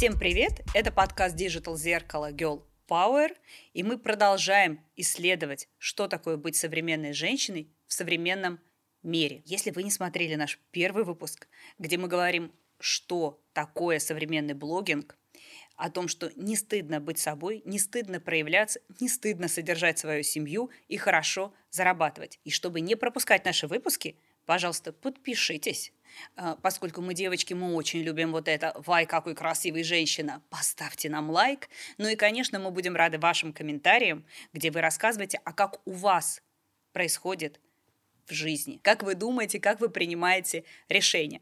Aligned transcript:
Всем 0.00 0.18
привет! 0.18 0.62
Это 0.72 0.90
подкаст 0.90 1.36
Digital 1.36 1.76
Зеркало 1.76 2.32
Girl 2.32 2.62
Power, 2.88 3.36
и 3.74 3.82
мы 3.82 3.98
продолжаем 3.98 4.80
исследовать, 4.96 5.68
что 5.76 6.08
такое 6.08 6.38
быть 6.38 6.56
современной 6.56 7.12
женщиной 7.12 7.68
в 7.86 7.92
современном 7.92 8.60
мире. 9.02 9.42
Если 9.44 9.70
вы 9.70 9.82
не 9.82 9.90
смотрели 9.90 10.36
наш 10.36 10.58
первый 10.70 11.04
выпуск, 11.04 11.48
где 11.78 11.98
мы 11.98 12.08
говорим, 12.08 12.50
что 12.78 13.42
такое 13.52 13.98
современный 13.98 14.54
блогинг, 14.54 15.18
о 15.76 15.90
том, 15.90 16.08
что 16.08 16.32
не 16.34 16.56
стыдно 16.56 16.98
быть 16.98 17.18
собой, 17.18 17.60
не 17.66 17.78
стыдно 17.78 18.20
проявляться, 18.20 18.80
не 19.00 19.08
стыдно 19.08 19.48
содержать 19.48 19.98
свою 19.98 20.22
семью 20.22 20.70
и 20.88 20.96
хорошо 20.96 21.52
зарабатывать. 21.68 22.40
И 22.44 22.50
чтобы 22.50 22.80
не 22.80 22.94
пропускать 22.94 23.44
наши 23.44 23.66
выпуски, 23.66 24.16
пожалуйста, 24.46 24.94
подпишитесь. 24.94 25.92
А, 26.36 26.56
поскольку 26.56 27.00
мы, 27.00 27.14
девочки, 27.14 27.54
мы 27.54 27.74
очень 27.74 28.00
любим 28.00 28.32
вот 28.32 28.48
это 28.48 28.72
«Вай, 28.86 29.06
какой 29.06 29.34
красивый 29.34 29.82
женщина!» 29.82 30.42
Поставьте 30.50 31.08
нам 31.08 31.30
лайк. 31.30 31.68
Ну 31.98 32.08
и, 32.08 32.16
конечно, 32.16 32.58
мы 32.58 32.70
будем 32.70 32.96
рады 32.96 33.18
вашим 33.18 33.52
комментариям, 33.52 34.24
где 34.52 34.70
вы 34.70 34.80
рассказываете, 34.80 35.40
а 35.44 35.52
как 35.52 35.80
у 35.86 35.92
вас 35.92 36.42
происходит 36.92 37.60
в 38.26 38.32
жизни. 38.32 38.78
Как 38.82 39.02
вы 39.02 39.14
думаете, 39.14 39.60
как 39.60 39.80
вы 39.80 39.88
принимаете 39.88 40.64
решения. 40.88 41.40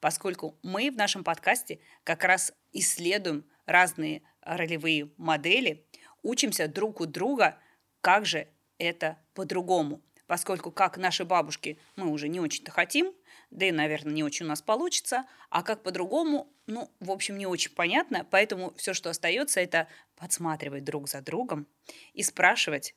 Поскольку 0.00 0.58
мы 0.62 0.90
в 0.90 0.96
нашем 0.96 1.24
подкасте 1.24 1.80
как 2.04 2.24
раз 2.24 2.52
исследуем 2.72 3.44
разные 3.66 4.22
ролевые 4.40 5.10
модели, 5.16 5.86
учимся 6.22 6.68
друг 6.68 7.00
у 7.00 7.06
друга, 7.06 7.58
как 8.00 8.24
же 8.24 8.48
это 8.78 9.18
по-другому. 9.34 10.00
Поскольку, 10.26 10.70
как 10.70 10.98
наши 10.98 11.24
бабушки, 11.24 11.78
мы 11.96 12.08
уже 12.08 12.28
не 12.28 12.38
очень-то 12.38 12.70
хотим, 12.70 13.14
да 13.50 13.66
и, 13.66 13.72
наверное, 13.72 14.12
не 14.12 14.22
очень 14.22 14.46
у 14.46 14.48
нас 14.48 14.62
получится, 14.62 15.26
а 15.50 15.62
как 15.62 15.82
по-другому, 15.82 16.52
ну, 16.66 16.90
в 17.00 17.10
общем, 17.10 17.38
не 17.38 17.46
очень 17.46 17.72
понятно, 17.72 18.26
поэтому 18.30 18.74
все, 18.74 18.94
что 18.94 19.10
остается, 19.10 19.60
это 19.60 19.88
подсматривать 20.16 20.84
друг 20.84 21.08
за 21.08 21.20
другом 21.22 21.66
и 22.12 22.22
спрашивать, 22.22 22.94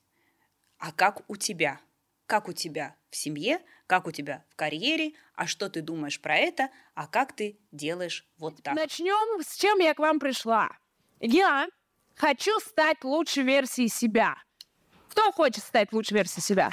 а 0.77 0.91
как 0.91 1.30
у 1.30 1.35
тебя? 1.35 1.80
Как 2.25 2.47
у 2.47 2.53
тебя 2.53 2.95
в 3.09 3.16
семье, 3.16 3.61
как 3.88 4.08
у 4.08 4.11
тебя 4.11 4.45
в 4.49 4.55
карьере, 4.55 5.13
а 5.35 5.47
что 5.47 5.69
ты 5.69 5.81
думаешь 5.81 6.19
про 6.21 6.38
это, 6.38 6.69
а 6.95 7.08
как 7.08 7.33
ты 7.36 7.59
делаешь 7.71 8.25
вот 8.38 8.61
так. 8.63 8.73
Начнем 8.73 9.41
с 9.41 9.55
чем 9.55 9.80
я 9.80 9.93
к 9.93 9.99
вам 9.99 10.19
пришла. 10.19 10.69
Я 11.19 11.67
хочу 12.15 12.58
стать 12.59 13.03
лучшей 13.03 13.43
версией 13.43 13.89
себя. 13.89 14.36
Кто 15.09 15.31
хочет 15.31 15.63
стать 15.63 15.91
лучшей 15.91 16.15
версией 16.15 16.41
себя? 16.41 16.71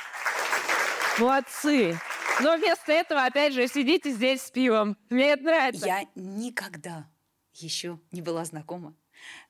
Молодцы. 1.19 1.99
Но 2.41 2.57
вместо 2.57 2.93
этого, 2.93 3.25
опять 3.25 3.53
же, 3.53 3.67
сидите 3.69 4.13
здесь 4.13 4.43
с 4.43 4.51
пивом. 4.51 4.97
Мне 5.11 5.31
это 5.31 5.43
нравится. 5.45 5.87
Я 5.87 6.07
никогда 6.15 7.09
еще 7.55 7.99
не 8.13 8.23
была 8.23 8.45
знакома 8.45 8.95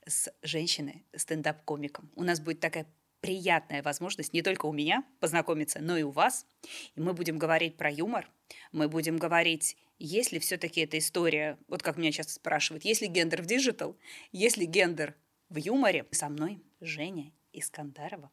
с 0.06 0.32
женщиной, 0.42 1.04
стендап-комиком. 1.14 2.10
У 2.16 2.24
нас 2.24 2.40
будет 2.40 2.60
такая 2.60 2.86
приятная 3.20 3.82
возможность 3.82 4.32
не 4.32 4.42
только 4.42 4.66
у 4.66 4.72
меня 4.72 5.04
познакомиться, 5.20 5.80
но 5.80 5.96
и 5.96 6.02
у 6.02 6.10
вас. 6.10 6.46
И 6.94 7.00
мы 7.00 7.12
будем 7.12 7.38
говорить 7.38 7.76
про 7.76 7.90
юмор, 7.90 8.30
мы 8.72 8.88
будем 8.88 9.18
говорить, 9.18 9.76
есть 9.98 10.32
ли 10.32 10.38
все-таки 10.38 10.80
эта 10.82 10.98
история, 10.98 11.58
вот 11.68 11.82
как 11.82 11.96
меня 11.96 12.12
часто 12.12 12.32
спрашивают, 12.32 12.84
есть 12.84 13.02
ли 13.02 13.08
гендер 13.08 13.42
в 13.42 13.46
диджитал, 13.46 13.96
есть 14.32 14.56
ли 14.56 14.66
гендер 14.66 15.16
в 15.48 15.56
юморе. 15.56 16.06
Со 16.12 16.28
мной 16.28 16.62
Женя 16.80 17.32
Искандарова, 17.52 18.30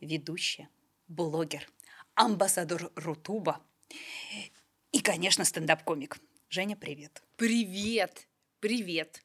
ведущая, 0.00 0.70
блогер, 1.08 1.68
амбассадор 2.14 2.90
Рутуба 2.96 3.62
и, 4.92 5.00
конечно, 5.00 5.44
стендап-комик. 5.44 6.18
Женя, 6.48 6.76
привет. 6.76 7.22
Привет, 7.36 8.26
привет. 8.60 9.22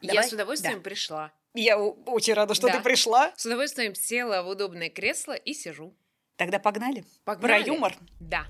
Давай? 0.00 0.16
Я 0.16 0.28
с 0.28 0.32
удовольствием 0.32 0.76
да. 0.76 0.82
пришла. 0.82 1.32
Я 1.54 1.78
очень 1.78 2.34
рада, 2.34 2.54
что 2.54 2.68
да. 2.68 2.78
ты 2.78 2.82
пришла. 2.82 3.32
С 3.36 3.44
удовольствием 3.44 3.94
села 3.94 4.42
в 4.42 4.48
удобное 4.48 4.88
кресло 4.88 5.32
и 5.32 5.52
сижу. 5.52 5.94
Тогда 6.36 6.58
погнали. 6.58 7.04
Погнали. 7.24 7.62
Про 7.62 7.72
юмор. 7.72 7.96
Да. 8.20 8.46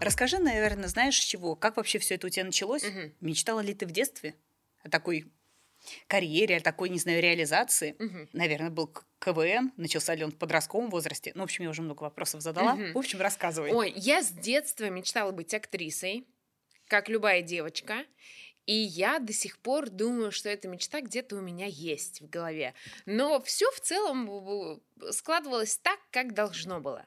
Расскажи, 0.00 0.38
наверное, 0.38 0.88
знаешь, 0.88 1.20
с 1.20 1.24
чего? 1.24 1.56
Как 1.56 1.76
вообще 1.76 1.98
все 1.98 2.14
это 2.14 2.26
у 2.26 2.30
тебя 2.30 2.44
началось? 2.44 2.84
Угу. 2.84 3.12
Мечтала 3.20 3.60
ли 3.60 3.74
ты 3.74 3.86
в 3.86 3.90
детстве 3.90 4.34
о 4.82 4.88
такой 4.88 5.30
карьере, 6.06 6.56
о 6.56 6.60
такой, 6.60 6.88
не 6.88 6.98
знаю, 6.98 7.22
реализации? 7.22 7.96
Угу. 7.98 8.28
Наверное, 8.32 8.70
был 8.70 8.92
КВН, 9.18 9.72
начался 9.76 10.14
ли 10.14 10.24
он 10.24 10.32
в 10.32 10.36
подростковом 10.36 10.90
возрасте? 10.90 11.32
Ну, 11.34 11.42
в 11.42 11.44
общем, 11.44 11.64
я 11.64 11.70
уже 11.70 11.82
много 11.82 12.02
вопросов 12.02 12.40
задала. 12.40 12.74
Угу. 12.74 12.92
В 12.94 12.98
общем, 12.98 13.20
рассказывай. 13.20 13.72
Ой, 13.72 13.92
я 13.96 14.22
с 14.22 14.30
детства 14.30 14.88
мечтала 14.88 15.30
быть 15.32 15.54
актрисой, 15.54 16.26
как 16.86 17.08
любая 17.08 17.42
девочка. 17.42 18.04
И 18.66 18.74
я 18.74 19.18
до 19.18 19.32
сих 19.32 19.58
пор 19.58 19.90
думаю, 19.90 20.30
что 20.30 20.48
эта 20.48 20.68
мечта 20.68 21.00
где-то 21.00 21.36
у 21.36 21.40
меня 21.40 21.66
есть 21.66 22.20
в 22.20 22.28
голове. 22.28 22.74
Но 23.04 23.40
все 23.40 23.70
в 23.72 23.80
целом 23.80 24.80
складывалось 25.10 25.76
так, 25.76 25.98
как 26.10 26.34
должно 26.34 26.80
было. 26.80 27.04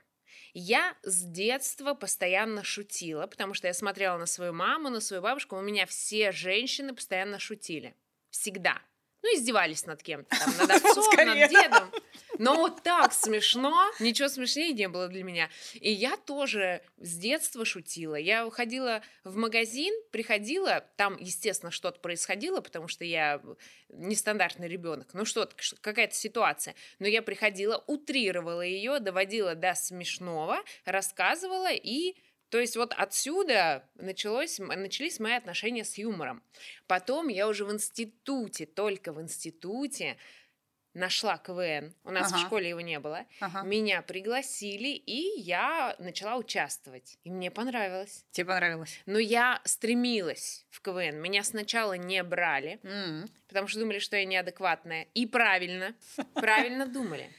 Я 0.53 0.95
с 1.03 1.23
детства 1.23 1.93
постоянно 1.93 2.63
шутила, 2.63 3.25
потому 3.27 3.53
что 3.53 3.67
я 3.67 3.73
смотрела 3.73 4.17
на 4.17 4.25
свою 4.25 4.53
маму, 4.53 4.89
на 4.89 4.99
свою 4.99 5.21
бабушку. 5.21 5.55
У 5.55 5.61
меня 5.61 5.85
все 5.85 6.31
женщины 6.31 6.93
постоянно 6.93 7.39
шутили. 7.39 7.95
Всегда 8.33 8.81
ну, 9.23 9.29
издевались 9.29 9.85
над 9.85 10.03
кем-то, 10.03 10.37
там, 10.37 10.53
над 10.57 10.71
отцом, 10.83 11.05
над 11.15 11.49
дедом. 11.49 11.91
Но 12.39 12.55
вот 12.55 12.83
так 12.83 13.13
смешно, 13.13 13.89
ничего 13.99 14.27
смешнее 14.27 14.73
не 14.73 14.89
было 14.89 15.07
для 15.07 15.23
меня. 15.23 15.49
И 15.75 15.89
я 15.89 16.17
тоже 16.17 16.81
с 16.97 17.17
детства 17.17 17.63
шутила. 17.63 18.15
Я 18.15 18.45
уходила 18.45 19.01
в 19.23 19.37
магазин, 19.37 19.93
приходила, 20.11 20.83
там, 20.97 21.15
естественно, 21.17 21.71
что-то 21.71 22.01
происходило, 22.01 22.59
потому 22.59 22.89
что 22.89 23.05
я 23.05 23.41
нестандартный 23.87 24.67
ребенок, 24.67 25.13
ну 25.13 25.23
что-то, 25.23 25.55
какая-то 25.79 26.15
ситуация. 26.15 26.75
Но 26.99 27.07
я 27.07 27.21
приходила, 27.21 27.81
утрировала 27.87 28.61
ее, 28.61 28.99
доводила 28.99 29.55
до 29.55 29.73
смешного, 29.73 30.59
рассказывала 30.83 31.71
и 31.71 32.15
то 32.53 32.59
есть 32.59 32.77
вот 32.77 32.93
отсюда 32.95 33.83
началось, 33.95 34.59
начались 34.59 35.19
мои 35.19 35.33
отношения 35.33 35.83
с 35.83 35.97
юмором. 35.97 36.43
Потом 36.85 37.27
я 37.27 37.47
уже 37.47 37.65
в 37.65 37.73
институте, 37.73 38.67
только 38.67 39.11
в 39.11 39.19
институте 39.19 40.17
нашла 40.93 41.39
КВН. 41.39 41.95
У 42.03 42.11
нас 42.11 42.27
ага. 42.27 42.37
в 42.37 42.45
школе 42.45 42.69
его 42.69 42.81
не 42.81 42.99
было. 42.99 43.25
Ага. 43.39 43.63
Меня 43.63 44.03
пригласили, 44.03 44.89
и 44.89 45.41
я 45.41 45.95
начала 45.97 46.35
участвовать. 46.35 47.17
И 47.23 47.31
мне 47.31 47.49
понравилось. 47.49 48.23
Тебе 48.29 48.45
понравилось? 48.45 49.01
Но 49.07 49.17
я 49.17 49.59
стремилась 49.63 50.67
в 50.69 50.79
КВН. 50.81 51.19
Меня 51.19 51.43
сначала 51.43 51.93
не 51.93 52.21
брали, 52.21 52.79
mm. 52.83 53.31
потому 53.47 53.67
что 53.67 53.79
думали, 53.79 53.97
что 53.97 54.15
я 54.15 54.25
неадекватная. 54.25 55.07
И 55.15 55.25
правильно. 55.25 55.95
Правильно 56.35 56.85
думали. 56.85 57.31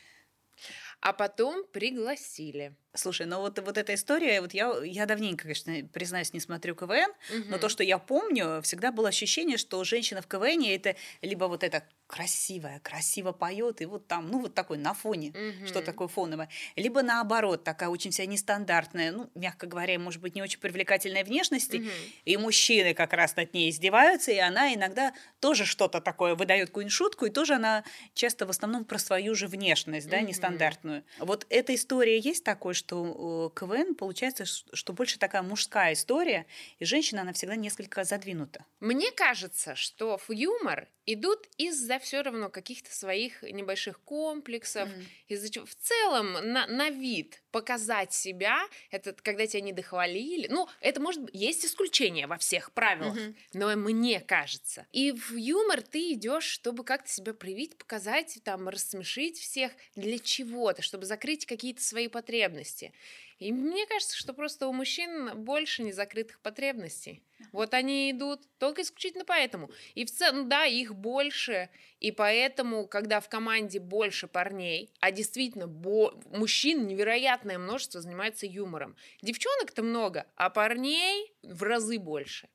А 0.98 1.12
потом 1.12 1.64
пригласили. 1.68 2.74
Слушай, 2.96 3.26
ну 3.26 3.40
вот, 3.40 3.58
вот 3.58 3.76
эта 3.76 3.94
история, 3.94 4.40
вот 4.40 4.54
я, 4.54 4.72
я 4.84 5.06
давненько, 5.06 5.42
конечно, 5.42 5.74
признаюсь, 5.92 6.32
не 6.32 6.38
смотрю 6.38 6.76
КВН, 6.76 7.10
угу. 7.10 7.44
но 7.48 7.58
то, 7.58 7.68
что 7.68 7.82
я 7.82 7.98
помню, 7.98 8.62
всегда 8.62 8.92
было 8.92 9.08
ощущение, 9.08 9.56
что 9.56 9.82
женщина 9.82 10.22
в 10.22 10.28
КВН 10.28 10.64
это 10.64 10.94
либо 11.20 11.46
вот 11.46 11.64
это 11.64 11.82
красивая, 12.06 12.78
красиво 12.80 13.32
поет, 13.32 13.80
и 13.80 13.86
вот 13.86 14.06
там, 14.06 14.30
ну 14.30 14.38
вот 14.38 14.54
такой 14.54 14.78
на 14.78 14.94
фоне, 14.94 15.30
угу. 15.30 15.66
что 15.66 15.82
такое 15.82 16.06
фоновое, 16.06 16.48
либо 16.76 17.02
наоборот, 17.02 17.64
такая 17.64 17.88
очень 17.88 18.12
вся 18.12 18.26
нестандартная, 18.26 19.10
ну, 19.10 19.28
мягко 19.34 19.66
говоря, 19.66 19.98
может 19.98 20.20
быть, 20.20 20.36
не 20.36 20.42
очень 20.42 20.60
привлекательной 20.60 21.24
внешности, 21.24 21.78
угу. 21.78 21.88
и 22.24 22.36
мужчины 22.36 22.94
как 22.94 23.12
раз 23.12 23.34
над 23.34 23.54
ней 23.54 23.70
издеваются, 23.70 24.30
и 24.30 24.38
она 24.38 24.72
иногда 24.72 25.14
тоже 25.40 25.64
что-то 25.64 26.00
такое 26.00 26.36
выдает 26.36 26.68
какую-нибудь 26.68 26.92
шутку, 26.92 27.26
и 27.26 27.30
тоже 27.30 27.54
она 27.54 27.82
часто 28.12 28.46
в 28.46 28.50
основном 28.50 28.84
про 28.84 28.98
свою 28.98 29.34
же 29.34 29.48
внешность, 29.48 30.08
да, 30.08 30.18
угу. 30.18 30.28
нестандартную. 30.28 31.02
Вот 31.18 31.44
эта 31.50 31.74
история 31.74 32.18
есть 32.18 32.44
такой, 32.44 32.74
что 32.74 32.83
э, 32.90 33.58
КВН 33.58 33.94
получается, 33.94 34.44
что 34.44 34.92
больше 34.92 35.18
такая 35.18 35.42
мужская 35.42 35.92
история, 35.92 36.46
и 36.78 36.84
женщина, 36.84 37.22
она 37.22 37.32
всегда 37.32 37.56
несколько 37.56 38.04
задвинута. 38.04 38.64
Мне 38.80 39.10
кажется, 39.12 39.74
что 39.74 40.18
в 40.18 40.30
юмор 40.30 40.88
идут 41.06 41.48
из-за 41.58 41.98
все 41.98 42.22
равно 42.22 42.48
каких-то 42.48 42.94
своих 42.94 43.42
небольших 43.42 44.00
комплексов, 44.00 44.88
mm. 44.88 45.04
из-за 45.28 45.50
чего 45.50 45.66
в 45.66 45.74
целом 45.74 46.32
на, 46.32 46.66
на 46.66 46.90
вид 46.90 47.42
показать 47.50 48.12
себя, 48.12 48.66
это 48.90 49.12
когда 49.12 49.46
тебя 49.46 49.60
не 49.60 49.72
дохвалили. 49.72 50.48
Ну, 50.48 50.68
это 50.80 51.00
может 51.00 51.22
быть, 51.22 51.34
есть 51.34 51.64
исключения 51.64 52.26
во 52.26 52.38
всех 52.38 52.72
правилах, 52.72 53.16
mm-hmm. 53.16 53.34
но 53.52 53.76
мне 53.76 54.20
кажется. 54.20 54.86
И 54.92 55.12
в 55.12 55.36
юмор 55.36 55.82
ты 55.82 56.12
идешь, 56.14 56.44
чтобы 56.44 56.84
как-то 56.84 57.10
себя 57.10 57.34
проявить, 57.34 57.76
показать, 57.76 58.38
там, 58.42 58.68
рассмешить 58.68 59.38
всех 59.38 59.72
для 59.94 60.18
чего-то, 60.18 60.82
чтобы 60.82 61.04
закрыть 61.04 61.46
какие-то 61.46 61.82
свои 61.82 62.08
потребности. 62.08 62.73
И 63.38 63.52
мне 63.52 63.86
кажется, 63.86 64.16
что 64.16 64.32
просто 64.32 64.68
у 64.68 64.72
мужчин 64.72 65.44
больше 65.44 65.82
незакрытых 65.82 66.40
потребностей. 66.40 67.22
Вот 67.52 67.74
они 67.74 68.10
идут 68.10 68.42
только 68.58 68.82
исключительно 68.82 69.24
поэтому. 69.24 69.70
И 69.94 70.04
в 70.04 70.10
целом, 70.10 70.48
да, 70.48 70.64
их 70.64 70.94
больше, 70.94 71.68
и 72.00 72.10
поэтому, 72.12 72.86
когда 72.86 73.20
в 73.20 73.28
команде 73.28 73.80
больше 73.80 74.26
парней, 74.28 74.90
а 75.00 75.10
действительно 75.10 75.66
бо- 75.66 76.14
мужчин 76.30 76.86
невероятное 76.86 77.58
множество 77.58 78.00
занимается 78.00 78.46
юмором. 78.46 78.96
Девчонок-то 79.22 79.82
много, 79.82 80.26
а 80.36 80.50
парней 80.50 81.32
в 81.42 81.62
разы 81.62 81.98
больше. 81.98 82.48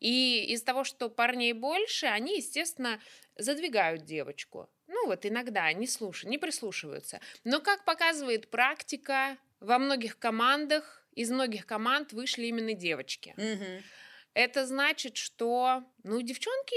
И 0.00 0.44
из 0.48 0.62
того, 0.62 0.84
что 0.84 1.08
парней 1.08 1.52
больше, 1.52 2.06
они, 2.06 2.36
естественно, 2.36 3.00
задвигают 3.36 4.04
девочку. 4.04 4.68
Ну 4.86 5.06
вот 5.06 5.26
иногда 5.26 5.72
не 5.72 5.86
слушают, 5.86 6.30
не 6.30 6.38
прислушиваются. 6.38 7.20
Но 7.44 7.60
как 7.60 7.84
показывает 7.84 8.50
практика, 8.50 9.36
во 9.60 9.78
многих 9.78 10.18
командах, 10.18 11.06
из 11.12 11.30
многих 11.30 11.66
команд 11.66 12.12
вышли 12.12 12.46
именно 12.46 12.74
девочки. 12.74 13.34
Мгм. 13.36 13.82
Это 14.34 14.66
значит, 14.66 15.16
что, 15.16 15.82
ну, 16.04 16.22
девчонки 16.22 16.76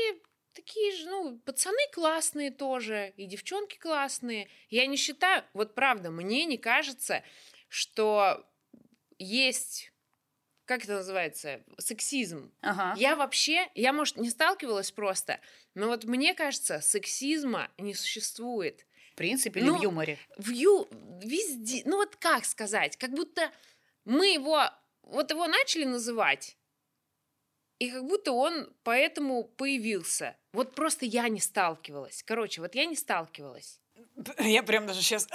такие 0.54 0.92
же, 0.96 1.10
ну, 1.10 1.40
пацаны 1.40 1.82
классные 1.94 2.52
тоже, 2.52 3.14
и 3.18 3.26
девчонки 3.26 3.78
классные. 3.78 4.50
Я 4.70 4.86
не 4.88 4.98
считаю, 4.98 5.44
вот 5.54 5.76
правда, 5.76 6.10
мне 6.10 6.46
не 6.46 6.58
кажется, 6.58 7.24
что 7.68 8.46
есть, 9.18 9.91
как 10.66 10.84
это 10.84 10.96
называется, 10.96 11.62
сексизм. 11.78 12.52
Ага. 12.62 12.94
Я 12.98 13.16
вообще, 13.16 13.70
я, 13.76 13.94
может, 13.94 14.18
не 14.18 14.30
сталкивалась 14.30 14.92
просто, 14.92 15.40
но 15.74 15.88
вот 15.88 16.06
мне 16.06 16.34
кажется, 16.34 16.82
сексизма 16.82 17.70
не 17.78 17.94
существует. 17.94 18.86
В 19.14 19.16
принципе, 19.16 19.60
или 19.60 19.68
Ну, 19.68 19.78
в 19.78 19.82
юморе. 19.82 20.18
В 20.38 20.50
ю... 20.50 20.88
везде, 21.22 21.82
ну 21.86 21.98
вот 21.98 22.16
как 22.16 22.46
сказать, 22.46 22.98
как 22.98 23.12
будто 23.12 23.52
мы 24.06 24.34
его, 24.34 24.70
вот 25.04 25.32
его 25.32 25.48
начали 25.48 25.84
называть, 25.84 26.58
и 27.80 27.90
как 27.90 28.06
будто 28.06 28.32
он 28.32 28.72
поэтому 28.84 29.44
появился. 29.44 30.38
Вот 30.54 30.76
просто 30.76 31.06
я 31.06 31.28
не 31.30 31.40
сталкивалась. 31.40 32.24
Короче, 32.24 32.62
вот 32.62 32.76
я 32.76 32.86
не 32.86 32.96
сталкивалась. 32.96 33.80
Я 34.40 34.64
прям 34.64 34.86
даже 34.88 35.02
сейчас... 35.02 35.28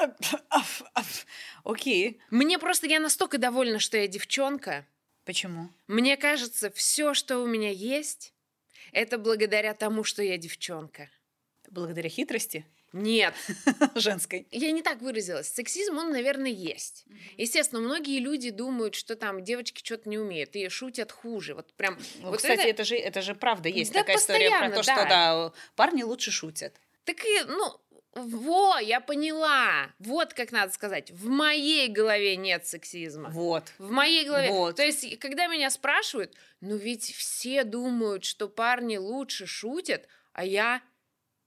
Окей. 1.64 2.20
Мне 2.30 2.58
просто, 2.58 2.86
я 2.86 3.00
настолько 3.00 3.38
довольна, 3.38 3.78
что 3.78 3.96
я 3.96 4.06
девчонка. 4.06 4.86
Почему? 5.26 5.68
Мне 5.88 6.16
кажется, 6.16 6.70
все, 6.70 7.12
что 7.12 7.38
у 7.40 7.46
меня 7.46 7.70
есть, 7.70 8.32
это 8.92 9.18
благодаря 9.18 9.74
тому, 9.74 10.04
что 10.04 10.22
я 10.22 10.38
девчонка. 10.38 11.10
Благодаря 11.68 12.08
хитрости 12.08 12.64
Нет, 12.92 13.34
женской. 13.96 14.46
я 14.52 14.70
не 14.70 14.82
так 14.82 15.02
выразилась. 15.02 15.48
Сексизм, 15.48 15.98
он, 15.98 16.12
наверное, 16.12 16.52
есть. 16.52 17.04
Естественно, 17.36 17.80
многие 17.80 18.20
люди 18.20 18.50
думают, 18.50 18.94
что 18.94 19.16
там 19.16 19.42
девочки 19.42 19.84
что-то 19.84 20.08
не 20.08 20.16
умеют 20.16 20.54
и 20.54 20.68
шутят 20.68 21.10
хуже. 21.10 21.54
Вот 21.56 21.72
прям. 21.74 21.98
Ну, 22.20 22.28
вот 22.28 22.36
кстати, 22.36 22.60
это- 22.60 22.68
это... 22.68 22.84
же, 22.84 22.96
это 22.96 23.20
же 23.20 23.34
правда 23.34 23.68
есть 23.68 23.92
Да, 23.92 24.00
такая 24.00 24.16
история 24.18 24.50
про 24.50 24.70
то, 24.70 24.76
постоянно, 24.76 25.02
что 25.02 25.08
да, 25.08 25.52
парни 25.74 26.04
лучше 26.04 26.30
шутят. 26.30 26.80
Так 27.04 27.24
и, 27.24 27.40
ну, 27.48 27.80
во, 28.16 28.78
я 28.78 29.00
поняла. 29.00 29.90
Вот 29.98 30.32
как 30.32 30.50
надо 30.50 30.72
сказать. 30.72 31.10
В 31.10 31.28
моей 31.28 31.88
голове 31.88 32.36
нет 32.36 32.66
сексизма. 32.66 33.28
Вот. 33.28 33.64
В 33.78 33.90
моей 33.90 34.24
голове. 34.24 34.50
Вот. 34.50 34.76
То 34.76 34.82
есть, 34.84 35.18
когда 35.18 35.46
меня 35.48 35.68
спрашивают, 35.68 36.34
ну 36.62 36.76
ведь 36.76 37.14
все 37.14 37.62
думают, 37.62 38.24
что 38.24 38.48
парни 38.48 38.96
лучше 38.96 39.46
шутят, 39.46 40.08
а 40.32 40.44
я 40.44 40.80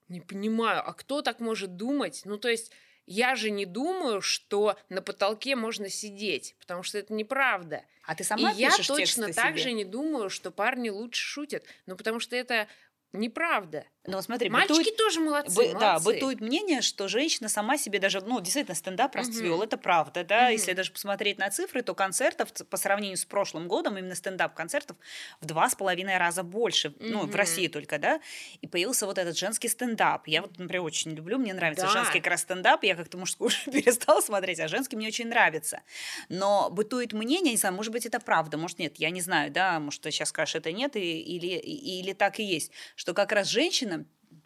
не 0.09 0.21
понимаю, 0.21 0.87
а 0.87 0.93
кто 0.93 1.23
так 1.23 1.39
может 1.39 1.75
думать? 1.75 2.21
Ну, 2.25 2.37
то 2.37 2.49
есть, 2.49 2.71
я 3.07 3.33
же 3.33 3.49
не 3.49 3.65
думаю, 3.65 4.21
что 4.21 4.77
на 4.89 5.01
потолке 5.01 5.55
можно 5.55 5.89
сидеть, 5.89 6.55
потому 6.59 6.83
что 6.83 6.99
это 6.99 7.11
неправда. 7.13 7.83
А 8.05 8.13
ты 8.13 8.23
сама 8.23 8.51
И 8.51 8.57
я 8.57 8.69
точно 8.77 9.33
так 9.33 9.53
себе? 9.53 9.63
же 9.63 9.71
не 9.71 9.85
думаю, 9.85 10.29
что 10.29 10.51
парни 10.51 10.89
лучше 10.89 11.21
шутят. 11.21 11.63
Ну, 11.87 11.95
потому 11.95 12.19
что 12.19 12.35
это 12.35 12.67
неправда. 13.11 13.85
Ну, 14.07 14.21
смотри, 14.21 14.49
Мальчики 14.49 14.77
бытует- 14.77 14.97
тоже 14.97 15.19
молодцы, 15.19 15.55
Бы- 15.55 15.73
да, 15.73 15.99
молодцы. 15.99 16.05
бытует 16.05 16.39
мнение, 16.39 16.81
что 16.81 17.09
женщина 17.09 17.49
сама 17.49 17.77
себе 17.77 17.99
даже, 17.99 18.21
ну, 18.21 18.39
действительно, 18.39 18.73
стендап 18.73 19.13
расцвел, 19.13 19.55
Мгм. 19.57 19.63
это 19.63 19.77
правда, 19.77 20.23
да, 20.23 20.43
Мгм. 20.45 20.51
если 20.53 20.71
даже 20.71 20.93
посмотреть 20.93 21.37
на 21.37 21.49
цифры, 21.49 21.81
то 21.83 21.93
концертов 21.93 22.49
по 22.69 22.77
сравнению 22.77 23.17
с 23.17 23.25
прошлым 23.25 23.67
годом, 23.67 23.97
именно 23.97 24.15
стендап-концертов 24.15 24.95
в 25.41 25.45
два 25.45 25.69
с 25.69 25.75
половиной 25.75 26.17
раза 26.17 26.43
больше, 26.43 26.93
ну, 26.99 27.25
в. 27.27 27.35
России 27.35 27.67
только, 27.67 27.99
да, 27.99 28.21
и 28.61 28.67
появился 28.67 29.05
вот 29.05 29.17
этот 29.17 29.37
женский 29.37 29.67
стендап. 29.67 30.27
Я 30.27 30.43
вот, 30.43 30.57
например, 30.57 30.83
очень 30.83 31.11
люблю, 31.11 31.37
мне 31.37 31.53
нравится 31.53 31.85
Да. 31.87 31.91
женский 31.91 32.19
как 32.19 32.31
раз 32.31 32.41
стендап, 32.41 32.83
я 32.85 32.95
как-то 32.95 33.17
мужской 33.17 33.47
уже 33.47 33.57
перестала 33.71 34.21
смотреть, 34.21 34.61
а 34.61 34.69
женский 34.69 34.95
мне 34.95 35.07
очень 35.07 35.27
нравится. 35.27 35.81
Но 36.29 36.69
бытует 36.69 37.11
мнение, 37.11 37.51
не 37.51 37.57
знаю, 37.57 37.75
может 37.75 37.91
быть, 37.91 38.05
это 38.05 38.21
правда, 38.21 38.57
может, 38.57 38.79
нет, 38.79 38.95
я 38.97 39.09
не 39.09 39.19
знаю, 39.21 39.51
да, 39.51 39.77
может, 39.81 40.01
ты 40.01 40.11
сейчас 40.11 40.29
скажешь, 40.29 40.55
это 40.55 40.71
нет, 40.71 40.95
и- 40.95 41.19
или, 41.21 41.47
или 41.57 42.13
так 42.13 42.39
и 42.39 42.43
есть, 42.43 42.71
что 42.95 43.13
как 43.13 43.33
раз 43.33 43.47
женщинам 43.49 43.89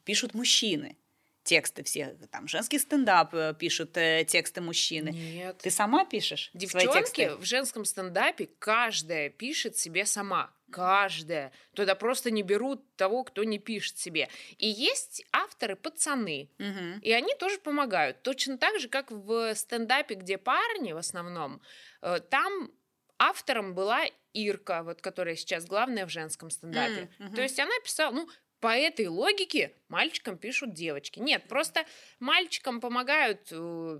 пишут 0.03 0.33
мужчины 0.33 0.97
тексты 1.43 1.83
все, 1.83 2.15
там, 2.31 2.47
женский 2.47 2.79
стендап 2.79 3.33
э, 3.33 3.53
пишут 3.57 3.97
э, 3.97 4.23
тексты 4.25 4.61
мужчины. 4.61 5.09
Нет. 5.09 5.57
Ты 5.57 5.69
сама 5.69 6.05
пишешь 6.05 6.49
Девчонки 6.53 7.35
в 7.37 7.43
женском 7.43 7.85
стендапе 7.85 8.49
каждая 8.59 9.29
пишет 9.29 9.77
себе 9.77 10.05
сама. 10.05 10.53
Каждая. 10.71 11.51
Туда 11.75 11.93
просто 11.93 12.31
не 12.31 12.41
берут 12.41 12.95
того, 12.95 13.23
кто 13.23 13.43
не 13.43 13.59
пишет 13.59 13.99
себе. 13.99 14.29
И 14.57 14.67
есть 14.67 15.23
авторы 15.31 15.75
пацаны. 15.75 16.49
Мгм. 16.57 16.99
И 16.99 17.11
они 17.11 17.35
тоже 17.35 17.59
помогают. 17.59 18.23
Точно 18.23 18.57
так 18.57 18.79
же, 18.79 18.87
как 18.87 19.11
в 19.11 19.53
стендапе, 19.53 20.15
где 20.15 20.37
парни 20.39 20.93
в 20.93 20.97
основном, 20.97 21.61
э, 22.01 22.19
там 22.21 22.71
автором 23.19 23.75
была 23.75 24.05
Ирка, 24.33 24.81
вот, 24.81 25.01
которая 25.01 25.35
сейчас 25.35 25.65
главная 25.65 26.07
в 26.07 26.09
женском 26.09 26.49
стендапе. 26.49 27.09
Мгм. 27.19 27.35
То 27.35 27.41
есть 27.43 27.59
она 27.59 27.71
писала, 27.83 28.11
ну, 28.11 28.27
по 28.63 28.77
этой 28.77 29.07
логике 29.07 29.73
мальчикам 29.89 30.37
пишут 30.37 30.73
девочки. 30.73 31.19
Нет, 31.19 31.43
просто 31.49 31.83
мальчикам 32.21 32.79
помогают 32.79 33.49
э, 33.51 33.99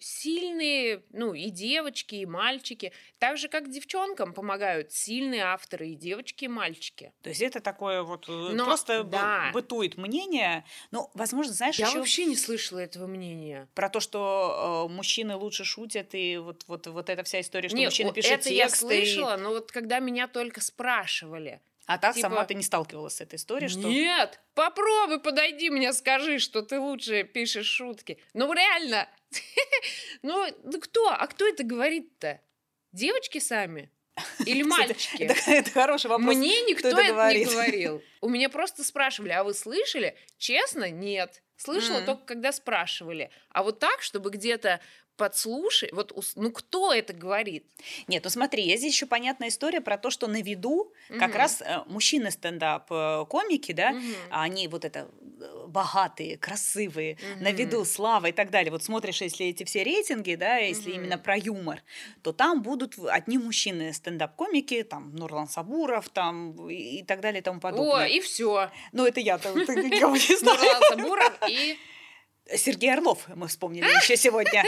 сильные, 0.00 1.04
ну, 1.10 1.32
и 1.32 1.48
девочки, 1.50 2.16
и 2.16 2.26
мальчики. 2.26 2.92
Так 3.20 3.38
же, 3.38 3.48
как 3.48 3.70
девчонкам 3.70 4.32
помогают 4.32 4.90
сильные 4.92 5.42
авторы, 5.42 5.90
и 5.90 5.94
девочки, 5.94 6.46
и 6.46 6.48
мальчики. 6.48 7.12
То 7.22 7.28
есть 7.28 7.40
это 7.40 7.60
такое 7.60 8.02
вот 8.02 8.28
э, 8.28 8.32
Но- 8.32 8.64
просто 8.64 9.04
да. 9.04 9.50
бытует 9.52 9.96
мнение. 9.96 10.64
Ну, 10.90 11.08
возможно, 11.14 11.52
знаешь, 11.52 11.78
Я 11.78 11.86
еще 11.86 11.98
вообще 11.98 12.24
не 12.24 12.34
слышала 12.36 12.80
этого 12.80 13.06
мнения. 13.06 13.68
про 13.76 13.88
то, 13.90 14.00
что 14.00 14.86
э, 14.88 14.92
мужчины 14.92 15.36
лучше 15.36 15.64
шутят, 15.64 16.16
и 16.16 16.36
вот, 16.38 16.64
вот, 16.66 16.88
вот 16.88 17.08
эта 17.10 17.22
вся 17.22 17.40
история, 17.40 17.68
что 17.68 17.78
Нет, 17.78 17.90
мужчины 17.90 18.08
вот 18.08 18.16
пишут 18.16 18.32
это 18.32 18.48
я 18.52 18.66
тексты. 18.66 18.86
и- 19.02 19.06
слышала, 19.06 19.36
но 19.36 19.50
вот 19.50 19.70
когда 19.70 20.00
меня 20.00 20.26
только 20.26 20.60
спрашивали. 20.60 21.60
А 21.90 21.98
так 21.98 22.14
типа- 22.14 22.28
сама 22.28 22.44
ты 22.44 22.54
не 22.54 22.62
сталкивалась 22.62 23.16
с 23.16 23.20
этой 23.20 23.34
историей, 23.34 23.68
что... 23.68 23.80
Нет, 23.80 24.38
попробуй, 24.54 25.18
подойди 25.18 25.70
мне, 25.70 25.92
скажи, 25.92 26.38
что 26.38 26.62
ты 26.62 26.78
лучше 26.78 27.24
пишешь 27.24 27.66
шутки. 27.66 28.22
Ну, 28.32 28.52
реально. 28.52 29.08
Ну, 30.22 30.46
кто? 30.80 31.10
А 31.10 31.26
кто 31.26 31.48
это 31.48 31.64
говорит-то? 31.64 32.40
Девочки 32.92 33.38
сами? 33.40 33.90
Или 34.46 34.62
мальчики? 34.76 35.24
Это, 35.24 35.34
это 35.50 35.70
хороший 35.72 36.06
вопрос. 36.06 36.36
Мне 36.36 36.62
никто 36.62 36.88
это 36.88 37.00
это, 37.00 37.34
не 37.34 37.44
говорил. 37.44 38.02
У 38.20 38.28
меня 38.28 38.48
просто 38.48 38.84
спрашивали, 38.84 39.32
а 39.32 39.42
вы 39.42 39.52
слышали? 39.52 40.16
Честно, 40.38 40.90
нет. 40.90 41.42
Слышала 41.56 41.98
М. 41.98 42.06
только, 42.06 42.24
когда 42.24 42.52
спрашивали. 42.52 43.30
А 43.48 43.64
вот 43.64 43.80
так, 43.80 44.02
чтобы 44.02 44.30
где-то 44.30 44.80
подслушай, 45.20 45.90
вот, 45.92 46.14
ну 46.36 46.50
кто 46.50 46.94
это 46.94 47.12
говорит? 47.12 47.66
Нет, 48.08 48.24
ну 48.24 48.30
смотри, 48.30 48.62
есть 48.64 48.80
здесь 48.80 48.94
еще 48.94 49.04
понятная 49.06 49.48
история 49.48 49.82
про 49.82 49.98
то, 49.98 50.08
что 50.10 50.28
на 50.28 50.40
виду 50.40 50.92
как 51.18 51.28
Мгм. 51.30 51.38
раз 51.38 51.60
э, 51.60 51.82
мужчины 51.86 52.30
стендап-комики, 52.30 53.72
да, 53.72 53.90
Мгм. 53.90 54.14
а 54.30 54.42
они 54.44 54.66
вот 54.68 54.84
это 54.86 54.98
э, 55.40 55.66
богатые, 55.68 56.38
красивые, 56.38 57.18
на 57.40 57.48
Мгм. 57.50 57.56
виду, 57.56 57.84
слава 57.84 58.26
и 58.28 58.32
так 58.32 58.50
далее. 58.50 58.70
Вот 58.72 58.82
смотришь, 58.82 59.20
если 59.20 59.46
эти 59.46 59.64
все 59.64 59.84
рейтинги, 59.84 60.36
да, 60.36 60.56
если 60.56 60.90
Мгм. 60.90 60.98
именно 60.98 61.18
про 61.18 61.36
юмор, 61.36 61.82
то 62.22 62.32
там 62.32 62.62
будут 62.62 62.94
одни 63.10 63.36
мужчины 63.36 63.92
стендап-комики, 63.92 64.82
там 64.84 65.14
Нурлан 65.14 65.48
Сабуров, 65.48 66.08
там 66.08 66.70
и 66.70 67.02
так 67.02 67.20
далее 67.20 67.40
и 67.40 67.44
тому 67.44 67.58
О, 67.58 67.60
подобное. 67.60 68.06
и 68.06 68.20
все. 68.20 68.70
Ну, 68.92 69.04
это 69.04 69.20
я-то 69.20 69.52
вот 69.52 69.68
никого 69.68 70.16
не 70.16 70.36
знаю. 70.38 70.58
Нурлан 70.58 70.82
Сабуров 70.88 71.38
и... 71.46 71.76
Сергей 72.56 72.92
Орлов 72.92 73.26
мы 73.34 73.48
вспомнили 73.48 73.84
еще 74.02 74.16
сегодня. 74.16 74.64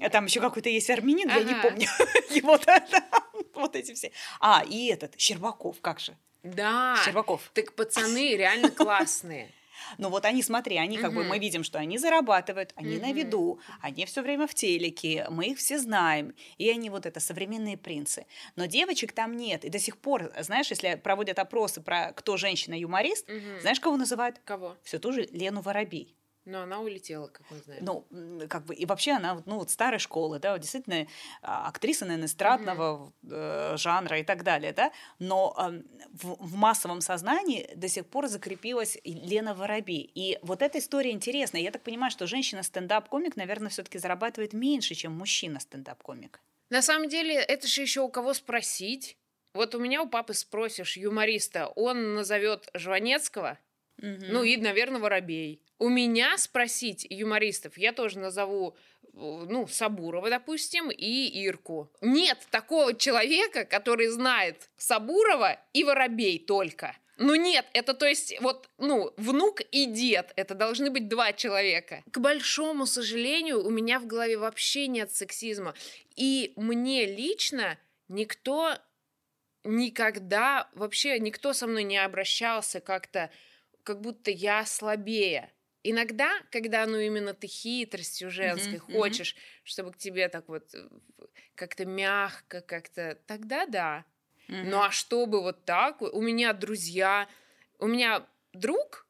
А 0.00 0.08
Там 0.14 0.26
еще 0.26 0.40
какой-то 0.40 0.68
есть 0.68 0.90
армянин, 0.90 1.28
я 1.28 1.42
не 1.42 1.54
помню 1.54 1.88
его. 2.30 2.58
Вот 3.54 3.76
эти 3.76 3.94
все. 3.94 4.10
А, 4.40 4.64
и 4.68 4.86
этот, 4.88 5.18
Щербаков, 5.18 5.80
как 5.80 6.00
же? 6.00 6.16
Да. 6.42 7.00
Щербаков. 7.04 7.50
Так 7.54 7.74
пацаны 7.74 8.36
реально 8.36 8.70
классные. 8.70 9.50
Ну 9.98 10.08
вот 10.08 10.24
они, 10.24 10.42
смотри, 10.42 10.76
они 10.76 10.98
как 10.98 11.12
бы, 11.12 11.20
Мгм. 11.20 11.28
мы 11.30 11.38
видим, 11.38 11.62
что 11.64 11.78
они 11.78 11.98
зарабатывают, 11.98 12.72
они 12.76 12.98
на 12.98 13.08
Мгм. 13.08 13.16
виду, 13.16 13.60
они 13.80 14.06
все 14.06 14.22
время 14.22 14.46
в 14.46 14.54
телеке, 14.54 15.26
мы 15.30 15.46
их 15.46 15.58
все 15.58 15.78
знаем, 15.78 16.32
и 16.58 16.70
они 16.70 16.90
вот 16.90 17.06
это 17.06 17.20
современные 17.20 17.76
принцы. 17.76 18.26
Но 18.56 18.66
девочек 18.66 19.12
там 19.12 19.36
нет, 19.36 19.64
и 19.64 19.68
до 19.68 19.78
сих 19.78 19.98
пор, 19.98 20.32
знаешь, 20.40 20.70
если 20.70 20.94
проводят 20.94 21.38
опросы 21.38 21.80
про 21.80 22.12
кто 22.12 22.36
женщина-юморист, 22.36 23.28
Мгм. 23.28 23.60
знаешь, 23.60 23.80
кого 23.80 23.96
называют? 23.96 24.40
Кого? 24.44 24.76
Все 24.84 24.98
ту 24.98 25.12
же 25.12 25.28
Лену 25.32 25.60
Воробей. 25.60 26.14
Но 26.44 26.62
она 26.62 26.80
улетела, 26.80 27.28
как 27.28 27.50
мы 27.50 27.58
знаем. 27.58 27.84
Ну, 27.84 28.48
как 28.48 28.66
бы, 28.66 28.74
и 28.74 28.84
вообще 28.84 29.12
она, 29.12 29.42
ну, 29.46 29.58
вот 29.58 29.70
старой 29.70 29.98
школы, 29.98 30.38
да, 30.38 30.52
вот 30.52 30.60
действительно 30.60 31.06
а, 31.42 31.68
актриса, 31.68 32.04
наверное, 32.04 32.26
эстрадного 32.26 33.12
э, 33.30 33.76
жанра 33.78 34.18
и 34.18 34.24
так 34.24 34.42
далее, 34.42 34.72
да, 34.72 34.92
но 35.18 35.54
ам, 35.56 35.84
в, 36.12 36.36
в 36.44 36.54
массовом 36.56 37.00
сознании 37.00 37.70
до 37.74 37.88
сих 37.88 38.06
пор 38.06 38.26
закрепилась 38.26 38.98
Лена 39.04 39.54
Воробей. 39.54 40.10
И 40.14 40.38
вот 40.42 40.60
эта 40.60 40.78
история 40.78 41.12
интересная. 41.12 41.62
Я 41.62 41.70
так 41.70 41.82
понимаю, 41.82 42.10
что 42.10 42.26
женщина-стендап-комик, 42.26 43.36
наверное, 43.36 43.70
все-таки 43.70 43.98
зарабатывает 43.98 44.52
меньше, 44.52 44.94
чем 44.94 45.12
мужчина-стендап-комик. 45.12 46.40
На 46.70 46.82
самом 46.82 47.08
деле, 47.08 47.36
это 47.36 47.66
же 47.66 47.80
еще 47.80 48.00
у 48.00 48.08
кого 48.08 48.34
спросить. 48.34 49.16
Вот 49.54 49.74
у 49.74 49.78
меня 49.78 50.02
у 50.02 50.08
папы 50.08 50.34
спросишь 50.34 50.96
юмориста, 50.96 51.68
он 51.68 52.14
назовет 52.14 52.68
Жванецкого, 52.74 53.58
ну 53.98 54.42
и, 54.42 54.56
наверное, 54.56 55.00
Воробей. 55.00 55.62
У 55.78 55.88
меня 55.88 56.36
спросить 56.38 57.06
юмористов, 57.08 57.76
я 57.78 57.92
тоже 57.92 58.18
назову, 58.18 58.76
э, 59.02 59.08
ну, 59.12 59.66
Сабурова, 59.66 60.30
допустим, 60.30 60.90
и 60.90 61.26
Ирку. 61.44 61.92
Нет 62.00 62.46
такого 62.50 62.94
человека, 62.94 63.64
который 63.64 64.06
знает 64.08 64.70
Сабурова 64.76 65.58
и 65.72 65.84
Воробей 65.84 66.38
только. 66.38 66.96
Ну 67.16 67.36
нет, 67.36 67.66
это 67.74 67.94
то 67.94 68.06
есть 68.06 68.34
вот, 68.40 68.68
ну, 68.78 69.12
внук 69.16 69.60
и 69.70 69.86
дед, 69.86 70.32
это 70.34 70.54
должны 70.54 70.90
быть 70.90 71.08
два 71.08 71.32
человека. 71.32 72.02
К 72.10 72.18
большому 72.18 72.86
сожалению, 72.86 73.64
у 73.64 73.70
меня 73.70 74.00
в 74.00 74.06
голове 74.06 74.36
вообще 74.36 74.88
нет 74.88 75.12
сексизма. 75.12 75.74
И 76.16 76.52
мне 76.56 77.06
лично 77.06 77.78
никто 78.08 78.76
никогда, 79.62 80.68
вообще 80.74 81.18
никто 81.20 81.52
со 81.52 81.66
мной 81.66 81.84
не 81.84 81.98
обращался 81.98 82.80
как-то, 82.80 83.30
как 83.84 84.00
будто 84.00 84.30
я 84.30 84.64
слабее. 84.64 85.52
Иногда, 85.82 86.30
когда, 86.50 86.86
ну, 86.86 86.98
именно 86.98 87.34
ты 87.34 87.46
хитростью 87.46 88.30
женской 88.30 88.78
мгм. 88.78 88.92
хочешь, 88.92 89.36
чтобы 89.62 89.92
к 89.92 89.98
тебе 89.98 90.28
так 90.28 90.48
вот 90.48 90.74
э, 90.74 90.88
как-то 91.54 91.84
мягко, 91.84 92.62
как-то, 92.62 93.18
тогда 93.26 93.66
да. 93.66 94.04
Ну 94.48 94.80
а 94.80 94.90
чтобы 94.90 95.42
вот 95.42 95.64
так, 95.64 96.00
у 96.02 96.20
меня 96.20 96.52
друзья, 96.52 97.28
у 97.78 97.86
меня 97.86 98.26
друг 98.52 99.06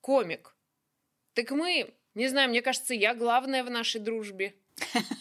комик, 0.00 0.54
так 1.34 1.50
мы, 1.50 1.94
не 2.14 2.28
знаю, 2.28 2.50
мне 2.50 2.62
кажется, 2.62 2.94
я 2.94 3.14
главная 3.14 3.64
в 3.64 3.70
нашей 3.70 4.00
дружбе. 4.00 4.54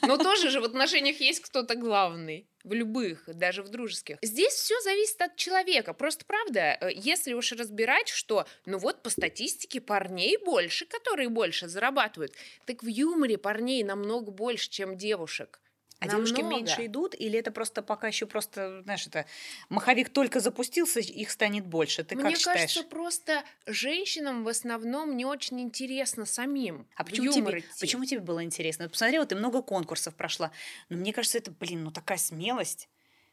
Но 0.04 0.18
тоже 0.18 0.50
же 0.50 0.62
в 0.62 0.64
отношениях 0.64 1.20
есть 1.20 1.40
кто-то 1.42 1.76
главный. 1.76 2.48
В 2.66 2.74
любых, 2.74 3.24
даже 3.28 3.62
в 3.62 3.70
дружеских. 3.70 4.18
Здесь 4.24 4.54
все 4.54 4.74
зависит 4.82 5.22
от 5.22 5.36
человека. 5.36 5.94
Просто 5.94 6.26
правда, 6.26 6.76
э, 6.82 6.90
если 6.96 7.34
уж 7.34 7.52
разбирать, 7.52 8.08
что, 8.08 8.48
ну 8.66 8.80
вот 8.80 9.04
по 9.04 9.12
статистике 9.12 9.80
парней 9.80 10.38
больше, 10.38 10.88
которые 10.88 11.30
больше 11.30 11.68
зарабатывают, 11.68 12.34
так 12.66 12.82
в 12.82 12.88
юморе 12.88 13.38
парней 13.38 13.84
намного 13.84 14.32
больше, 14.32 14.72
чем 14.72 14.98
девушек. 14.98 15.60
А 16.00 16.08
девушки 16.08 16.42
Намного. 16.42 16.42
меньше 16.42 16.86
идут, 16.86 17.16
или 17.16 17.40
это 17.40 17.52
просто 17.52 17.82
пока 17.82 18.08
еще 18.08 18.26
просто, 18.26 18.82
знаешь, 18.84 19.08
это 19.08 19.26
маховик 19.70 20.10
только 20.10 20.40
запустился, 20.40 21.00
их 21.00 21.32
станет 21.32 21.66
больше. 21.68 22.04
Ты 22.04 22.16
Мне 22.16 22.36
как 22.36 22.38
считаешь? 22.38 22.72
кажется, 22.72 22.84
просто 22.84 23.44
женщинам 23.66 24.44
в 24.44 24.48
основном 24.48 25.18
не 25.18 25.26
очень 25.26 25.60
интересно 25.60 26.26
самим. 26.26 26.88
А 26.96 27.04
почему 27.04 27.28
тебе, 27.30 27.60
идти. 27.60 27.76
почему 27.80 28.06
тебе 28.06 28.22
было 28.22 28.44
интересно? 28.44 28.88
Посмотри, 28.90 29.20
вот 29.20 29.30
ты 29.30 29.36
много 29.36 29.62
конкурсов 29.62 30.16
прошла. 30.16 30.52
Но 30.90 30.98
мне 30.98 31.12
кажется, 31.14 31.38
это, 31.38 31.52
блин, 31.52 31.84
ну 31.84 31.92
такая 31.92 32.18
смелость. 32.18 32.90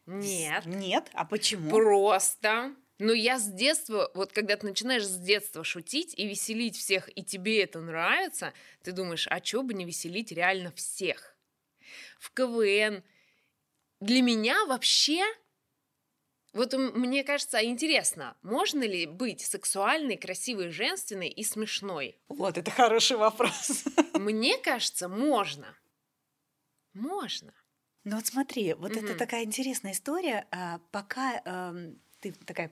Нет. 0.07 0.65
Нет? 0.65 1.11
А 1.15 1.25
почему? 1.25 1.79
Просто. 1.79 2.77
Ну, 2.99 3.13
я 3.13 3.39
с 3.39 3.47
детства, 3.53 4.11
вот 4.15 4.33
когда 4.33 4.57
ты 4.57 4.67
начинаешь 4.67 5.05
с 5.07 5.19
детства 5.19 5.65
шутить 5.65 6.15
и 6.17 6.27
веселить 6.29 6.77
всех, 6.77 7.09
и 7.17 7.25
тебе 7.25 7.63
это 7.63 7.81
нравится, 7.81 8.53
ты 8.83 8.93
думаешь, 8.93 9.27
а 9.31 9.41
чё 9.41 9.63
бы 9.63 9.75
не 9.75 9.85
веселить 9.85 10.31
реально 10.33 10.71
всех? 10.73 11.32
В 12.19 12.33
КВН. 12.33 13.03
Для 14.01 14.23
меня 14.23 14.67
вообще, 14.67 15.23
вот 16.53 16.73
мне 16.75 17.25
кажется, 17.25 17.65
интересно, 17.65 18.37
можно 18.43 18.83
ли 18.83 19.07
быть 19.07 19.41
сексуальной, 19.41 20.17
красивой, 20.17 20.71
женственной 20.71 21.29
и 21.29 21.45
смешной? 21.45 22.19
Вот, 22.29 22.59
это 22.59 22.71
хороший 22.71 23.17
вопрос. 23.17 23.85
Мне 24.15 24.59
кажется, 24.59 25.09
можно. 25.09 25.77
Можно. 26.95 27.55
Ну 28.05 28.17
вот 28.17 28.27
смотри, 28.27 28.75
вот 28.75 28.91
это 28.97 29.01
Мгм. 29.07 29.19
такая 29.19 29.45
интересная 29.45 29.93
история. 29.93 30.47
а, 30.51 30.79
Пока 30.91 31.41
эм, 31.45 32.01
ты 32.21 32.33
такая, 32.33 32.71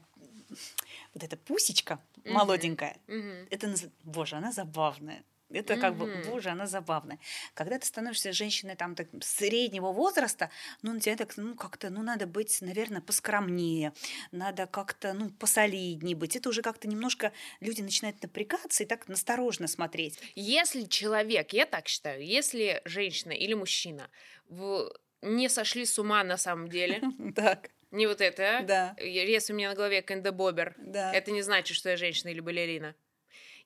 вот 1.14 1.22
эта 1.22 1.36
пусечка 1.36 2.00
Мгм. 2.24 2.34
молоденькая, 2.34 2.98
Мгм. 3.06 3.46
это, 3.50 3.74
боже, 4.04 4.36
она 4.36 4.52
забавная. 4.52 5.24
Это 5.52 5.76
как 5.76 5.96
бы, 5.96 6.06
Мгм. 6.06 6.22
боже, 6.22 6.50
она 6.50 6.66
забавная. 6.66 7.18
Когда 7.54 7.78
ты 7.78 7.86
становишься 7.86 8.32
женщиной 8.32 8.76
там 8.76 8.94
так, 8.94 9.08
среднего 9.22 9.92
возраста, 9.92 10.50
ну, 10.82 10.92
на 10.92 11.00
тебя 11.00 11.16
так, 11.16 11.36
ну, 11.36 11.54
как-то, 11.54 11.90
ну, 11.90 12.02
надо 12.02 12.26
быть, 12.26 12.58
наверное, 12.60 13.00
поскромнее, 13.00 13.92
надо 14.32 14.66
как-то, 14.66 15.12
ну, 15.12 15.30
посолиднее 15.30 16.16
быть. 16.16 16.36
Это 16.36 16.48
уже 16.48 16.62
как-то 16.62 16.88
немножко 16.88 17.32
люди 17.60 17.82
начинают 17.82 18.22
напрягаться 18.22 18.84
и 18.84 18.86
так 18.86 19.08
насторожно 19.08 19.66
смотреть. 19.66 20.18
Если 20.34 20.84
человек, 20.84 21.52
я 21.52 21.66
так 21.66 21.88
считаю, 21.88 22.24
если 22.24 22.80
женщина 22.84 23.32
или 23.32 23.54
мужчина 23.54 24.10
в- 24.48 24.92
не 25.22 25.48
сошли 25.48 25.84
с 25.84 25.98
ума 25.98 26.22
на 26.24 26.36
самом 26.36 26.68
деле, 26.68 27.02
Так, 27.34 27.70
не 27.90 28.06
вот 28.06 28.20
это, 28.20 28.58
а? 28.60 28.64
да, 28.64 28.94
если 29.00 29.52
у 29.52 29.56
меня 29.56 29.70
на 29.70 29.74
голове 29.74 30.02
кэндебобер, 30.02 30.76
да. 30.78 31.12
это 31.12 31.30
не 31.30 31.42
значит, 31.42 31.76
что 31.76 31.90
я 31.90 31.96
женщина 31.96 32.30
или 32.30 32.40
балерина. 32.40 32.94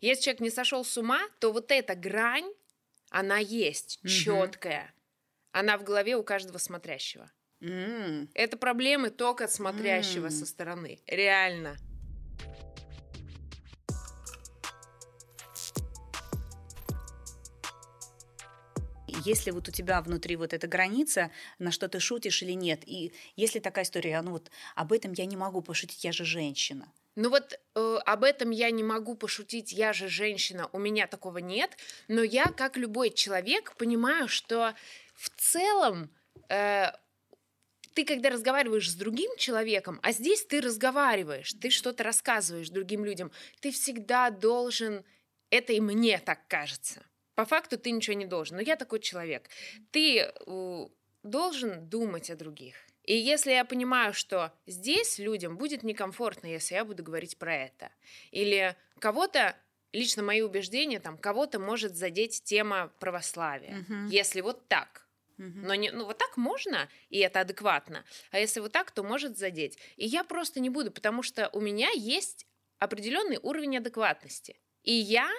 Если 0.04 0.24
человек 0.24 0.40
не 0.40 0.50
сошел 0.50 0.84
с 0.84 0.98
ума, 0.98 1.18
то 1.40 1.50
вот 1.50 1.72
эта 1.72 1.94
грань, 1.94 2.52
она 3.08 3.38
есть, 3.38 4.00
Мгм. 4.02 4.10
четкая. 4.10 4.94
Она 5.50 5.78
в 5.78 5.82
голове 5.82 6.14
у 6.14 6.22
каждого 6.22 6.58
смотрящего. 6.58 7.32
М, 7.62 8.28
Это 8.34 8.58
проблемы 8.58 9.08
только 9.08 9.44
от 9.44 9.52
смотрящего 9.52 10.26
М. 10.26 10.30
со 10.30 10.44
стороны. 10.44 11.00
Реально. 11.06 11.78
Если 19.06 19.52
вот 19.52 19.68
у 19.68 19.72
тебя 19.72 20.02
внутри 20.02 20.36
вот 20.36 20.52
эта 20.52 20.66
граница, 20.66 21.30
на 21.58 21.70
что 21.70 21.88
ты 21.88 21.98
шутишь 21.98 22.42
или 22.42 22.52
нет, 22.52 22.86
и 22.86 23.14
если 23.36 23.58
такая 23.58 23.86
история, 23.86 24.20
ну 24.20 24.32
вот 24.32 24.50
об 24.74 24.92
этом 24.92 25.12
я 25.12 25.24
не 25.24 25.38
могу 25.38 25.62
пошутить, 25.62 26.04
я 26.04 26.12
же 26.12 26.26
женщина. 26.26 26.92
Ну 27.16 27.30
вот 27.30 27.58
э, 27.74 27.98
об 28.04 28.24
этом 28.24 28.50
я 28.50 28.70
не 28.70 28.82
могу 28.82 29.14
пошутить, 29.14 29.72
я 29.72 29.92
же 29.92 30.08
женщина, 30.08 30.68
у 30.72 30.78
меня 30.78 31.06
такого 31.06 31.38
нет, 31.38 31.76
но 32.08 32.22
я, 32.22 32.46
как 32.46 32.76
любой 32.76 33.10
человек, 33.10 33.76
понимаю, 33.76 34.26
что 34.26 34.74
в 35.14 35.30
целом 35.40 36.10
э, 36.48 36.90
ты, 37.94 38.04
когда 38.04 38.30
разговариваешь 38.30 38.90
с 38.90 38.94
другим 38.94 39.30
человеком, 39.36 40.00
а 40.02 40.10
здесь 40.10 40.44
ты 40.44 40.60
разговариваешь, 40.60 41.52
ты 41.52 41.70
что-то 41.70 42.02
рассказываешь 42.02 42.70
другим 42.70 43.04
людям, 43.04 43.30
ты 43.60 43.70
всегда 43.70 44.30
должен, 44.30 45.04
это 45.50 45.72
и 45.72 45.80
мне 45.80 46.18
так 46.18 46.48
кажется. 46.48 47.04
По 47.36 47.44
факту 47.44 47.78
ты 47.78 47.92
ничего 47.92 48.16
не 48.16 48.26
должен, 48.26 48.56
но 48.56 48.62
я 48.62 48.76
такой 48.76 48.98
человек. 48.98 49.48
Ты 49.92 50.18
э, 50.20 50.86
должен 51.22 51.88
думать 51.88 52.30
о 52.30 52.36
других. 52.36 52.74
И 53.04 53.14
если 53.16 53.52
я 53.52 53.64
понимаю, 53.64 54.14
что 54.14 54.52
здесь 54.66 55.18
людям 55.18 55.56
будет 55.58 55.82
некомфортно, 55.82 56.46
если 56.46 56.74
я 56.74 56.84
буду 56.84 57.02
говорить 57.02 57.38
про 57.38 57.54
это, 57.54 57.92
или 58.30 58.76
кого-то, 58.98 59.56
лично 59.92 60.22
мои 60.22 60.40
убеждения, 60.40 61.00
там, 61.00 61.18
кого-то 61.18 61.58
может 61.58 61.96
задеть 61.96 62.42
тема 62.44 62.92
православия, 63.00 63.78
Мгм. 63.78 64.06
если 64.06 64.40
вот 64.40 64.68
так, 64.68 65.08
Мгм. 65.38 65.66
но 65.66 65.74
не, 65.74 65.90
ну 65.90 66.04
вот 66.06 66.18
так 66.18 66.36
можно, 66.36 66.88
и 67.10 67.18
это 67.18 67.40
адекватно, 67.40 68.04
а 68.30 68.38
если 68.38 68.60
вот 68.60 68.72
так, 68.72 68.90
то 68.90 69.02
может 69.02 69.38
задеть. 69.38 69.78
И 69.96 70.06
я 70.06 70.24
просто 70.24 70.60
не 70.60 70.70
буду, 70.70 70.90
потому 70.90 71.22
что 71.22 71.48
у 71.52 71.60
меня 71.60 71.90
есть 71.90 72.46
определенный 72.78 73.38
уровень 73.42 73.78
адекватности. 73.78 74.60
И 74.82 74.92
я 74.92 75.30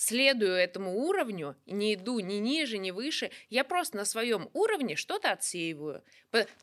следую 0.00 0.54
этому 0.54 0.96
уровню, 0.96 1.56
не 1.66 1.94
иду 1.94 2.20
ни 2.20 2.36
ниже, 2.36 2.78
ни 2.78 2.90
выше, 2.90 3.30
я 3.50 3.64
просто 3.64 3.98
на 3.98 4.06
своем 4.06 4.48
уровне 4.54 4.96
что-то 4.96 5.30
отсеиваю. 5.30 6.02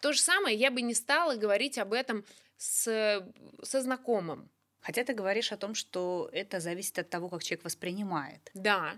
То 0.01 0.11
же 0.11 0.19
самое 0.19 0.57
я 0.57 0.71
бы 0.71 0.81
не 0.81 0.95
стала 0.95 1.35
говорить 1.35 1.77
об 1.77 1.93
этом 1.93 2.25
с, 2.57 3.23
со 3.61 3.81
знакомым. 3.81 4.49
Хотя 4.81 5.03
ты 5.03 5.13
говоришь 5.13 5.51
о 5.51 5.57
том, 5.57 5.75
что 5.75 6.29
это 6.31 6.59
зависит 6.59 6.97
от 6.97 7.09
того, 7.11 7.29
как 7.29 7.43
человек 7.43 7.63
воспринимает. 7.63 8.49
Да. 8.55 8.97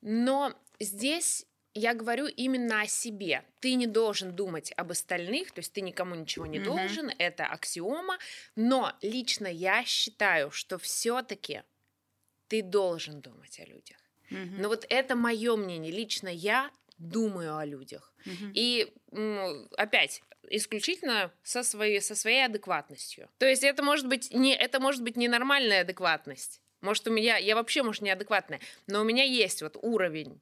Но 0.00 0.52
здесь 0.80 1.46
я 1.74 1.94
говорю 1.94 2.26
именно 2.26 2.80
о 2.80 2.86
себе. 2.88 3.44
Ты 3.60 3.74
не 3.74 3.86
должен 3.86 4.34
думать 4.34 4.72
об 4.76 4.90
остальных, 4.90 5.52
то 5.52 5.60
есть 5.60 5.72
ты 5.72 5.80
никому 5.80 6.16
ничего 6.16 6.46
не 6.46 6.58
Мгм. 6.58 6.66
должен, 6.66 7.12
это 7.18 7.46
аксиома. 7.46 8.18
Но 8.56 8.92
лично 9.00 9.46
я 9.46 9.84
считаю, 9.84 10.50
что 10.50 10.78
все-таки 10.78 11.62
ты 12.54 12.62
должен 12.62 13.20
думать 13.20 13.58
о 13.58 13.64
людях. 13.64 13.96
Мгм. 14.30 14.62
Но 14.62 14.68
вот 14.68 14.86
это 14.88 15.16
мое 15.16 15.56
мнение. 15.56 15.90
Лично 15.90 16.28
я 16.28 16.70
думаю 16.98 17.56
о 17.56 17.64
людях. 17.64 18.14
Мгм. 18.24 18.52
И 18.54 18.94
опять 19.76 20.22
исключительно 20.50 21.32
со 21.42 21.64
своей, 21.64 22.00
со 22.00 22.14
своей 22.14 22.44
адекватностью. 22.44 23.28
То 23.38 23.46
есть 23.46 23.64
это 23.64 23.82
может 23.82 24.06
быть 24.06 24.32
не 24.32 24.54
это 24.54 24.78
может 24.78 25.02
быть 25.02 25.16
ненормальная 25.16 25.80
адекватность. 25.80 26.60
Может, 26.80 27.08
у 27.08 27.10
меня, 27.10 27.38
я 27.38 27.56
вообще, 27.56 27.82
может, 27.82 28.02
неадекватная, 28.02 28.60
но 28.86 29.00
у 29.00 29.04
меня 29.04 29.24
есть 29.24 29.62
вот 29.62 29.76
уровень 29.80 30.40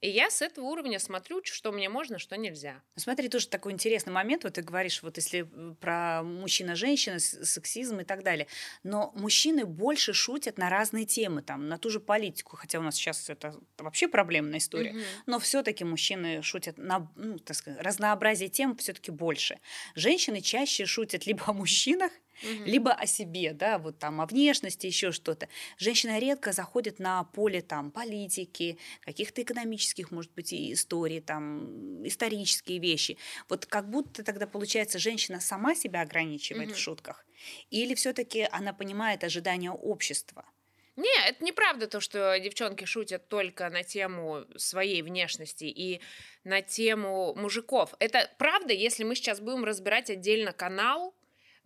и 0.00 0.08
я 0.08 0.30
с 0.30 0.40
этого 0.40 0.64
уровня 0.64 0.98
смотрю, 0.98 1.42
что 1.44 1.72
мне 1.72 1.90
можно, 1.90 2.18
что 2.18 2.36
нельзя. 2.36 2.82
Ну, 2.96 3.02
смотри, 3.02 3.28
тоже 3.28 3.48
такой 3.48 3.72
интересный 3.72 4.12
момент. 4.12 4.44
Вот 4.44 4.54
ты 4.54 4.62
говоришь, 4.62 5.02
вот 5.02 5.16
если 5.18 5.42
про 5.80 6.22
мужчина-женщина, 6.22 7.18
сексизм 7.18 8.00
и 8.00 8.04
так 8.04 8.22
далее. 8.22 8.46
Но 8.82 9.12
мужчины 9.14 9.66
больше 9.66 10.14
шутят 10.14 10.56
на 10.56 10.70
разные 10.70 11.04
темы, 11.04 11.42
там, 11.42 11.68
на 11.68 11.76
ту 11.76 11.90
же 11.90 12.00
политику, 12.00 12.56
хотя 12.56 12.78
у 12.78 12.82
нас 12.82 12.94
сейчас 12.94 13.28
это 13.28 13.54
вообще 13.76 14.08
проблемная 14.08 14.58
история. 14.58 14.92
Угу. 14.92 15.00
Но 15.26 15.38
все-таки 15.38 15.84
мужчины 15.84 16.40
шутят 16.42 16.78
на 16.78 17.10
ну, 17.16 17.38
так 17.38 17.56
сказать, 17.56 17.80
разнообразие 17.82 18.48
тем 18.48 18.76
все-таки 18.76 19.10
больше. 19.10 19.58
Женщины 19.94 20.40
чаще 20.40 20.86
шутят 20.86 21.26
либо 21.26 21.42
о 21.46 21.52
мужчинах, 21.52 22.10
угу. 22.42 22.64
либо 22.64 22.92
о 22.92 23.06
себе, 23.06 23.52
да, 23.52 23.78
вот 23.78 23.98
там 23.98 24.20
о 24.20 24.26
внешности, 24.26 24.86
еще 24.86 25.12
что-то. 25.12 25.48
Женщина 25.78 26.18
редко 26.18 26.52
заходит 26.52 26.98
на 26.98 27.24
поле 27.24 27.62
там 27.62 27.90
политики, 27.90 28.78
каких-то 29.00 29.42
экономических, 29.42 30.10
может 30.10 30.32
быть, 30.32 30.52
и 30.52 30.72
историй, 30.72 31.20
там 31.20 32.06
исторические 32.06 32.78
вещи. 32.78 33.18
Вот 33.48 33.66
как 33.66 33.90
будто 33.90 34.22
тогда 34.22 34.46
получается 34.46 34.98
женщина 34.98 35.40
сама 35.40 35.74
себя 35.74 36.02
ограничивает 36.02 36.70
угу. 36.70 36.76
в 36.76 36.78
шутках, 36.78 37.24
или 37.70 37.94
все-таки 37.94 38.46
она 38.50 38.72
понимает 38.72 39.24
ожидания 39.24 39.70
общества. 39.70 40.44
Не, 41.00 41.28
это 41.28 41.42
неправда 41.42 41.86
то, 41.86 42.00
что 42.00 42.38
девчонки 42.38 42.84
шутят 42.84 43.26
только 43.28 43.70
на 43.70 43.82
тему 43.82 44.44
своей 44.56 45.00
внешности 45.00 45.64
и 45.64 46.02
на 46.44 46.60
тему 46.60 47.34
мужиков. 47.34 47.94
Это 48.00 48.30
правда, 48.36 48.74
если 48.74 49.04
мы 49.04 49.14
сейчас 49.14 49.40
будем 49.40 49.64
разбирать 49.64 50.10
отдельно 50.10 50.52
канал, 50.52 51.14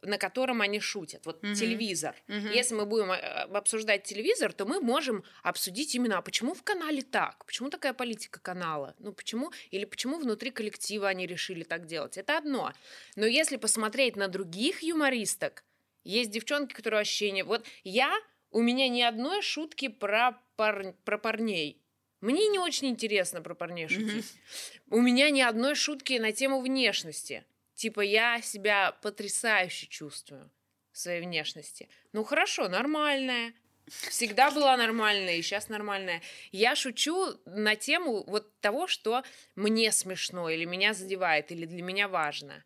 на 0.05 0.19
котором 0.19 0.61
они 0.61 0.81
шутят. 0.81 1.27
Вот 1.27 1.43
угу. 1.43 1.55
телевизор. 1.55 2.15
Угу. 2.29 2.49
Если 2.49 2.75
мы 2.75 2.87
будем 2.87 3.13
э, 3.13 3.17
обсуждать 3.17 4.05
телевизор, 4.05 4.53
то 4.53 4.67
мы 4.67 4.81
можем 4.81 5.25
обсудить 5.43 5.95
именно, 5.95 6.19
а 6.19 6.23
почему 6.23 6.55
в 6.55 6.63
канале 6.63 7.03
так? 7.03 7.45
Почему 7.47 7.71
такая 7.71 7.95
политика 7.95 8.41
канала? 8.41 8.95
Ну 8.99 9.13
почему? 9.13 9.53
Или 9.71 9.85
почему 9.85 10.19
внутри 10.19 10.51
коллектива 10.51 11.09
они 11.09 11.27
решили 11.27 11.65
так 11.65 11.87
делать? 11.87 12.17
Это 12.17 12.39
одно. 12.39 12.73
Но 13.17 13.27
если 13.27 13.57
посмотреть 13.57 14.17
на 14.17 14.29
других 14.29 14.83
юмористок, 14.83 15.65
есть 16.05 16.31
девчонки, 16.31 16.75
которые 16.75 17.01
ощущение... 17.01 17.45
Вот 17.45 17.67
я, 17.83 18.13
у 18.51 18.61
меня 18.61 18.89
ни 18.89 19.01
одной 19.01 19.43
шутки 19.43 19.89
про, 19.89 20.39
пар... 20.57 20.95
про 21.05 21.19
парней. 21.19 21.81
Мне 22.21 22.49
не 22.49 22.59
очень 22.59 22.89
интересно 22.89 23.43
про 23.43 23.55
парней 23.55 23.89
шутить. 23.89 24.25
Mm-hmm. 24.25 24.81
У 24.91 25.01
меня 25.01 25.31
ни 25.31 25.43
одной 25.43 25.75
шутки 25.75 26.15
на 26.15 26.33
тему 26.33 26.61
внешности. 26.61 27.45
Типа 27.75 28.01
я 28.01 28.41
себя 28.41 28.93
потрясающе 29.03 29.87
чувствую 29.87 30.51
в 30.93 30.99
своей 30.99 31.21
внешности. 31.23 31.89
Ну 32.13 32.25
хорошо, 32.25 32.69
нормальная. 32.69 33.53
Всегда 33.87 34.51
была 34.51 34.77
нормальная, 34.77 35.37
и 35.37 35.43
сейчас 35.43 35.69
нормальная. 35.69 36.23
Я 36.53 36.75
шучу 36.75 37.39
на 37.45 37.77
тему 37.77 38.25
вот 38.27 38.59
того, 38.61 38.87
что 38.87 39.23
мне 39.57 39.93
смешно, 39.93 40.49
или 40.49 40.65
меня 40.65 40.95
задевает, 40.95 41.53
или 41.53 41.67
для 41.67 41.83
меня 41.83 42.09
важно. 42.09 42.65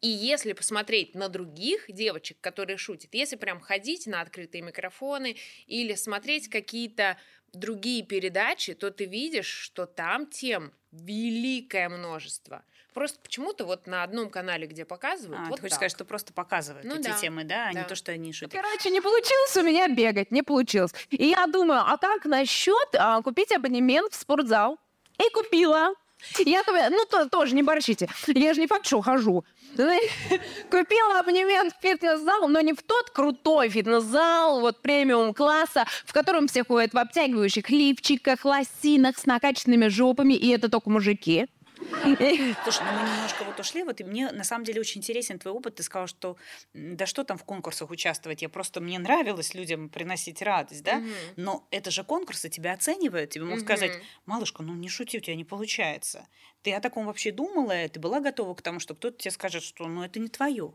И 0.00 0.08
если 0.08 0.52
посмотреть 0.52 1.14
на 1.14 1.28
других 1.28 1.86
девочек, 1.88 2.38
которые 2.40 2.76
шутят, 2.76 3.14
если 3.14 3.36
прям 3.36 3.60
ходить 3.60 4.06
на 4.06 4.20
открытые 4.20 4.62
микрофоны 4.62 5.36
или 5.66 5.94
смотреть 5.94 6.48
какие-то 6.48 7.18
другие 7.52 8.02
передачи, 8.02 8.74
то 8.74 8.90
ты 8.90 9.04
видишь, 9.06 9.48
что 9.48 9.86
там 9.86 10.26
тем 10.26 10.72
великое 10.90 11.88
множество. 11.88 12.64
Просто 12.94 13.18
почему-то 13.22 13.64
вот 13.64 13.86
на 13.86 14.02
одном 14.02 14.30
канале, 14.30 14.66
где 14.66 14.84
показывают, 14.84 15.40
а, 15.40 15.48
вот 15.48 15.56
ты 15.56 15.62
хочешь 15.62 15.70
так. 15.70 15.78
сказать, 15.78 15.92
что 15.92 16.04
просто 16.04 16.32
показывают 16.32 16.84
ну, 16.84 16.96
эти 16.96 17.08
да. 17.08 17.12
темы, 17.14 17.44
да, 17.44 17.68
а 17.68 17.72
да. 17.72 17.80
не 17.80 17.86
то, 17.86 17.94
что 17.94 18.12
они 18.12 18.32
шутят. 18.32 18.60
Короче, 18.60 18.90
не 18.90 19.00
получилось 19.00 19.56
у 19.56 19.62
меня 19.62 19.88
бегать, 19.88 20.30
не 20.30 20.42
получилось. 20.42 20.92
И 21.10 21.28
я 21.28 21.46
думаю, 21.46 21.80
а 21.86 21.96
как 21.96 22.24
насчет 22.24 22.88
а, 22.94 23.22
купить 23.22 23.52
абонемент 23.52 24.12
в 24.12 24.16
спортзал? 24.16 24.78
И 25.18 25.30
купила. 25.32 25.94
Я 26.38 26.62
ну 26.90 27.04
то, 27.10 27.28
тоже 27.28 27.54
не 27.54 27.62
борщите. 27.62 28.08
Я 28.26 28.54
же 28.54 28.60
не 28.60 28.66
факт, 28.66 28.86
что 28.86 29.00
хожу. 29.00 29.44
Купила 30.70 31.20
абонемент 31.20 31.74
в 31.74 31.80
фитнес-зал, 31.80 32.48
но 32.48 32.60
не 32.60 32.72
в 32.72 32.82
тот 32.82 33.10
крутой 33.10 33.68
фитнес-зал, 33.68 34.60
вот 34.60 34.82
премиум 34.82 35.32
класса, 35.32 35.84
в 36.04 36.12
котором 36.12 36.48
все 36.48 36.64
ходят 36.64 36.92
в 36.92 36.98
обтягивающих 36.98 37.70
лифчиках, 37.70 38.44
лосинах 38.44 39.16
с 39.16 39.26
накачанными 39.26 39.88
жопами, 39.88 40.34
и 40.34 40.48
это 40.48 40.68
только 40.68 40.90
мужики. 40.90 41.46
Слушай, 42.62 42.84
ну 42.84 42.92
мы 42.92 43.08
немножко 43.08 43.44
вот 43.44 43.58
ушли, 43.58 43.82
вот 43.82 44.00
и 44.00 44.04
мне 44.04 44.30
на 44.30 44.44
самом 44.44 44.64
деле 44.64 44.80
очень 44.80 45.00
интересен 45.00 45.38
твой 45.38 45.54
опыт. 45.54 45.76
Ты 45.76 45.82
сказал, 45.82 46.06
что 46.06 46.36
да 46.74 47.06
что 47.06 47.24
там 47.24 47.38
в 47.38 47.44
конкурсах 47.44 47.90
участвовать, 47.90 48.42
я 48.42 48.48
просто 48.48 48.80
мне 48.80 48.98
нравилось 48.98 49.54
людям 49.54 49.88
приносить 49.88 50.42
радость, 50.42 50.82
да? 50.82 50.98
Угу. 50.98 51.08
Но 51.36 51.66
это 51.70 51.90
же 51.90 52.04
конкурсы 52.04 52.48
тебя 52.48 52.72
оценивают, 52.72 53.30
тебе 53.30 53.44
могут 53.44 53.60
угу. 53.60 53.66
сказать, 53.66 53.92
малышка, 54.26 54.62
ну 54.62 54.74
не 54.74 54.88
шути, 54.88 55.18
у 55.18 55.20
тебя 55.20 55.36
не 55.36 55.44
получается. 55.44 56.26
Ты 56.62 56.72
о 56.74 56.80
таком 56.80 57.06
вообще 57.06 57.32
думала, 57.32 57.88
ты 57.88 57.98
была 57.98 58.20
готова 58.20 58.54
к 58.54 58.62
тому, 58.62 58.80
что 58.80 58.94
кто-то 58.94 59.16
тебе 59.16 59.30
скажет, 59.30 59.62
что 59.62 59.86
ну 59.86 60.02
это 60.02 60.20
не 60.20 60.28
твое. 60.28 60.74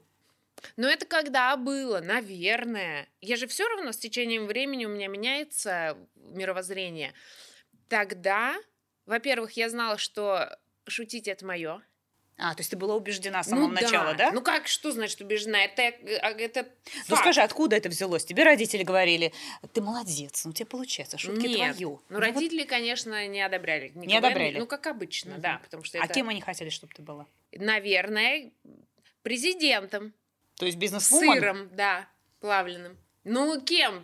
Но 0.77 0.87
это 0.87 1.05
когда 1.05 1.55
было, 1.57 1.99
наверное. 1.99 3.07
Я 3.21 3.35
же 3.35 3.47
все 3.47 3.67
равно 3.67 3.91
с 3.91 3.97
течением 3.97 4.47
времени 4.47 4.85
у 4.85 4.89
меня 4.89 5.07
меняется 5.07 5.97
мировоззрение. 6.15 7.13
Тогда, 7.87 8.55
во-первых, 9.05 9.51
я 9.51 9.69
знала, 9.69 9.97
что 9.97 10.57
шутить 10.87 11.27
это 11.27 11.45
мое. 11.45 11.81
А, 12.37 12.53
то 12.53 12.59
есть 12.59 12.69
ты 12.69 12.75
была 12.75 12.95
убеждена 12.95 13.41
с 13.43 13.47
самого 13.47 13.67
ну, 13.67 13.73
начала, 13.73 14.13
да. 14.13 14.25
да? 14.25 14.31
Ну 14.31 14.41
как, 14.41 14.67
что 14.67 14.91
значит 14.91 15.21
убеждена? 15.21 15.63
Это, 15.63 15.83
а, 16.21 16.31
это 16.31 16.63
факт. 16.63 17.05
Ну 17.07 17.15
скажи, 17.15 17.41
откуда 17.41 17.77
это 17.77 17.87
взялось? 17.87 18.25
Тебе 18.25 18.43
родители 18.43 18.83
говорили, 18.83 19.31
ты 19.73 19.81
молодец, 19.81 20.43
ну 20.43 20.51
тебе 20.51 20.65
получается, 20.65 21.17
шутки 21.17 21.47
Нет. 21.47 21.77
твою. 21.77 22.01
Ну, 22.09 22.15
ну 22.15 22.19
родители, 22.19 22.59
вот... 22.59 22.69
конечно, 22.69 23.25
не 23.27 23.41
одобряли. 23.41 23.93
Не, 23.95 24.07
не 24.07 24.17
одобряли? 24.17 24.59
Ну 24.59 24.67
как 24.67 24.85
обычно, 24.87 25.35
угу. 25.35 25.41
да. 25.41 25.59
Потому 25.63 25.83
что 25.83 25.97
а 25.97 26.05
это... 26.05 26.13
кем 26.13 26.27
они 26.27 26.41
хотели, 26.41 26.69
чтобы 26.69 26.93
ты 26.93 27.01
была? 27.01 27.25
Наверное, 27.53 28.51
президентом. 29.23 30.13
То 30.57 30.65
есть 30.65 30.77
бизнес-вумен? 30.77 31.39
Сыром, 31.39 31.69
да, 31.71 32.09
плавленым. 32.41 32.97
Ну, 33.25 33.59
кем? 33.59 34.01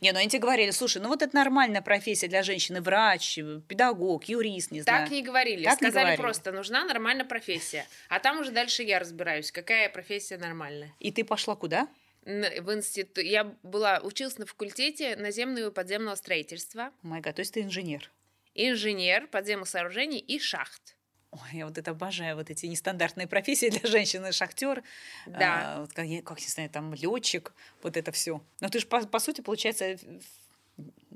Не, 0.00 0.12
ну 0.12 0.18
они 0.20 0.28
тебе 0.28 0.40
говорили, 0.40 0.70
слушай, 0.70 1.02
ну 1.02 1.08
вот 1.08 1.22
это 1.22 1.34
нормальная 1.34 1.82
профессия 1.82 2.28
для 2.28 2.44
женщины, 2.44 2.80
врач, 2.80 3.36
педагог, 3.66 4.24
юрист, 4.24 4.70
не 4.70 4.82
знаю. 4.82 5.02
Так 5.02 5.10
не 5.10 5.22
говорили, 5.22 5.64
так 5.64 5.74
сказали 5.74 5.92
не 5.92 6.00
говорили. 6.02 6.22
просто, 6.22 6.52
нужна 6.52 6.84
нормальная 6.84 7.24
профессия. 7.24 7.84
А 8.08 8.20
там 8.20 8.40
уже 8.40 8.52
дальше 8.52 8.84
я 8.84 9.00
разбираюсь, 9.00 9.50
какая 9.50 9.88
профессия 9.88 10.38
нормальная. 10.38 10.94
И 11.00 11.10
ты 11.10 11.24
пошла 11.24 11.56
куда? 11.56 11.88
В 12.22 12.72
институт. 12.72 13.24
Я 13.24 13.44
была, 13.64 13.98
училась 14.04 14.38
на 14.38 14.46
факультете 14.46 15.16
наземного 15.16 15.70
и 15.70 15.72
подземного 15.72 16.14
строительства. 16.14 16.92
Май 17.02 17.22
то 17.22 17.34
есть 17.36 17.54
ты 17.54 17.62
инженер? 17.62 18.08
Инженер 18.54 19.26
подземных 19.26 19.68
сооружений 19.68 20.18
и 20.18 20.38
шахт. 20.38 20.96
Ой, 21.32 21.48
я 21.52 21.66
вот 21.66 21.78
это 21.78 21.92
обожаю, 21.92 22.36
вот 22.36 22.50
эти 22.50 22.66
нестандартные 22.66 23.28
профессии 23.28 23.68
для 23.70 23.88
женщины, 23.88 24.32
шахтер, 24.32 24.82
да. 25.26 25.76
а, 25.76 25.80
вот 25.82 25.92
как, 25.92 26.06
как 26.24 26.40
не 26.40 26.48
знаю, 26.48 26.70
там 26.70 26.92
летчик, 26.92 27.52
вот 27.82 27.96
это 27.96 28.10
все. 28.10 28.42
Но 28.60 28.68
ты 28.68 28.80
же 28.80 28.86
по, 28.86 29.06
по 29.06 29.20
сути 29.20 29.40
получается 29.40 29.96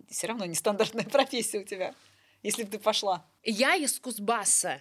все 0.09 0.27
равно 0.29 0.45
нестандартная 0.45 1.05
профессия 1.11 1.59
у 1.59 1.65
тебя, 1.65 1.95
если 2.43 2.63
бы 2.63 2.71
ты 2.71 2.79
пошла. 2.79 3.27
Я 3.43 3.75
из 3.75 3.99
Кузбасса. 3.99 4.81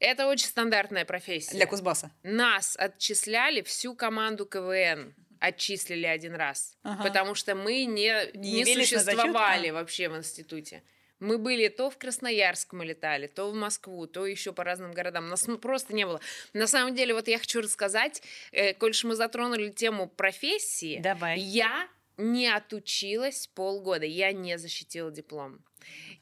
Это 0.00 0.28
очень 0.28 0.46
стандартная 0.46 1.04
профессия. 1.04 1.56
Для 1.56 1.66
Кузбасса. 1.66 2.12
Нас 2.22 2.76
отчисляли 2.78 3.62
всю 3.62 3.94
команду 3.94 4.46
КВН 4.46 5.14
отчислили 5.40 6.06
один 6.06 6.34
раз, 6.34 6.76
ага. 6.82 7.02
потому 7.04 7.34
что 7.34 7.54
мы 7.54 7.84
не, 7.84 8.12
не, 8.34 8.62
не 8.62 8.74
существовали 8.74 9.70
вообще 9.70 10.08
в 10.08 10.16
институте. 10.16 10.82
Мы 11.20 11.38
были 11.38 11.68
то 11.68 11.90
в 11.90 11.98
Красноярск 11.98 12.72
мы 12.72 12.84
летали, 12.84 13.26
то 13.26 13.50
в 13.50 13.54
Москву, 13.54 14.06
то 14.06 14.26
еще 14.26 14.52
по 14.52 14.62
разным 14.64 14.92
городам. 14.92 15.28
Нас 15.28 15.46
просто 15.60 15.94
не 15.94 16.06
было. 16.06 16.20
На 16.52 16.66
самом 16.66 16.94
деле, 16.94 17.14
вот 17.14 17.28
я 17.28 17.38
хочу 17.38 17.60
рассказать, 17.60 18.22
э, 18.52 18.74
коль 18.74 18.92
мы 19.02 19.14
затронули 19.14 19.70
тему 19.70 20.08
профессии, 20.08 21.00
Давай. 21.00 21.38
я 21.38 21.88
не 22.16 22.48
отучилась 22.48 23.48
полгода, 23.48 24.06
я 24.06 24.32
не 24.32 24.58
защитила 24.58 25.10
диплом. 25.10 25.64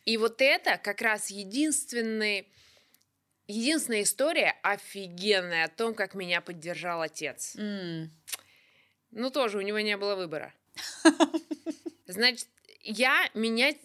И 0.04 0.16
вот 0.16 0.40
это 0.40 0.78
как 0.78 1.02
раз 1.02 1.30
единственный 1.30 2.48
единственная 3.48 4.02
история 4.02 4.56
офигенная 4.62 5.66
о 5.66 5.68
том, 5.68 5.94
как 5.94 6.14
меня 6.14 6.40
поддержал 6.40 7.02
отец. 7.02 7.54
Mm. 7.56 8.08
Ну, 9.12 9.30
тоже 9.30 9.58
у 9.58 9.60
него 9.60 9.78
не 9.80 9.96
было 9.96 10.16
выбора. 10.16 10.52
Значит, 12.06 12.48
я 12.82 13.30
менять 13.34 13.78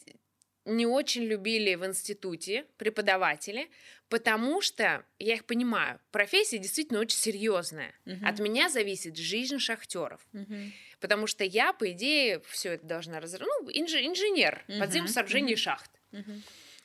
не 0.66 0.86
очень 0.86 1.24
любили 1.24 1.76
в 1.76 1.86
институте 1.86 2.66
преподаватели, 2.78 3.70
потому 4.10 4.62
что, 4.62 5.06
я 5.20 5.36
их 5.36 5.46
понимаю, 5.46 6.00
профессия 6.12 6.58
действительно 6.58 7.00
очень 7.00 7.18
серьезная. 7.18 7.94
Uh-huh. 8.06 8.26
От 8.26 8.40
меня 8.40 8.70
зависит 8.70 9.18
жизнь 9.18 9.58
шахтеров. 9.60 10.22
Uh-huh. 10.34 10.72
Потому 11.00 11.28
что 11.28 11.44
я, 11.44 11.74
по 11.74 11.92
идее, 11.92 12.42
все 12.48 12.74
это 12.74 12.86
должна 12.86 13.20
разработать. 13.20 13.64
Ну, 13.64 13.72
инж- 13.72 14.06
инженер 14.06 14.64
uh-huh. 14.68 14.80
подземных 14.80 15.12
сооружений 15.12 15.54
uh-huh. 15.54 15.58
шахт. 15.58 15.92
Uh-huh. 16.12 16.42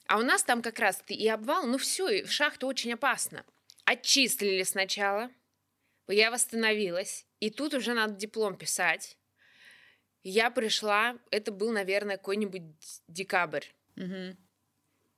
А 0.06 0.18
у 0.18 0.22
нас 0.22 0.42
там 0.42 0.62
как 0.62 0.78
раз 0.78 1.02
и 1.08 1.28
обвал, 1.28 1.66
ну 1.66 1.78
все, 1.78 2.24
в 2.24 2.30
шахту 2.30 2.66
очень 2.66 2.92
опасно. 2.92 3.44
Отчислили 3.84 4.62
сначала, 4.62 5.30
я 6.08 6.30
восстановилась, 6.30 7.26
и 7.40 7.50
тут 7.50 7.74
уже 7.74 7.92
надо 7.92 8.14
диплом 8.14 8.56
писать. 8.56 9.16
Я 10.28 10.50
пришла, 10.50 11.16
это 11.30 11.52
был, 11.52 11.70
наверное, 11.70 12.16
какой-нибудь 12.16 12.64
декабрь. 13.06 13.62
Мгм. 13.94 14.36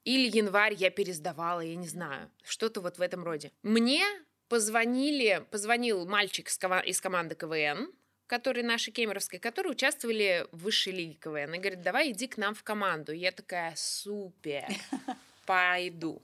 Или 0.05 0.37
январь 0.37 0.75
я 0.75 0.91
пересдавала, 0.91 1.61
я 1.61 1.77
не 1.77 1.89
знаю. 1.89 2.31
Что-то 2.45 2.83
вот 2.83 2.99
в 2.99 3.01
этом 3.01 3.25
роде. 3.25 3.51
Мне 3.63 4.05
позвонили, 4.51 5.47
позвонил 5.51 6.07
мальчик 6.07 6.49
из 6.49 7.01
команды 7.01 7.37
КВН, 7.37 7.91
который 8.27 8.63
нашей 8.63 8.93
кемеровской, 8.93 9.39
которые 9.39 9.73
участвовали 9.73 10.47
в 10.53 10.65
высшей 10.65 10.93
лиге 10.93 11.15
КВН. 11.15 11.55
И 11.55 11.59
говорит, 11.59 11.81
давай 11.81 12.11
иди 12.11 12.27
к 12.27 12.37
нам 12.37 12.55
в 12.55 12.63
команду. 12.63 13.13
Я 13.13 13.33
такая, 13.33 13.73
супер, 13.77 14.67
пойду. 15.47 16.21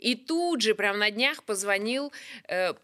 И 0.00 0.14
тут 0.14 0.60
же, 0.60 0.74
прям 0.74 0.98
на 0.98 1.10
днях, 1.10 1.44
позвонил 1.44 2.12
э, 2.46 2.74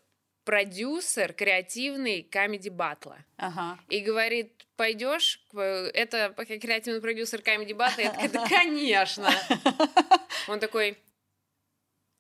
продюсер 0.45 1.33
креативный 1.33 2.23
Comedy 2.23 2.69
Баттла. 2.69 3.19
Ага. 3.37 3.79
И 3.89 4.01
говорит, 4.01 4.67
пойдешь? 4.77 5.41
Это 5.53 6.35
креативный 6.37 7.01
продюсер 7.01 7.43
Comedy 7.43 7.73
Баттла? 7.73 8.03
Я 8.03 8.11
такая, 8.11 8.29
да, 8.29 8.47
конечно. 8.49 9.31
Он 10.49 10.61
такой, 10.61 10.99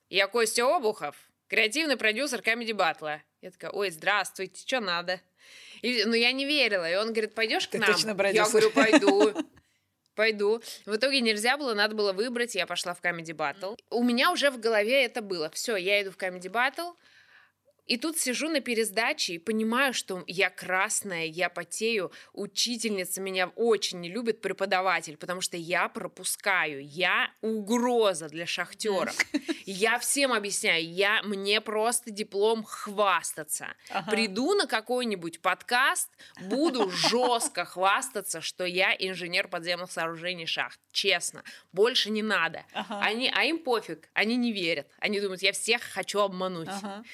я 0.09 0.27
Костя 0.27 0.65
Обухов, 0.65 1.17
креативный 1.49 1.97
продюсер 1.97 2.43
Comedy 2.43 2.73
Баттла. 2.73 3.21
Я 3.41 3.51
такая, 3.51 3.71
ой, 3.71 3.91
здравствуйте, 3.91 4.61
что 4.67 4.81
надо? 4.81 5.21
И, 5.83 6.05
ну, 6.05 6.15
я 6.15 6.33
не 6.33 6.47
верила. 6.47 6.91
И 6.91 6.95
он 6.97 7.13
говорит, 7.13 7.35
пойдешь 7.35 7.69
к 7.69 7.75
нам? 7.75 7.93
точно 7.93 8.11
я 8.11 8.15
продюсер. 8.15 8.51
говорю, 8.51 8.71
пойду. 8.71 9.33
Пойду. 10.15 10.63
В 10.87 10.95
итоге 10.95 11.21
нельзя 11.21 11.57
было, 11.57 11.75
надо 11.75 11.97
было 11.97 12.13
выбрать. 12.13 12.55
Я 12.55 12.69
пошла 12.69 12.95
в 12.95 13.03
Comedy 13.03 13.35
Battle. 13.35 13.77
У 13.91 14.05
меня 14.05 14.31
уже 14.31 14.51
в 14.53 14.61
голове 14.61 15.05
это 15.05 15.23
было. 15.23 15.51
Все, 15.51 15.75
я 15.75 16.01
иду 16.01 16.13
в 16.13 16.17
Comedy 16.17 16.49
Battle. 16.49 16.95
И 17.87 17.97
тут 17.97 18.19
сижу 18.19 18.49
на 18.49 18.61
пересдаче 18.61 19.35
и 19.35 19.39
понимаю, 19.39 19.93
что 19.93 20.25
я 20.27 20.51
красная, 20.51 21.27
я 21.27 21.49
потею. 21.49 22.13
Учительница 22.33 23.21
меня 23.21 23.49
очень 23.57 24.01
не 24.01 24.09
любит, 24.09 24.41
преподаватель, 24.41 25.17
потому 25.17 25.41
что 25.41 25.57
я 25.57 25.89
пропускаю. 25.89 26.85
Я 26.87 27.31
угроза 27.41 28.29
для 28.29 28.47
шахтеров. 28.47 29.17
Я 29.67 29.99
всем 29.99 30.33
объясняю, 30.33 30.85
я, 30.85 31.23
мне 31.23 31.61
просто 31.61 32.11
диплом 32.11 32.65
хвастаться. 32.65 33.69
Ага. 33.91 34.11
Приду 34.11 34.55
на 34.55 34.67
какой-нибудь 34.67 35.41
подкаст, 35.41 36.11
буду 36.41 36.91
жестко 36.91 37.65
хвастаться, 37.65 38.41
что 38.41 38.65
я 38.65 38.95
инженер 38.95 39.49
подземных 39.49 39.91
сооружений 39.91 40.47
шахт. 40.47 40.79
Честно, 40.93 41.43
больше 41.73 42.11
не 42.11 42.23
надо. 42.23 42.65
Ага. 42.73 43.01
Они, 43.01 43.31
а 43.35 43.45
им 43.45 43.59
пофиг, 43.59 44.09
они 44.13 44.37
не 44.37 44.53
верят. 44.53 44.87
Они 44.99 45.21
думают, 45.21 45.43
я 45.43 45.53
всех 45.53 45.83
хочу 45.83 46.21
обмануть. 46.21 46.69
Ага. 46.69 47.05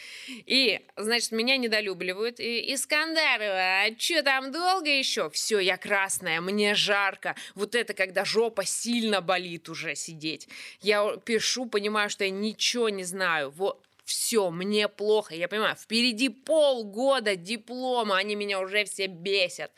И, 0.47 0.60
значит, 0.97 1.33
меня 1.33 1.57
недолюбливают. 1.57 2.41
И, 2.41 2.75
Искандарова, 2.75 3.85
а 3.85 3.95
что 3.99 4.23
там 4.23 4.53
долго 4.53 4.89
еще? 4.89 5.31
Все, 5.31 5.59
я 5.59 5.77
красная, 5.77 6.41
мне 6.41 6.75
жарко. 6.75 7.37
Вот 7.55 7.75
это, 7.75 7.95
когда 7.95 8.25
жопа 8.25 8.65
сильно 8.65 9.21
болит 9.21 9.69
уже 9.69 9.95
сидеть. 9.95 10.49
Я 10.81 11.17
пишу, 11.17 11.67
понимаю, 11.67 12.11
что 12.11 12.25
я 12.25 12.31
ничего 12.31 12.89
не 12.89 13.05
знаю. 13.05 13.51
Вот 13.51 13.85
все, 14.05 14.51
мне 14.51 14.89
плохо. 14.89 15.35
Я 15.35 15.49
понимаю, 15.49 15.77
впереди 15.77 16.29
полгода 16.29 17.37
диплома, 17.37 18.17
они 18.17 18.35
меня 18.35 18.61
уже 18.61 18.85
все 18.85 19.07
бесят. 19.07 19.73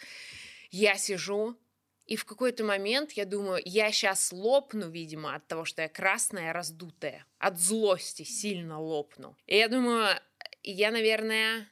Я 0.71 0.97
сижу, 0.97 1.57
и 2.07 2.17
в 2.17 2.25
какой-то 2.25 2.65
момент 2.65 3.13
я 3.13 3.25
думаю, 3.25 3.63
я 3.65 3.91
сейчас 3.93 4.33
лопну, 4.33 4.91
видимо, 4.91 5.35
от 5.35 5.47
того, 5.47 5.65
что 5.65 5.83
я 5.83 5.89
красная, 5.89 6.53
раздутая. 6.53 7.25
От 7.39 7.59
злости 7.59 8.23
сильно 8.25 8.81
лопну. 8.81 9.37
И 9.47 9.57
я 9.57 9.69
думаю, 9.69 10.17
я, 10.71 10.91
наверное, 10.91 11.69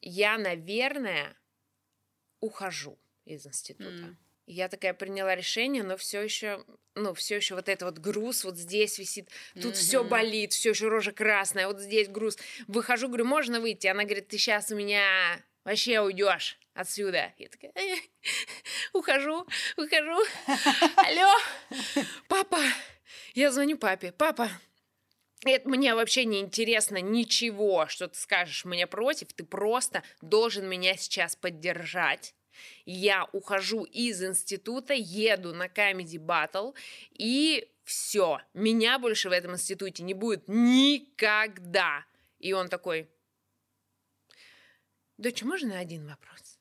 я, 0.00 0.38
наверное, 0.38 1.36
ухожу 2.40 2.98
из 3.24 3.46
института. 3.46 4.16
И 4.46 4.52
Я 4.52 4.68
такая 4.68 4.94
приняла 4.94 5.34
решение, 5.34 5.82
но 5.82 5.96
все 5.96 6.22
еще, 6.22 6.64
ну, 6.94 7.14
все 7.14 7.36
еще 7.36 7.56
вот 7.56 7.68
это 7.68 7.84
вот 7.86 7.98
груз 7.98 8.44
вот 8.44 8.56
здесь 8.56 8.96
висит, 8.98 9.28
тут 9.60 9.76
все 9.76 10.00
Мгм. 10.00 10.08
болит, 10.08 10.52
все 10.52 10.70
еще 10.70 10.86
рожа 10.86 11.10
красная, 11.10 11.66
вот 11.66 11.80
здесь 11.80 12.08
груз. 12.08 12.38
Выхожу, 12.68 13.08
говорю, 13.08 13.24
можно 13.24 13.60
выйти? 13.60 13.88
Она 13.88 14.04
говорит, 14.04 14.28
ты 14.28 14.38
сейчас 14.38 14.70
у 14.70 14.76
меня 14.76 15.42
вообще 15.64 16.00
уйдешь 16.00 16.58
отсюда. 16.74 17.34
Я 17.38 17.48
такая, 17.48 17.72
«Э, 17.74 17.96
ухожу, 18.92 19.44
ухожу. 19.76 20.24
Алло, 20.96 21.32
папа. 22.28 22.60
Я 23.34 23.50
звоню 23.50 23.76
папе. 23.76 24.12
Папа, 24.12 24.48
это 25.54 25.68
мне 25.68 25.94
вообще 25.94 26.24
не 26.24 26.40
интересно 26.40 27.00
ничего, 27.00 27.86
что 27.86 28.08
ты 28.08 28.18
скажешь 28.18 28.64
мне 28.64 28.86
против. 28.86 29.32
Ты 29.32 29.44
просто 29.44 30.02
должен 30.20 30.68
меня 30.68 30.96
сейчас 30.96 31.36
поддержать. 31.36 32.34
Я 32.84 33.28
ухожу 33.32 33.84
из 33.84 34.22
института, 34.22 34.94
еду 34.94 35.54
на 35.54 35.66
Comedy 35.66 36.18
Battle, 36.18 36.74
и 37.12 37.70
все. 37.84 38.40
Меня 38.54 38.98
больше 38.98 39.28
в 39.28 39.32
этом 39.32 39.52
институте 39.52 40.02
не 40.02 40.14
будет 40.14 40.44
никогда. 40.46 42.04
И 42.38 42.52
он 42.52 42.68
такой, 42.68 43.08
дочь, 45.18 45.42
можно 45.42 45.78
один 45.78 46.06
вопрос? 46.06 46.58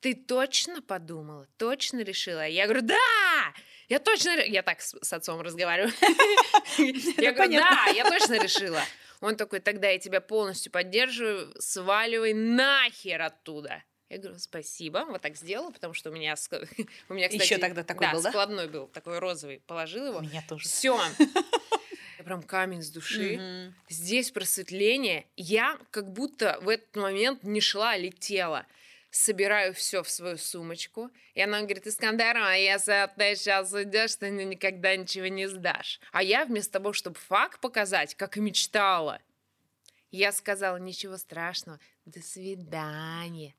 Ты 0.00 0.14
точно 0.14 0.80
подумала? 0.80 1.46
Точно 1.56 2.00
решила? 2.00 2.46
Я 2.46 2.64
говорю, 2.64 2.82
да! 2.82 3.54
Я 3.88 3.98
точно... 3.98 4.36
ре-» 4.36 4.48
Я 4.48 4.62
так 4.62 4.80
с, 4.80 4.94
с 5.00 5.12
отцом 5.12 5.40
разговариваю. 5.40 5.92
Я 7.16 7.32
говорю, 7.32 7.52
да, 7.52 7.86
я 7.94 8.04
точно 8.04 8.42
решила. 8.42 8.82
Он 9.20 9.36
такой, 9.36 9.60
тогда 9.60 9.88
я 9.88 9.98
тебя 9.98 10.20
полностью 10.20 10.70
поддерживаю, 10.70 11.52
сваливай 11.58 12.34
нахер 12.34 13.22
оттуда. 13.22 13.82
Я 14.08 14.18
говорю, 14.18 14.38
спасибо, 14.38 15.04
вот 15.08 15.20
так 15.20 15.36
сделала, 15.36 15.70
потому 15.70 15.92
что 15.92 16.10
у 16.10 16.12
меня, 16.12 16.34
у 17.08 17.14
меня 17.14 17.28
кстати, 17.28 17.42
Ещё 17.42 17.58
тогда 17.58 17.82
такой 17.82 18.06
да, 18.06 18.12
был, 18.12 18.22
да? 18.22 18.30
складной 18.30 18.68
был, 18.68 18.86
такой 18.86 19.18
розовый, 19.18 19.60
положил 19.66 20.06
его. 20.06 20.20
Меня 20.20 20.42
тоже. 20.48 20.66
Все. 20.66 20.98
Прям 22.24 22.42
камень 22.42 22.82
с 22.82 22.90
души. 22.90 23.72
Здесь 23.88 24.30
просветление. 24.30 25.26
Я 25.36 25.78
как 25.90 26.12
будто 26.12 26.58
в 26.62 26.68
этот 26.68 26.94
момент 26.96 27.42
не 27.42 27.60
шла, 27.60 27.92
а 27.92 27.96
летела. 27.96 28.66
Собираю 29.10 29.72
все 29.72 30.02
в 30.02 30.10
свою 30.10 30.36
сумочку. 30.36 31.10
И 31.34 31.40
она 31.40 31.62
говорит, 31.62 31.86
Искандарова, 31.86 32.54
если 32.54 33.10
ты 33.16 33.36
сейчас 33.36 33.72
уйдешь, 33.72 34.16
ты 34.16 34.30
мне 34.30 34.44
никогда 34.44 34.94
ничего 34.96 35.26
не 35.28 35.48
сдашь. 35.48 36.00
А 36.12 36.22
я 36.22 36.44
вместо 36.44 36.74
того, 36.74 36.92
чтобы 36.92 37.16
фак 37.18 37.60
показать, 37.60 38.14
как 38.14 38.36
и 38.36 38.40
мечтала, 38.40 39.20
я 40.10 40.32
сказала, 40.32 40.76
ничего 40.76 41.16
страшного, 41.16 41.78
до 42.04 42.20
свидания. 42.22 43.54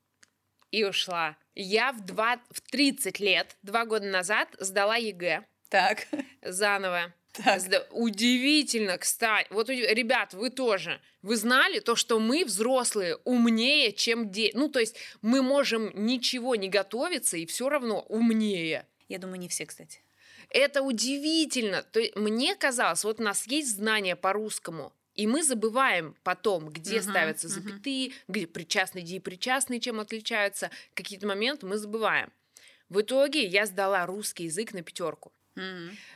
И 0.70 0.84
ушла. 0.84 1.36
Я 1.54 1.92
в, 1.92 2.00
два, 2.04 2.40
в 2.50 2.60
30 2.60 3.18
лет, 3.18 3.56
два 3.62 3.84
года 3.84 4.06
назад, 4.06 4.54
сдала 4.60 4.96
ЕГЭ 4.96 5.44
Так. 5.68 6.06
заново. 6.42 7.12
Так. 7.32 7.62
Удивительно, 7.92 8.98
кстати. 8.98 9.46
Вот, 9.50 9.68
ребят, 9.68 10.34
вы 10.34 10.50
тоже. 10.50 11.00
Вы 11.22 11.36
знали 11.36 11.78
то, 11.78 11.94
что 11.96 12.18
мы, 12.18 12.44
взрослые, 12.44 13.16
умнее, 13.24 13.92
чем 13.92 14.30
дети. 14.30 14.56
Ну, 14.56 14.68
то 14.68 14.80
есть 14.80 14.96
мы 15.22 15.42
можем 15.42 15.90
ничего 15.94 16.56
не 16.56 16.68
готовиться 16.68 17.36
и 17.36 17.46
все 17.46 17.68
равно 17.68 18.00
умнее. 18.08 18.86
Я 19.08 19.18
думаю, 19.18 19.38
не 19.38 19.48
все, 19.48 19.66
кстати. 19.66 20.00
Это 20.50 20.82
удивительно. 20.82 21.82
То 21.82 22.00
есть, 22.00 22.16
мне 22.16 22.56
казалось, 22.56 23.04
вот 23.04 23.20
у 23.20 23.22
нас 23.22 23.46
есть 23.46 23.76
знания 23.76 24.16
по 24.16 24.32
русскому, 24.32 24.92
и 25.14 25.26
мы 25.26 25.42
забываем 25.42 26.16
потом, 26.24 26.68
где 26.70 27.00
Мгм, 27.00 27.10
ставятся 27.10 27.48
запятые, 27.48 28.12
где 28.26 28.46
причастные, 28.46 29.04
где 29.04 29.16
и 29.16 29.20
причастные, 29.20 29.80
чем 29.80 30.00
отличаются. 30.00 30.70
Какие-то 30.94 31.26
моменты 31.26 31.66
мы 31.66 31.76
забываем. 31.76 32.32
В 32.88 33.02
итоге 33.02 33.44
я 33.44 33.66
сдала 33.66 34.04
русский 34.06 34.44
язык 34.44 34.72
на 34.72 34.82
пятерку. 34.82 35.32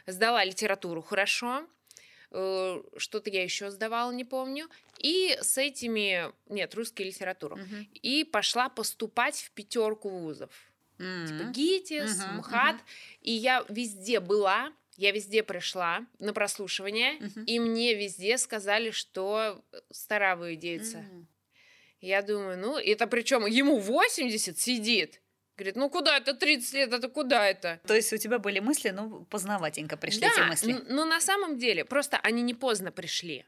Сдала 0.07 0.45
литературу 0.45 1.03
хорошо. 1.03 1.67
э, 2.31 2.83
Что-то 2.97 3.31
я 3.31 3.43
еще 3.43 3.71
сдавала, 3.71 4.11
не 4.13 4.25
помню. 4.25 4.69
И 4.99 5.37
с 5.41 5.57
этими... 5.59 6.33
Нет, 6.49 6.75
русскую 6.75 7.07
литературу. 7.07 7.57
Мгм. 7.57 7.89
И 8.03 8.25
пошла 8.25 8.69
поступать 8.69 9.37
в 9.37 9.51
пятерку 9.53 10.09
вузов. 10.09 10.51
Типа 10.99 11.05
Мгм. 11.05 11.53
ГИТИС, 11.53 12.19
Мгм, 12.19 12.37
МХАТ. 12.39 12.75
мгм. 12.77 12.85
И 13.23 13.33
я 13.33 13.65
везде 13.69 14.21
была, 14.21 14.73
я 14.97 15.11
везде 15.13 15.43
пришла 15.43 16.07
на 16.21 16.33
прослушивание, 16.33 17.15
Мгм. 17.21 17.45
и 17.45 17.59
мне 17.59 17.95
везде 17.95 18.39
сказали, 18.39 18.91
что 18.93 19.65
стара 19.91 20.37
выдеется. 20.37 20.99
М. 20.99 21.27
Я 22.01 22.23
думаю, 22.23 22.59
ну, 22.59 22.79
это 22.79 23.07
причем 23.07 23.47
ему 23.47 23.79
80 23.79 24.59
сидит. 24.59 25.21
Говорит, 25.57 25.77
ну 25.77 25.89
куда 25.89 26.17
это 26.17 26.35
30 26.35 26.73
лет, 26.75 26.93
это 26.93 27.09
куда 27.09 27.47
это? 27.49 27.81
То 27.87 27.95
есть 27.95 28.13
у 28.13 28.17
тебя 28.17 28.39
были 28.39 28.59
мысли, 28.59 28.91
ну, 28.91 29.25
познаватенько 29.27 29.97
пришли 29.97 30.27
эти 30.27 30.37
Да, 30.37 30.47
мысли. 30.47 30.73
н- 30.73 30.87
но 30.89 31.05
на 31.05 31.21
самом 31.21 31.59
деле, 31.59 31.85
просто 31.85 32.17
они 32.19 32.43
не 32.43 32.55
поздно 32.55 32.91
пришли. 32.91 33.45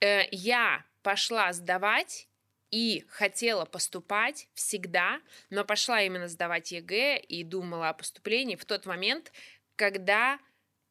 Э, 0.00 0.22
я 0.30 0.84
пошла 1.02 1.52
сдавать 1.54 2.28
и 2.70 3.04
хотела 3.08 3.64
поступать 3.64 4.48
всегда, 4.52 5.20
но 5.48 5.64
пошла 5.64 6.02
именно 6.02 6.28
сдавать 6.28 6.70
ЕГЭ 6.70 7.18
и 7.18 7.42
думала 7.44 7.88
о 7.88 7.94
поступлении 7.94 8.56
в 8.56 8.66
тот 8.66 8.84
момент, 8.84 9.32
когда 9.76 10.38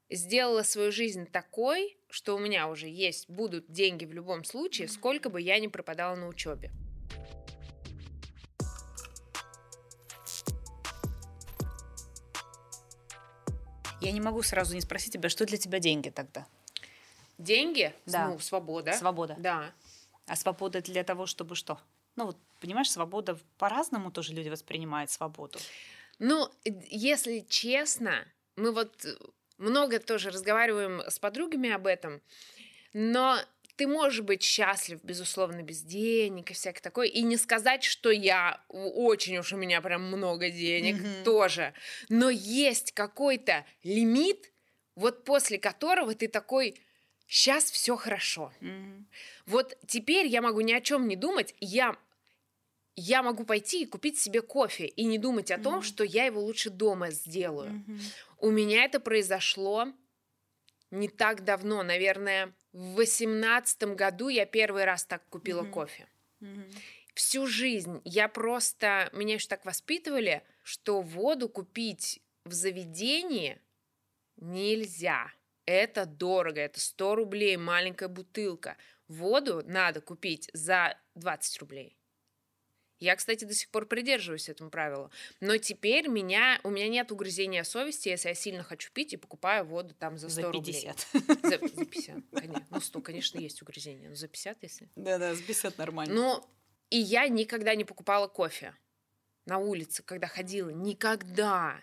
сделала 0.10 0.64
свою 0.64 0.92
жизнь 0.92 1.28
такой, 1.30 1.98
что 2.10 2.36
у 2.36 2.40
меня 2.40 2.68
уже 2.68 2.88
есть, 2.88 3.30
будут 3.30 3.72
деньги 3.72 4.06
в 4.06 4.14
любом 4.14 4.44
случае, 4.44 4.88
сколько 4.88 5.30
бы 5.30 5.40
я 5.40 5.60
ни 5.60 5.68
пропадала 5.68 6.16
на 6.16 6.28
учебе. 6.28 6.72
Я 14.08 14.14
не 14.14 14.22
могу 14.22 14.42
сразу 14.42 14.74
не 14.74 14.80
спросить 14.80 15.12
тебя, 15.12 15.28
что 15.28 15.46
для 15.46 15.58
тебя 15.58 15.80
деньги 15.80 16.10
тогда? 16.10 16.48
Деньги? 17.38 17.94
Да. 18.06 18.30
Ну, 18.30 18.40
свобода. 18.40 18.94
Свобода. 18.94 19.36
Да. 19.38 19.74
А 20.28 20.36
свобода 20.38 20.82
для 20.82 21.04
того, 21.04 21.26
чтобы 21.26 21.56
что? 21.56 21.78
Ну 22.16 22.28
вот, 22.28 22.38
понимаешь, 22.62 22.90
свобода 22.90 23.38
по-разному 23.58 24.10
тоже 24.10 24.34
люди 24.34 24.48
воспринимают 24.48 25.12
свободу. 25.12 25.60
Ну, 26.20 26.50
э, 26.64 26.70
если 26.90 27.46
честно, 27.50 28.26
мы 28.56 28.72
вот 28.72 29.04
э, 29.04 29.14
много 29.58 30.00
тоже 30.00 30.30
разговариваем 30.30 31.02
с 31.02 31.20
подругами 31.20 31.70
об 31.70 31.86
этом, 31.86 32.22
но 32.94 33.38
ты 33.78 33.88
можешь 33.88 34.22
быть 34.22 34.44
счастлив, 34.44 35.00
безусловно, 35.04 35.62
без 35.64 35.82
денег 35.84 36.52
и 36.52 36.54
всякое 36.54 36.82
такое, 36.82 37.08
и 37.08 37.22
не 37.22 37.38
сказать, 37.38 37.84
что 37.84 38.12
я 38.12 38.64
очень 38.70 39.38
уж 39.38 39.54
у 39.54 39.58
меня 39.58 39.82
прям 39.82 40.04
много 40.08 40.50
денег 40.50 40.98
Мгм. 40.98 41.24
тоже, 41.24 41.74
но 42.10 42.30
есть 42.30 42.92
какой-то 42.94 43.66
лимит, 43.84 44.52
вот 44.96 45.26
после 45.26 45.60
которого 45.60 46.16
ты 46.16 46.28
такой, 46.28 46.82
сейчас 47.28 47.72
все 47.72 47.96
хорошо. 47.96 48.52
Мгм. 48.62 49.08
Вот 49.46 49.78
теперь 49.88 50.28
я 50.28 50.42
могу 50.42 50.62
ни 50.62 50.74
о 50.74 50.82
чем 50.82 51.08
не 51.08 51.16
думать, 51.16 51.56
я 51.60 51.98
я 52.96 53.22
могу 53.24 53.46
пойти 53.46 53.84
и 53.84 53.86
купить 53.86 54.20
себе 54.20 54.42
кофе 54.42 54.88
и 54.88 55.06
не 55.06 55.20
думать 55.20 55.52
о 55.52 55.60
том, 55.60 55.82
Мгм. 55.82 55.84
что 55.84 56.04
я 56.04 56.26
его 56.26 56.42
лучше 56.42 56.70
дома 56.72 57.12
сделаю. 57.12 57.70
Мгм. 57.74 58.14
У 58.40 58.52
меня 58.52 58.86
это 58.86 59.00
произошло 59.00 59.88
не 60.92 61.10
так 61.10 61.44
давно, 61.44 61.84
наверное, 61.84 62.56
в 62.78 62.94
восемнадцатом 62.94 63.96
году 63.96 64.28
я 64.30 64.46
первый 64.46 64.86
раз 64.86 65.04
так 65.04 65.28
купила 65.30 65.64
Мгм. 65.64 65.72
кофе. 65.72 66.08
Мгм. 66.40 66.70
Всю 67.16 67.48
жизнь 67.48 68.02
я 68.04 68.28
просто 68.28 69.10
меня 69.14 69.34
еще 69.34 69.48
так 69.48 69.66
воспитывали, 69.66 70.44
что 70.62 71.02
воду 71.02 71.50
купить 71.50 72.22
в 72.46 72.54
заведении 72.54 73.60
нельзя. 74.36 75.32
Это 75.66 76.06
дорого, 76.06 76.62
это 76.62 76.80
100 76.80 77.16
рублей, 77.16 77.58
маленькая 77.58 78.10
бутылка. 78.10 78.78
Воду 79.08 79.64
надо 79.66 80.00
купить 80.00 80.48
за 80.54 81.00
20 81.16 81.58
рублей. 81.60 81.98
Я, 83.00 83.16
кстати, 83.16 83.46
до 83.46 83.54
сих 83.54 83.70
пор 83.70 83.86
придерживаюсь 83.86 84.50
этому 84.50 84.70
правилу. 84.70 85.12
Но 85.40 85.58
теперь 85.58 86.08
меня, 86.08 86.60
у 86.64 86.70
меня 86.70 86.88
нет 86.88 87.12
угрызения 87.12 87.64
совести, 87.64 88.10
если 88.10 88.30
я 88.30 88.36
сильно 88.36 88.64
хочу 88.64 88.92
пить 88.92 89.14
и 89.14 89.18
покупаю 89.18 89.66
воду 89.66 89.94
там 89.94 90.18
за 90.18 90.30
100 90.30 90.42
За 90.42 90.52
рублей. 90.52 90.74
50. 90.74 91.08
За, 91.44 91.68
за 91.68 91.86
50, 91.86 92.24
конечно. 92.34 92.68
Ну, 92.70 92.80
100, 92.82 93.02
конечно, 93.02 93.40
есть 93.40 93.62
угрызение. 93.62 94.10
Но 94.10 94.16
за 94.16 94.28
50, 94.28 94.64
если... 94.64 94.90
Да-да, 94.96 95.36
с 95.36 95.42
50 95.42 95.78
нормально. 95.78 96.14
Ну, 96.14 96.50
и 96.90 96.98
я 96.98 97.28
никогда 97.28 97.76
не 97.76 97.84
покупала 97.84 98.28
кофе 98.28 98.76
на 99.46 99.60
улице, 99.60 100.02
когда 100.04 100.28
ходила. 100.28 100.70
Никогда. 100.70 101.80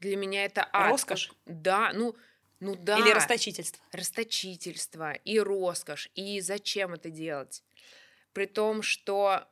Для 0.00 0.16
меня 0.16 0.44
это 0.44 0.68
ад. 0.72 0.90
Роскошь? 0.90 1.32
Да, 1.46 1.92
ну, 1.94 2.14
ну 2.60 2.76
да. 2.76 2.98
Или 2.98 3.10
расточительство. 3.10 3.82
Расточительство 3.92 5.12
и 5.12 5.38
роскошь. 5.38 6.10
И 6.14 6.40
зачем 6.40 6.94
это 6.94 7.10
делать? 7.10 7.64
При 8.32 8.46
том, 8.46 8.82
что 8.82 9.48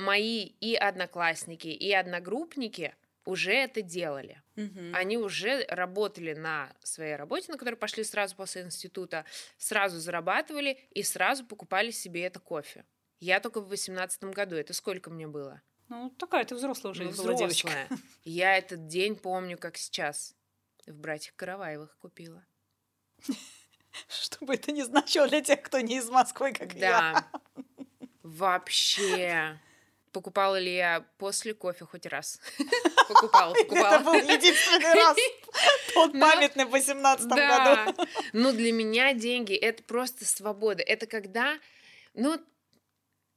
мои 0.00 0.44
и 0.44 0.74
одноклассники, 0.74 1.68
и 1.68 1.92
одногруппники 1.92 2.94
уже 3.24 3.52
это 3.52 3.82
делали. 3.82 4.42
Мгм. 4.56 4.94
Они 4.94 5.16
уже 5.18 5.64
работали 5.68 6.32
на 6.34 6.72
своей 6.82 7.16
работе, 7.16 7.52
на 7.52 7.58
которой 7.58 7.76
пошли 7.76 8.02
сразу 8.02 8.34
после 8.34 8.62
института, 8.62 9.24
сразу 9.58 9.98
зарабатывали 9.98 10.78
и 10.90 11.02
сразу 11.02 11.44
покупали 11.44 11.90
себе 11.90 12.24
это 12.24 12.40
кофе. 12.40 12.84
Я 13.20 13.38
только 13.40 13.60
в 13.60 13.68
восемнадцатом 13.68 14.32
году. 14.32 14.56
Это 14.56 14.72
сколько 14.72 15.10
мне 15.10 15.26
было? 15.26 15.60
Ну, 15.88 16.08
такая 16.18 16.44
ты 16.44 16.54
взрослая 16.54 16.92
уже 16.92 17.04
Ну, 17.04 17.10
была 17.12 17.34
девочка. 17.34 17.68
взрослая. 17.68 17.88
Я 18.24 18.56
этот 18.56 18.86
день 18.86 19.16
помню, 19.16 19.58
как 19.58 19.76
сейчас. 19.76 20.34
В 20.86 20.94
«Братьях 20.94 21.34
Караваевых» 21.36 21.96
купила. 21.98 22.44
Что 24.08 24.44
бы 24.46 24.54
это 24.54 24.72
ни 24.72 24.82
значило 24.82 25.28
для 25.28 25.42
тех, 25.42 25.60
кто 25.62 25.80
не 25.80 25.98
из 25.98 26.08
Москвы, 26.08 26.52
как 26.52 26.72
я. 26.74 27.28
Да. 27.60 27.64
Вообще. 28.22 29.58
Покупала 30.12 30.58
ли 30.58 30.74
я 30.74 31.06
после 31.18 31.54
кофе 31.54 31.84
хоть 31.84 32.06
раз? 32.06 32.40
Покупала, 33.08 33.54
Это 33.54 33.64
покупала. 33.64 33.98
был 34.00 34.14
единственный 34.14 34.94
раз. 34.94 35.16
Тот 35.94 36.12
памятный 36.12 36.64
в 36.64 36.70
18 36.70 37.28
Да. 37.28 37.86
году. 37.86 38.08
Но 38.32 38.52
для 38.52 38.72
меня 38.72 39.12
деньги 39.14 39.54
это 39.54 39.82
просто 39.82 40.24
свобода. 40.24 40.82
Это 40.82 41.06
когда, 41.06 41.58
ну, 42.14 42.40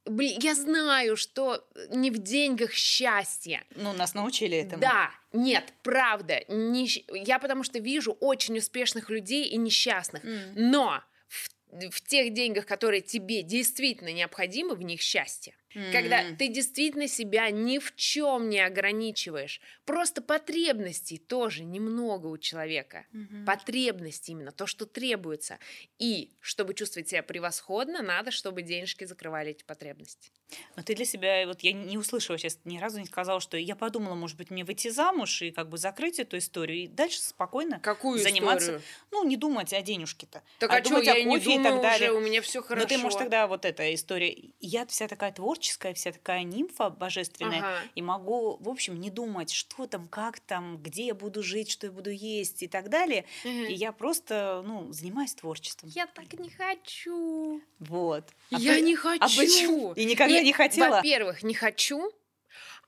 блин, 0.04 0.38
я 0.40 0.54
знаю, 0.54 1.16
что 1.16 1.66
не 1.90 2.10
в 2.10 2.18
деньгах 2.18 2.72
счастье. 2.72 3.64
Ну, 3.74 3.92
нас 3.92 4.14
научили 4.14 4.56
этому. 4.58 4.80
Да, 4.80 5.10
нет, 5.32 5.72
правда. 5.82 6.44
не 6.48 6.86
Я 7.12 7.38
потому 7.38 7.62
что 7.64 7.78
вижу 7.78 8.12
очень 8.20 8.58
успешных 8.58 9.10
людей 9.10 9.44
и 9.46 9.56
несчастных. 9.56 10.22
Но 10.54 11.02
в, 11.28 11.90
в 11.90 12.00
тех 12.02 12.32
деньгах, 12.32 12.66
которые 12.66 13.00
тебе 13.00 13.42
действительно 13.42 14.12
необходимы, 14.12 14.74
в 14.76 14.82
них 14.82 15.00
счастье. 15.00 15.56
Когда 15.90 16.22
М. 16.22 16.36
ты 16.36 16.48
действительно 16.48 17.08
себя 17.08 17.50
ни 17.50 17.78
в 17.78 17.94
чем 17.96 18.48
не 18.48 18.60
ограничиваешь. 18.60 19.60
Просто 19.84 20.22
потребностей 20.22 21.18
тоже 21.18 21.64
немного 21.64 22.26
у 22.28 22.38
человека. 22.38 23.06
Мгм. 23.12 23.44
Потребности 23.46 24.30
именно, 24.30 24.52
то, 24.52 24.66
что 24.66 24.86
требуется. 24.86 25.58
И 25.98 26.36
чтобы 26.40 26.74
чувствовать 26.74 27.08
себя 27.08 27.22
превосходно, 27.22 28.02
надо, 28.02 28.30
чтобы 28.30 28.62
денежки 28.62 29.04
закрывали 29.04 29.50
эти 29.50 29.64
потребности. 29.64 30.30
Но 30.76 30.82
ты 30.82 30.94
для 30.94 31.04
себя, 31.04 31.46
вот 31.46 31.60
я 31.60 31.72
не 31.72 31.98
услышала 31.98 32.38
сейчас, 32.38 32.58
ни 32.64 32.78
разу 32.78 32.98
не 33.00 33.06
сказала, 33.06 33.40
что 33.40 33.56
я 33.56 33.76
подумала, 33.76 34.14
может 34.14 34.36
быть, 34.36 34.50
мне 34.50 34.64
выйти 34.64 34.88
замуж 34.88 35.42
и 35.42 35.50
как 35.50 35.68
бы 35.68 35.78
закрыть 35.78 36.18
эту 36.18 36.38
историю 36.38 36.78
и 36.84 36.86
дальше 36.86 37.20
спокойно, 37.20 37.80
Какую 37.82 38.18
Заниматься 38.20 38.72
историю? 38.72 38.82
ну, 39.10 39.24
не 39.24 39.36
думать 39.36 39.72
о 39.72 39.82
денежке-то. 39.82 40.42
Так 40.58 40.70
а 40.70 40.74
а, 40.74 40.84
что, 40.84 40.94
думать 40.94 41.06
я 41.06 41.14
о 41.14 41.20
и 41.20 41.24
не 41.24 41.38
кофе 41.38 41.50
и 41.50 41.54
думаю 41.54 41.62
так 41.62 41.80
далее. 41.82 42.10
уже, 42.10 42.18
у 42.18 42.20
меня 42.20 42.42
все 42.42 42.62
хорошо. 42.62 42.84
Но 42.84 42.88
ты, 42.88 42.98
может, 42.98 43.18
тогда 43.18 43.46
вот 43.46 43.64
эта 43.64 43.94
история. 43.94 44.52
Я 44.60 44.86
вся 44.86 45.08
такая 45.08 45.32
творческая, 45.32 45.63
вся 45.94 46.12
такая 46.12 46.42
нимфа 46.42 46.90
божественная. 46.90 47.58
Ага. 47.58 47.78
И 47.94 48.02
могу, 48.02 48.56
в 48.60 48.68
общем, 48.68 49.00
не 49.00 49.10
думать, 49.10 49.50
что 49.52 49.86
там, 49.86 50.08
как 50.08 50.40
там, 50.40 50.78
где 50.78 51.06
я 51.06 51.14
буду 51.14 51.42
жить, 51.42 51.70
что 51.70 51.86
я 51.86 51.92
буду 51.92 52.10
есть 52.10 52.62
и 52.62 52.68
так 52.68 52.88
далее. 52.88 53.24
Мгм. 53.44 53.64
И 53.66 53.72
я 53.74 53.92
просто, 53.92 54.62
ну, 54.66 54.92
занимаюсь 54.92 55.34
творчеством. 55.34 55.90
Я 55.94 56.06
так 56.06 56.32
не 56.34 56.50
хочу. 56.50 57.60
Вот. 57.78 58.24
А 58.52 58.58
я 58.58 58.74
ты- 58.74 58.80
не 58.82 58.96
хочу. 58.96 59.22
А 59.24 59.26
почему? 59.28 59.92
И 59.94 60.04
никогда 60.04 60.40
И, 60.40 60.44
не 60.44 60.52
хотела? 60.52 60.96
Во-первых, 60.96 61.42
не 61.42 61.54
хочу. 61.54 62.10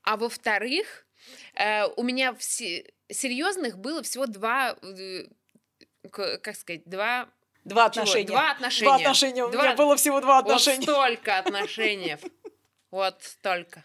А 0.02 0.16
во-вторых, 0.16 1.04
э, 1.54 1.86
у 1.96 2.02
меня 2.02 2.32
в 2.32 2.42
се- 2.42 2.92
серьезных 3.10 3.78
было 3.78 4.02
всего 4.02 4.26
два, 4.26 4.76
э, 4.82 5.24
как 6.10 6.54
сказать, 6.56 6.82
два, 6.86 7.28
Два 7.64 7.90
чего? 7.90 8.02
отношения. 8.02 8.26
два 8.28 8.50
отношения. 8.52 8.84
Два 8.86 8.96
отношения. 8.96 9.44
У 9.44 9.50
Два- 9.50 9.62
меня 9.64 9.74
было 9.76 9.96
всего 9.96 10.20
два 10.20 10.36
Вот 10.42 10.44
отношения. 10.46 10.82
столько 10.82 11.38
отношений. 11.38 12.16
Вот 12.90 13.22
столько. 13.22 13.85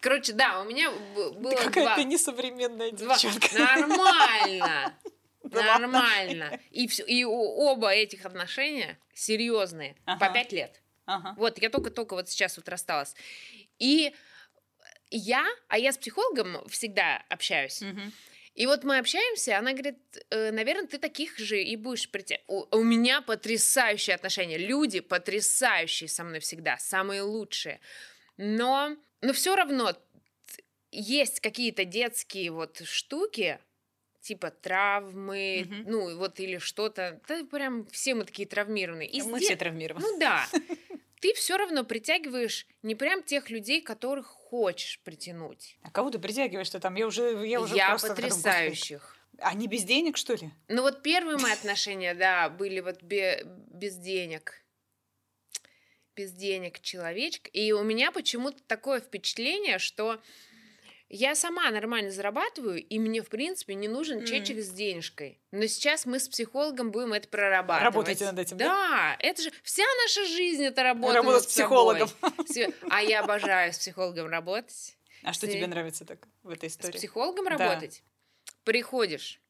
Короче, 0.00 0.32
да, 0.32 0.60
у 0.60 0.64
меня 0.64 0.90
было 0.90 1.50
Ты 1.50 1.56
какая 1.64 1.84
два. 1.84 1.96
ты 1.96 2.04
несовременная 2.04 2.90
девчонка. 2.92 3.48
Нормально. 3.58 4.94
Два 5.42 5.78
Нормально. 5.78 6.58
И, 6.70 6.88
всё- 6.88 7.04
и 7.04 7.22
оба 7.24 7.90
этих 7.92 8.24
отношения 8.24 8.98
серьезные. 9.12 9.94
По 10.06 10.12
Ага. 10.12 10.30
пять 10.32 10.52
лет. 10.52 10.80
Ага. 11.04 11.34
Вот, 11.36 11.58
я 11.60 11.68
только-только 11.68 12.14
вот 12.14 12.30
сейчас 12.30 12.56
вот 12.56 12.66
рассталась. 12.68 13.14
И 13.78 14.14
я, 15.10 15.46
а 15.68 15.76
я 15.78 15.92
с 15.92 15.98
психологом 15.98 16.66
всегда 16.68 17.22
общаюсь. 17.28 17.82
Мгм. 17.82 18.10
И 18.54 18.66
вот 18.66 18.84
мы 18.84 18.98
общаемся, 18.98 19.58
она 19.58 19.72
говорит, 19.72 19.98
наверное, 20.30 20.86
ты 20.86 20.96
таких 20.98 21.36
же 21.38 21.62
и 21.62 21.76
будешь 21.76 22.08
притягивать. 22.08 22.44
У, 22.48 22.66
у 22.78 22.82
меня 22.82 23.20
потрясающие 23.20 24.14
отношения. 24.14 24.56
Люди 24.56 25.00
потрясающие 25.00 26.08
со 26.08 26.24
мной 26.24 26.38
всегда, 26.40 26.78
самые 26.78 27.20
лучшие. 27.22 27.80
Но, 28.36 28.96
но 29.20 29.32
все 29.32 29.54
равно 29.56 29.96
есть 30.90 31.40
какие-то 31.40 31.84
детские 31.84 32.50
вот 32.50 32.80
штуки, 32.84 33.58
типа 34.20 34.50
травмы, 34.50 35.66
Мгм. 35.68 35.84
ну 35.90 36.16
вот 36.18 36.40
или 36.40 36.58
что-то. 36.58 37.20
Да 37.28 37.44
прям 37.44 37.86
все 37.86 38.14
мы 38.14 38.24
такие 38.24 38.46
травмированные. 38.48 39.08
И 39.08 39.22
Мы 39.22 39.38
де- 39.40 39.46
все 39.46 39.56
травмированы. 39.56 40.06
ну 40.06 40.18
да. 40.18 40.46
Ты 41.20 41.32
все 41.34 41.56
равно 41.56 41.84
притягиваешь 41.84 42.66
не 42.82 42.94
прям 42.94 43.22
тех 43.22 43.48
людей, 43.48 43.80
которых 43.80 44.26
хочешь 44.26 45.00
притянуть. 45.04 45.78
А 45.82 45.90
кого 45.90 46.10
ты 46.10 46.18
притягиваешь-то 46.18 46.80
там? 46.80 46.96
Я 46.96 47.06
уже, 47.06 47.46
я 47.46 47.62
уже 47.62 47.74
Я 47.76 47.88
просто 47.88 48.08
потрясающих. 48.08 49.16
Они 49.38 49.66
без 49.66 49.84
денег, 49.84 50.18
что 50.18 50.34
ли? 50.34 50.50
Ну 50.68 50.82
вот 50.82 51.02
первые 51.02 51.38
мои 51.38 51.52
отношения, 51.52 52.14
да, 52.14 52.50
были 52.50 52.80
вот 52.80 53.02
бе- 53.02 53.42
без 53.46 53.96
денег. 53.96 54.63
Без 56.16 56.32
денег 56.32 56.80
человечек. 56.80 57.48
И 57.52 57.72
у 57.72 57.82
меня 57.82 58.12
почему-то 58.12 58.62
такое 58.66 59.00
впечатление, 59.00 59.78
что 59.78 60.20
я 61.08 61.34
сама 61.34 61.68
нормально 61.70 62.10
зарабатываю, 62.10 62.82
и 62.82 62.98
мне, 62.98 63.20
в 63.22 63.28
принципе, 63.28 63.74
не 63.74 63.88
нужен 63.88 64.18
Мгм. 64.18 64.26
чечек 64.26 64.58
с 64.60 64.70
денежкой. 64.70 65.40
Но 65.50 65.66
сейчас 65.66 66.06
мы 66.06 66.18
с 66.20 66.28
психологом 66.28 66.90
будем 66.92 67.12
это 67.12 67.28
прорабатывать. 67.28 67.82
Работаете 67.84 68.24
над 68.26 68.38
этим, 68.38 68.56
да? 68.58 68.64
Да, 68.66 69.16
это 69.20 69.42
же 69.42 69.52
вся 69.62 69.82
наша 70.04 70.24
жизнь 70.26 70.64
это 70.64 70.82
работа 70.82 71.14
Работа 71.14 71.40
с 71.40 71.46
психологом. 71.46 72.08
собой. 72.08 72.74
А 72.90 73.02
я 73.02 73.20
обожаю 73.20 73.72
с 73.72 73.78
психологом 73.78 74.28
работать. 74.28 74.96
А 75.24 75.32
что 75.32 75.46
Ты- 75.46 75.54
тебе 75.54 75.66
нравится 75.66 76.04
так 76.04 76.26
в 76.42 76.50
этой 76.50 76.68
С 76.70 76.74
истории? 76.74 76.96
психологом 76.96 77.44
Да. 77.44 77.50
работать? 77.50 78.02
Приходишь, 78.64 79.40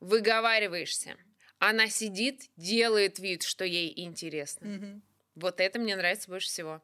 выговариваешься. 0.00 1.16
Она 1.58 1.88
сидит, 1.88 2.42
делает 2.56 3.18
вид, 3.18 3.42
что 3.42 3.64
ей 3.64 3.92
интересно. 4.04 4.68
Мгм. 4.68 5.02
Вот 5.40 5.60
это 5.60 5.78
мне 5.78 5.96
нравится 5.96 6.28
больше 6.28 6.48
всего. 6.48 6.82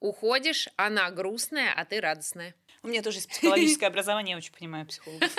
Уходишь, 0.00 0.68
она 0.76 1.10
грустная, 1.10 1.72
а 1.74 1.84
ты 1.84 2.00
радостная. 2.00 2.54
У 2.82 2.88
меня 2.88 3.02
тоже 3.02 3.18
есть 3.18 3.28
психологическое 3.30 3.86
образование, 3.86 4.32
я 4.32 4.36
очень 4.36 4.52
понимаю 4.52 4.86
психолога. 4.86 5.26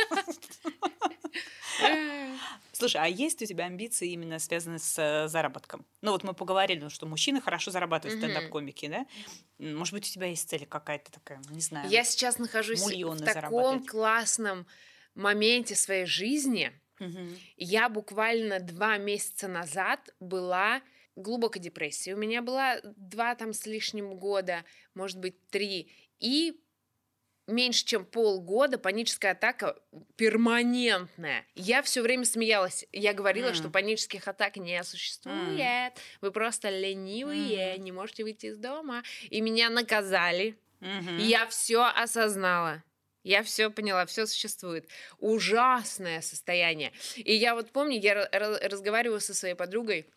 Слушай, 2.74 3.02
а 3.02 3.08
есть 3.08 3.42
у 3.42 3.46
тебя 3.46 3.66
амбиции 3.66 4.12
именно 4.12 4.40
связанные 4.40 4.80
с 4.80 4.98
э, 5.00 5.28
заработком? 5.28 5.86
Ну 6.02 6.12
вот 6.12 6.24
мы 6.24 6.34
поговорили, 6.34 6.80
ну, 6.80 6.90
что 6.90 7.08
мужчины 7.08 7.42
хорошо 7.42 7.72
зарабатывают 7.72 8.20
в 8.20 8.24
стендап-комике, 8.24 8.90
да? 8.90 9.06
Может 9.58 9.94
быть, 9.94 10.08
у 10.08 10.12
тебя 10.12 10.28
есть 10.28 10.48
цель 10.50 10.66
какая-то 10.66 11.12
такая, 11.12 11.42
не 11.50 11.62
знаю. 11.62 11.90
Я 11.90 12.04
сейчас 12.04 12.38
нахожусь 12.38 12.82
в 12.82 13.24
таком 13.24 13.84
классном 13.84 14.68
моменте 15.16 15.76
своей 15.76 16.06
жизни. 16.06 16.72
Я 17.56 17.90
буквально 17.90 18.60
два 18.60 18.98
месяца 18.98 19.48
назад 19.48 20.00
была 20.20 20.82
глубокой 21.18 21.60
депрессии. 21.62 22.14
У 22.14 22.18
меня 22.18 22.42
была 22.42 22.80
два 22.84 23.36
там 23.36 23.54
с 23.54 23.66
лишним 23.66 24.16
года, 24.16 24.64
может 24.94 25.18
быть, 25.20 25.48
три. 25.50 25.92
И 26.20 26.60
меньше 27.48 27.86
чем 27.86 28.06
полгода 28.06 28.78
паническая 28.78 29.32
атака 29.32 29.78
перманентная. 30.18 31.46
Я 31.56 31.82
все 31.82 32.02
время 32.02 32.26
смеялась. 32.26 32.86
Я 32.92 33.14
говорила, 33.14 33.50
М. 33.50 33.54
что 33.56 33.70
панических 33.70 34.28
атак 34.28 34.58
не 34.58 34.84
существует. 34.84 35.94
Вы 36.22 36.32
просто 36.32 36.70
ленивые, 36.70 37.78
не 37.78 37.92
можете 37.92 38.24
выйти 38.24 38.48
из 38.48 38.58
дома. 38.58 39.04
И 39.30 39.42
меня 39.42 39.70
наказали. 39.70 40.58
Мгм. 40.80 41.18
Я 41.18 41.48
все 41.48 41.84
осознала. 41.86 42.84
Я 43.24 43.44
все 43.44 43.70
поняла, 43.70 44.06
все 44.06 44.26
существует. 44.26 44.88
Ужасное 45.18 46.22
состояние. 46.22 46.94
И 47.16 47.34
я 47.34 47.56
вот 47.56 47.72
помню, 47.72 48.00
я 48.00 48.14
ра- 48.14 48.32
ра- 48.32 48.68
разговариваю 48.70 49.20
со 49.20 49.34
своей 49.34 49.56
подругой 49.56 50.10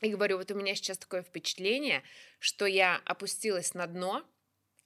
и 0.00 0.10
говорю, 0.10 0.38
вот 0.38 0.50
у 0.50 0.54
меня 0.54 0.74
сейчас 0.74 0.98
такое 0.98 1.22
впечатление, 1.22 2.02
что 2.38 2.66
я 2.66 2.96
опустилась 3.04 3.74
на 3.74 3.86
дно, 3.86 4.24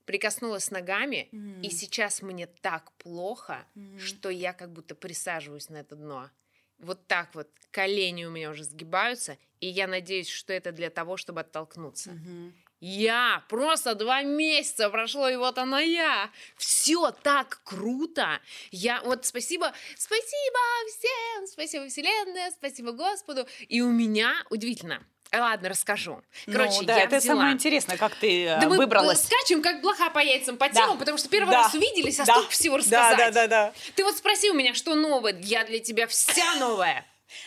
прикоснулась 0.05 0.71
ногами, 0.71 1.35
и 1.63 1.71
М. 1.71 1.71
сейчас 1.71 2.23
мне 2.23 2.47
так 2.47 2.93
плохо, 2.99 3.67
Мгм. 3.75 4.23
что 4.23 4.31
я 4.31 4.53
как 4.53 4.73
будто 4.73 4.95
присаживаюсь 4.95 5.69
на 5.71 5.79
это 5.79 5.97
дно. 5.97 6.31
Вот 6.79 7.07
так 7.09 7.35
вот 7.35 7.51
колени 7.71 8.25
у 8.25 8.31
меня 8.31 8.51
уже 8.51 8.65
сгибаются, 8.65 9.39
и 9.61 9.69
я 9.69 9.87
надеюсь, 9.87 10.29
что 10.29 10.53
это 10.53 10.73
для 10.73 10.91
того, 10.91 11.17
чтобы 11.17 11.41
оттолкнуться. 11.41 12.17
Мгм. 12.17 12.62
Я 12.85 13.45
просто 13.49 13.95
два 13.95 14.23
месяца 14.23 14.91
прошло, 14.91 15.29
и 15.29 15.37
вот 15.37 15.57
она 15.57 15.79
я. 15.81 16.29
Все 16.57 17.13
так 17.23 17.61
круто. 17.63 18.41
Я 18.73 19.01
вот 19.03 19.25
спасибо, 19.25 19.73
спасибо 19.97 20.59
всем, 20.89 21.47
спасибо 21.47 21.87
Вселенная, 21.89 22.51
спасибо 22.51 22.91
Господу. 22.91 23.47
И 23.69 23.81
у 23.83 23.89
меня 23.93 24.35
удивительно. 24.51 25.01
Ладно, 25.33 25.69
расскажу. 25.69 26.21
Короче, 26.47 26.81
ну, 26.81 26.87
да, 26.89 26.97
я 26.97 27.05
это 27.05 27.19
взяла. 27.19 27.37
самое 27.39 27.55
интересное, 27.55 27.97
как 27.97 28.17
ты 28.17 28.47
э, 28.47 28.61
Да 28.61 28.69
мы 28.69 28.79
выбралась. 28.79 29.23
скачем, 29.23 29.63
как 29.63 29.81
блоха 29.81 30.11
по 30.11 30.19
яйцам 30.19 30.57
по 30.57 30.69
Да. 30.69 30.75
телу, 30.75 30.99
потому 30.99 31.19
что 31.19 31.29
первый 31.29 31.53
Да. 31.53 31.63
раз 31.63 31.75
увиделись, 31.75 32.19
а 32.19 32.25
Да. 32.25 32.33
столько 32.35 32.51
всего 32.51 32.75
Да, 32.79 32.81
рассказать. 33.13 33.17
да, 33.19 33.31
да, 33.31 33.47
да. 33.47 33.73
Ты 33.95 34.03
вот 34.05 34.17
спроси 34.17 34.51
у 34.51 34.55
меня, 34.55 34.75
что 34.75 34.97
новое, 34.97 35.39
я 35.41 35.63
для 35.65 35.79
тебя 35.79 36.09
вся 36.09 36.57
новая. 36.57 37.07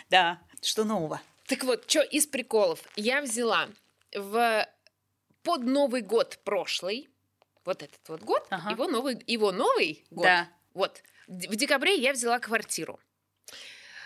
Да, 0.10 0.40
что 0.62 0.86
нового? 0.86 1.22
Так 1.48 1.66
вот, 1.66 1.84
что 1.92 2.00
из 2.04 2.26
приколов? 2.26 2.80
Я 2.96 3.22
взяла 3.22 3.68
в 4.14 4.66
под 5.46 5.62
Новый 5.62 6.02
год 6.02 6.40
прошлый, 6.44 7.08
вот 7.64 7.84
этот 7.84 8.02
вот 8.10 8.22
год, 8.22 8.46
Ага. 8.50 8.72
его 8.72 8.88
новый, 8.88 9.24
его 9.28 9.52
новый 9.52 10.04
год. 10.10 10.26
Да. 10.26 10.50
Вот 10.74 11.02
в 11.28 11.56
декабре 11.56 11.96
я 11.96 12.12
взяла 12.14 12.40
квартиру. 12.40 13.00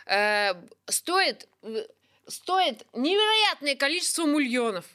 Э, 0.05 0.53
стоит 0.87 1.47
э, 1.63 1.87
стоит 2.27 2.85
невероятное 2.93 3.75
количество 3.75 4.25
миллионов. 4.25 4.85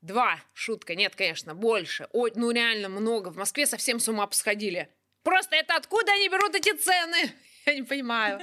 Два, 0.00 0.38
шутка, 0.52 0.94
нет, 0.94 1.16
конечно, 1.16 1.54
больше. 1.54 2.08
Ой, 2.12 2.32
ну 2.36 2.50
реально 2.50 2.88
много. 2.88 3.30
В 3.30 3.36
Москве 3.36 3.66
совсем 3.66 3.98
с 3.98 4.08
ума 4.08 4.26
посходили. 4.26 4.88
Просто 5.24 5.56
это 5.56 5.74
откуда 5.74 6.12
они 6.12 6.28
берут 6.28 6.54
эти 6.54 6.72
цены? 6.76 7.32
Я 7.66 7.74
не 7.74 7.82
понимаю. 7.82 8.40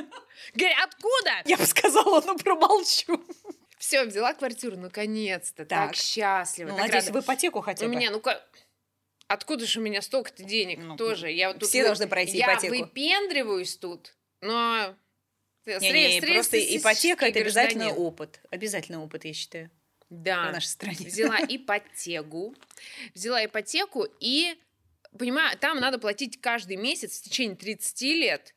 Говорю, 0.53 0.75
откуда? 0.83 1.31
Я 1.45 1.57
бы 1.57 1.65
сказала, 1.65 2.21
ну 2.25 2.37
промолчу. 2.37 3.23
Все, 3.85 4.03
взяла 4.03 4.33
квартиру, 4.33 4.77
наконец-то. 4.77 5.63
Так, 5.63 5.89
так 5.89 5.95
счастлива. 5.95 6.69
Ну, 6.69 6.75
так 6.75 6.87
надеюсь, 6.87 7.05
рада. 7.05 7.19
в 7.19 7.23
ипотеку 7.23 7.61
хотя 7.61 7.85
бы. 7.85 7.91
У 7.91 7.95
меня, 7.95 8.09
ну 8.09 8.19
Откуда 9.27 9.67
же 9.67 9.79
у 9.79 9.83
меня 9.83 10.01
столько-то 10.01 10.43
денег 10.43 10.79
ну, 10.79 10.97
тоже? 10.97 11.31
Я 11.31 11.53
вот 11.53 11.63
все 11.63 11.83
тут, 11.83 11.89
должны 11.89 12.07
пройти 12.07 12.37
я 12.37 12.47
ипотеку. 12.47 12.73
Я 12.73 12.81
выпендриваюсь 12.81 13.77
тут, 13.77 14.15
но... 14.41 14.95
Не, 15.67 15.91
не 15.91 16.19
не, 16.19 16.21
просто 16.21 16.57
ипотека– 16.57 17.25
это 17.27 17.39
обязательный 17.39 17.91
опыт. 17.91 18.39
обязательный 18.49 18.97
опыт, 18.97 19.25
я 19.25 19.33
считаю. 19.33 19.69
Да. 20.09 20.49
В 20.49 20.53
нашей 20.53 20.67
стране. 20.67 21.05
Взяла 21.05 21.37
ипотеку. 21.47 22.55
Взяла 23.13 23.45
ипотеку 23.45 24.07
и 24.19 24.55
понимаю, 25.17 25.57
там 25.59 25.79
надо 25.79 25.99
платить 25.99 26.41
каждый 26.41 26.77
месяц 26.77 27.19
в 27.19 27.23
течение 27.23 27.55
30 27.55 28.01
лет 28.01 28.55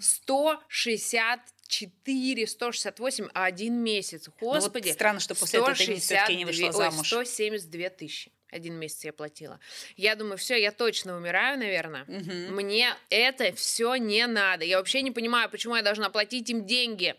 160 0.00 1.40
4, 1.68 2.46
168, 2.46 3.28
а 3.34 3.44
один 3.44 3.74
месяц. 3.74 4.28
Господи. 4.40 4.84
Ну, 4.84 4.88
вот 4.88 4.94
странно, 4.94 5.20
что 5.20 5.34
после 5.34 5.60
162, 5.60 6.16
этого 6.16 6.26
ты 6.26 6.34
не 6.36 6.44
вышла 6.44 6.72
замуж. 6.72 7.06
172 7.06 7.90
тысячи. 7.90 8.32
Один 8.50 8.74
месяц 8.74 9.04
я 9.04 9.12
платила. 9.12 9.60
Я 9.96 10.16
думаю, 10.16 10.38
все, 10.38 10.56
я 10.56 10.72
точно 10.72 11.16
умираю, 11.16 11.58
наверное. 11.58 12.04
Угу. 12.04 12.54
Мне 12.54 12.94
это 13.10 13.52
все 13.52 13.96
не 13.96 14.26
надо. 14.26 14.64
Я 14.64 14.78
вообще 14.78 15.02
не 15.02 15.10
понимаю, 15.10 15.50
почему 15.50 15.76
я 15.76 15.82
должна 15.82 16.08
платить 16.08 16.48
им 16.48 16.64
деньги. 16.64 17.14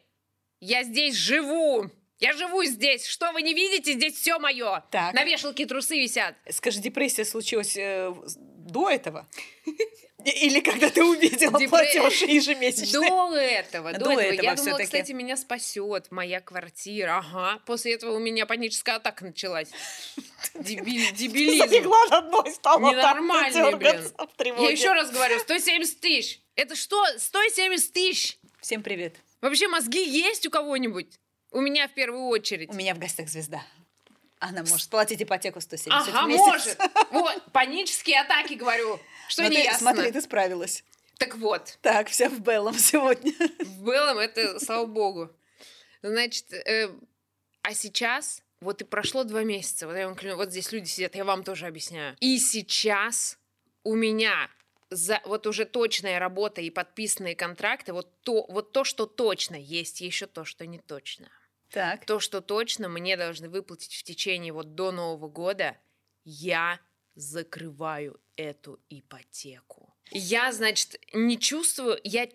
Я 0.60 0.84
здесь 0.84 1.16
живу. 1.16 1.92
Я 2.20 2.34
живу 2.34 2.64
здесь. 2.64 3.06
Что 3.06 3.32
вы 3.32 3.44
не 3.44 3.54
видите? 3.54 3.94
Здесь 3.94 4.16
все 4.16 4.40
мое. 4.40 4.84
Так. 4.90 5.14
На 5.14 5.24
вешалке 5.24 5.68
трусы 5.68 6.02
висят. 6.02 6.36
Скажи, 6.50 6.80
депрессия 6.80 7.24
случилась 7.24 7.78
э, 7.78 8.12
до 8.36 8.90
этого? 8.90 9.30
Или 10.25 10.60
когда 10.60 10.89
ты 10.89 11.03
увидела 11.03 11.58
Депре- 11.58 11.69
платеж 11.69 12.21
ежемесячный? 12.23 13.08
До 13.10 13.36
этого, 13.36 13.93
до, 13.93 13.99
До 13.99 14.12
этого. 14.12 14.21
этого 14.21 14.34
Я 14.45 14.55
думала, 14.55 14.55
всё-таки. 14.58 14.84
кстати, 14.86 15.12
меня 15.13 15.38
спасет 15.38 16.12
моя 16.12 16.41
квартира. 16.41 17.17
Ага. 17.19 17.62
После 17.65 17.93
этого 17.93 18.15
у 18.15 18.19
меня 18.19 18.45
паническая 18.45 18.95
атака 18.97 19.23
началась. 19.25 19.69
Дебиль- 20.55 21.12
Дебилизм. 21.13 21.67
Залегла 21.69 22.05
на 22.10 22.21
дно 22.21 22.43
и 22.45 22.51
стала 22.51 22.89
Ненормальный, 22.91 23.75
блин. 23.75 24.03
Я 24.60 24.69
еще 24.69 24.91
раз 24.93 25.10
говорю, 25.12 25.39
170 25.39 25.99
тысяч. 26.01 26.41
Это 26.55 26.75
что? 26.75 27.01
170 27.17 27.93
тысяч? 27.93 28.38
Всем 28.62 28.84
привет. 28.84 29.15
Вообще 29.41 29.69
мозги 29.69 30.03
есть 30.03 30.45
у 30.45 30.49
кого-нибудь? 30.49 31.17
У 31.51 31.62
меня 31.62 31.88
в 31.88 31.93
первую 31.93 32.25
очередь. 32.27 32.69
У 32.69 32.73
меня 32.73 32.93
в 32.93 32.99
гостях 32.99 33.29
звезда. 33.29 33.63
Она 34.39 34.63
может 34.63 34.89
платить 34.89 35.21
ипотеку 35.21 35.60
170 35.62 36.10
Ага, 36.13 36.25
в 36.25 36.27
месяц. 36.27 36.45
может. 36.45 36.77
Вот, 37.12 37.41
панические 37.53 38.19
атаки, 38.21 38.53
говорю. 38.53 38.99
Что 39.30 39.44
Но 39.44 39.48
не 39.50 39.56
ты- 39.58 39.63
ясно. 39.63 39.80
Смотри, 39.92 40.12
ты 40.12 40.22
справилась. 40.22 40.84
Так 41.18 41.36
вот, 41.36 41.78
Так, 41.82 42.08
вся 42.10 42.30
в 42.30 42.39
белом 42.39 42.78
сегодня. 42.78 43.32
в 43.60 43.84
белом 43.86 44.18
это, 44.18 44.60
слава 44.60 44.86
богу. 44.86 45.30
Значит, 46.02 46.52
э, 46.54 46.89
а 47.62 47.74
сейчас, 47.74 48.42
вот 48.62 48.82
и 48.82 48.86
прошло 48.86 49.24
два 49.24 49.44
месяца, 49.44 49.86
вот, 49.88 49.96
я 49.96 50.08
вам 50.08 50.15
клянусь, 50.15 50.38
вот 50.38 50.50
здесь 50.50 50.72
люди 50.72 50.88
сидят, 50.88 51.15
я 51.15 51.26
вам 51.26 51.44
тоже 51.44 51.68
объясняю. 51.68 52.15
И 52.22 52.39
сейчас 52.39 53.38
у 53.84 53.96
меня 53.96 54.50
за, 54.89 55.22
вот 55.26 55.46
уже 55.46 55.65
точная 55.65 56.20
работа 56.20 56.62
и 56.62 56.70
подписанные 56.70 57.36
контракты, 57.36 57.94
вот 57.94 58.08
то, 58.22 58.46
вот 58.50 58.72
то, 58.72 58.84
что 58.84 59.06
точно, 59.06 59.56
есть 59.56 60.02
еще 60.02 60.26
то, 60.26 60.46
что 60.46 60.65
не 60.65 60.80
точно. 60.80 61.30
Так. 61.70 62.06
То, 62.06 62.20
что 62.20 62.42
точно 62.42 62.89
мне 62.89 63.15
должны 63.18 63.50
выплатить 63.50 63.94
в 63.94 64.04
течение 64.04 64.54
вот 64.54 64.74
до 64.74 64.92
Нового 64.92 65.28
года, 65.28 65.78
я 66.24 66.80
закрываю 67.15 68.20
эту 68.39 68.80
ипотеку. 68.89 69.93
Я, 70.12 70.52
значит, 70.54 70.99
не 71.13 71.38
чувствую, 71.38 71.99
я 72.04 72.28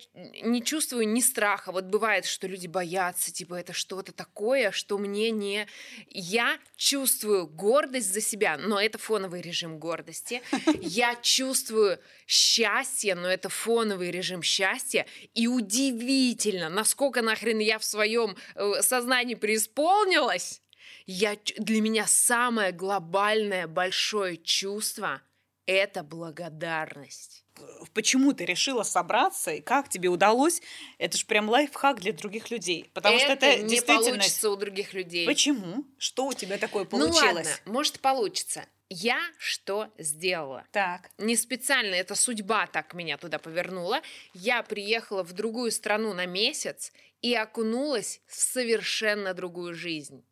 не 0.43 0.63
чувствую 0.63 1.09
ни 1.09 1.21
страха. 1.21 1.73
Вот 1.73 1.85
бывает, 1.85 2.25
что 2.27 2.47
люди 2.47 2.67
боятся, 2.67 3.33
типа, 3.33 3.55
это 3.55 3.73
что-то 3.73 4.13
такое, 4.13 4.71
что 4.71 4.99
мне 4.99 5.31
не... 5.31 5.67
Я 6.09 6.59
чувствую 6.77 7.47
гордость 7.47 8.13
за 8.13 8.21
себя, 8.21 8.59
но 8.59 8.81
это 8.81 8.99
фоновый 8.99 9.41
режим 9.41 9.79
гордости. 9.79 10.43
Я 10.81 11.17
чувствую 11.17 11.99
счастье, 12.27 13.15
но 13.15 13.27
это 13.27 13.49
фоновый 13.49 14.11
режим 14.11 14.43
счастья. 14.43 15.07
И 15.33 15.49
удивительно, 15.49 16.69
насколько 16.69 17.23
нахрен 17.23 17.59
я 17.59 17.79
в 17.79 17.85
своем 17.85 18.37
э, 18.55 18.83
сознании 18.83 19.35
преисполнилась. 19.35 20.61
Я, 21.07 21.37
для 21.57 21.81
меня 21.81 22.07
самое 22.07 22.73
глобальное 22.73 23.67
большое 23.67 24.37
чувство— 24.37 25.23
это 25.67 26.03
благодарность. 26.03 27.45
Почему 27.93 28.33
ты 28.33 28.45
решила 28.45 28.83
собраться 28.83 29.53
и 29.53 29.61
как 29.61 29.89
тебе 29.89 30.09
удалось? 30.09 30.61
Это 30.99 31.17
же 31.17 31.27
прям 31.27 31.49
лайфхак 31.49 32.01
для 32.01 32.13
других 32.13 32.51
людей. 32.51 32.91
Потому 32.93 33.19
что 33.19 33.33
это 33.33 33.59
не 33.59 33.69
действительно... 33.69 34.11
получится 34.11 34.51
у 34.51 34.57
других 34.57 34.93
людей. 34.93 35.27
Почему? 35.27 35.85
Что 35.99 36.27
у 36.27 36.33
тебя 36.33 36.59
такое 36.59 36.85
Ну 36.85 36.91
получилось? 36.91 37.23
ладно, 37.23 37.51
может 37.67 38.01
получится. 38.01 38.67
Я 38.91 39.19
что 39.39 39.89
сделала? 39.99 40.67
Так. 40.73 41.11
Не 41.19 41.37
специально, 41.37 41.95
это 41.95 42.15
судьба 42.15 42.67
так 42.67 42.93
меня 42.95 43.17
туда 43.17 43.39
повернула. 43.39 44.03
Я 44.35 44.63
приехала 44.63 45.23
в 45.23 45.33
другую 45.33 45.71
страну 45.71 46.13
на 46.13 46.27
месяц, 46.27 46.93
и 47.25 47.35
окунулась 47.35 48.21
в 48.27 48.35
совершенно 48.35 49.33
другую 49.33 49.73
жизнь. 49.73 50.23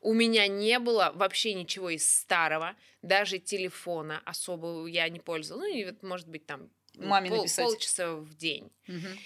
У 0.00 0.14
меня 0.14 0.46
не 0.46 0.78
было 0.78 1.12
вообще 1.14 1.54
ничего 1.54 1.90
из 1.90 2.08
старого, 2.08 2.76
даже 3.02 3.38
телефона 3.38 4.22
особо 4.24 4.86
я 4.86 5.08
не 5.08 5.20
пользовалась. 5.20 5.68
Ну, 5.68 5.74
и 5.74 5.84
вот, 5.84 6.02
может 6.02 6.28
быть, 6.28 6.46
там 6.46 6.70
Маме 6.94 7.30
пол- 7.30 7.38
написать. 7.38 7.64
полчаса 7.64 8.14
в 8.14 8.34
день. 8.34 8.70
Мгм. 8.86 9.18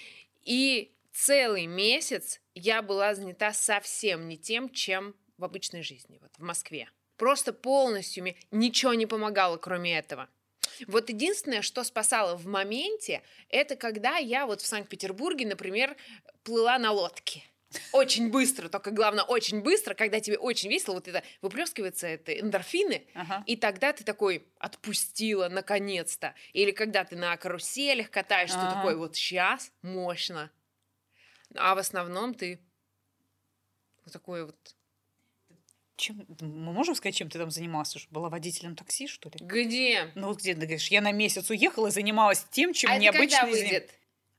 И 0.43 0.91
целый 1.11 1.65
месяц 1.67 2.41
я 2.55 2.81
была 2.81 3.15
занята 3.15 3.53
совсем 3.53 4.27
не 4.27 4.37
тем, 4.37 4.69
чем 4.69 5.15
в 5.37 5.43
обычной 5.43 5.83
жизни, 5.83 6.17
вот 6.21 6.31
в 6.37 6.41
Москве. 6.41 6.89
Просто 7.17 7.53
полностью 7.53 8.23
мне 8.23 8.35
ничего 8.51 8.93
не 8.93 9.05
помогало, 9.05 9.57
кроме 9.57 9.97
этого. 9.97 10.27
Вот 10.87 11.09
единственное, 11.09 11.61
что 11.61 11.83
спасало 11.83 12.35
в 12.35 12.47
моменте, 12.47 13.21
это 13.49 13.75
когда 13.75 14.17
я 14.17 14.47
вот 14.47 14.61
в 14.61 14.65
Санкт-Петербурге, 14.65 15.45
например, 15.45 15.95
плыла 16.43 16.79
на 16.79 16.91
лодке. 16.91 17.43
Очень 17.91 18.29
быстро, 18.31 18.69
только 18.69 18.91
главное, 18.91 19.23
очень 19.23 19.61
быстро, 19.61 19.93
когда 19.93 20.19
тебе 20.19 20.37
очень 20.37 20.69
весело, 20.69 20.93
вот 20.95 21.07
это 21.07 21.23
выплескивается, 21.41 22.07
это 22.07 22.37
эндорфины, 22.39 23.05
Ага. 23.13 23.43
и 23.47 23.55
тогда 23.55 23.93
ты 23.93 24.03
такой 24.03 24.45
отпустила 24.59 25.49
наконец-то. 25.49 26.35
Или 26.53 26.71
когда 26.71 27.03
ты 27.03 27.15
на 27.15 27.35
каруселях 27.37 28.09
катаешься, 28.09 28.57
ты 28.57 28.65
Ага. 28.65 28.75
такой 28.75 28.95
вот 28.95 29.15
сейчас 29.15 29.71
мощно. 29.81 30.51
А 31.55 31.75
в 31.75 31.77
основном 31.77 32.33
ты 32.33 32.59
вот 34.05 34.13
такой 34.13 34.45
вот. 34.45 34.75
Чем, 35.95 36.25
мы 36.41 36.73
можем 36.73 36.95
сказать, 36.95 37.15
чем 37.15 37.29
ты 37.29 37.37
там 37.37 37.51
занимался? 37.51 37.99
Была 38.09 38.27
водителем 38.29 38.75
такси, 38.75 39.07
что 39.07 39.29
ли? 39.29 39.35
Где? 39.39 40.11
Ну 40.15 40.27
вот 40.27 40.39
где 40.39 40.53
ты 40.55 40.61
говоришь, 40.61 40.87
я 40.87 41.01
на 41.01 41.11
месяц 41.11 41.49
уехала 41.51 41.87
и 41.87 41.91
занималась 41.91 42.45
тем, 42.49 42.73
чем 42.73 42.91
а 42.91 42.97
не 42.97 43.07
это 43.07 43.19
когда 43.19 43.41
обычно 43.41 43.55
заним- 43.57 43.63
выйдет? 43.69 43.91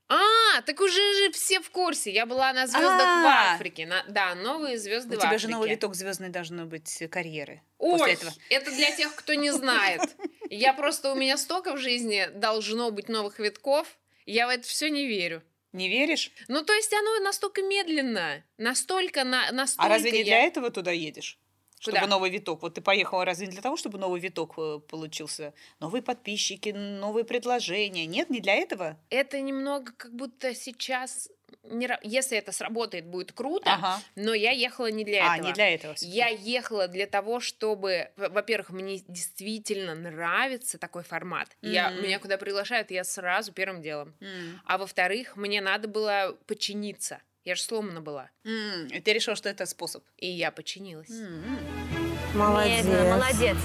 А, 0.08 0.60
так 0.62 0.80
уже 0.80 1.14
же 1.14 1.30
все 1.32 1.60
в 1.60 1.70
курсе. 1.70 2.10
Я 2.10 2.26
была 2.26 2.52
на 2.52 2.66
звездах 2.66 2.90
в 3.22 3.26
А. 3.26 3.54
Африке. 3.54 3.86
На- 3.86 4.04
да, 4.08 4.34
новые 4.34 4.78
звезды 4.78 5.16
У 5.16 5.18
в 5.18 5.22
тебя 5.22 5.28
Африке. 5.30 5.42
же 5.42 5.48
новый 5.48 5.70
виток 5.70 5.94
звездной 5.94 6.28
должно 6.28 6.66
быть 6.66 7.00
э, 7.00 7.08
карьеры. 7.08 7.62
Ой, 7.78 8.12
этого. 8.12 8.32
это 8.50 8.70
для 8.70 8.90
тех, 8.94 9.14
кто 9.14 9.34
не 9.34 9.50
знает. 9.50 10.02
Я 10.50 10.74
просто, 10.74 11.12
у 11.12 11.14
меня 11.14 11.36
столько 11.38 11.72
в 11.74 11.78
жизни 11.78 12.28
должно 12.34 12.90
быть 12.90 13.08
новых 13.08 13.38
витков, 13.38 13.86
я 14.26 14.46
в 14.46 14.50
это 14.50 14.66
все 14.68 14.90
не 14.90 15.06
верю. 15.06 15.42
Не 15.72 15.88
веришь? 15.88 16.30
Ну, 16.48 16.62
то 16.62 16.72
есть 16.72 16.92
оно 16.92 17.18
настолько 17.20 17.62
медленно, 17.62 18.44
настолько, 18.58 19.24
на, 19.24 19.50
настолько 19.50 19.86
А 19.86 19.88
разве 19.88 20.12
не 20.12 20.18
я- 20.18 20.24
для 20.24 20.40
этого 20.42 20.70
туда 20.70 20.92
едешь? 20.92 21.38
Чтобы 21.84 21.98
Куда? 21.98 22.06
новый 22.08 22.30
виток. 22.30 22.62
Вот 22.62 22.72
ты 22.74 22.80
поехала 22.80 23.26
разве 23.26 23.46
не 23.46 23.52
для 23.52 23.60
того, 23.60 23.76
чтобы 23.76 23.98
новый 23.98 24.18
виток 24.18 24.54
э, 24.56 24.78
получился? 24.88 25.52
Новые 25.80 26.00
подписчики, 26.00 26.70
новые 26.70 27.24
предложения. 27.26 28.06
Нет, 28.06 28.30
не 28.30 28.40
для 28.40 28.54
этого? 28.54 28.98
Это 29.10 29.38
немного 29.42 29.92
как 29.94 30.14
будто 30.14 30.54
сейчас... 30.54 31.28
Не... 31.62 31.86
Если 32.02 32.38
это 32.38 32.52
сработает, 32.52 33.04
будет 33.04 33.32
круто, 33.32 33.70
Ага. 33.74 34.00
но 34.16 34.32
я 34.32 34.50
ехала 34.50 34.90
не 34.90 35.04
для 35.04 35.30
А, 35.30 35.34
этого. 35.36 35.46
не 35.46 35.52
для 35.52 35.74
этого. 35.74 35.94
Я 36.00 36.28
ехала 36.28 36.88
для 36.88 37.06
того, 37.06 37.38
чтобы, 37.40 38.10
во- 38.16 38.30
во-первых, 38.30 38.70
мне 38.70 39.00
действительно 39.06 39.94
нравится 39.94 40.78
такой 40.78 41.02
формат. 41.02 41.54
Я, 41.60 41.90
Мгм. 41.90 42.02
меня 42.02 42.18
куда 42.18 42.38
приглашают, 42.38 42.90
я 42.92 43.04
сразу 43.04 43.52
первым 43.52 43.82
делом. 43.82 44.14
М. 44.20 44.60
А 44.64 44.78
во-вторых, 44.78 45.36
мне 45.36 45.60
надо 45.60 45.86
было 45.86 46.34
подчиниться. 46.46 47.20
Я 47.44 47.54
же 47.56 47.62
сломана 47.62 48.00
была. 48.00 48.30
М, 48.44 48.86
и 48.86 49.00
Ты 49.00 49.12
решил, 49.12 49.36
что 49.36 49.48
это 49.50 49.66
способ. 49.66 50.02
И 50.16 50.26
я 50.30 50.50
подчинилась. 50.50 51.10
М. 51.10 51.58
Молодец. 52.34 52.84
Медленно, 52.86 53.16
молодец. 53.16 53.56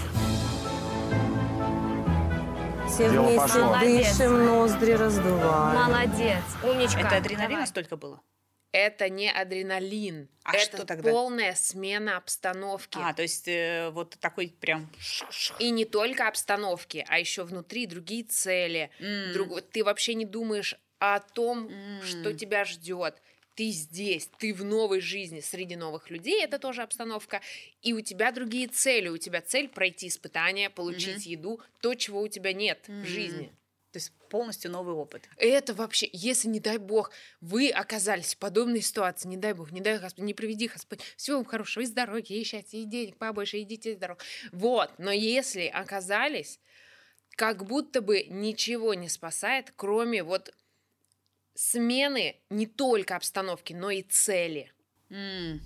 Все 2.90 3.10
Дело 3.10 3.24
вместе 3.24 3.40
пошло. 3.40 3.62
Молодец. 3.68 4.18
дышим, 4.18 4.46
ноздри 4.46 4.92
раздуваем. 4.92 5.76
Молодец. 5.92 6.44
Умничка. 6.64 7.00
Это 7.02 7.16
адреналина 7.18 7.50
Давай. 7.52 7.68
столько 7.68 7.96
было? 7.98 8.22
Это 8.72 9.10
не 9.10 9.32
адреналин. 9.32 10.28
А 10.44 10.56
это 10.56 10.78
что 10.78 10.86
тогда? 10.86 11.10
полная 11.10 11.56
смена 11.56 12.18
обстановки. 12.18 13.00
А, 13.02 13.14
то 13.14 13.22
есть 13.22 13.48
э, 13.48 13.90
вот 13.92 14.18
такой 14.20 14.54
прям... 14.60 14.92
И 15.60 15.72
не 15.72 15.86
только 15.86 16.28
обстановки, 16.28 17.06
а 17.08 17.18
еще 17.18 17.44
внутри 17.46 17.88
другие 17.88 18.26
цели. 18.26 18.92
М. 19.00 19.34
Друг- 19.34 19.62
Ты 19.72 19.84
вообще 19.84 20.14
не 20.16 20.26
думаешь 20.26 20.76
о 21.00 21.20
том, 21.20 21.68
М. 21.70 22.02
что 22.04 22.34
тебя 22.34 22.66
ждет. 22.66 23.22
Ты 23.60 23.72
здесь, 23.72 24.30
ты 24.38 24.54
в 24.54 24.64
новой 24.64 25.02
жизни 25.02 25.42
среди 25.42 25.76
новых 25.76 26.10
людей, 26.10 26.42
это 26.42 26.60
тоже 26.60 26.82
обстановка. 26.82 27.42
И 27.82 27.92
у 27.92 28.00
тебя 28.00 28.32
другие 28.32 28.70
цели. 28.70 29.10
У 29.10 29.18
тебя 29.18 29.42
цель 29.42 29.68
пройти 29.68 30.08
испытания, 30.08 30.70
получить 30.70 31.26
еду, 31.26 31.60
то, 31.82 31.94
чего 31.94 32.22
у 32.22 32.30
тебя 32.30 32.54
нет 32.54 32.86
М. 32.88 33.02
в 33.02 33.06
жизни. 33.06 33.52
То 33.92 33.98
есть 33.98 34.14
полностью 34.30 34.72
новый 34.72 34.96
опыт. 34.96 35.28
Это 35.36 35.74
вообще, 35.74 36.10
если, 36.14 36.48
не 36.48 36.62
дай 36.62 36.78
бог, 36.78 37.12
вы 37.42 37.70
оказались 37.70 38.34
в 38.34 38.38
подобной 38.38 38.80
ситуации, 38.80 39.28
не 39.28 39.36
дай 39.36 39.52
бог, 39.52 39.74
не 39.74 39.82
дай 39.82 40.00
Господь, 40.00 40.24
не 40.24 40.34
приведи 40.34 40.70
Господь, 40.70 41.02
всего 41.18 41.36
вам 41.36 41.46
хорошего, 41.46 41.84
и 41.84 41.86
здоровья, 41.86 42.24
и 42.38 42.44
счастья, 42.46 42.78
и 42.78 42.86
денег 42.86 43.18
побольше, 43.18 43.58
и 43.58 43.66
детей 43.66 43.94
здоров. 43.96 44.20
Вот, 44.54 44.90
но 45.00 45.12
если 45.12 45.66
оказались, 45.66 46.62
как 47.36 47.66
будто 47.66 48.02
бы 48.02 48.24
ничего 48.24 48.94
не 48.94 49.10
спасает, 49.10 49.74
кроме 49.76 50.24
вот 50.24 50.54
смены 51.60 52.38
не 52.50 52.68
только 52.68 53.18
обстановки, 53.18 53.74
но 53.74 53.90
и 53.90 54.02
цели. 54.02 54.72
М. 55.10 55.60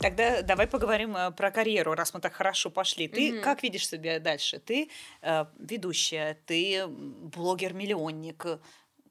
Тогда 0.00 0.40
давай 0.42 0.66
поговорим 0.66 1.14
э, 1.16 1.30
про 1.32 1.50
карьеру, 1.50 1.92
раз 1.94 2.14
мы 2.14 2.20
так 2.20 2.32
хорошо 2.32 2.70
пошли. 2.70 3.06
Ты 3.08 3.32
Мгм. 3.32 3.42
как 3.42 3.62
видишь 3.62 3.86
себя 3.86 4.18
дальше? 4.18 4.60
Ты 4.60 4.88
э, 5.20 5.44
ведущая, 5.58 6.38
ты 6.46 6.86
блогер-миллионник. 6.86 8.46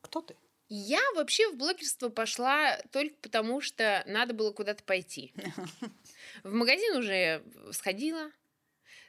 Кто 0.02 0.22
ты? 0.22 0.36
Я 0.70 1.02
вообще 1.16 1.52
в 1.52 1.58
блогерство 1.58 2.10
пошла 2.10 2.78
только 2.92 3.16
потому, 3.22 3.62
что 3.62 4.04
надо 4.08 4.34
было 4.34 4.52
куда-то 4.52 4.84
пойти. 4.84 5.34
В 6.44 6.54
магазин 6.54 6.98
уже 6.98 7.44
сходила, 7.72 8.32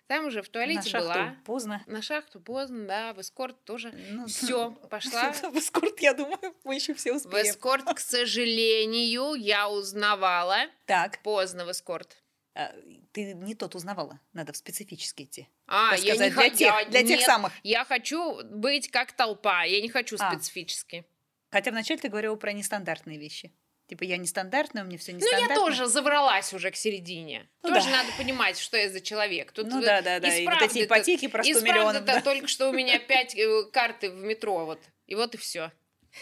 там 0.09 0.27
уже 0.27 0.43
в 0.43 0.47
На 0.47 0.53
туалете 0.53 0.89
шахту 0.89 1.09
была. 1.09 1.37
поздно. 1.45 1.83
На 1.87 2.03
шахту 2.03 2.41
поздно, 2.41 2.87
да, 2.87 3.13
в 3.15 3.21
эскорт 3.21 3.63
тоже. 3.65 3.93
Ну, 4.11 4.27
Все, 4.27 4.71
пошла. 4.91 5.33
В 5.33 5.57
эскорт, 5.59 6.01
я 6.01 6.15
думаю, 6.15 6.39
мы 6.65 6.75
еще 6.75 6.95
все 6.95 7.13
В 7.13 7.17
успеем. 7.17 7.47
эскорт, 7.47 7.85
к 7.95 8.01
сожалению, 8.01 9.35
я 9.35 9.69
узнавала. 9.69 10.59
Так, 10.87 11.23
Поздно 11.23 11.65
в 11.65 11.71
эскорт. 11.71 12.17
а, 12.55 12.73
ты 13.13 13.35
не 13.35 13.55
тот 13.55 13.75
узнавала, 13.75 14.21
надо 14.33 14.53
в 14.53 14.57
специфический 14.57 15.25
идти. 15.25 15.49
А, 15.67 15.95
я 15.97 16.15
сказать, 16.15 16.19
не 16.21 16.31
для 16.31 16.31
хочу. 16.43 16.57
тех, 16.57 16.91
для 16.91 17.03
тех 17.05 17.21
самых. 17.21 17.53
Я 17.63 17.85
хочу 17.85 18.43
быть 18.45 18.91
как 18.91 19.13
толпа, 19.13 19.63
я 19.65 19.81
не 19.81 19.89
хочу 19.89 20.17
А. 20.19 20.31
специфически. 20.33 21.05
Хотя 21.51 21.71
вначале 21.71 22.01
ты 22.01 22.09
говорила 22.09 22.35
про 22.37 22.53
нестандартные 22.53 23.19
вещи. 23.19 23.53
Типа 23.89 24.05
я 24.05 24.19
нестандартная, 24.19 24.85
у 24.85 24.87
меня 24.87 24.99
все 24.99 25.13
Ну, 25.13 25.19
нестандартно. 25.19 25.53
я 25.55 25.59
тоже 25.59 25.87
завралась 25.87 26.53
уже 26.53 26.71
к 26.71 26.77
середине. 26.77 27.49
Ну 27.63 27.71
тоже 27.71 27.87
да. 27.87 28.03
надо 28.03 28.11
понимать, 28.19 28.59
что 28.59 28.77
я 28.77 28.91
за 28.91 29.01
человек. 29.01 29.51
Тут 29.53 29.67
Ну 29.67 29.81
да, 29.81 30.03
да, 30.03 30.21
да. 30.21 30.29
из 30.29 30.41
И 30.41 30.45
вот 30.47 30.61
эти 30.61 30.85
ипотеки 30.85 31.27
про 31.27 31.43
100 31.43 31.51
из 31.51 31.63
миллионов. 31.63 32.05
да. 32.05 32.21
только 32.21 32.49
что 32.49 32.69
у 32.69 32.73
меня 32.73 32.99
пять 32.99 33.35
э, 33.35 33.65
карты 33.73 34.11
в 34.11 34.17
метро, 34.17 34.67
вот. 34.67 34.81
И 35.07 35.15
вот 35.15 35.35
и 35.35 35.39
все. 35.39 35.73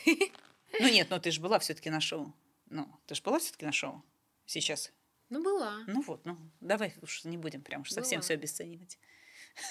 Ну 0.78 0.88
нет, 0.88 1.08
ну 1.10 1.18
ты 1.18 1.30
же 1.30 1.40
была 1.40 1.58
все-таки 1.58 1.88
на 1.90 2.00
шоу. 2.00 2.34
Ну, 2.68 2.86
ты 3.06 3.14
же 3.14 3.22
была 3.22 3.38
все-таки 3.38 3.64
на 3.64 3.72
шоу 3.72 4.04
сейчас. 4.44 4.92
Ну, 5.30 5.42
была. 5.42 5.78
Ну 5.86 6.02
вот, 6.02 6.26
ну 6.26 6.36
давай 6.60 6.92
уж 7.00 7.24
не 7.24 7.38
будем 7.38 7.62
прям 7.62 7.80
уж 7.82 7.90
совсем 7.92 8.20
все 8.20 8.34
обесценивать. 8.34 8.98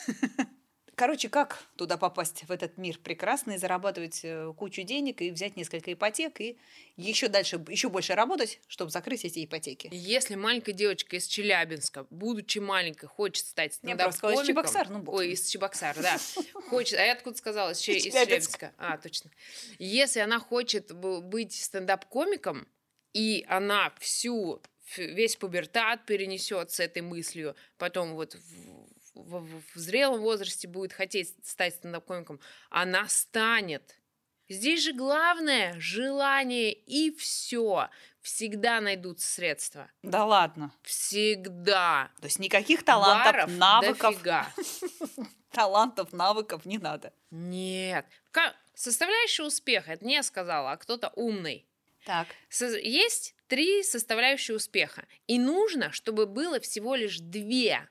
Короче, 0.96 1.28
как 1.28 1.62
туда 1.76 1.98
попасть, 1.98 2.43
в 2.48 2.52
этот 2.52 2.78
мир 2.78 2.98
прекрасный, 2.98 3.58
зарабатывать 3.58 4.22
э, 4.24 4.54
кучу 4.58 4.84
денег 4.84 5.22
и 5.22 5.30
взять 5.30 5.58
несколько 5.58 5.91
ипотек, 5.91 6.39
и 6.39 6.58
еще 6.96 7.28
дальше, 7.28 7.64
еще 7.68 7.89
больше 7.89 8.16
работать, 8.16 8.62
чтобы 8.68 8.91
закрыть 8.91 9.26
эти 9.26 9.43
ипотеки. 9.43 9.89
Если 9.91 10.36
маленькая 10.36 10.72
девочка 10.72 11.18
из 11.18 11.28
Челябинска, 11.28 12.08
будучи 12.10 12.60
маленькой, 12.60 13.08
хочет 13.08 13.46
стать 13.46 13.78
просто 13.82 14.18
сказала, 14.18 14.41
из 14.41 14.46
стендап-комиком... 14.46 14.46
Чебоксар, 14.46 14.89
ну, 14.89 15.04
Ой, 15.08 15.32
из 15.32 15.48
Чебоксара, 15.48 16.02
да. 16.02 16.18
Хочет... 16.70 16.98
А 16.98 17.04
я 17.04 17.14
откуда 17.14 17.38
сказала? 17.38 17.72
Из, 17.72 17.88
Из 17.88 18.04
Челябинска. 18.04 18.74
А, 18.78 18.98
точно. 18.98 19.32
Если 19.80 20.20
она 20.20 20.39
хочет 20.39 20.93
быть 20.93 21.54
стендап-комиком, 21.54 22.68
и 23.14 23.46
она 23.50 23.93
всю, 24.00 24.62
весь 24.98 25.36
пубертат 25.36 26.06
перенесет 26.06 26.72
с 26.72 26.80
этой 26.80 27.02
мыслью, 27.02 27.56
потом 27.78 28.16
вот 28.16 28.38
в, 29.16 29.39
в- 29.39 29.61
в- 29.74 29.80
зрелом 29.80 30.22
возрасте 30.22 30.68
будет 30.68 30.93
хотеть 30.93 31.34
стать 31.43 31.76
стендап-комиком, 31.76 32.39
она 32.70 33.07
станет. 33.07 33.97
Здесь 34.47 34.84
же 34.84 34.93
главное 34.93 35.76
желание 35.80 36.72
и 36.72 37.11
все. 37.16 37.89
Всегда 38.22 38.80
найдутся 38.80 39.28
средства. 39.28 39.89
Да 40.03 40.24
ладно. 40.26 40.72
Всегда. 40.84 42.11
То 42.20 42.26
есть 42.26 42.38
никаких 42.39 42.84
талантов, 42.84 43.34
Баров 43.34 43.51
навыков, 43.51 44.13
дофига. 44.13 44.47
талантов, 45.51 46.13
навыков 46.13 46.66
не 46.66 46.78
надо. 46.78 47.11
Нет. 47.32 48.05
Составляющая 48.76 49.43
успеха, 49.43 49.93
это 49.93 50.05
не 50.05 50.16
я 50.16 50.24
сказала, 50.24 50.74
а 50.74 50.78
кто-то 50.78 51.09
умный. 51.16 51.66
Так. 52.05 52.28
Есть 52.84 53.36
три 53.47 53.82
составляющие 53.84 54.55
успеха. 54.55 55.05
И 55.28 55.39
нужно, 55.39 55.91
чтобы 55.91 56.26
было 56.28 56.59
всего 56.59 56.95
лишь 56.95 57.18
две. 57.20 57.88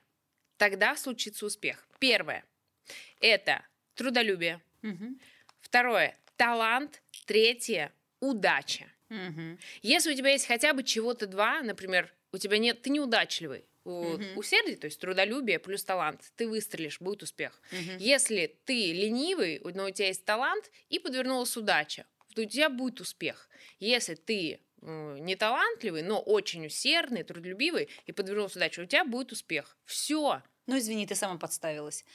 Тогда 0.57 0.95
случится 0.95 1.45
успех. 1.45 1.87
Первое– 1.99 2.43
это 3.19 3.65
трудолюбие. 3.95 4.61
Мгм. 4.81 5.19
Второе– 5.59 6.17
талант. 6.37 7.01
Третье– 7.25 7.91
удача. 8.19 8.85
Мгм. 9.09 9.59
Если 9.81 10.13
у 10.13 10.15
тебя 10.15 10.31
есть 10.31 10.47
хотя 10.47 10.73
бы 10.73 10.83
чего-то 10.83 11.27
два, 11.27 11.61
например, 11.61 12.13
у 12.31 12.37
тебя 12.37 12.57
нет, 12.57 12.81
ты 12.81 12.89
неудачливый, 12.89 13.65
у- 13.83 14.13
Мгм. 14.17 14.37
усердие, 14.37 14.77
то 14.77 14.85
есть 14.85 14.99
трудолюбие 14.99 15.59
плюс 15.59 15.83
талант, 15.83 16.21
ты 16.35 16.47
выстрелишь, 16.47 16.99
будет 16.99 17.23
успех. 17.23 17.61
Мгм. 17.71 17.97
Если 17.97 18.57
ты 18.65 18.93
ленивый, 18.93 19.59
но 19.63 19.85
у 19.85 19.91
тебя 19.91 20.07
есть 20.07 20.25
талант, 20.25 20.71
и 20.89 20.99
подвернулась 20.99 21.55
удача, 21.55 22.05
то 22.33 22.41
у 22.41 22.45
тебя 22.45 22.69
будет 22.69 22.99
успех. 23.01 23.49
Если 23.79 24.15
ты 24.15 24.59
не 24.81 25.35
талантливый, 25.35 26.03
но 26.03 26.19
очень 26.19 26.65
усердный, 26.65 27.23
трудолюбивый, 27.23 27.89
и 28.05 28.11
подвернулась 28.11 28.55
удача, 28.55 28.81
у 28.81 28.85
тебя 28.85 29.05
будет 29.05 29.31
успех. 29.31 29.77
Все. 29.85 30.41
Ну, 30.67 30.77
извини, 30.77 31.05
ты 31.05 31.15
сама 31.15 31.37
подставилась. 31.37 32.05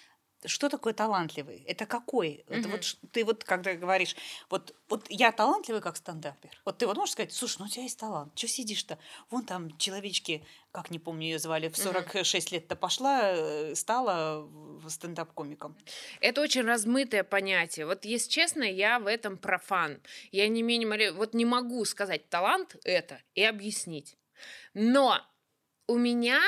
Что 0.46 0.68
такое 0.68 0.92
талантливый? 0.94 1.62
Это 1.66 1.84
какой? 1.86 2.44
Это 2.48 2.68
Мгм. 2.68 2.70
вот 2.72 2.96
ты 3.12 3.24
вот 3.24 3.44
когда 3.44 3.74
говоришь, 3.74 4.16
вот, 4.48 4.74
вот 4.88 5.06
я 5.10 5.32
талантливый 5.32 5.82
как 5.82 5.96
стендапер. 5.96 6.50
Вот 6.64 6.78
ты 6.78 6.86
вот 6.86 6.96
можешь 6.96 7.12
сказать, 7.12 7.32
слушай, 7.32 7.56
ну 7.58 7.66
у 7.66 7.68
тебя 7.68 7.82
есть 7.82 7.98
талант, 7.98 8.32
что 8.38 8.48
сидишь-то? 8.48 8.98
Вон 9.30 9.44
там 9.44 9.76
человечки, 9.78 10.44
как 10.72 10.90
не 10.90 10.98
помню 10.98 11.26
ее 11.26 11.38
звали, 11.38 11.68
в 11.68 11.72
Мгм. 11.76 11.82
46 11.82 12.52
лет-то 12.52 12.74
пошла, 12.76 13.32
э, 13.34 13.74
стала 13.74 14.48
стендап-комиком. 14.88 15.76
Это 16.20 16.40
очень 16.40 16.62
размытое 16.62 17.22
понятие. 17.22 17.86
Вот, 17.86 18.04
если 18.04 18.30
честно, 18.30 18.62
я 18.62 18.98
в 18.98 19.06
этом 19.06 19.36
профан. 19.36 20.00
Я 20.32 20.48
не 20.48 20.62
малей- 20.62 21.12
Вот 21.12 21.34
не 21.34 21.44
могу 21.44 21.84
сказать 21.84 22.28
талант 22.30 22.76
это 22.84 23.20
и 23.34 23.44
объяснить. 23.44 24.16
Но 24.74 25.20
у 25.86 25.96
меня 25.98 26.40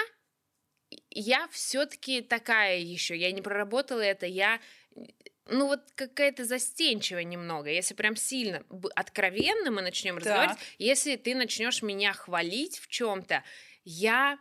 я 1.15 1.49
все-таки 1.49 2.21
такая 2.23 2.79
еще. 2.79 3.17
Я 3.17 3.33
не 3.33 3.43
проработала 3.43 4.01
это. 4.01 4.27
Я 4.27 4.61
ну 5.47 5.67
вот 5.67 5.81
какая-то 5.95 6.45
застенчивая 6.45 7.25
немного. 7.25 7.71
Если 7.71 7.95
прям 7.95 8.17
сильно 8.17 8.65
откровенно 8.95 9.71
мы 9.71 9.83
начнем 9.83 10.19
разговаривать, 10.19 10.59
если 10.79 11.17
ты 11.17 11.35
начнешь 11.35 11.83
меня 11.83 12.13
хвалить 12.13 12.79
в 12.79 12.89
чем-то, 12.89 13.45
я 13.85 14.39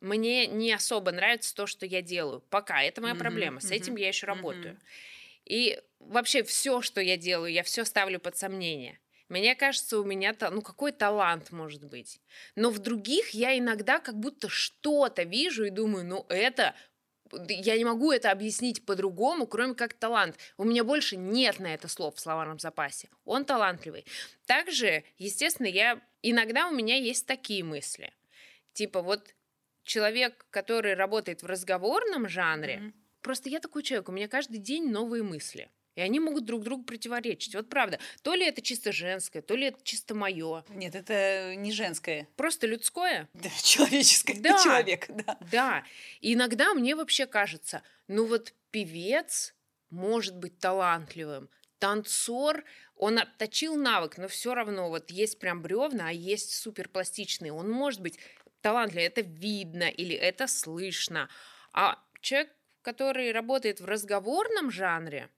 мне 0.00 0.46
не 0.46 0.72
особо 0.72 1.12
нравится 1.12 1.54
то, 1.54 1.66
что 1.66 1.86
я 1.86 2.02
делаю. 2.02 2.40
Пока 2.40 2.82
это 2.82 3.00
моя 3.00 3.14
Мгм, 3.14 3.14
проблема. 3.14 3.60
С 3.60 3.70
этим 3.70 3.94
мгм, 3.94 3.96
я 3.96 4.08
еще 4.08 4.26
работаю. 4.26 4.78
И 5.46 5.80
вообще 6.00 6.44
все, 6.44 6.82
что 6.82 7.02
я 7.02 7.18
делаю, 7.18 7.52
я 7.52 7.64
все 7.64 7.84
ставлю 7.86 8.20
под 8.20 8.36
сомнение. 8.38 9.00
Мне 9.32 9.54
кажется, 9.54 9.98
у 9.98 10.04
меня 10.04 10.36
ну 10.50 10.60
какой 10.60 10.92
талант 10.92 11.52
может 11.52 11.82
быть. 11.86 12.20
Но 12.54 12.68
в 12.68 12.80
других 12.80 13.30
я 13.30 13.56
иногда 13.58 13.98
как 13.98 14.14
будто 14.14 14.50
что-то 14.50 15.22
вижу 15.22 15.64
и 15.64 15.70
думаю, 15.70 16.04
ну 16.04 16.26
это 16.28 16.74
я 17.48 17.78
не 17.78 17.86
могу 17.86 18.12
это 18.12 18.30
объяснить 18.30 18.84
по-другому, 18.84 19.46
кроме 19.46 19.74
как 19.74 19.94
талант. 19.94 20.36
У 20.58 20.64
меня 20.64 20.84
больше 20.84 21.16
нет 21.16 21.60
на 21.60 21.72
это 21.72 21.88
слов 21.88 22.16
в 22.16 22.20
словарном 22.20 22.58
запасе. 22.58 23.08
Он 23.24 23.46
талантливый. 23.46 24.04
Также, 24.44 25.02
естественно, 25.16 25.66
я 25.66 25.98
иногда 26.20 26.68
у 26.68 26.72
меня 26.74 26.96
есть 26.96 27.26
такие 27.26 27.64
мысли. 27.64 28.12
Типа 28.74 29.00
вот 29.00 29.34
человек, 29.82 30.44
который 30.50 30.92
работает 30.92 31.42
в 31.42 31.46
разговорном 31.46 32.28
жанре, 32.28 32.80
Мгм. 32.80 32.94
просто 33.22 33.48
я 33.48 33.60
такой 33.60 33.82
человек, 33.82 34.10
у 34.10 34.12
меня 34.12 34.28
каждый 34.28 34.58
день 34.58 34.90
новые 34.90 35.22
мысли. 35.22 35.70
И 35.94 36.00
они 36.00 36.20
могут 36.20 36.44
друг 36.44 36.62
другу 36.62 36.84
противоречить. 36.84 37.54
Вот 37.54 37.68
правда. 37.68 37.98
То 38.22 38.34
ли 38.34 38.46
это 38.46 38.62
чисто 38.62 38.92
женское, 38.92 39.42
то 39.42 39.54
ли 39.54 39.66
это 39.66 39.78
чисто 39.82 40.14
мое. 40.14 40.64
Нет, 40.70 40.94
это 40.94 41.54
не 41.54 41.70
женское, 41.72 42.28
Просто 42.36 42.66
людское. 42.66 43.28
да, 43.34 43.50
человеческое, 43.62 44.34
Да. 44.40 44.56
ты 44.56 44.64
человек, 44.64 45.06
да. 45.08 45.38
Да. 45.50 45.84
И 46.20 46.34
иногда 46.34 46.72
мне 46.74 46.94
вообще 46.96 47.26
кажется, 47.26 47.82
ну 48.08 48.24
вот 48.26 48.54
певец 48.70 49.54
может 49.90 50.36
быть 50.36 50.58
талантливым, 50.58 51.50
танцор, 51.78 52.64
он 52.96 53.18
отточил 53.18 53.76
навык, 53.76 54.16
но 54.16 54.28
все 54.28 54.54
равно 54.54 54.88
вот 54.88 55.10
есть 55.10 55.38
прям 55.40 55.60
бревна, 55.60 56.08
а 56.08 56.12
есть 56.12 56.54
суперпластичные. 56.54 57.52
Он 57.52 57.68
может 57.68 58.00
быть 58.00 58.18
талантливый, 58.62 59.04
это 59.06 59.20
видно 59.20 59.88
или 59.90 60.14
это 60.14 60.46
слышно. 60.46 61.28
А 61.72 61.98
человек, 62.20 62.50
который 62.80 63.32
работает 63.32 63.80
в 63.80 63.84
разговорном 63.84 64.70
жанре, 64.70 65.28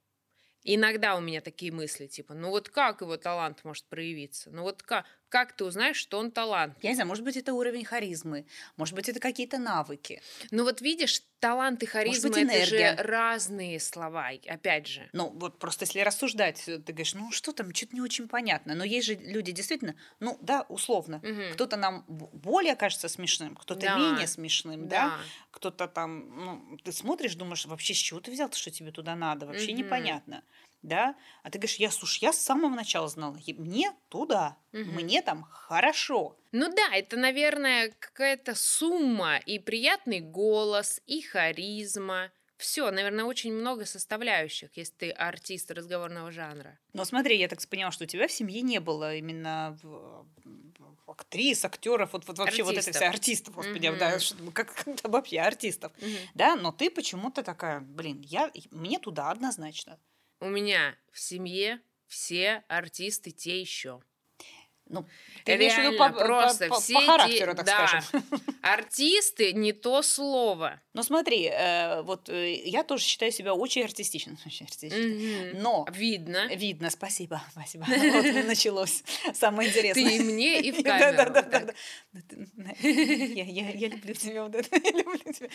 иногда 0.64 1.16
у 1.16 1.20
меня 1.20 1.40
такие 1.40 1.72
мысли, 1.72 2.06
типа, 2.06 2.34
ну 2.34 2.50
вот 2.50 2.68
как 2.68 3.00
его 3.02 3.16
талант 3.16 3.64
может 3.64 3.86
проявиться? 3.88 4.50
Ну 4.50 4.62
вот 4.62 4.82
как, 4.82 5.06
как 5.34 5.52
ты 5.56 5.64
узнаешь, 5.64 5.96
что 5.96 6.20
он 6.20 6.30
талант? 6.30 6.76
Я 6.80 6.90
не 6.90 6.94
знаю, 6.94 7.08
может 7.08 7.24
быть, 7.24 7.36
это 7.36 7.54
уровень 7.54 7.84
харизмы, 7.84 8.46
может 8.76 8.94
быть, 8.94 9.08
это 9.08 9.18
какие-то 9.18 9.58
навыки. 9.58 10.22
Ну 10.52 10.62
вот 10.62 10.80
видишь, 10.80 11.22
талант 11.40 11.82
и 11.82 11.86
харизма 11.86 12.30
быть, 12.30 12.38
это 12.38 12.64
же 12.64 12.94
разные 12.98 13.80
слова, 13.80 14.30
опять 14.46 14.86
же. 14.86 15.10
Ну, 15.12 15.30
вот 15.30 15.58
просто 15.58 15.86
если 15.86 15.98
рассуждать, 16.00 16.68
э, 16.68 16.78
ты 16.78 16.92
говоришь, 16.92 17.14
ну, 17.14 17.32
что 17.32 17.52
там, 17.52 17.74
что-то 17.74 17.96
не 17.96 18.00
очень 18.00 18.28
понятно. 18.28 18.76
Но 18.76 18.84
есть 18.84 19.08
же 19.08 19.14
люди 19.14 19.50
действительно, 19.50 19.96
ну, 20.20 20.38
да, 20.40 20.64
условно. 20.68 21.20
Мгм. 21.24 21.52
Кто-то 21.52 21.76
нам 21.76 22.04
более 22.06 22.76
кажется 22.76 23.08
смешным, 23.08 23.56
кто-то 23.56 23.80
Да. 23.80 23.96
менее 23.96 24.28
смешным, 24.28 24.88
да? 24.88 25.08
Да. 25.08 25.16
Кто-то 25.50 25.88
там, 25.88 26.44
ну, 26.44 26.78
ты 26.84 26.92
смотришь, 26.92 27.34
думаешь, 27.34 27.66
вообще 27.66 27.92
с 27.92 27.98
чего 27.98 28.20
ты 28.20 28.30
взял, 28.30 28.50
что 28.52 28.70
тебе 28.70 28.92
туда 28.92 29.16
надо? 29.16 29.46
Вообще 29.46 29.72
Мгм. 29.72 29.82
непонятно, 29.82 30.44
да? 30.84 31.16
А 31.42 31.50
ты 31.50 31.58
говоришь, 31.58 31.76
я, 31.76 31.90
слушай, 31.90 32.20
я 32.22 32.32
с 32.32 32.38
самого 32.38 32.74
начала 32.74 33.08
знала, 33.08 33.36
мне 33.58 33.92
туда, 34.08 34.56
Мгм. 34.72 34.94
мне 34.94 35.22
там 35.22 35.42
хорошо. 35.50 36.36
Ну 36.52 36.68
да, 36.72 36.94
это, 36.94 37.16
наверное, 37.16 37.92
какая-то 37.98 38.54
сумма 38.54 39.38
и 39.38 39.58
приятный 39.58 40.20
голос, 40.20 41.00
и 41.06 41.20
харизма. 41.22 42.30
Все, 42.56 42.90
наверное, 42.92 43.24
очень 43.24 43.52
много 43.52 43.84
составляющих, 43.84 44.70
если 44.76 44.92
ты 44.94 45.10
артист 45.10 45.70
разговорного 45.72 46.30
жанра. 46.30 46.78
Но 46.92 47.04
смотри, 47.04 47.36
я 47.36 47.48
так 47.48 47.66
поняла, 47.68 47.90
что 47.90 48.04
у 48.04 48.06
тебя 48.06 48.28
в 48.28 48.32
семье 48.32 48.62
не 48.62 48.78
было 48.78 49.16
именно 49.16 49.76
актрис, 51.06 51.64
актеров, 51.64 52.12
вот, 52.12 52.26
вот 52.26 52.38
вообще 52.38 52.62
вот 52.62 52.70
это 52.72 52.78
Артистов. 52.80 52.96
все 52.96 53.06
артистов, 53.08 53.54
господи, 53.54 53.88
Мгм. 53.88 53.98
да, 53.98 54.18
что- 54.20 54.50
как, 54.52 54.74
как-то 54.84 55.08
вообще 55.08 55.40
артистов. 55.40 55.92
Да, 56.34 56.56
но 56.56 56.72
ты 56.72 56.90
почему-то 56.90 57.42
такая, 57.42 57.80
блин, 57.80 58.20
я, 58.22 58.50
мне 58.70 58.98
туда 58.98 59.30
однозначно. 59.30 59.98
У 60.40 60.46
меня 60.48 60.96
в 61.12 61.18
семье 61.20 61.80
все 62.06 62.62
артисты 62.68 63.30
те 63.30 63.60
еще. 63.60 64.00
Ну, 64.86 65.06
ты 65.46 65.56
Реально, 65.56 65.96
по, 65.96 66.10
по- 66.10 66.24
просто 66.26 66.68
по- 66.68 66.78
все 66.78 66.92
по 66.92 67.00
те- 67.00 67.06
характеру, 67.06 67.54
так 67.54 67.64
да. 67.64 67.88
скажем. 68.02 68.22
Артисты 68.62 69.54
не 69.54 69.72
то 69.72 70.02
слово. 70.02 70.78
Но 70.92 71.02
смотри, 71.02 71.46
э, 71.50 72.02
вот 72.02 72.28
э, 72.28 72.52
я 72.66 72.84
тоже 72.84 73.02
считаю 73.02 73.32
себя 73.32 73.54
очень 73.54 73.82
артистичной. 73.82 74.36
Очень 74.46 74.66
артистичной. 74.66 75.52
Мгм. 75.52 75.62
Но 75.62 75.86
Видно. 75.90 76.54
видно, 76.54 76.90
спасибо, 76.90 77.42
спасибо. 77.52 77.86
Вот 77.88 78.44
началось 78.46 79.02
самое 79.32 79.70
интересное. 79.70 80.04
Ты 80.04 80.16
и 80.16 80.20
мне, 80.20 80.60
и 80.60 80.70
в 80.70 80.82
камеру. 80.82 81.16
да, 81.16 81.30
да, 81.30 81.42
да, 81.42 81.60
да. 81.60 82.74
Я, 82.82 83.88
люблю 83.88 84.12
тебя, 84.12 84.44
вот 84.44 84.54
это, 84.54 84.76
я 84.76 84.90
люблю 84.90 85.32
тебя. 85.32 85.48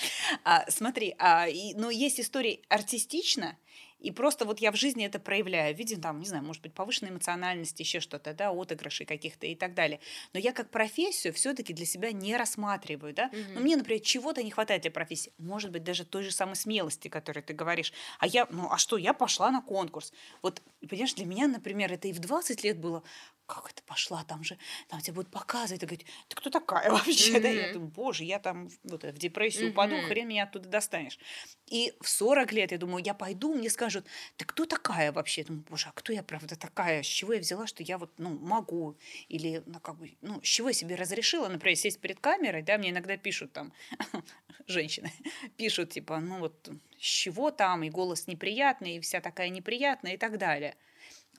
А, 0.44 0.66
смотри, 0.72 1.14
а, 1.20 1.46
но 1.76 1.92
есть 1.92 2.20
истории 2.20 2.64
артистично, 2.68 3.56
и 4.00 4.12
просто 4.12 4.46
вот 4.46 4.60
я 4.60 4.72
в 4.72 4.76
жизни 4.76 5.06
это 5.06 5.20
проявляю, 5.20 5.76
в 5.76 5.78
виде, 5.78 5.98
там, 5.98 6.20
не 6.20 6.26
знаю, 6.26 6.44
может 6.44 6.62
быть, 6.62 6.74
повышенной 6.74 7.12
эмоциональности, 7.12 7.82
еще 7.82 8.00
что-то, 8.00 8.34
да, 8.34 8.52
отыгрышей 8.52 9.06
каких-то 9.06 9.46
и 9.48 9.56
так 9.56 9.74
далее. 9.74 10.00
Но 10.34 10.40
я 10.40 10.54
как 10.54 10.70
профессию 10.72 11.34
все-таки 11.34 11.74
для 11.74 11.86
себя 11.86 12.12
не 12.12 12.36
рассматриваю, 12.38 13.14
да. 13.14 13.32
Мгм. 13.32 13.56
Ну, 13.56 13.62
мне, 13.62 13.76
например, 13.76 14.02
чего-то 14.02 14.42
не 14.44 14.52
хватает 14.52 14.82
для 14.84 14.92
профессии. 14.92 15.34
Может 15.38 15.72
быть, 15.72 15.84
даже 15.84 16.06
той 16.06 16.24
же 16.24 16.32
самой 16.32 16.56
смелости, 16.56 17.08
которой 17.08 17.42
ты 17.42 17.54
говоришь. 17.54 17.94
А 18.20 18.28
я, 18.28 18.48
ну, 18.50 18.70
а 18.72 18.78
что, 18.78 18.98
я 18.98 19.14
пошла 19.14 19.52
на 19.52 19.62
конкурс. 19.62 20.14
Вот, 20.42 20.62
понимаешь, 20.88 21.14
для 21.16 21.26
меня, 21.26 21.48
например, 21.48 21.92
это 21.92 22.08
и 22.08 22.14
в 22.14 22.20
20 22.20 22.64
лет 22.64 22.80
было, 22.80 23.04
как 23.46 23.72
это 23.72 23.82
пошла, 23.84 24.24
там 24.24 24.44
же, 24.44 24.60
там 24.88 25.02
тебя 25.02 25.16
будут 25.16 25.32
показывать, 25.32 25.82
и 25.82 25.86
говорить, 25.86 26.06
ты 26.28 26.36
кто 26.36 26.50
такая 26.52 26.92
вообще? 26.92 27.40
Да, 27.40 27.50
я 27.50 27.68
думаю, 27.68 27.90
боже, 27.92 28.24
я 28.24 28.40
там 28.40 28.70
вот, 28.84 29.04
в 29.04 29.18
депрессию 29.18 29.70
упаду, 29.70 30.02
Мгм. 30.02 30.02
хрен 30.02 30.28
меня 30.28 30.44
оттуда 30.44 30.70
достанешь. 30.70 31.18
И 31.66 31.94
в 32.02 32.08
40 32.10 32.52
лет 32.52 32.72
я 32.72 32.78
думаю, 32.78 33.04
я 33.04 33.14
пойду, 33.14 33.54
мне 33.56 33.70
скажут, 33.70 33.89
ты 34.38 34.46
кто 34.46 34.66
такая 34.66 35.12
вообще? 35.12 35.42
Я 35.42 35.48
думаю, 35.48 35.66
боже, 35.70 35.88
а 35.90 35.92
кто 35.92 36.14
я 36.14 36.24
правда 36.24 36.56
такая? 36.56 37.04
С 37.04 37.06
чего 37.06 37.34
я 37.34 37.40
взяла, 37.40 37.68
что 37.68 37.84
я 37.84 37.98
вот, 37.98 38.12
ну, 38.18 38.30
могу? 38.30 38.96
Или, 39.28 39.64
ну, 39.66 39.80
как 39.80 39.98
бы, 39.98 40.12
ну, 40.22 40.42
с 40.42 40.48
чего 40.48 40.70
я 40.70 40.74
себе 40.74 40.96
разрешила, 40.96 41.48
например, 41.48 41.78
сесть 41.78 42.00
перед 42.00 42.20
камерой, 42.20 42.62
да, 42.62 42.78
мне 42.78 42.90
иногда 42.90 43.18
пишут 43.18 43.54
там, 43.54 43.74
женщины, 44.68 45.12
пишут, 45.58 45.92
типа, 45.92 46.20
ну, 46.20 46.40
вот, 46.40 46.70
с 47.00 47.06
чего 47.06 47.52
там, 47.52 47.84
и 47.84 47.90
голос 47.90 48.28
неприятный, 48.28 48.98
и 48.98 49.00
вся 49.00 49.22
такая 49.22 49.50
неприятная, 49.50 50.14
и 50.14 50.18
так 50.18 50.38
далее. 50.38 50.76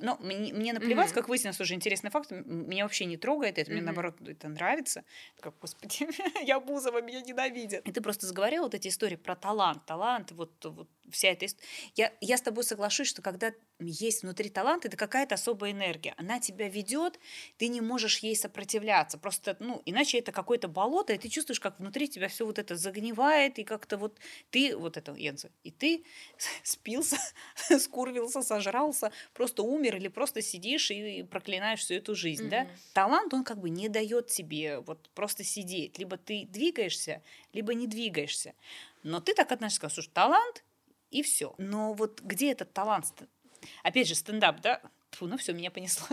Но 0.00 0.16
мне, 0.20 0.52
мне 0.52 0.72
наплевать, 0.72 1.08
Мгм. 1.08 1.14
как 1.14 1.28
выяснилось 1.28 1.60
уже 1.60 1.74
интересный 1.74 2.10
факт, 2.10 2.30
меня 2.30 2.84
вообще 2.84 3.04
не 3.04 3.16
трогает 3.16 3.58
это, 3.58 3.70
мне 3.70 3.80
Мгм. 3.80 3.86
наоборот 3.86 4.16
это 4.26 4.48
нравится. 4.48 5.04
Как, 5.40 5.58
господи, 5.58 6.08
я 6.44 6.60
Бузова, 6.60 7.02
меня 7.02 7.20
ненавидят. 7.20 7.86
И 7.86 7.92
ты 7.92 8.00
просто 8.00 8.26
заговорила 8.26 8.64
вот 8.64 8.74
эти 8.74 8.88
истории 8.88 9.16
про 9.16 9.36
талант, 9.36 9.86
талант, 9.86 10.32
вот, 10.32 10.64
вот 10.64 10.88
вся 11.10 11.28
эта 11.28 11.46
история. 11.46 11.68
Я, 11.96 12.12
я 12.20 12.36
с 12.36 12.42
тобой 12.42 12.64
соглашусь, 12.64 13.08
что 13.08 13.22
когда 13.22 13.52
есть 13.78 14.22
внутри 14.22 14.50
талант, 14.50 14.84
это 14.84 14.96
какая-то 14.96 15.34
особая 15.34 15.72
энергия. 15.72 16.14
Она 16.18 16.40
тебя 16.40 16.68
ведет, 16.68 17.18
ты 17.56 17.68
не 17.68 17.80
можешь 17.80 18.18
ей 18.18 18.36
сопротивляться. 18.36 19.18
Просто, 19.18 19.56
ну, 19.60 19.82
иначе 19.86 20.18
это 20.18 20.32
какое-то 20.32 20.68
болото, 20.68 21.12
и 21.14 21.18
ты 21.18 21.28
чувствуешь, 21.28 21.60
как 21.60 21.78
внутри 21.78 22.08
тебя 22.08 22.28
все 22.28 22.44
вот 22.46 22.58
это 22.58 22.76
загнивает, 22.76 23.58
и 23.58 23.64
как-то 23.64 23.96
вот 23.96 24.18
ты, 24.50 24.76
вот 24.76 24.96
это, 24.96 25.12
Янза, 25.14 25.50
и 25.62 25.70
ты 25.70 26.04
спился, 26.62 27.16
скурвился, 27.78 28.42
сожрался, 28.42 29.12
просто 29.34 29.62
умер 29.62 29.89
или 29.96 30.08
просто 30.08 30.42
сидишь 30.42 30.90
и 30.90 31.22
проклинаешь 31.22 31.80
всю 31.80 31.94
эту 31.94 32.14
жизнь, 32.14 32.46
mm-hmm. 32.46 32.50
да? 32.50 32.68
Талант, 32.92 33.34
он 33.34 33.44
как 33.44 33.58
бы 33.58 33.70
не 33.70 33.88
дает 33.88 34.28
тебе 34.28 34.80
вот 34.80 35.10
просто 35.14 35.44
сидеть. 35.44 35.98
Либо 35.98 36.16
ты 36.16 36.46
двигаешься, 36.46 37.22
либо 37.52 37.74
не 37.74 37.86
двигаешься. 37.86 38.54
Но 39.02 39.20
ты 39.20 39.34
так 39.34 39.50
относишься, 39.52 39.88
слушай, 39.88 40.10
талант, 40.12 40.64
и 41.10 41.22
все. 41.22 41.54
Но 41.58 41.92
вот 41.92 42.20
где 42.20 42.52
этот 42.52 42.72
талант? 42.72 43.06
Опять 43.82 44.08
же, 44.08 44.14
стендап, 44.14 44.60
да? 44.60 44.80
Фу, 45.12 45.26
ну 45.26 45.36
все, 45.36 45.52
меня 45.52 45.70
понесло. 45.70 46.06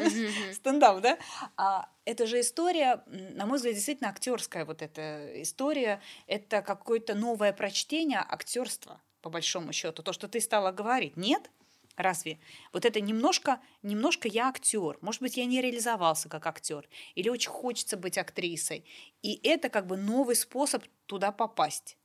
Стендап, 0.53 1.01
да? 1.01 1.17
А, 1.55 1.89
это 2.05 2.25
же 2.25 2.39
история, 2.39 3.03
на 3.05 3.45
мой 3.45 3.57
взгляд, 3.57 3.75
действительно 3.75 4.09
актерская 4.09 4.65
вот 4.65 4.81
эта 4.81 5.41
история. 5.41 6.01
Это 6.25 6.61
какое-то 6.61 7.13
новое 7.13 7.53
прочтение 7.53 8.19
актерства, 8.27 8.99
по 9.21 9.29
большому 9.29 9.71
счету. 9.71 10.01
То, 10.01 10.13
что 10.13 10.27
ты 10.27 10.41
стала 10.41 10.71
говорить. 10.71 11.15
Нет? 11.15 11.51
Разве? 11.97 12.39
Вот 12.73 12.85
это 12.85 13.01
немножко, 13.01 13.59
немножко 13.81 14.27
я 14.27 14.49
актер. 14.49 14.97
Может 15.01 15.21
быть, 15.21 15.35
я 15.35 15.45
не 15.45 15.61
реализовался 15.61 16.29
как 16.29 16.45
актер. 16.45 16.87
Или 17.15 17.29
очень 17.29 17.49
хочется 17.49 17.97
быть 17.97 18.19
актрисой. 18.19 18.85
И 19.23 19.39
это 19.43 19.69
как 19.69 19.87
бы 19.87 19.97
новый 19.97 20.35
способ 20.35 20.83
туда 21.07 21.31
попасть. 21.31 21.97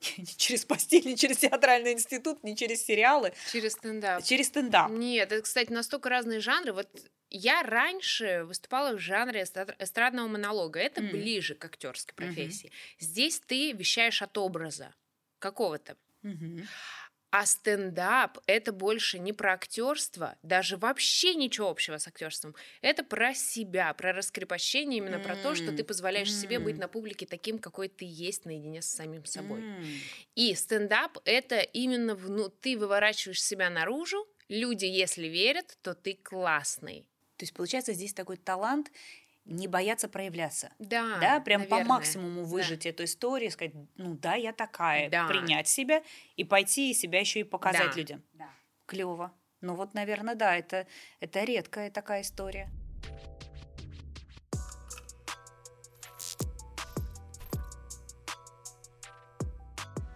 не 0.16 0.26
через 0.26 0.64
постель, 0.64 1.06
не 1.06 1.16
через 1.16 1.38
театральный 1.38 1.92
институт, 1.92 2.42
не 2.42 2.56
через 2.56 2.84
сериалы. 2.84 3.32
Через 3.52 3.72
стендап. 3.72 4.22
Через 4.24 4.46
стендап. 4.46 4.90
Нет, 4.90 5.30
это, 5.30 5.42
кстати, 5.42 5.70
настолько 5.70 6.08
разные 6.08 6.40
жанры. 6.40 6.72
Вот 6.72 6.88
я 7.30 7.62
раньше 7.62 8.44
выступала 8.44 8.96
в 8.96 8.98
жанре 8.98 9.42
эстрадного 9.42 10.28
монолога. 10.28 10.80
Это 10.80 11.02
mm. 11.02 11.10
ближе 11.10 11.54
к 11.54 11.64
актерской 11.64 12.14
профессии. 12.14 12.68
Mm-hmm. 12.68 13.00
Здесь 13.00 13.40
ты 13.40 13.72
вещаешь 13.72 14.22
от 14.22 14.38
образа 14.38 14.94
какого-то. 15.38 15.96
Mm-hmm. 16.22 16.66
А 17.36 17.46
стендап 17.46 18.38
это 18.46 18.70
больше 18.70 19.18
не 19.18 19.32
про 19.32 19.54
актерство, 19.54 20.38
даже 20.44 20.76
вообще 20.76 21.34
ничего 21.34 21.68
общего 21.68 21.98
с 21.98 22.06
актерством. 22.06 22.54
Это 22.80 23.02
про 23.02 23.34
себя, 23.34 23.92
про 23.92 24.12
раскрепощение, 24.12 24.98
именно 24.98 25.16
mm. 25.16 25.24
про 25.24 25.34
то, 25.34 25.56
что 25.56 25.72
ты 25.72 25.82
позволяешь 25.82 26.28
mm. 26.28 26.40
себе 26.40 26.58
быть 26.60 26.78
на 26.78 26.86
публике 26.86 27.26
таким, 27.26 27.58
какой 27.58 27.88
ты 27.88 28.04
есть 28.08 28.44
наедине 28.44 28.82
с 28.82 28.86
самим 28.86 29.24
собой. 29.24 29.62
Mm. 29.62 29.84
И 30.36 30.54
стендап 30.54 31.18
это 31.24 31.58
именно 31.58 32.14
вну... 32.14 32.50
ты 32.50 32.78
выворачиваешь 32.78 33.42
себя 33.42 33.68
наружу. 33.68 34.28
Люди, 34.48 34.84
если 34.84 35.26
верят, 35.26 35.76
то 35.82 35.94
ты 35.94 36.14
классный. 36.14 37.04
То 37.36 37.42
есть 37.42 37.52
получается 37.52 37.94
здесь 37.94 38.14
такой 38.14 38.36
талант 38.36 38.92
не 39.44 39.68
бояться 39.68 40.08
проявляться. 40.08 40.72
Да. 40.78 41.18
Да, 41.20 41.40
прям 41.40 41.62
наверное. 41.62 41.84
по 41.84 41.88
максимуму 41.88 42.44
выжить 42.44 42.84
да. 42.84 42.90
эту 42.90 43.04
историю, 43.04 43.50
сказать, 43.50 43.74
ну 43.96 44.14
да, 44.14 44.34
я 44.34 44.52
такая, 44.52 45.10
да. 45.10 45.26
принять 45.28 45.68
себя 45.68 46.02
и 46.36 46.44
пойти 46.44 46.90
и 46.90 46.94
себя 46.94 47.20
еще 47.20 47.40
и 47.40 47.44
показать 47.44 47.90
да. 47.90 47.96
людям. 47.96 48.22
Да. 48.32 48.48
Клево. 48.86 49.32
Ну 49.60 49.74
вот, 49.74 49.94
наверное, 49.94 50.34
да, 50.34 50.56
это, 50.56 50.86
это 51.20 51.44
редкая 51.44 51.90
такая 51.90 52.22
история. 52.22 52.70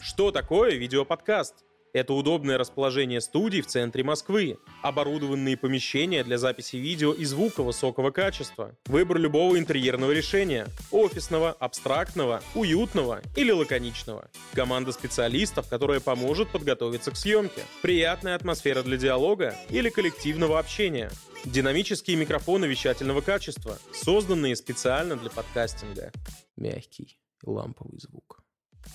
Что 0.00 0.32
такое 0.32 0.74
видеоподкаст? 0.74 1.64
Это 1.92 2.12
удобное 2.12 2.58
расположение 2.58 3.20
студий 3.20 3.62
в 3.62 3.66
центре 3.66 4.04
Москвы, 4.04 4.58
оборудованные 4.82 5.56
помещения 5.56 6.22
для 6.22 6.36
записи 6.36 6.76
видео 6.76 7.12
и 7.12 7.24
звука 7.24 7.62
высокого 7.62 8.10
качества, 8.10 8.76
выбор 8.86 9.18
любого 9.18 9.58
интерьерного 9.58 10.12
решения– 10.12 10.66
офисного, 10.90 11.52
абстрактного, 11.52 12.42
уютного 12.54 13.22
или 13.36 13.50
лаконичного. 13.50 14.30
Команда 14.52 14.92
специалистов, 14.92 15.68
которая 15.68 16.00
поможет 16.00 16.50
подготовиться 16.50 17.10
к 17.10 17.16
съемке, 17.16 17.62
приятная 17.80 18.34
атмосфера 18.34 18.82
для 18.82 18.98
диалога 18.98 19.54
или 19.70 19.88
коллективного 19.88 20.58
общения, 20.58 21.10
динамические 21.44 22.16
микрофоны 22.16 22.66
вещательного 22.66 23.22
качества, 23.22 23.78
созданные 23.92 24.56
специально 24.56 25.16
для 25.16 25.30
подкастинга, 25.30 26.12
мягкий 26.56 27.18
ламповый 27.44 27.98
звук. 27.98 28.42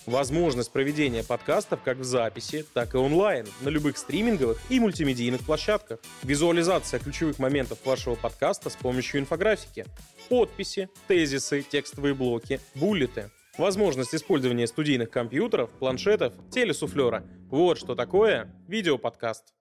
Возможность 0.05 0.71
проведения 0.71 1.23
подкастов 1.23 1.81
как 1.83 1.97
в 1.97 2.03
записи, 2.03 2.65
так 2.73 2.93
и 2.93 2.97
онлайн 2.97 3.47
на 3.61 3.69
любых 3.69 3.97
стриминговых 3.97 4.59
и 4.69 4.79
мультимедийных 4.79 5.41
площадках. 5.41 5.99
Визуализация 6.23 6.99
ключевых 6.99 7.39
моментов 7.39 7.79
вашего 7.85 8.15
подкаста 8.15 8.69
с 8.69 8.75
помощью 8.75 9.21
инфографики. 9.21 9.85
Подписи, 10.29 10.89
тезисы, 11.07 11.61
текстовые 11.61 12.13
блоки, 12.13 12.59
буллеты. 12.75 13.31
Возможность 13.57 14.15
использования 14.15 14.67
студийных 14.67 15.11
компьютеров, 15.11 15.69
планшетов, 15.79 16.33
телесуфлера. 16.51 17.23
Вот 17.49 17.77
что 17.77 17.93
такое 17.95 18.51
видеоподкаст. 18.67 19.53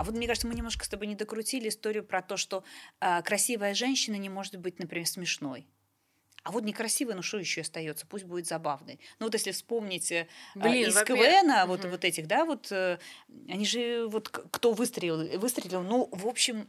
А 0.00 0.02
вот 0.02 0.14
мне 0.14 0.26
кажется, 0.26 0.48
мы 0.48 0.54
немножко 0.54 0.82
с 0.82 0.88
тобой 0.88 1.08
не 1.08 1.14
докрутили 1.14 1.68
историю 1.68 2.02
про 2.02 2.22
то, 2.22 2.38
что 2.38 2.64
э, 3.02 3.20
красивая 3.20 3.74
женщина 3.74 4.14
не 4.14 4.30
может 4.30 4.56
быть, 4.56 4.78
например, 4.78 5.06
смешной. 5.06 5.66
А 6.42 6.52
вот 6.52 6.64
некрасивый, 6.64 7.14
ну 7.14 7.20
что 7.20 7.36
еще 7.36 7.60
остается? 7.60 8.06
Пусть 8.06 8.24
будет 8.24 8.46
забавный. 8.46 8.98
Ну 9.18 9.26
вот 9.26 9.34
если 9.34 9.50
вспомнить 9.50 10.10
э, 10.10 10.26
Блин, 10.54 10.88
из 10.88 11.02
КВН, 11.02 11.68
вот, 11.68 11.80
угу. 11.80 11.90
вот 11.90 12.06
этих, 12.06 12.26
да, 12.28 12.46
вот 12.46 12.72
э, 12.72 12.98
они 13.46 13.66
же, 13.66 14.06
вот 14.08 14.30
кто 14.30 14.72
выстрелил, 14.72 15.38
выстрелил, 15.38 15.82
ну, 15.82 16.08
в 16.10 16.26
общем, 16.26 16.66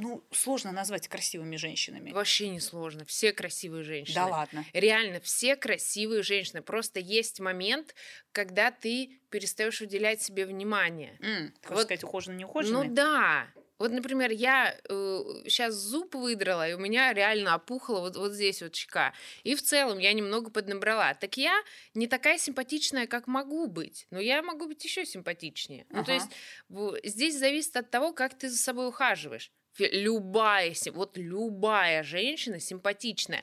ну, 0.00 0.24
сложно 0.32 0.72
назвать 0.72 1.08
красивыми 1.08 1.56
женщинами. 1.56 2.12
Вообще 2.12 2.48
не 2.48 2.60
сложно. 2.60 3.04
Все 3.04 3.32
красивые 3.32 3.84
женщины. 3.84 4.14
Да 4.14 4.26
ладно. 4.26 4.64
Реально, 4.72 5.20
все 5.20 5.56
красивые 5.56 6.22
женщины. 6.22 6.62
Просто 6.62 7.00
есть 7.00 7.40
момент, 7.40 7.94
когда 8.32 8.70
ты 8.70 9.20
перестаешь 9.30 9.80
уделять 9.80 10.22
себе 10.22 10.46
внимание. 10.46 11.18
Mm, 11.20 11.52
вот, 11.68 11.82
сказать, 11.82 12.04
ухоженный, 12.04 12.38
не 12.38 12.44
ухоженный? 12.44 12.88
Ну 12.88 12.94
да. 12.94 13.48
Вот, 13.78 13.92
например, 13.92 14.32
я 14.32 14.76
э, 14.88 15.24
сейчас 15.46 15.74
зуб 15.74 16.16
выдрала, 16.16 16.68
и 16.68 16.72
у 16.72 16.78
меня 16.78 17.12
реально 17.12 17.54
опухла 17.54 18.00
вот, 18.00 18.16
вот 18.16 18.32
здесь 18.32 18.60
вот 18.60 18.74
щека. 18.74 19.14
И 19.44 19.54
в 19.54 19.62
целом 19.62 19.98
я 19.98 20.12
немного 20.12 20.50
поднабрала. 20.50 21.14
Так 21.14 21.36
я 21.36 21.56
не 21.94 22.08
такая 22.08 22.38
симпатичная, 22.38 23.06
как 23.06 23.28
могу 23.28 23.68
быть. 23.68 24.06
Но 24.10 24.18
я 24.18 24.42
могу 24.42 24.66
быть 24.66 24.84
еще 24.84 25.06
симпатичнее. 25.06 25.86
Ага. 25.90 25.98
Ну, 25.98 26.04
то 26.04 26.12
есть 26.12 27.14
здесь 27.14 27.38
зависит 27.38 27.76
от 27.76 27.88
того, 27.90 28.12
как 28.12 28.36
ты 28.36 28.48
за 28.48 28.56
собой 28.56 28.88
ухаживаешь 28.88 29.52
любая, 29.78 30.74
вот 30.92 31.16
любая 31.16 32.02
женщина 32.02 32.60
симпатичная. 32.60 33.42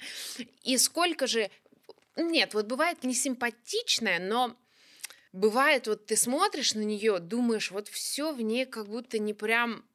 И 0.63 0.77
сколько 0.77 1.27
же... 1.27 1.49
Нет, 2.15 2.53
вот 2.53 2.65
бывает 2.65 3.03
не 3.03 3.13
симпатичная, 3.13 4.19
но 4.19 4.55
бывает, 5.33 5.87
вот 5.87 6.05
ты 6.05 6.15
смотришь 6.15 6.73
на 6.73 6.81
нее, 6.81 7.19
думаешь, 7.19 7.71
вот 7.71 7.87
все 7.87 8.33
в 8.33 8.41
ней 8.41 8.65
как 8.65 8.87
будто 8.87 9.19
не 9.19 9.33
прям... 9.33 9.85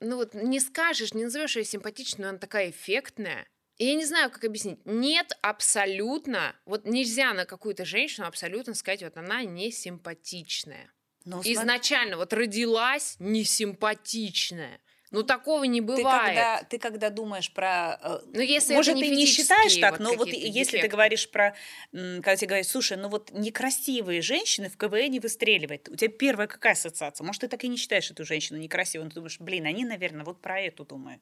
Ну 0.00 0.16
вот 0.16 0.32
не 0.34 0.60
скажешь, 0.60 1.12
не 1.12 1.24
назовешь 1.24 1.56
ее 1.56 1.64
симпатичной, 1.64 2.24
но 2.24 2.28
она 2.30 2.38
такая 2.38 2.70
эффектная. 2.70 3.46
И 3.76 3.86
я 3.86 3.94
не 3.94 4.04
знаю, 4.04 4.30
как 4.30 4.44
объяснить. 4.44 4.78
Нет, 4.84 5.32
абсолютно. 5.40 6.54
Вот 6.66 6.84
нельзя 6.84 7.32
на 7.32 7.46
какую-то 7.46 7.86
женщину 7.86 8.26
абсолютно 8.26 8.74
сказать, 8.74 9.02
вот 9.02 9.16
она 9.16 9.42
не 9.44 9.70
симпатичная. 9.70 10.92
Но 11.24 11.40
Изначально 11.44 12.16
вот 12.16 12.32
родилась 12.32 13.16
несимпатичная. 13.18 14.80
Ну, 15.10 15.24
такого 15.24 15.64
не 15.64 15.80
бывает. 15.80 16.04
Ты 16.04 16.26
когда, 16.26 16.62
ты 16.62 16.78
когда 16.78 17.10
думаешь 17.10 17.52
про... 17.52 17.98
Э, 18.00 18.20
ну, 18.32 18.40
если 18.40 18.74
Может, 18.74 18.94
ты 18.96 19.08
не 19.08 19.26
считаешь 19.26 19.76
так, 19.76 19.92
вот 19.92 20.00
но 20.00 20.14
вот 20.14 20.28
если 20.28 20.50
дефекты. 20.50 20.82
ты 20.82 20.88
говоришь 20.88 21.28
про... 21.30 21.56
Когда 21.90 22.36
тебе 22.36 22.46
говорят, 22.46 22.66
слушай, 22.68 22.96
ну 22.96 23.08
вот 23.08 23.32
некрасивые 23.32 24.22
женщины 24.22 24.68
в 24.68 24.76
КВН 24.76 25.10
не 25.10 25.18
выстреливают. 25.18 25.88
У 25.88 25.96
тебя 25.96 26.10
первая 26.10 26.46
какая 26.46 26.74
ассоциация? 26.74 27.24
Может, 27.24 27.40
ты 27.40 27.48
так 27.48 27.64
и 27.64 27.68
не 27.68 27.76
считаешь 27.76 28.08
эту 28.10 28.24
женщину 28.24 28.60
некрасивой, 28.60 29.04
но 29.04 29.10
ты 29.10 29.16
думаешь, 29.16 29.40
блин, 29.40 29.66
они, 29.66 29.84
наверное, 29.84 30.24
вот 30.24 30.40
про 30.40 30.60
эту 30.60 30.84
думают. 30.84 31.20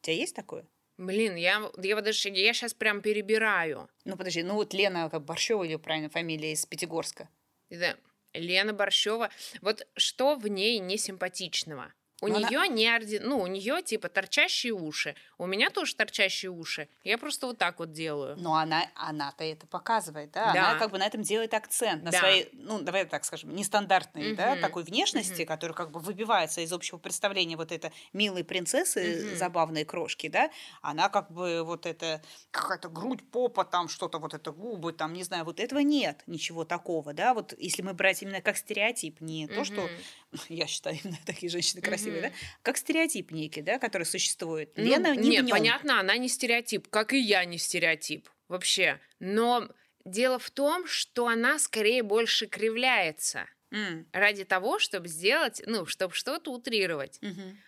У 0.00 0.06
тебя 0.06 0.16
есть 0.16 0.34
такое? 0.34 0.64
Блин, 0.96 1.36
я, 1.36 1.70
я, 1.82 2.00
даже, 2.00 2.30
я 2.30 2.52
сейчас 2.54 2.72
прям 2.72 3.02
перебираю. 3.02 3.90
Ну, 4.04 4.16
подожди, 4.16 4.42
ну 4.42 4.54
вот 4.54 4.72
Лена 4.72 5.10
как 5.10 5.22
Борщева, 5.22 5.62
ее 5.62 5.78
правильно 5.78 6.08
фамилия, 6.08 6.52
из 6.52 6.64
Пятигорска. 6.64 7.28
Да, 7.68 7.96
Лена 8.32 8.72
Борщева. 8.72 9.30
Вот 9.60 9.86
что 9.96 10.36
в 10.36 10.48
ней 10.48 10.78
несимпатичного? 10.78 11.92
У 12.22 12.28
Но 12.28 12.36
она- 12.36 12.48
нее 12.48 12.66
не 12.68 12.88
орди... 12.88 13.18
ну, 13.22 13.40
у 13.40 13.46
нее 13.46 13.82
типа 13.82 14.08
торчащие 14.08 14.72
уши. 14.72 15.14
У 15.36 15.44
меня 15.44 15.68
тоже 15.68 15.94
торчащие 15.94 16.50
уши. 16.50 16.88
Я 17.04 17.18
просто 17.18 17.46
вот 17.46 17.58
так 17.58 17.78
вот 17.78 17.92
делаю. 17.92 18.36
Но 18.38 18.54
она, 18.54 18.90
она-то 18.94 19.44
это 19.44 19.66
показывает, 19.66 20.30
да? 20.30 20.52
Да. 20.54 20.70
Она 20.70 20.78
как 20.78 20.90
бы 20.92 20.98
на 20.98 21.06
этом 21.06 21.20
делает 21.20 21.52
акцент, 21.52 22.02
на 22.02 22.10
Да. 22.12 22.18
своей, 22.20 22.48
ну, 22.54 22.80
давай 22.80 23.04
так 23.04 23.24
скажем, 23.26 23.54
нестандартной, 23.54 24.34
да, 24.34 24.52
Мгм. 24.52 24.62
такой 24.62 24.84
внешности, 24.84 25.42
Мгм. 25.42 25.46
которая 25.48 25.74
как 25.76 25.90
бы 25.90 26.00
выбивается 26.00 26.62
из 26.62 26.72
общего 26.72 26.96
представления 26.96 27.56
вот 27.58 27.70
это 27.70 27.92
милые 28.14 28.44
принцессы, 28.44 29.26
Мгм. 29.26 29.36
забавные 29.36 29.84
крошки, 29.84 30.28
да? 30.28 30.50
Она 30.80 31.10
как 31.10 31.30
бы 31.30 31.62
вот 31.64 31.84
это, 31.84 32.22
какая-то 32.50 32.88
грудь, 32.88 33.30
попа, 33.30 33.64
там 33.66 33.88
что-то, 33.88 34.18
вот 34.18 34.32
это 34.32 34.52
губы, 34.52 34.94
там, 34.94 35.12
не 35.12 35.22
знаю, 35.22 35.44
вот 35.44 35.60
этого 35.60 35.80
нет, 35.80 36.22
ничего 36.26 36.64
такого, 36.64 37.12
да? 37.12 37.34
Вот 37.34 37.52
если 37.58 37.82
мы 37.82 37.92
брать 37.92 38.22
именно 38.22 38.40
как 38.40 38.56
стереотип, 38.56 39.20
не 39.20 39.46
то, 39.48 39.64
что, 39.64 39.86
я 40.48 40.66
считаю, 40.66 40.98
именно 41.04 41.18
такие 41.26 41.50
женщины 41.50 41.82
красивые, 41.82 42.05
да? 42.10 42.30
Мгм. 42.30 42.48
Как 42.62 42.76
стереотип 42.76 43.30
некий, 43.30 43.62
да, 43.62 43.78
который 43.78 44.04
существует. 44.04 44.72
Ну, 44.76 44.84
Лена 44.84 45.16
не 45.16 45.30
нет, 45.30 45.48
в 45.48 45.50
нём. 45.52 45.74
понятно, 45.74 46.00
она 46.00 46.16
не 46.18 46.28
стереотип, 46.28 46.88
как 46.88 47.12
и 47.12 47.18
я 47.18 47.44
не 47.44 47.56
стереотип 47.58 48.28
вообще. 48.48 49.00
Но 49.20 49.68
дело 50.04 50.38
в 50.38 50.50
том, 50.50 50.86
что 50.86 51.26
она 51.28 51.58
скорее 51.58 52.02
больше 52.02 52.46
кривляется 52.46 53.46
М, 53.72 54.06
ради 54.12 54.44
того, 54.44 54.78
чтобы 54.78 55.08
сделать, 55.08 55.62
ну, 55.66 55.86
чтобы 55.86 56.14
что-то 56.14 56.52
утрировать. 56.52 57.22
мгм. 57.22 57.62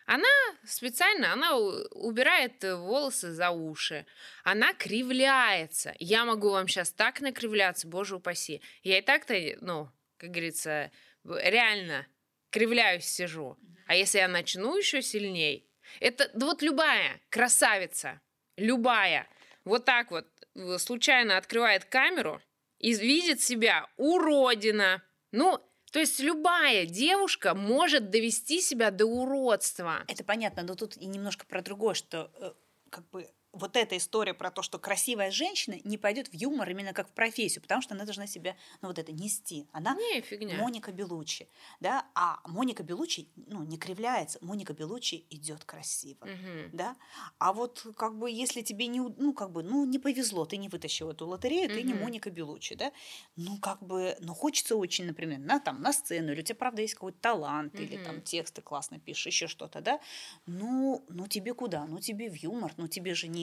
Специально 0.64 1.32
она 1.32 1.57
убирает 1.57 2.62
волосы 2.62 3.32
за 3.32 3.51
уши. 3.51 4.07
Она 4.45 4.74
кривляется. 4.74 5.95
Я 5.99 6.24
могу 6.24 6.51
вам 6.51 6.68
сейчас 6.68 6.93
так 6.93 7.20
накривляться, 7.20 7.86
боже 7.89 8.16
упаси. 8.16 8.61
Я 8.82 8.99
и 8.99 9.03
так-то, 9.03 9.34
ну, 9.61 9.91
как 10.16 10.30
говорится, 10.30 10.91
реально 11.24 12.07
кривляюсь, 12.51 13.05
сижу. 13.05 13.57
А 13.86 13.94
если 13.94 14.18
я 14.18 14.28
начну 14.28 14.76
еще 14.76 15.03
сильней, 15.03 15.68
это 16.01 16.30
да 16.34 16.46
вот 16.46 16.62
любая 16.62 17.20
красавица, 17.30 18.20
любая, 18.57 19.26
вот 19.64 19.84
так 19.84 20.11
вот 20.11 20.26
э, 20.55 20.78
случайно 20.78 21.36
открывает 21.36 21.84
камеру 21.84 22.40
и 22.78 22.92
видит 22.94 23.40
себя 23.40 23.88
уродина. 23.96 25.03
Ну, 25.32 25.61
то 25.90 26.01
есть 26.01 26.20
любая 26.20 26.84
девушка 26.86 27.55
может 27.55 28.11
довести 28.11 28.61
себя 28.61 28.90
до 28.90 29.07
уродства. 29.07 30.05
Это 30.07 30.24
понятно, 30.24 30.62
но 30.62 30.74
тут 30.74 30.96
и 30.96 31.07
немножко 31.07 31.46
про 31.46 31.62
другое, 31.62 31.94
что 31.94 32.30
э, 32.34 32.53
как 32.90 33.09
бы 33.11 33.28
вот 33.53 33.76
эта 33.76 33.96
история 33.96 34.34
про 34.34 34.51
то, 34.51 34.62
что 34.62 34.78
красивая 34.78 35.30
женщина 35.30 35.76
не 35.84 35.99
пойдет 35.99 36.28
в 36.28 36.34
юмор 36.34 36.68
именно 36.70 36.92
как 36.92 37.09
в 37.09 37.12
профессию, 37.12 37.62
потому 37.62 37.80
что 37.82 37.94
она 37.94 38.05
должна 38.05 38.26
себя, 38.26 38.57
ну 38.82 38.88
вот 38.88 38.99
это, 38.99 39.12
нести. 39.12 39.68
Она 39.72 39.94
Не, 39.94 40.20
фигня. 40.20 40.59
Моника 40.59 40.92
Белучи, 40.92 41.49
да, 41.80 42.07
а 42.14 42.40
Моника 42.46 42.82
Белучи, 42.82 43.28
ну, 43.36 43.64
не 43.64 43.78
кривляется, 43.78 44.38
Моника 44.42 44.72
Белучи 44.74 45.26
идет 45.30 45.64
красиво. 45.64 46.26
Мгм. 46.26 46.72
Да? 46.72 46.96
А 47.38 47.53
вот 47.53 47.86
как 47.96 48.18
бы 48.18 48.30
если 48.30 48.62
тебе 48.62 48.86
не, 48.86 49.01
ну 49.01 49.32
как 49.32 49.53
бы, 49.53 49.62
ну 49.62 49.84
не 49.84 49.99
повезло, 49.99 50.44
ты 50.44 50.57
не 50.57 50.68
вытащил 50.68 51.11
эту 51.11 51.26
лотерею, 51.26 51.70
ты 51.70 51.82
не. 51.82 51.94
Моника 51.94 52.30
Белучи, 52.30 52.74
да? 52.74 52.92
Ну 53.36 53.59
как 53.59 53.82
бы, 53.82 54.16
ну 54.20 54.34
хочется 54.34 54.76
очень, 54.76 55.07
например, 55.07 55.38
на 55.38 55.61
там 55.61 55.80
на 55.80 55.92
сцену, 55.92 56.32
или 56.32 56.40
у 56.40 56.42
тебя 56.44 56.57
правда 56.57 56.82
есть 56.82 56.94
какой-то 56.94 57.18
талант, 57.20 57.80
или 57.80 57.96
там 57.96 58.20
тексты 58.22 58.62
классно 58.62 58.99
пишешь, 58.99 59.26
еще 59.26 59.46
что-то, 59.46 59.80
да? 59.80 60.01
Ну, 60.46 61.05
ну 61.09 61.26
тебе 61.26 61.55
куда? 61.55 61.86
Ну 61.86 62.01
тебе 62.01 62.30
в 62.30 62.34
юмор, 62.34 62.72
ну 62.76 62.88
тебе 62.88 63.14
же 63.14 63.28
не 63.28 63.38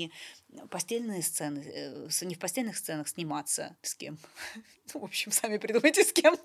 постельные 0.69 1.21
сцены, 1.21 1.59
э, 1.59 2.09
не 2.21 2.35
в 2.35 2.39
постельных 2.39 2.77
сценах 2.77 3.07
сниматься 3.07 3.75
с 3.81 3.95
кем. 3.95 4.17
Ну, 4.93 5.01
в 5.01 5.03
общем, 5.03 5.31
сами 5.31 5.57
придумайте 5.57 6.03
с 6.03 6.13
кем. 6.13 6.37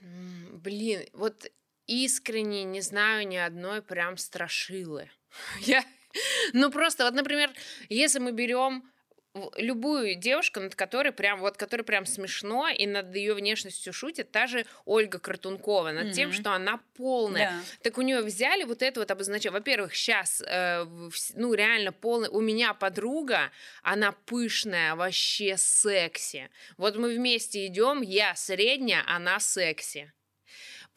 Блин, 0.00 1.06
вот 1.12 1.46
искренне 1.86 2.64
не 2.64 2.80
знаю 2.80 3.26
ни 3.26 3.36
одной 3.36 3.82
прям 3.82 4.16
страшилы. 4.16 5.10
Я, 5.60 5.84
ну 6.52 6.70
просто, 6.70 7.04
вот, 7.04 7.14
например, 7.14 7.52
если 7.88 8.18
мы 8.18 8.32
берем 8.32 8.90
любую 9.56 10.14
девушку, 10.14 10.60
над 10.60 10.74
которой 10.74 11.12
прям 11.12 11.40
вот, 11.40 11.56
которой 11.56 11.82
прям 11.82 12.06
смешно 12.06 12.68
и 12.68 12.86
над 12.86 13.14
ее 13.14 13.34
внешностью 13.34 13.92
шутит, 13.92 14.30
та 14.30 14.46
же 14.46 14.66
Ольга 14.84 15.18
Картункова, 15.18 15.92
над 15.92 16.12
тем, 16.12 16.28
Мгм. 16.30 16.38
что 16.38 16.52
она 16.52 16.80
полная. 16.96 17.50
Да. 17.50 17.60
Так 17.82 17.98
у 17.98 18.02
нее 18.02 18.20
взяли 18.22 18.64
вот 18.64 18.82
это 18.82 19.00
вот 19.00 19.10
обозначение. 19.10 19.52
Во-первых, 19.58 19.94
сейчас, 19.94 20.42
ну, 21.34 21.54
реально 21.54 21.92
полный. 21.92 22.28
У 22.28 22.40
меня 22.40 22.74
подруга, 22.74 23.50
она 23.82 24.12
пышная, 24.12 24.94
вообще 24.94 25.56
секси. 25.56 26.50
Вот 26.76 26.96
мы 26.96 27.14
вместе 27.14 27.66
идем, 27.66 28.02
я 28.02 28.34
средняя, 28.34 29.02
она 29.06 29.40
секси. 29.40 30.12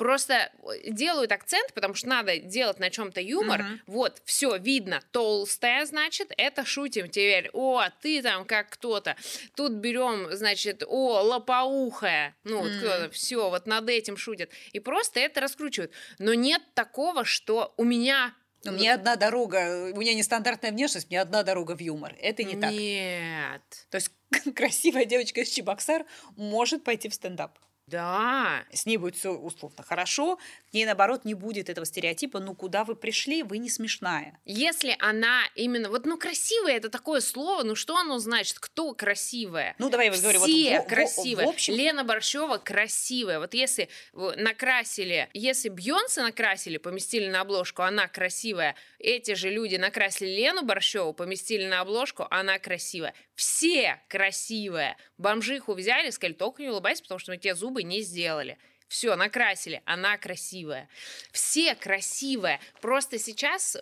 Просто 0.01 0.33
э, 0.63 0.89
делают 0.89 1.31
акцент, 1.31 1.73
потому 1.75 1.93
что 1.93 2.07
надо 2.09 2.39
делать 2.39 2.79
на 2.79 2.89
чем-то 2.89 3.21
юмор. 3.21 3.61
Мгм. 3.61 3.81
Вот, 3.85 4.19
все 4.25 4.57
видно, 4.57 4.99
толстая, 5.11 5.85
значит, 5.85 6.31
это 6.37 6.65
шутим 6.65 7.07
теперь. 7.07 7.51
О, 7.53 7.83
ты 8.01 8.23
там 8.23 8.45
как 8.45 8.71
кто-то. 8.71 9.15
Тут 9.55 9.73
берем, 9.73 10.35
значит, 10.35 10.81
о, 10.87 11.21
лопоухая. 11.21 12.35
Ну, 12.43 12.61
вот 12.61 12.71
Мгм. 12.71 12.79
кто-то, 12.79 13.09
все, 13.11 13.49
вот 13.51 13.67
над 13.67 13.87
этим 13.89 14.17
шутят. 14.17 14.49
И 14.71 14.79
просто 14.79 15.19
это 15.19 15.39
раскручивают. 15.39 15.91
Но 16.17 16.33
нет 16.33 16.63
такого, 16.73 17.23
что 17.23 17.71
у 17.77 17.83
меня 17.83 18.33
У 18.65 18.71
меня 18.71 18.95
одна 18.95 19.15
дорога, 19.15 19.91
у 19.93 19.97
меня 19.97 20.15
нестандартная 20.15 20.71
внешность, 20.71 21.07
у 21.07 21.09
меня 21.11 21.21
одна 21.21 21.43
дорога 21.43 21.75
в 21.75 21.79
юмор. 21.79 22.15
Это 22.19 22.43
не 22.43 22.55
так. 22.59 22.71
Нет. 22.71 23.61
То 23.91 23.97
есть 23.97 24.11
красивая 24.55 25.05
девочка 25.05 25.41
из 25.41 25.49
Чебоксар 25.49 26.05
может 26.37 26.83
пойти 26.83 27.07
в 27.07 27.13
стендап. 27.13 27.57
Да. 27.91 28.63
С 28.71 28.85
ней 28.85 28.97
будет 28.97 29.15
все 29.17 29.31
условно 29.33 29.83
хорошо, 29.83 30.37
к 30.69 30.73
ней, 30.73 30.85
наоборот, 30.85 31.25
не 31.25 31.33
будет 31.33 31.69
этого 31.69 31.85
стереотипа, 31.85 32.39
ну, 32.39 32.55
куда 32.55 32.85
вы 32.85 32.95
пришли, 32.95 33.43
вы 33.43 33.57
не 33.57 33.69
смешная. 33.69 34.39
Если 34.45 34.95
она 34.99 35.43
именно... 35.55 35.89
Вот, 35.89 36.05
ну, 36.05 36.17
красивая 36.17 36.77
это 36.77 36.89
такое 36.89 37.19
слово, 37.19 37.63
ну, 37.63 37.75
что 37.75 37.97
оно 37.97 38.17
значит? 38.19 38.59
Кто 38.59 38.93
красивая? 38.93 39.75
Ну, 39.77 39.89
давай 39.89 40.05
я 40.07 40.11
вот 40.13 40.21
говорю, 40.21 40.39
вот 40.39 40.49
Все 40.49 40.79
в- 40.79 40.83
в- 40.85 40.87
красивые. 40.87 41.45
в 41.45 41.49
общем, 41.49 41.73
Лена 41.73 42.03
Борщева 42.05 42.57
красивая. 42.57 43.39
Вот 43.39 43.53
если 43.53 43.89
накрасили, 44.13 45.29
если 45.33 45.69
Бьонса 45.69 46.21
накрасили, 46.23 46.77
поместили 46.77 47.27
на 47.27 47.41
обложку, 47.41 47.81
она 47.81 48.07
красивая. 48.07 48.75
Эти 48.99 49.33
же 49.33 49.49
люди 49.49 49.75
накрасили 49.75 50.29
Лену 50.29 50.63
Борщеву, 50.63 51.13
поместили 51.13 51.65
на 51.65 51.81
обложку, 51.81 52.25
она 52.29 52.57
красивая. 52.59 53.13
Все 53.35 53.99
красивые. 54.07 54.95
Бомжиху 55.17 55.73
взяли, 55.73 56.09
сказали, 56.11 56.33
только 56.33 56.61
не 56.61 56.69
улыбайся, 56.69 57.01
потому 57.03 57.19
что 57.19 57.31
мы 57.31 57.37
тебе 57.37 57.55
зубы 57.55 57.80
не 57.83 58.01
сделали. 58.01 58.57
Все, 58.87 59.15
накрасили, 59.15 59.81
она 59.85 60.17
красивая. 60.17 60.89
Все 61.31 61.75
красивые. 61.75 62.59
Просто 62.81 63.19
сейчас, 63.19 63.77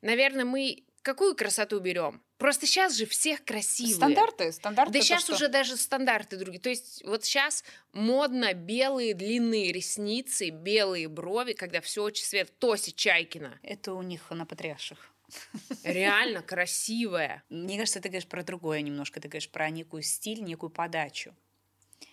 наверное, 0.00 0.44
мы 0.44 0.84
какую 1.02 1.34
красоту 1.34 1.78
берем? 1.80 2.22
Просто 2.38 2.66
сейчас 2.66 2.96
же 2.96 3.04
всех 3.04 3.44
красивые. 3.44 3.94
стандарты, 3.94 4.50
стандарты. 4.52 4.94
Да 4.94 5.00
сейчас 5.02 5.24
что- 5.24 5.34
уже 5.34 5.48
даже 5.48 5.76
стандарты 5.76 6.36
другие. 6.38 6.60
То 6.60 6.70
есть 6.70 7.04
вот 7.04 7.24
сейчас 7.24 7.62
модно 7.92 8.54
белые 8.54 9.12
длинные 9.12 9.72
ресницы, 9.72 10.48
белые 10.48 11.08
брови, 11.08 11.52
когда 11.52 11.82
все 11.82 12.02
очень 12.02 12.24
свет. 12.24 12.50
Тоси 12.58 12.92
Чайкина. 12.92 13.58
Это 13.62 13.92
у 13.92 14.00
них 14.00 14.30
на 14.30 14.46
патриарших. 14.46 15.12
Реально 15.84 16.42
красивая. 16.42 17.42
Мне 17.50 17.76
кажется, 17.78 18.00
ты 18.00 18.08
говоришь 18.08 18.26
про 18.28 18.42
другое 18.42 18.80
немножко. 18.80 19.20
Ты 19.20 19.28
говоришь 19.28 19.50
про 19.50 19.68
некую 19.68 20.02
стиль, 20.02 20.42
некую 20.42 20.70
подачу. 20.70 21.34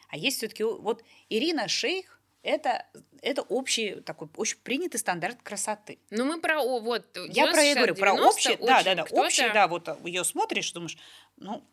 А 0.07 0.17
есть 0.17 0.37
все-таки 0.37 0.63
вот 0.63 1.03
Ирина 1.29 1.67
Шейх 1.67 2.17
это, 2.43 2.85
это 3.21 3.41
общий 3.41 3.95
такой 4.01 4.29
очень 4.37 4.57
принятый 4.59 4.97
стандарт 4.97 5.41
красоты. 5.43 5.99
Ну 6.11 6.23
мы 6.23 6.39
про 6.39 6.61
о, 6.61 6.79
вот. 6.79 7.05
Я 7.29 7.47
про 7.47 7.61
я 7.61 7.75
говорю, 7.75 7.95
про 7.95 8.11
90 8.13 8.27
общий, 8.27 8.55
да, 8.65 8.77
очень 8.77 8.85
да, 8.85 8.95
да, 8.95 9.03
общий, 9.03 9.53
да, 9.53 9.67
вот 9.67 10.05
ее 10.05 10.23
смотришь, 10.23 10.71
думаешь, 10.71 10.97
ну, 11.35 11.63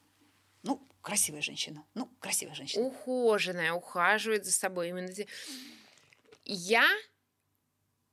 ну, 0.63 0.83
красивая 1.01 1.43
женщина, 1.43 1.85
ну, 1.95 2.07
красивая 2.19 2.55
женщина. 2.55 2.85
ухоженная, 2.85 3.73
ухаживает 3.73 4.45
за 4.45 4.53
собой. 4.53 4.89
Именно 4.89 5.13
я 6.45 6.89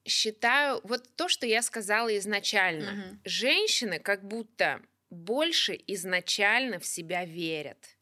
считаю, 0.06 0.82
вот 0.84 1.16
то, 1.16 1.30
что 1.30 1.46
я 1.46 1.62
сказала 1.62 2.16
изначально, 2.18 2.92
Мгм. 2.92 3.22
женщины 3.24 4.00
как 4.00 4.24
будто 4.28 4.82
больше 5.10 5.80
изначально 5.88 6.80
в 6.80 6.86
себя 6.86 7.26
верят. 7.26 7.98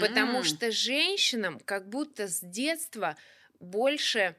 Потому 0.00 0.38
М. 0.38 0.44
что 0.44 0.70
женщинам 0.70 1.60
как 1.60 1.88
будто 1.88 2.28
с 2.28 2.40
детства 2.40 3.16
больше 3.60 4.36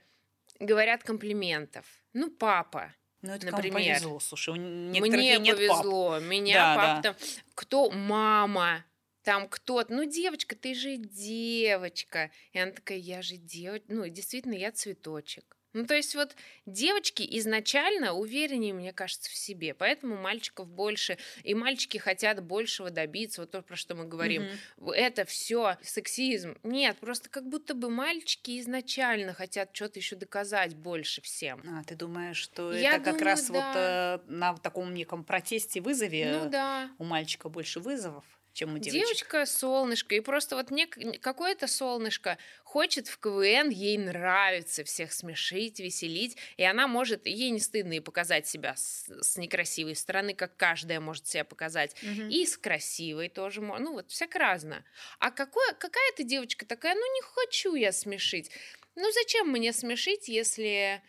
говорят 0.59 1.03
комплиментов. 1.03 1.85
Ну, 2.13 2.29
папа. 2.29 2.93
ну, 3.21 3.31
это 3.33 3.47
например. 3.51 3.73
кому 3.73 3.85
повезло, 3.85 4.19
слушай, 4.19 4.49
у 4.49 4.55
Мне 4.55 4.99
нет 4.99 5.45
пап. 5.45 5.55
повезло. 5.57 6.19
Меня 6.19 6.55
Да, 6.55 6.75
папа 6.75 7.01
да. 7.01 7.13
там... 7.13 7.15
Кто? 7.55 7.89
Мама. 7.91 8.85
Там 9.23 9.47
кто-то. 9.47 9.93
Ну, 9.93 10.03
девочка, 10.03 10.55
ты 10.55 10.73
же 10.75 10.97
девочка. 10.97 12.29
И 12.51 12.59
она 12.59 12.71
такая, 12.73 12.97
я 12.97 13.21
же 13.21 13.37
девочка. 13.37 13.85
Ну, 13.87 14.07
действительно, 14.09 14.53
я 14.53 14.71
цветочек. 14.71 15.55
Ну, 15.73 15.85
то 15.85 15.95
есть 15.95 16.15
вот 16.15 16.35
девочки 16.65 17.25
изначально 17.39 18.13
увереннее, 18.13 18.73
мне 18.73 18.93
кажется, 18.93 19.29
в 19.29 19.35
себе, 19.35 19.73
поэтому 19.73 20.15
мальчиков 20.17 20.67
больше, 20.67 21.17
и 21.43 21.53
мальчики 21.55 21.97
хотят 21.97 22.43
большего 22.43 22.89
добиться, 22.89 23.41
вот 23.41 23.51
то, 23.51 23.61
про 23.61 23.75
что 23.75 23.95
мы 23.95 24.05
говорим. 24.05 24.43
Мгм. 24.77 24.91
Это 24.91 25.25
все 25.25 25.77
сексизм. 25.81 26.57
Нет, 26.63 26.97
просто 26.97 27.29
как 27.29 27.47
будто 27.49 27.73
бы 27.73 27.89
мальчики 27.89 28.59
изначально 28.59 29.33
хотят 29.33 29.69
что-то 29.75 29.99
еще 29.99 30.15
доказать 30.15 30.75
больше 30.75 31.21
всем. 31.21 31.61
А, 31.67 31.83
ты 31.83 31.95
думаешь, 31.95 32.37
что 32.37 32.71
Я 32.73 32.95
это 32.95 33.05
как 33.05 33.13
думаю, 33.13 33.25
раз 33.25 33.49
вот 33.49 33.57
да. 33.57 34.21
э, 34.25 34.31
на 34.31 34.55
таком 34.57 34.93
неком 34.93 35.23
протесте, 35.23 35.81
вызове 35.81 36.39
Ну 36.43 36.49
да. 36.49 36.89
у 36.97 37.03
мальчика 37.03 37.49
больше 37.49 37.79
вызовов, 37.79 38.25
чем 38.53 38.75
у 38.75 38.79
девочек? 38.79 39.25
Девочка 39.25 39.45
солнышко, 39.45 40.15
и 40.15 40.19
просто 40.19 40.55
вот 40.55 40.71
нек- 40.71 41.17
какое-то 41.19 41.67
солнышко 41.67 42.37
хочет 42.63 43.07
в 43.07 43.17
КВН, 43.19 43.69
ей 43.69 43.97
нравится 43.97 44.83
всех 44.83 45.11
смешить, 45.13 45.79
веселить, 45.79 46.37
и 46.57 46.63
она 46.63 46.87
может, 46.87 47.25
ей 47.27 47.49
не 47.49 47.59
стыдно 47.59 47.93
и 47.93 47.99
показать 47.99 48.47
себя 48.47 48.75
с, 48.75 49.05
с 49.21 49.37
некрасивой 49.37 49.95
стороны, 49.95 50.33
как 50.33 50.55
каждая 50.57 50.99
может 50.99 51.27
себя 51.27 51.43
показать, 51.43 51.95
Мгм. 52.01 52.29
и 52.29 52.45
с 52.45 52.57
красивой 52.57 53.29
тоже, 53.29 53.61
ну 53.61 53.93
вот 53.93 54.11
всяко 54.11 54.39
разно. 54.39 54.83
А 55.19 55.31
какое, 55.31 55.73
какая-то 55.73 56.23
девочка 56.23 56.65
такая, 56.65 56.95
ну 56.95 57.13
не 57.15 57.21
хочу 57.21 57.75
я 57.75 57.91
смешить. 57.91 58.51
Ну 58.95 59.11
зачем 59.11 59.49
мне 59.49 59.73
смешить, 59.73 60.27
если 60.27 61.01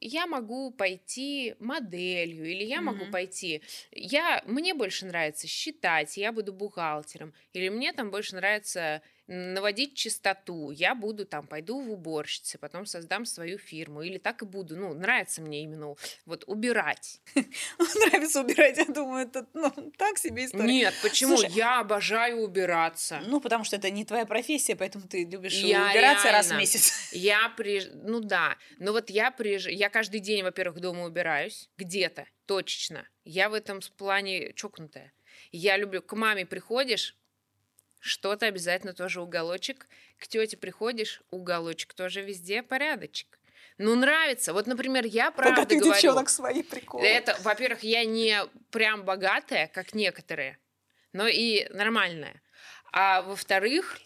я 0.00 0.26
могу 0.26 0.70
пойти 0.70 1.54
моделью, 1.58 2.44
или 2.44 2.64
я 2.64 2.80
могу 2.82 3.04
Мгм. 3.04 3.12
пойти... 3.12 3.62
Я, 3.92 4.42
мне 4.46 4.74
больше 4.74 5.06
нравится 5.06 5.46
считать, 5.46 6.16
я 6.16 6.32
буду 6.32 6.52
бухгалтером, 6.52 7.34
или 7.52 7.68
мне 7.68 7.92
там 7.92 8.10
больше 8.10 8.36
нравится 8.36 9.02
наводить 9.26 9.94
чистоту, 9.94 10.70
я 10.70 10.94
буду 10.94 11.26
там, 11.26 11.46
пойду 11.46 11.80
в 11.80 11.90
уборщицы, 11.90 12.58
потом 12.58 12.86
создам 12.86 13.24
свою 13.24 13.58
фирму, 13.58 14.02
или 14.02 14.18
так 14.18 14.42
и 14.42 14.44
буду, 14.44 14.76
ну, 14.76 14.94
нравится 14.94 15.42
мне 15.42 15.62
именно 15.62 15.94
вот 16.24 16.44
убирать. 16.46 17.20
Нравится 17.78 18.40
убирать, 18.42 18.78
я 18.78 18.84
думаю, 18.84 19.26
это 19.26 19.46
ну, 19.54 19.70
так 19.96 20.18
себе 20.18 20.44
история. 20.44 20.66
Нет, 20.66 20.94
почему? 21.02 21.40
Я 21.48 21.80
обожаю 21.80 22.42
убираться. 22.42 23.20
Ну, 23.26 23.40
потому 23.40 23.64
что 23.64 23.76
это 23.76 23.90
не 23.90 24.04
твоя 24.04 24.26
профессия, 24.26 24.76
поэтому 24.76 25.08
ты 25.08 25.24
любишь 25.24 25.62
убираться 25.62 26.30
раз 26.30 26.50
в 26.50 26.56
месяц. 26.56 26.92
Я 27.12 27.48
приезж... 27.56 27.88
Ну 27.94 28.20
да, 28.20 28.56
но 28.78 28.92
вот 28.92 29.10
я 29.10 29.30
приезжаю... 29.30 29.76
Я 29.76 29.88
каждый 29.88 30.20
день, 30.20 30.42
во-первых, 30.42 30.80
дома 30.80 31.04
убираюсь. 31.04 31.70
Где-то, 31.76 32.26
точечно. 32.46 33.08
Я 33.24 33.48
в 33.48 33.54
этом 33.54 33.80
плане 33.96 34.52
чокнутая. 34.54 35.12
Я 35.52 35.76
люблю... 35.76 36.02
К 36.02 36.14
маме 36.14 36.46
приходишь, 36.46 37.16
что-то 38.06 38.46
обязательно 38.46 38.92
тоже 38.92 39.20
уголочек. 39.20 39.86
К 40.18 40.26
тете 40.26 40.56
приходишь, 40.56 41.22
уголочек 41.30 41.94
тоже 41.94 42.22
везде 42.22 42.62
порядочек. 42.62 43.38
Ну, 43.78 43.94
нравится. 43.94 44.52
Вот, 44.52 44.66
например, 44.66 45.04
я 45.04 45.30
правда 45.30 45.56
Богатых 45.56 45.78
говорю... 45.78 45.94
девчонок 45.94 46.28
свои 46.28 46.62
приколы. 46.62 47.06
Это, 47.06 47.36
во-первых, 47.40 47.82
я 47.82 48.04
не 48.04 48.40
прям 48.70 49.04
богатая, 49.04 49.68
как 49.68 49.94
некоторые, 49.94 50.58
но 51.12 51.26
и 51.26 51.68
нормальная. 51.70 52.40
А 52.92 53.20
во-вторых, 53.22 53.98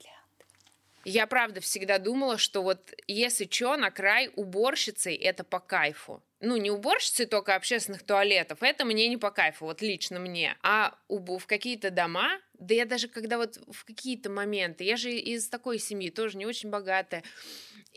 я 1.04 1.26
правда 1.26 1.60
всегда 1.60 1.98
думала, 1.98 2.38
что 2.38 2.62
вот 2.62 2.92
если 3.06 3.48
что, 3.50 3.76
на 3.76 3.90
край 3.90 4.30
уборщицей 4.36 5.14
это 5.14 5.44
по 5.44 5.60
кайфу. 5.60 6.22
Ну, 6.40 6.56
не 6.56 6.70
уборщицей 6.70 7.26
только 7.26 7.54
общественных 7.54 8.02
туалетов, 8.02 8.62
это 8.62 8.84
мне 8.84 9.08
не 9.08 9.18
по 9.18 9.30
кайфу, 9.30 9.66
вот 9.66 9.82
лично 9.82 10.18
мне. 10.18 10.56
А 10.62 10.96
убу- 11.08 11.38
в 11.38 11.46
какие-то 11.46 11.90
дома, 11.90 12.40
да 12.54 12.74
я 12.74 12.86
даже 12.86 13.08
когда 13.08 13.36
вот 13.36 13.58
в 13.70 13.84
какие-то 13.84 14.30
моменты, 14.30 14.84
я 14.84 14.96
же 14.96 15.10
из 15.12 15.48
такой 15.48 15.78
семьи, 15.78 16.10
тоже 16.10 16.38
не 16.38 16.46
очень 16.46 16.70
богатая, 16.70 17.22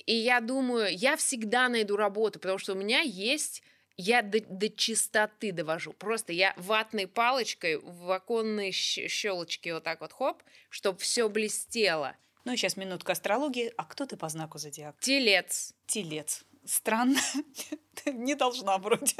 и 0.05 0.13
я 0.13 0.41
думаю, 0.41 0.93
я 0.93 1.15
всегда 1.15 1.69
найду 1.69 1.95
работу, 1.95 2.39
потому 2.39 2.57
что 2.57 2.73
у 2.73 2.77
меня 2.77 2.99
есть 2.99 3.63
я 3.95 4.21
до, 4.21 4.39
до 4.41 4.69
чистоты 4.69 5.51
довожу. 5.51 5.93
Просто 5.93 6.33
я 6.33 6.53
ватной 6.57 7.07
палочкой 7.07 7.77
в 7.77 8.11
оконные 8.11 8.71
щелочки 8.71 9.69
вот 9.69 9.83
так 9.83 10.01
вот 10.01 10.13
хоп, 10.13 10.43
чтобы 10.69 10.99
все 10.99 11.29
блестело. 11.29 12.15
Ну, 12.45 12.55
сейчас 12.55 12.77
минутка 12.77 13.13
астрологии. 13.13 13.73
А 13.77 13.85
кто 13.85 14.05
ты 14.05 14.17
по 14.17 14.29
знаку 14.29 14.57
зодиака? 14.57 14.97
Телец. 14.99 15.73
Телец. 15.85 16.43
Странно. 16.65 17.19
Не 18.05 18.35
должна 18.35 18.77
вроде. 18.77 19.15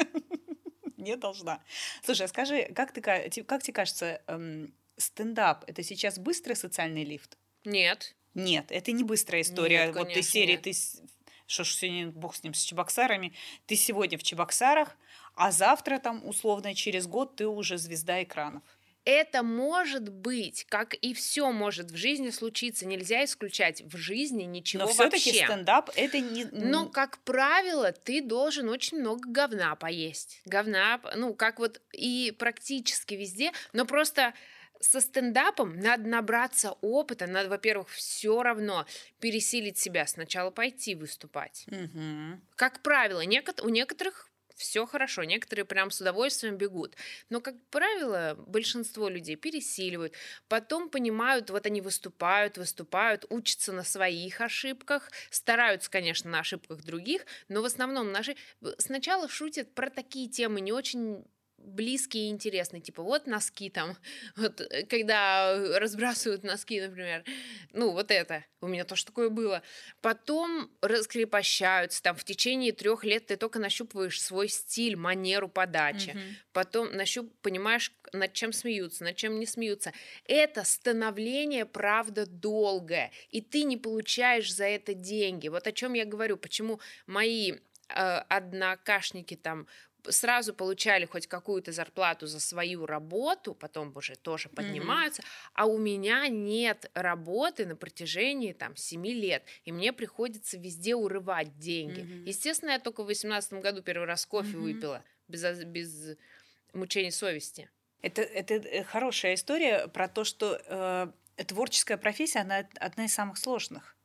Не 0.98 1.16
должна. 1.16 1.62
Слушай, 2.04 2.26
а 2.26 2.28
скажи, 2.28 2.64
как, 2.76 2.92
ты, 2.92 3.02
как 3.02 3.64
тебе 3.64 3.74
кажется, 3.74 4.22
эм, 4.28 4.74
стендап– 4.98 5.64
это 5.68 5.84
сейчас 5.84 6.18
быстрый 6.20 6.56
социальный 6.56 7.04
лифт? 7.04 7.38
Нет. 7.66 8.16
Нет, 8.34 8.72
это 8.72 8.92
не 8.92 9.04
быстрая 9.04 9.42
история. 9.42 9.88
Нет, 9.88 9.96
вот 9.96 10.14
ты 10.14 10.24
серии, 10.24 10.54
нет. 10.54 10.64
ты 10.64 10.74
что 11.46 11.64
ж 11.64 11.76
сегодня 11.76 12.08
бог 12.10 12.36
с 12.36 12.44
ним, 12.44 12.54
с 12.54 12.62
Чебоксарами. 12.62 13.34
Ты 13.68 13.76
сегодня 13.76 14.18
в 14.18 14.24
Чебоксарах, 14.24 14.98
а 15.36 15.52
завтра 15.52 16.00
там, 16.00 16.26
условно, 16.26 16.74
через 16.74 17.06
год 17.06 17.36
ты 17.36 17.48
уже 17.48 17.78
звезда 17.78 18.24
экранов. 18.24 18.64
Это 19.06 19.43
может 19.43 20.10
быть, 20.10 20.66
как 20.70 20.93
и 20.93 21.14
все 21.14 21.51
может 21.51 21.91
в 21.91 21.95
жизни 21.95 22.30
случиться. 22.30 22.86
Нельзя 22.86 23.26
исключать 23.26 23.82
в 23.82 23.97
жизни 23.97 24.43
ничего 24.43 24.84
Но 24.84 24.89
все-таки 24.89 25.32
вообще. 25.32 25.45
стендап 25.45 25.89
это 25.95 26.20
не... 26.20 26.45
Но, 26.45 26.88
как 26.88 27.18
правило, 27.20 27.91
ты 27.91 28.22
должен 28.22 28.70
очень 28.70 28.99
много 28.99 29.30
говна 29.30 29.76
поесть. 29.76 30.41
Говна, 30.45 31.01
ну, 31.16 31.34
как 31.34 31.60
вот 31.60 31.82
и 31.91 32.34
практически 32.38 33.16
везде. 33.16 33.51
Но 33.74 33.86
просто 33.86 34.34
со 34.80 35.01
стендапом 35.01 35.80
надо 35.80 36.08
набраться 36.08 36.72
опыта, 36.82 37.28
надо, 37.28 37.49
во-первых, 37.49 37.89
все 37.89 38.43
равно 38.43 38.86
пересилить 39.20 39.78
себя, 39.78 40.06
сначала 40.08 40.51
пойти 40.51 40.95
выступать. 40.95 41.66
Мгм. 41.68 42.41
Как 42.56 42.82
правило, 42.82 43.20
у 43.20 43.70
некоторых 43.70 44.30
все 44.56 44.86
хорошо, 44.86 45.24
некоторые 45.24 45.66
прям 45.66 45.91
с 45.91 46.01
удовольствием 46.01 46.58
бегут. 46.58 46.95
Но, 47.30 47.41
как 47.41 47.56
правило, 47.70 48.36
большинство 48.47 49.10
людей 49.10 49.36
пересиливают, 49.36 50.14
потом 50.47 50.89
понимают, 50.89 51.49
вот 51.49 51.66
они 51.66 51.82
выступают, 51.82 52.58
выступают, 52.58 53.26
учатся 53.30 53.74
на 53.74 53.84
своих 53.84 54.41
ошибках, 54.41 55.12
стараются, 55.30 55.89
конечно, 55.89 56.30
на 56.30 56.39
ошибках 56.39 56.84
других, 56.84 57.26
но 57.47 57.62
в 57.62 57.66
основном 57.66 58.12
наши 58.12 58.36
сначала 58.78 59.28
шутят 59.28 59.74
про 59.74 59.89
такие 59.89 60.30
темы 60.30 60.62
не 60.62 60.72
очень 60.72 61.26
близкие 61.64 62.28
и 62.28 62.30
интересные, 62.30 62.82
типа 62.82 63.03
вот 63.03 63.28
носки 63.28 63.70
там, 63.70 63.97
вот 64.36 64.61
э, 64.61 64.86
когда 64.86 65.80
разбрасывают 65.80 66.43
носки, 66.43 66.82
например, 66.82 67.24
ну 67.72 67.91
вот 67.91 68.11
это, 68.11 68.45
у 68.61 68.68
меня 68.68 68.84
тоже 68.86 69.05
такое 69.05 69.30
было. 69.30 69.64
Потом 70.01 70.72
раскрепощаются, 70.82 72.01
там 72.03 72.16
в 72.16 72.24
течение 72.24 72.72
трех 72.72 73.03
лет 73.03 73.28
ты 73.28 73.38
только 73.38 73.59
нащупываешь 73.59 74.22
свой 74.22 74.49
стиль, 74.49 74.95
манеру 74.95 75.49
подачи, 75.49 76.16
Мгм. 76.16 76.38
потом 76.51 76.91
нащуп, 76.95 77.32
понимаешь, 77.41 77.91
над 78.11 78.34
чем 78.34 78.53
смеются, 78.53 79.03
над 79.03 79.16
чем 79.16 79.39
не 79.39 79.45
смеются. 79.45 79.93
Это 80.26 80.64
становление, 80.64 81.66
правда, 81.66 82.26
долгое, 82.26 83.11
и 83.30 83.41
ты 83.41 83.64
не 83.64 83.78
получаешь 83.78 84.53
за 84.53 84.66
это 84.66 84.93
деньги. 84.93 85.47
Вот 85.47 85.68
о 85.68 85.72
чем 85.72 85.93
я 85.93 86.05
говорю, 86.05 86.38
почему 86.38 86.80
мои 87.07 87.53
э, 87.53 87.57
однокашники 88.30 89.36
там 89.36 89.68
сразу 90.10 90.54
получали 90.54 91.06
хоть 91.06 91.28
какую-то 91.28 91.72
зарплату 91.72 92.28
за 92.28 92.39
свою 92.39 92.86
работу, 92.86 93.54
потом 93.54 93.95
уже 93.95 94.16
тоже 94.16 94.49
поднимаются, 94.49 95.24
а 95.54 95.66
у 95.66 95.78
меня 95.78 96.28
нет 96.28 96.89
работы 96.93 97.66
на 97.66 97.76
протяжении 97.76 98.54
там 98.54 98.76
7 98.76 99.06
лет, 99.06 99.43
и 99.66 99.72
мне 99.72 99.93
приходится 99.93 100.58
везде 100.58 100.95
урывать 100.95 101.58
деньги. 101.58 102.01
Мгм. 102.01 102.26
Естественно, 102.26 102.72
я 102.72 102.80
только 102.80 103.04
в 103.04 103.08
2018 103.08 103.62
году 103.62 103.82
первый 103.82 104.06
раз 104.06 104.26
кофе 104.26 104.58
Мгм. 104.58 104.64
выпила 104.64 105.04
без, 105.28 105.64
без 105.64 106.18
мучений 106.74 107.12
совести. 107.12 107.70
Это, 108.01 108.22
это 108.22 108.56
э, 108.56 108.84
хорошая 108.84 109.36
история 109.36 109.88
про 109.88 110.08
то, 110.08 110.24
что 110.24 110.62
э, 111.38 111.43
творческая 111.45 111.97
профессия, 111.97 112.39
она 112.39 112.68
одна 112.80 113.06
из 113.06 113.14
самых 113.14 113.38
сложных. 113.38 113.95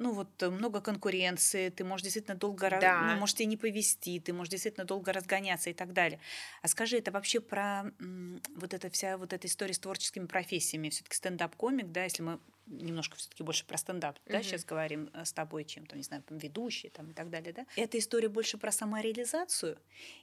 Ну 0.00 0.12
вот 0.12 0.40
э, 0.44 0.48
много 0.50 0.80
конкуренции, 0.80 1.70
ты 1.70 1.82
можешь 1.84 2.04
действительно 2.04 2.36
долго, 2.36 2.70
Да. 2.80 2.94
ну, 2.94 3.16
может 3.16 3.36
тебе 3.36 3.46
не 3.46 3.56
повести, 3.56 4.20
ты 4.20 4.32
можешь 4.32 4.50
действительно 4.52 4.86
долго 4.86 5.12
разгоняться 5.12 5.70
и 5.70 5.74
так 5.74 5.92
далее. 5.92 6.20
А 6.62 6.68
скажи, 6.68 6.98
это 6.98 7.10
вообще 7.10 7.40
про 7.40 7.92
м, 7.98 8.40
вот 8.54 8.74
эта 8.74 8.90
вся 8.90 9.18
вот 9.18 9.32
эта 9.32 9.48
история 9.48 9.74
с 9.74 9.78
творческими 9.80 10.26
профессиями, 10.26 10.90
все-таки 10.90 11.16
стендап-комик, 11.16 11.90
да, 11.90 12.04
если 12.04 12.22
мы 12.22 12.40
немножко 12.68 13.16
все-таки 13.16 13.42
больше 13.42 13.66
про 13.66 13.76
стендап, 13.78 14.18
да, 14.30 14.42
Мгм. 14.42 14.42
сейчас 14.42 14.64
говорим 14.64 15.10
э, 15.12 15.24
с 15.24 15.32
тобой, 15.32 15.64
чем 15.64 15.86
там, 15.86 15.98
не 15.98 16.04
знаю, 16.04 16.22
там, 16.22 16.38
ведущий 16.38 16.90
там 16.90 17.10
и 17.10 17.14
так 17.14 17.30
далее, 17.30 17.52
да. 17.52 17.66
Эта 17.74 17.98
история 17.98 18.28
больше 18.28 18.58
про 18.58 18.72
самореализацию 18.72 19.78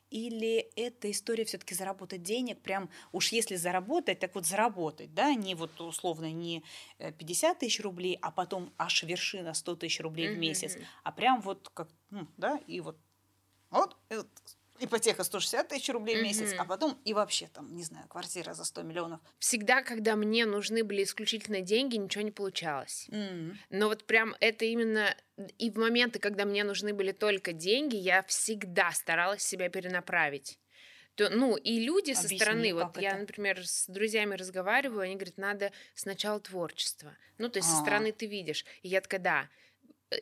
или 0.09 0.57
это 0.75 1.09
история 1.11 1.45
все-таки 1.45 1.73
заработать 1.75 2.21
денег, 2.23 2.61
прям 2.61 2.89
уж 3.11 3.29
если 3.31 3.55
заработать, 3.55 4.19
так 4.19 4.35
вот 4.35 4.45
заработать, 4.45 5.13
да, 5.13 5.33
не 5.33 5.55
вот 5.55 5.79
условно 5.81 6.31
не 6.31 6.63
э, 6.99 7.11
50 7.11 7.59
тысяч 7.59 7.79
рублей, 7.81 8.17
а 8.21 8.31
потом 8.31 8.73
аж 8.77 9.03
вершина 9.03 9.53
100 9.53 9.75
тысяч 9.75 9.99
рублей 10.01 10.29
в 10.29 10.35
Мгм, 10.35 10.37
месяц, 10.37 10.77
а 11.03 11.11
прям 11.11 11.41
вот 11.41 11.69
как, 11.73 11.89
ну, 12.09 12.27
да, 12.37 12.57
и 12.67 12.79
вот, 12.81 12.97
вот, 13.71 13.97
и 14.09 14.15
вот 14.17 14.29
ипотека 14.79 15.23
160 15.23 15.67
тысяч 15.69 15.89
рублей 15.89 16.17
в 16.17 16.21
месяц, 16.21 16.53
Мгм. 16.53 16.57
а 16.57 16.65
потом 16.65 16.99
и 17.05 17.13
вообще 17.13 17.47
там, 17.47 17.75
не 17.75 17.83
знаю, 17.83 18.07
квартира 18.07 18.53
за 18.53 18.65
100 18.65 18.81
миллионов. 18.83 19.21
Всегда, 19.39 19.83
когда 19.83 20.15
мне 20.15 20.45
нужны 20.45 20.83
были 20.83 21.03
исключительно 21.03 21.61
деньги, 21.61 21.95
ничего 21.97 22.23
не 22.23 22.31
получалось. 22.31 23.11
М. 23.11 23.59
Но 23.69 23.87
вот 23.89 24.05
прям 24.05 24.35
это 24.39 24.65
именно 24.65 25.15
и 25.57 25.71
в 25.71 25.77
моменты, 25.77 26.19
когда 26.19 26.45
мне 26.45 26.63
нужны 26.63 26.93
были 26.93 27.11
только 27.11 27.53
деньги, 27.53 27.95
я 27.95 28.23
всегда 28.23 28.91
старалась 28.91 29.43
себя 29.43 29.69
перенаправить. 29.69 30.59
То, 31.15 31.29
ну, 31.29 31.57
и 31.57 31.79
люди 31.79 32.13
со 32.13 32.23
Объясни, 32.25 32.37
стороны, 32.37 32.73
вот 32.73 32.95
как 32.95 32.97
я, 32.97 33.11
это? 33.13 33.21
например, 33.21 33.67
с 33.67 33.87
друзьями 33.87 34.35
разговариваю, 34.35 35.01
они 35.01 35.15
говорят, 35.15 35.37
надо 35.37 35.71
сначала 35.95 36.39
творчество. 36.39 37.17
Ну, 37.37 37.49
то 37.49 37.59
есть 37.59 37.69
со 37.69 37.75
А. 37.75 37.77
стороны 37.77 38.11
ты 38.13 38.27
видишь. 38.27 38.65
И 38.83 38.89
я 38.89 39.01
такая, 39.01 39.21
да. 39.21 39.49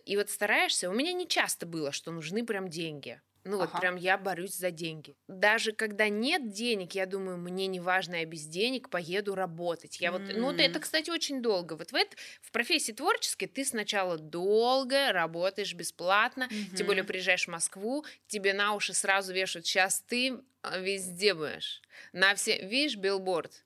И 0.05 0.17
вот 0.17 0.29
стараешься. 0.29 0.89
У 0.89 0.93
меня 0.93 1.13
не 1.13 1.27
часто 1.27 1.65
было, 1.65 1.91
что 1.91 2.11
нужны 2.11 2.45
прям 2.45 2.69
деньги. 2.69 3.21
Ну, 3.45 3.57
вот 3.57 3.69
Ага. 3.69 3.79
прям 3.79 3.95
я 3.97 4.17
борюсь 4.17 4.55
за 4.55 4.71
деньги. 4.71 5.15
Даже 5.27 5.73
когда 5.73 6.07
нет 6.07 6.49
денег, 6.49 6.93
я 6.95 7.05
думаю, 7.05 7.37
мне 7.37 7.67
не 7.67 7.79
важно, 7.79 8.15
я 8.15 8.25
без 8.25 8.45
денег 8.45 8.89
поеду 8.89 9.35
работать. 9.35 9.99
Я 9.99 10.11
вот, 10.11 10.21
ну, 10.33 10.45
вот 10.45 10.59
это, 10.59 10.79
кстати, 10.79 11.09
очень 11.09 11.41
долго. 11.41 11.73
Вот 11.73 11.91
в, 11.91 11.95
это, 11.95 12.15
в 12.41 12.51
профессии 12.51 12.93
творческой 12.93 13.47
ты 13.47 13.65
сначала 13.65 14.17
долго 14.17 15.11
работаешь 15.11 15.73
бесплатно, 15.73 16.49
тем 16.75 16.87
более 16.87 17.03
приезжаешь 17.03 17.45
в 17.45 17.51
Москву, 17.51 18.05
тебе 18.27 18.53
на 18.53 18.73
уши 18.73 18.93
сразу 18.93 19.33
вешают, 19.33 19.65
сейчас 19.65 20.01
ты 20.07 20.39
а, 20.61 20.77
везде 20.79 21.33
будешь. 21.33 21.81
На 22.13 22.35
все, 22.35 22.65
видишь, 22.65 22.95
билборд, 22.95 23.65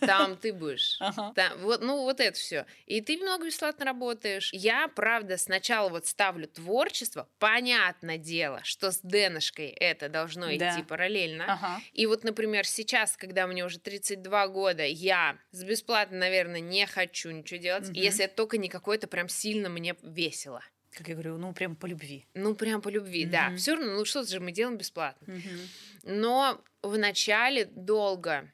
там 0.00 0.36
ты 0.36 0.52
будешь. 0.52 0.96
Ага. 1.00 1.32
Там, 1.34 1.58
вот, 1.60 1.80
ну, 1.80 2.02
вот 2.02 2.20
это 2.20 2.36
все. 2.38 2.66
И 2.86 3.00
ты 3.00 3.16
много 3.18 3.46
бесплатно 3.46 3.84
работаешь. 3.84 4.50
Я, 4.52 4.88
правда, 4.88 5.36
сначала 5.36 5.88
вот 5.88 6.06
ставлю 6.06 6.46
творчество. 6.48 7.28
Понятное 7.38 8.18
дело, 8.18 8.60
что 8.64 8.90
с 8.90 9.00
Дэношкой 9.02 9.68
это 9.68 10.08
должно 10.08 10.46
Да. 10.56 10.74
идти 10.74 10.82
параллельно. 10.82 11.44
Ага. 11.52 11.80
И 11.92 12.06
вот, 12.06 12.24
например, 12.24 12.66
сейчас, 12.66 13.16
когда 13.16 13.46
мне 13.46 13.64
уже 13.64 13.78
32 13.78 14.48
года, 14.48 14.84
я 14.84 15.38
с 15.52 15.62
бесплатно, 15.64 16.18
наверное, 16.18 16.60
не 16.60 16.86
хочу 16.86 17.30
ничего 17.30 17.60
делать, 17.60 17.84
Мгм. 17.84 17.92
если 17.94 18.24
это 18.24 18.34
только 18.34 18.58
не 18.58 18.68
какое-то 18.68 19.06
прям 19.06 19.28
сильно 19.28 19.68
мне 19.68 19.94
весело. 20.02 20.62
Как 20.92 21.06
я 21.08 21.14
говорю, 21.14 21.36
ну 21.38 21.52
прям 21.52 21.76
по 21.76 21.86
любви. 21.86 22.26
Ну, 22.34 22.54
прям 22.54 22.80
по 22.82 22.88
любви, 22.88 23.24
да. 23.24 23.48
Мгм. 23.48 23.56
Все 23.56 23.74
равно, 23.76 23.92
ну 23.94 24.04
что 24.04 24.24
же 24.24 24.40
мы 24.40 24.52
делаем 24.52 24.76
бесплатно. 24.78 25.32
Мгм. 25.32 25.60
Но 26.04 26.60
в 26.82 26.98
начале 26.98 27.66
долго, 27.66 28.50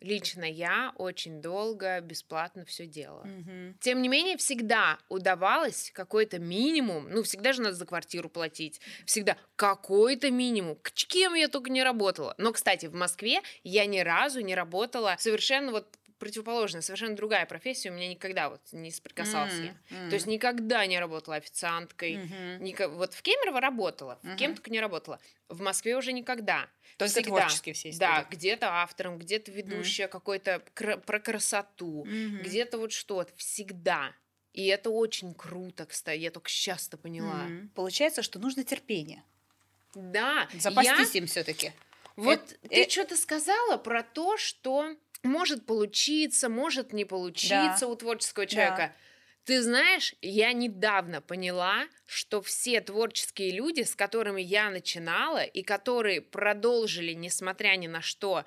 лично 0.00 0.44
я 0.44 0.92
очень 0.96 1.40
долго 1.40 2.00
бесплатно 2.00 2.64
все 2.64 2.86
делала. 2.86 3.24
Мгм. 3.24 3.76
Тем 3.80 4.02
не 4.02 4.08
менее, 4.08 4.36
всегда 4.36 4.98
удавалось 5.08 5.90
какой-то 5.94 6.38
минимум, 6.38 7.08
ну, 7.10 7.22
всегда 7.22 7.52
же 7.52 7.62
надо 7.62 7.76
за 7.76 7.86
квартиру 7.86 8.28
платить, 8.28 8.80
всегда 9.04 9.36
какой-то 9.56 10.30
минимум, 10.30 10.76
к 10.76 10.90
кем 10.92 11.34
я 11.34 11.48
только 11.48 11.70
не 11.70 11.82
работала. 11.82 12.34
Но, 12.38 12.52
кстати, 12.52 12.86
в 12.86 12.94
Москве 12.94 13.40
я 13.62 13.86
ни 13.86 14.00
разу 14.00 14.40
не 14.40 14.54
работала 14.54 15.16
совершенно 15.18 15.72
вот 15.72 15.98
противоположная, 16.20 16.82
совершенно 16.82 17.16
другая 17.16 17.46
профессия, 17.46 17.90
у 17.90 17.94
меня 17.94 18.06
никогда 18.08 18.48
вот 18.50 18.60
не 18.72 18.92
соприкасалась 18.92 19.54
я. 19.58 19.74
М, 19.96 20.08
То 20.10 20.14
есть 20.14 20.26
никогда 20.28 20.86
не 20.86 21.00
работала 21.00 21.36
официанткой, 21.36 22.18
Мгм. 22.18 22.62
Ника- 22.62 22.88
Вот 22.88 23.14
в 23.14 23.22
Кемерово 23.22 23.60
работала, 23.60 24.18
в 24.22 24.26
Мгм. 24.28 24.36
кем 24.36 24.54
только 24.54 24.70
не 24.70 24.80
работала. 24.80 25.18
В 25.48 25.60
Москве 25.60 25.96
уже 25.96 26.12
никогда. 26.12 26.68
Только 26.98 27.12
Всегда. 27.12 27.28
творческие 27.30 27.74
все 27.74 27.90
Да, 27.98 28.20
истории. 28.20 28.36
где-то 28.36 28.68
автором, 28.82 29.18
где-то 29.18 29.50
ведущая 29.50 30.06
какой-то 30.06 30.62
кра- 30.74 30.98
про 30.98 31.18
красоту, 31.18 32.04
Мгм. 32.04 32.42
где-то 32.42 32.78
вот 32.78 32.92
что-то. 32.92 33.32
Всегда. 33.36 34.12
И 34.52 34.66
это 34.66 34.90
очень 34.90 35.32
круто, 35.34 35.86
кстати. 35.86 36.18
Я 36.20 36.30
только 36.30 36.50
сейчас 36.50 36.86
это 36.88 36.96
поняла. 36.98 37.44
Мгм. 37.44 37.68
Получается, 37.70 38.22
что 38.22 38.38
нужно 38.38 38.62
терпение. 38.64 39.24
Да. 39.94 40.48
Запастись 40.58 41.14
я- 41.14 41.20
им 41.20 41.26
все-таки. 41.26 41.72
Вот 42.16 42.40
Э- 42.62 42.68
ты 42.68 42.82
э- 42.84 42.88
что-то 42.88 43.16
сказала 43.16 43.76
про 43.78 44.02
то, 44.02 44.36
что 44.36 44.94
может 45.22 45.66
получиться, 45.66 46.48
может 46.48 46.92
не 46.92 47.04
получиться 47.04 47.86
Да. 47.86 47.92
у 47.92 47.96
творческого 47.96 48.46
Да. 48.46 48.52
человека. 48.52 48.96
Ты 49.44 49.62
знаешь, 49.62 50.14
я 50.20 50.52
недавно 50.52 51.20
поняла, 51.20 51.86
что 52.06 52.40
все 52.42 52.80
творческие 52.80 53.50
люди, 53.52 53.82
с 53.82 53.96
которыми 53.96 54.40
я 54.42 54.70
начинала, 54.70 55.42
и 55.42 55.62
которые 55.62 56.20
продолжили, 56.20 57.12
несмотря 57.12 57.76
ни 57.76 57.86
на 57.88 58.00
что, 58.02 58.44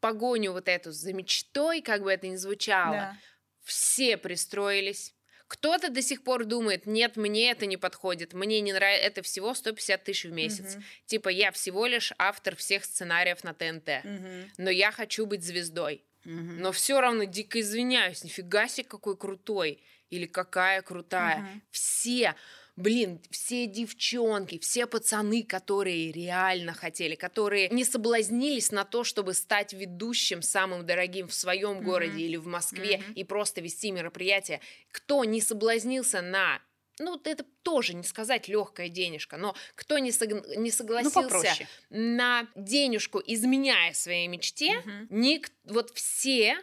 погоню 0.00 0.52
вот 0.52 0.68
эту 0.68 0.92
за 0.92 1.12
мечтой, 1.12 1.80
как 1.82 2.02
бы 2.02 2.12
это 2.12 2.28
ни 2.28 2.36
звучало, 2.36 2.96
Да. 2.96 3.16
все 3.62 4.16
пристроились. 4.16 5.15
Кто-то 5.48 5.90
до 5.90 6.02
сих 6.02 6.22
пор 6.24 6.44
думает, 6.44 6.86
нет, 6.86 7.16
мне 7.16 7.50
это 7.52 7.66
не 7.66 7.76
подходит, 7.76 8.32
мне 8.32 8.60
не 8.60 8.72
нравится, 8.72 9.06
это 9.06 9.22
всего 9.22 9.54
150 9.54 10.02
тысяч 10.04 10.24
в 10.24 10.32
месяц. 10.32 10.74
Мгм. 10.74 10.84
Типа, 11.06 11.28
я 11.28 11.52
всего 11.52 11.86
лишь 11.86 12.12
автор 12.18 12.56
всех 12.56 12.84
сценариев 12.84 13.44
на 13.44 13.54
ТНТ, 13.54 14.04
Мгм. 14.04 14.50
но 14.58 14.70
я 14.70 14.90
хочу 14.90 15.24
быть 15.26 15.44
звездой. 15.44 16.02
Мгм. 16.24 16.60
Но 16.60 16.72
все 16.72 17.00
равно 17.00 17.24
дико 17.24 17.60
извиняюсь, 17.60 18.24
нифига 18.24 18.66
себе 18.66 18.88
какой 18.88 19.16
крутой 19.16 19.80
или 20.10 20.26
какая 20.26 20.82
крутая. 20.82 21.38
Мгм. 21.38 21.62
Все, 21.70 22.34
блин, 22.76 23.20
все 23.30 23.66
девчонки, 23.66 24.58
все 24.58 24.86
пацаны, 24.86 25.42
которые 25.42 26.12
реально 26.12 26.72
хотели, 26.74 27.14
которые 27.14 27.68
не 27.70 27.84
соблазнились 27.84 28.70
на 28.70 28.84
то, 28.84 29.02
чтобы 29.04 29.34
стать 29.34 29.72
ведущим 29.72 30.42
самым 30.42 30.84
дорогим 30.86 31.28
в 31.28 31.34
своем 31.34 31.76
Мгм. 31.76 31.84
городе 31.84 32.22
или 32.22 32.36
в 32.36 32.46
Москве 32.46 32.98
Мгм. 32.98 33.12
и 33.14 33.24
просто 33.24 33.60
вести 33.60 33.90
мероприятие. 33.90 34.60
Кто 34.92 35.24
не 35.24 35.40
соблазнился 35.40 36.20
на 36.22 36.60
ну, 36.98 37.20
это 37.24 37.44
тоже 37.62 37.92
не 37.92 38.04
сказать 38.04 38.48
легкая 38.48 38.88
денежка, 38.88 39.36
но 39.36 39.54
кто 39.74 39.98
не, 39.98 40.12
сог- 40.12 40.56
не 40.56 40.70
Ну, 40.70 40.74
согласился 40.74 41.20
попроще. 41.20 41.68
на 41.90 42.48
денежку, 42.56 43.20
изменяя 43.22 43.92
своей 43.92 44.26
мечте, 44.28 44.78
Мгм. 44.78 45.06
ник- 45.10 45.50
вот 45.64 45.90
все 45.90 46.56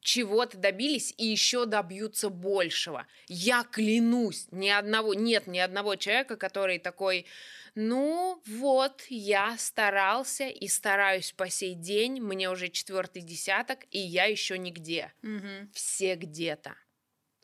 чего-то 0.00 0.56
добились 0.58 1.14
и 1.16 1.26
еще 1.26 1.66
добьются 1.66 2.30
большего. 2.30 3.06
Я 3.28 3.64
клянусь, 3.64 4.46
ни 4.50 4.68
одного, 4.68 5.14
нет 5.14 5.46
ни 5.46 5.58
одного 5.58 5.96
человека, 5.96 6.36
который 6.36 6.78
такой, 6.78 7.26
ну 7.74 8.42
вот, 8.46 9.04
я 9.08 9.56
старался 9.58 10.48
и 10.48 10.68
стараюсь 10.68 11.32
по 11.32 11.48
сей 11.48 11.74
день, 11.74 12.20
мне 12.20 12.50
уже 12.50 12.68
четвертый 12.68 13.22
десяток, 13.22 13.86
и 13.90 13.98
я 13.98 14.24
еще 14.24 14.58
нигде. 14.58 15.12
Мгм. 15.22 15.70
Все 15.72 16.14
где-то. 16.14 16.74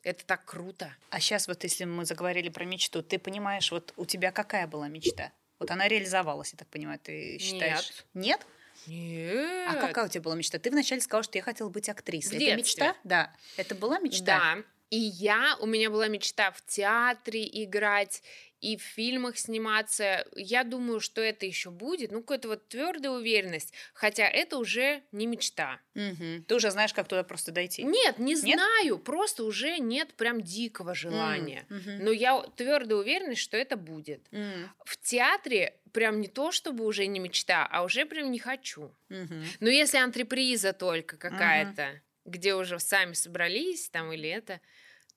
Это 0.03 0.25
так 0.25 0.45
круто. 0.45 0.95
А 1.09 1.19
сейчас 1.19 1.47
вот 1.47 1.63
если 1.63 1.85
мы 1.85 2.05
заговорили 2.05 2.49
про 2.49 2.63
мечту, 2.63 3.01
ты 3.01 3.17
понимаешь, 3.17 3.71
вот 3.71 3.93
у 3.97 4.05
тебя 4.05 4.31
какая 4.31 4.67
была 4.67 4.87
мечта? 4.87 5.31
Вот 5.57 5.71
она 5.71 5.87
реализовалась, 5.87 6.51
я 6.51 6.57
так 6.57 6.67
понимаю, 6.67 6.99
ты 6.99 7.39
считаешь? 7.39 7.91
Нет. 8.13 8.39
Нет. 8.39 8.47
А 8.87 9.75
какая 9.75 10.05
у 10.05 10.07
тебя 10.09 10.21
была 10.21 10.35
мечта? 10.35 10.59
Ты 10.59 10.71
вначале 10.71 11.01
сказала, 11.01 11.23
что 11.23 11.37
я 11.37 11.43
хотела 11.43 11.69
быть 11.69 11.89
актрисой. 11.89 12.37
В 12.39 12.41
Это 12.41 12.55
детстве. 12.55 12.57
мечта? 12.87 12.97
Да. 13.03 13.33
Это 13.57 13.75
была 13.75 13.99
мечта? 13.99 14.55
Да. 14.55 14.63
И 14.91 14.97
я, 14.97 15.57
у 15.59 15.65
меня 15.65 15.89
была 15.89 16.07
мечта 16.07 16.51
в 16.51 16.63
театре 16.65 17.47
играть 17.63 18.21
и 18.61 18.77
в 18.77 18.81
фильмах 18.81 19.37
сниматься. 19.37 20.27
Я 20.35 20.63
думаю, 20.63 20.99
что 20.99 21.21
это 21.21 21.45
еще 21.45 21.71
будет. 21.71 22.11
Ну, 22.11 22.21
какая-то 22.21 22.47
вот 22.49 22.67
твердая 22.69 23.11
уверенность. 23.13 23.73
Хотя 23.93 24.27
это 24.27 24.57
уже 24.57 25.03
не 25.11 25.27
мечта. 25.27 25.81
Мгм. 25.95 26.43
Ты 26.45 26.55
уже 26.55 26.71
знаешь, 26.71 26.93
как 26.93 27.07
туда 27.07 27.23
просто 27.23 27.51
дойти. 27.51 27.83
Нет, 27.83 28.19
не 28.19 28.35
Нет? 28.41 28.59
знаю. 28.59 28.99
Просто 28.99 29.43
уже 29.43 29.79
нет 29.79 30.15
прям 30.15 30.41
дикого 30.41 30.93
желания. 30.95 31.67
Мгм. 31.69 31.97
Но 31.97 32.11
я 32.11 32.41
твердо 32.55 32.97
уверена, 32.97 33.35
что 33.35 33.57
это 33.57 33.77
будет. 33.77 34.29
М, 34.31 34.69
В 34.85 34.97
театре 34.97 35.79
прям 35.93 36.21
не 36.21 36.27
то, 36.27 36.51
чтобы 36.51 36.85
уже 36.85 37.07
не 37.07 37.19
мечта, 37.19 37.65
а 37.69 37.83
уже 37.83 38.05
прям 38.05 38.31
не 38.31 38.39
хочу. 38.39 38.95
мгм. 39.09 39.55
Но 39.59 39.69
если 39.69 39.97
антреприза 39.97 40.73
только 40.73 41.17
какая-то, 41.17 42.01
где 42.25 42.55
уже 42.55 42.79
сами 42.79 43.13
собрались 43.13 43.89
там 43.89 44.11
или 44.11 44.29
это, 44.29 44.61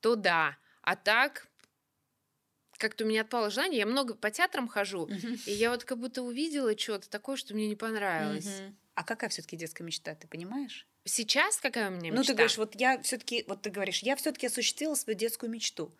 то 0.00 0.16
да. 0.16 0.58
А 0.82 0.96
так, 0.96 1.47
как-то 2.78 3.04
у 3.04 3.06
меня 3.08 3.22
отпало 3.22 3.50
желание, 3.50 3.78
я 3.80 3.86
много 3.86 4.14
по 4.14 4.30
театрам 4.30 4.68
хожу, 4.68 5.06
и 5.46 5.50
я 5.52 5.70
вот 5.70 5.84
как 5.84 5.98
будто 5.98 6.22
увидела 6.22 6.76
что-то 6.78 7.10
такое, 7.10 7.36
что 7.36 7.54
мне 7.54 7.68
не 7.68 7.76
понравилось. 7.76 8.48
А 8.94 9.04
какая 9.04 9.30
все-таки 9.30 9.56
детская 9.56 9.84
мечта, 9.84 10.14
ты 10.14 10.26
понимаешь? 10.26 10.86
Сейчас 11.04 11.58
какая 11.58 11.88
у 11.90 11.92
меня 11.94 12.10
Ну, 12.12 12.18
мечта? 12.18 12.32
ты 12.32 12.36
говоришь, 12.36 12.58
вот 12.58 12.74
я 12.74 13.00
все-таки, 13.02 13.44
вот 13.46 13.62
ты 13.62 13.70
говоришь, 13.70 14.00
я 14.02 14.16
все-таки 14.16 14.46
осуществила 14.48 14.94
свою 14.94 15.16
детскую 15.18 15.50
мечту. 15.50 15.94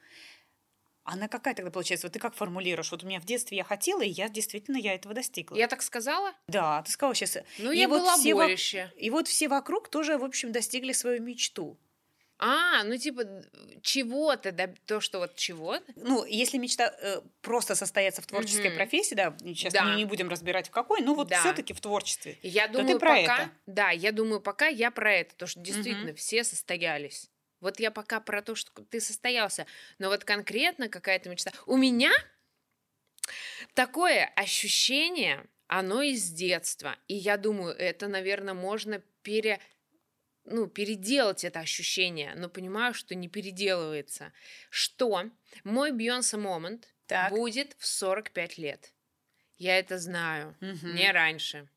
Она 1.04 1.26
какая 1.28 1.54
тогда 1.54 1.70
получается? 1.70 2.06
Вот 2.06 2.12
ты 2.12 2.18
как 2.18 2.34
формулируешь? 2.34 2.90
Вот 2.90 3.02
у 3.02 3.06
меня 3.06 3.18
в 3.18 3.24
детстве 3.24 3.56
я 3.56 3.64
хотела, 3.64 4.02
и 4.02 4.10
я 4.10 4.28
действительно 4.28 4.76
я 4.76 4.94
этого 4.94 5.14
достигла. 5.14 5.56
Я 5.56 5.66
так 5.66 5.80
сказала? 5.80 6.34
Да, 6.48 6.82
ты 6.82 6.90
сказала 6.90 7.14
сейчас. 7.14 7.38
Ну, 7.58 7.72
И 7.72 7.78
я 7.78 7.88
вот 7.88 8.00
была 8.00 8.16
все 8.18 8.34
во- 8.34 8.42
борище. 8.42 8.92
И 8.96 9.08
вот 9.08 9.26
все 9.26 9.48
вокруг 9.48 9.88
тоже, 9.88 10.18
в 10.18 10.24
общем, 10.24 10.52
достигли 10.52 10.92
свою 10.92 11.22
мечту. 11.22 11.78
А, 12.40 12.84
ну 12.84 12.96
типа 12.96 13.24
чего-то, 13.82 14.52
да, 14.52 14.72
то, 14.86 15.00
что 15.00 15.18
вот 15.18 15.34
чего-то. 15.34 15.92
Ну, 15.96 16.24
если 16.24 16.56
мечта 16.58 16.94
э, 17.00 17.20
просто 17.40 17.74
состояться 17.74 18.22
в 18.22 18.26
творческой 18.26 18.68
Мгм. 18.68 18.76
профессии, 18.76 19.14
да, 19.14 19.36
сейчас 19.40 19.72
Да. 19.72 19.84
не, 19.90 19.96
не 19.96 20.04
будем 20.04 20.28
разбирать 20.28 20.68
в 20.68 20.70
какой, 20.70 21.00
ну 21.00 21.14
вот 21.14 21.28
Да. 21.28 21.40
все-таки 21.40 21.74
в 21.74 21.80
творчестве. 21.80 22.38
Я 22.42 22.68
ты 22.68 22.74
думаю, 22.74 23.00
про 23.00 23.16
пока... 23.16 23.42
это. 23.42 23.50
Да, 23.66 23.90
я 23.90 24.12
думаю, 24.12 24.40
пока 24.40 24.68
я 24.68 24.90
про 24.92 25.12
это, 25.12 25.34
то, 25.34 25.46
что 25.46 25.60
действительно 25.60 26.14
все 26.14 26.44
состоялись. 26.44 27.28
Вот 27.60 27.80
я 27.80 27.90
пока 27.90 28.20
про 28.20 28.40
то, 28.40 28.54
что 28.54 28.70
ты 28.84 29.00
состоялся. 29.00 29.66
Но 29.98 30.08
вот 30.08 30.24
конкретно 30.24 30.88
какая-то 30.88 31.28
мечта. 31.28 31.50
У 31.66 31.76
меня 31.76 32.12
такое 33.74 34.30
ощущение, 34.36 35.44
оно 35.66 36.02
из 36.02 36.30
детства. 36.30 36.96
И 37.08 37.14
я 37.14 37.36
думаю, 37.36 37.74
это, 37.74 38.08
наверное, 38.08 38.54
можно 38.54 39.02
пере 39.22 39.60
ну, 40.50 40.66
переделать 40.66 41.44
это 41.44 41.60
ощущение, 41.60 42.34
но 42.36 42.48
понимаю, 42.48 42.94
что 42.94 43.14
не 43.14 43.28
переделывается. 43.28 44.32
Что 44.70 45.24
мой 45.64 45.92
Бейонсе 45.92 46.36
момент 46.36 46.88
будет 47.30 47.74
в 47.78 47.86
45 47.86 48.58
лет. 48.58 48.92
Я 49.56 49.78
это 49.78 49.98
знаю. 49.98 50.56
Мгм. 50.60 50.94
Не 50.94 51.10
раньше. 51.12 51.68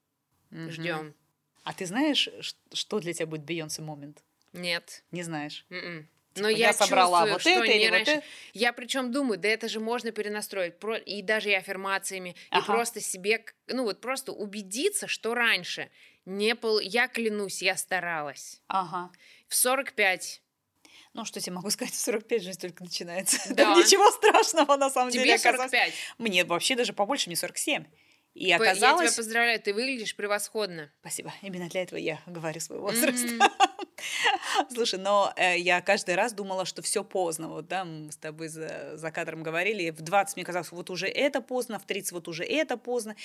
Мгм. 0.49 0.71
Ждем. 0.71 1.15
А 1.63 1.73
ты 1.73 1.85
знаешь, 1.85 2.29
что 2.73 2.99
для 2.99 3.13
тебя 3.13 3.27
будет 3.27 3.43
Бейонсе 3.43 3.81
момент? 3.81 4.23
Нет. 4.53 5.03
Не 5.11 5.23
знаешь. 5.23 5.65
М-м. 5.69 6.07
Типа, 6.33 6.43
Но 6.43 6.49
я, 6.49 6.71
собрала 6.71 7.19
чувствую, 7.19 7.33
вот 7.33 7.41
что 7.41 7.49
это 7.49 7.67
не 7.67 7.75
или 7.77 7.85
вот 7.85 7.91
раньше. 7.91 8.11
это. 8.11 8.25
Я 8.53 8.71
причем 8.71 9.11
думаю, 9.11 9.37
да 9.37 9.49
это 9.49 9.67
же 9.67 9.81
можно 9.81 10.11
перенастроить. 10.11 10.79
Про... 10.79 10.95
И 10.97 11.21
даже 11.21 11.49
и 11.49 11.53
аффирмациями. 11.53 12.29
И 12.29 12.35
Ага. 12.51 12.73
просто 12.73 13.01
себе, 13.01 13.43
ну 13.67 13.83
вот 13.83 13.99
просто 13.99 14.31
убедиться, 14.31 15.07
что 15.07 15.33
раньше 15.33 15.89
не 16.25 16.55
пол... 16.55 16.79
Я 16.79 17.07
клянусь, 17.07 17.61
я 17.61 17.75
старалась. 17.77 18.61
Ага. 18.67 19.11
В 19.47 19.55
45 19.55 20.41
Ну, 21.13 21.25
что 21.25 21.39
тебе 21.41 21.53
могу 21.55 21.69
сказать, 21.69 21.93
в 21.93 21.99
45 21.99 22.43
жизнь 22.43 22.59
только 22.59 22.83
начинается. 22.83 23.37
Да. 23.53 23.63
Там 23.63 23.79
ничего 23.83 24.09
страшного 24.11 24.75
на 24.77 24.89
самом 24.89 25.11
деле. 25.11 25.25
тебе 25.25 25.35
оказалось. 25.35 25.71
45. 25.71 25.93
Мне 26.19 26.43
вообще 26.45 26.75
даже 26.75 26.93
побольше, 26.93 27.29
мне 27.29 27.35
47. 27.35 27.83
И 28.33 28.39
П- 28.39 28.45
Я 28.47 28.55
оказалось... 28.55 29.09
тебя 29.11 29.17
поздравляю, 29.17 29.59
ты 29.59 29.73
выглядишь 29.73 30.15
превосходно. 30.15 30.89
Спасибо. 31.01 31.33
Именно 31.41 31.67
для 31.67 31.81
этого 31.83 31.99
я 31.99 32.21
говорю 32.25 32.61
свой 32.61 32.79
возраст. 32.79 33.25
Мгм. 33.25 33.41
Слушай, 34.73 34.99
но 34.99 35.33
э, 35.35 35.57
я 35.57 35.81
каждый 35.81 36.15
раз 36.15 36.33
думала, 36.33 36.65
что 36.65 36.81
все 36.81 37.03
поздно. 37.03 37.49
Вот, 37.49 37.67
да, 37.67 37.85
мы 37.85 38.11
с 38.11 38.17
тобой 38.17 38.47
за, 38.47 38.97
за 38.97 39.11
кадром 39.11 39.43
говорили. 39.43 39.89
В 39.89 40.01
20 40.01 40.35
мне 40.35 40.45
казалось, 40.45 40.71
вот 40.71 40.89
уже 40.89 41.07
это 41.07 41.41
поздно, 41.41 41.79
в 41.79 41.85
30 41.85 42.11
вот 42.11 42.27
уже 42.27 42.43
это 42.43 42.77
поздно. 42.77 43.15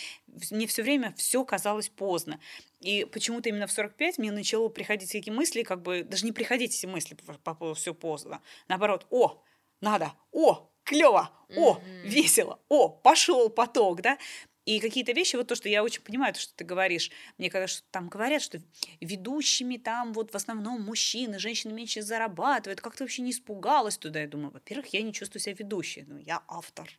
Мне 0.50 0.66
все 0.66 0.82
время 0.82 1.14
все 1.16 1.44
казалось 1.44 1.88
поздно. 1.88 2.40
И 2.80 3.04
почему-то 3.04 3.48
именно 3.48 3.66
в 3.66 3.72
45 3.72 4.18
мне 4.18 4.30
начало 4.30 4.68
приходить 4.68 5.10
такие 5.12 5.32
мысли, 5.32 5.62
как 5.62 5.82
бы 5.82 6.02
даже 6.02 6.24
не 6.24 6.32
приходить 6.32 6.74
эти 6.74 6.86
мысли 6.86 7.14
по, 7.14 7.34
по 7.34 7.54
поводу 7.54 7.78
все 7.78 7.94
поздно. 7.94 8.40
Наоборот, 8.68 9.06
о, 9.10 9.42
надо, 9.80 10.12
о, 10.32 10.70
клево, 10.84 11.30
о, 11.56 11.74
Мгм. 11.74 12.02
весело, 12.02 12.60
о, 12.68 12.88
пошел 12.88 13.48
поток, 13.50 14.02
да. 14.02 14.18
И 14.66 14.80
какие-то 14.80 15.12
вещи, 15.12 15.36
вот 15.36 15.48
то, 15.48 15.54
что 15.54 15.68
я 15.68 15.82
очень 15.84 16.02
понимаю, 16.02 16.34
то, 16.34 16.40
что 16.40 16.54
ты 16.54 16.64
говоришь, 16.64 17.10
мне 17.38 17.50
кажется, 17.50 17.78
что 17.78 17.88
там 17.90 18.08
говорят, 18.08 18.42
что 18.42 18.60
ведущими 19.00 19.78
там 19.78 20.12
вот 20.12 20.32
в 20.32 20.34
основном 20.34 20.82
мужчины, 20.82 21.38
женщины 21.38 21.72
меньше 21.72 22.02
зарабатывают, 22.02 22.80
как 22.82 22.96
ты 22.96 23.04
вообще 23.04 23.22
не 23.22 23.30
испугалась 23.30 23.96
туда? 23.96 24.20
Я 24.20 24.28
думаю, 24.28 24.50
во-первых, 24.50 24.88
я 24.88 25.02
не 25.02 25.12
чувствую 25.14 25.40
себя 25.40 25.54
ведущей, 25.58 26.04
ну, 26.06 26.18
я 26.18 26.42
автор. 26.48 26.90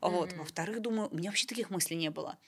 Вот. 0.00 0.32
Мгм. 0.32 0.38
Во-вторых, 0.38 0.80
думаю, 0.80 1.08
у 1.10 1.16
меня 1.16 1.30
вообще 1.30 1.46
таких 1.46 1.70
мыслей 1.70 1.96
не 1.96 2.10
было. 2.10 2.38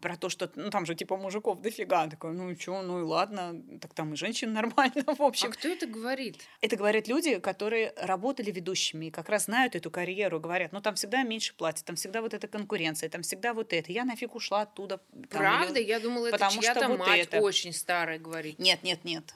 Про 0.00 0.16
то, 0.16 0.28
что, 0.28 0.50
ну, 0.56 0.70
там 0.70 0.86
же 0.86 0.94
типа 0.94 1.16
мужиков 1.16 1.60
дофига. 1.60 2.06
Такой, 2.08 2.32
ну 2.32 2.50
и 2.50 2.56
чё, 2.56 2.82
ну 2.82 3.00
и 3.00 3.02
ладно, 3.02 3.62
так 3.80 3.92
там 3.94 4.14
и 4.14 4.16
женщин 4.16 4.52
нормально, 4.54 5.04
в 5.06 5.20
А 5.20 5.26
общем. 5.26 5.50
кто 5.52 5.68
это 5.68 5.86
говорит? 5.86 6.38
Это 6.60 6.76
говорят 6.76 7.08
люди, 7.08 7.38
которые 7.38 7.92
работали 7.96 8.50
ведущими 8.50 9.06
и 9.06 9.10
как 9.10 9.28
раз 9.28 9.44
знают 9.44 9.74
эту 9.74 9.90
карьеру, 9.90 10.40
говорят, 10.40 10.72
ну 10.72 10.80
там 10.80 10.94
всегда 10.94 11.22
меньше 11.22 11.54
платят, 11.54 11.84
там 11.84 11.96
всегда 11.96 12.22
вот 12.22 12.32
эта 12.34 12.48
конкуренция, 12.48 13.08
там 13.08 13.22
всегда 13.22 13.52
вот 13.52 13.72
это. 13.72 13.92
Я 13.92 14.04
нафиг 14.04 14.34
ушла 14.34 14.62
оттуда. 14.62 14.98
там, 14.98 15.22
Правда? 15.40 15.78
или- 15.78 15.86
Я 15.88 16.00
думала, 16.00 16.26
это 16.28 16.36
потому 16.38 16.52
что 16.52 16.62
чья-то 16.62 16.88
вот 16.88 16.98
мать 16.98 17.20
это. 17.26 17.40
очень 17.40 17.72
старая 17.72 18.18
говорит. 18.18 18.58
Нет, 18.58 18.82
нет, 18.82 19.04
нет. 19.04 19.34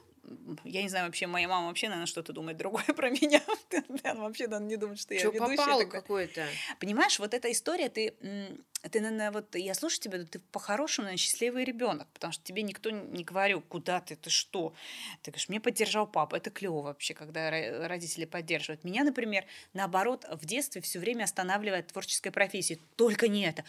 Я 0.64 0.82
не 0.82 0.88
знаю, 0.88 1.06
вообще 1.06 1.26
моя 1.26 1.48
мама 1.48 1.68
вообще, 1.68 1.88
наверное, 1.88 2.06
что-то 2.06 2.32
думает 2.32 2.56
другое 2.56 2.84
про 2.96 3.10
меня. 3.10 3.40
Она 4.04 4.22
вообще 4.22 4.46
наверное, 4.46 4.68
не 4.68 4.76
думает, 4.76 4.98
что 5.00 5.14
я 5.14 5.20
Что 5.20 5.30
ведущая. 5.30 5.56
попало 5.56 5.84
какое-то? 5.84 6.46
Понимаешь, 6.80 7.18
вот 7.18 7.34
эта 7.34 7.50
история, 7.52 7.88
ты, 7.88 8.14
ты, 8.90 9.00
наверное, 9.00 9.30
вот 9.30 9.54
я 9.54 9.74
слушаю 9.74 10.00
тебя, 10.00 10.24
ты 10.24 10.38
по-хорошему, 10.38 11.04
наверное, 11.04 11.18
счастливый 11.18 11.64
ребенок, 11.64 12.08
потому 12.12 12.32
что 12.32 12.42
тебе 12.44 12.62
никто 12.62 12.90
не 12.90 13.24
говорил, 13.24 13.60
куда 13.60 14.00
ты, 14.00 14.16
ты 14.16 14.30
что. 14.30 14.74
Ты 15.22 15.30
говоришь, 15.30 15.48
мне 15.48 15.60
поддержал 15.60 16.06
папа, 16.06 16.36
это 16.36 16.50
клево 16.50 16.82
вообще, 16.82 17.14
когда 17.14 17.50
ро- 17.50 17.86
родители 17.86 18.24
поддерживают. 18.24 18.84
Меня, 18.84 19.04
например, 19.04 19.44
наоборот, 19.72 20.24
в 20.30 20.44
детстве 20.44 20.80
все 20.82 20.98
время 20.98 21.24
останавливает 21.24 21.88
творческая 21.88 22.30
профессия. 22.30 22.78
Только 22.96 23.28
не 23.28 23.44
это, 23.44 23.64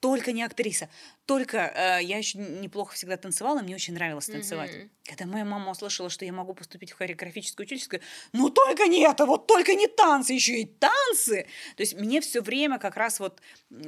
только 0.00 0.32
не 0.32 0.42
актриса, 0.42 0.88
только 1.26 1.58
э, 1.58 2.02
я 2.02 2.18
еще 2.18 2.38
неплохо 2.38 2.94
всегда 2.94 3.16
танцевала, 3.16 3.60
мне 3.62 3.74
очень 3.74 3.94
нравилось 3.94 4.26
танцевать. 4.26 4.72
Мгм. 4.72 4.90
Когда 5.04 5.26
моя 5.26 5.44
мама 5.44 5.70
услышала, 5.70 6.10
что 6.10 6.24
я 6.24 6.32
могу 6.32 6.54
поступить 6.54 6.92
в 6.92 6.96
хореографическое 6.96 7.64
училище, 7.64 7.84
сказала, 7.84 8.06
ну 8.32 8.50
только 8.50 8.86
не 8.86 9.00
это, 9.00 9.26
вот 9.26 9.46
только 9.46 9.74
не 9.74 9.86
танцы, 9.86 10.32
еще 10.32 10.60
и 10.60 10.64
танцы. 10.64 11.46
То 11.76 11.82
есть 11.82 11.94
мне 11.94 12.20
все 12.20 12.40
время 12.40 12.78
как 12.78 12.96
раз 12.96 13.20
вот 13.20 13.40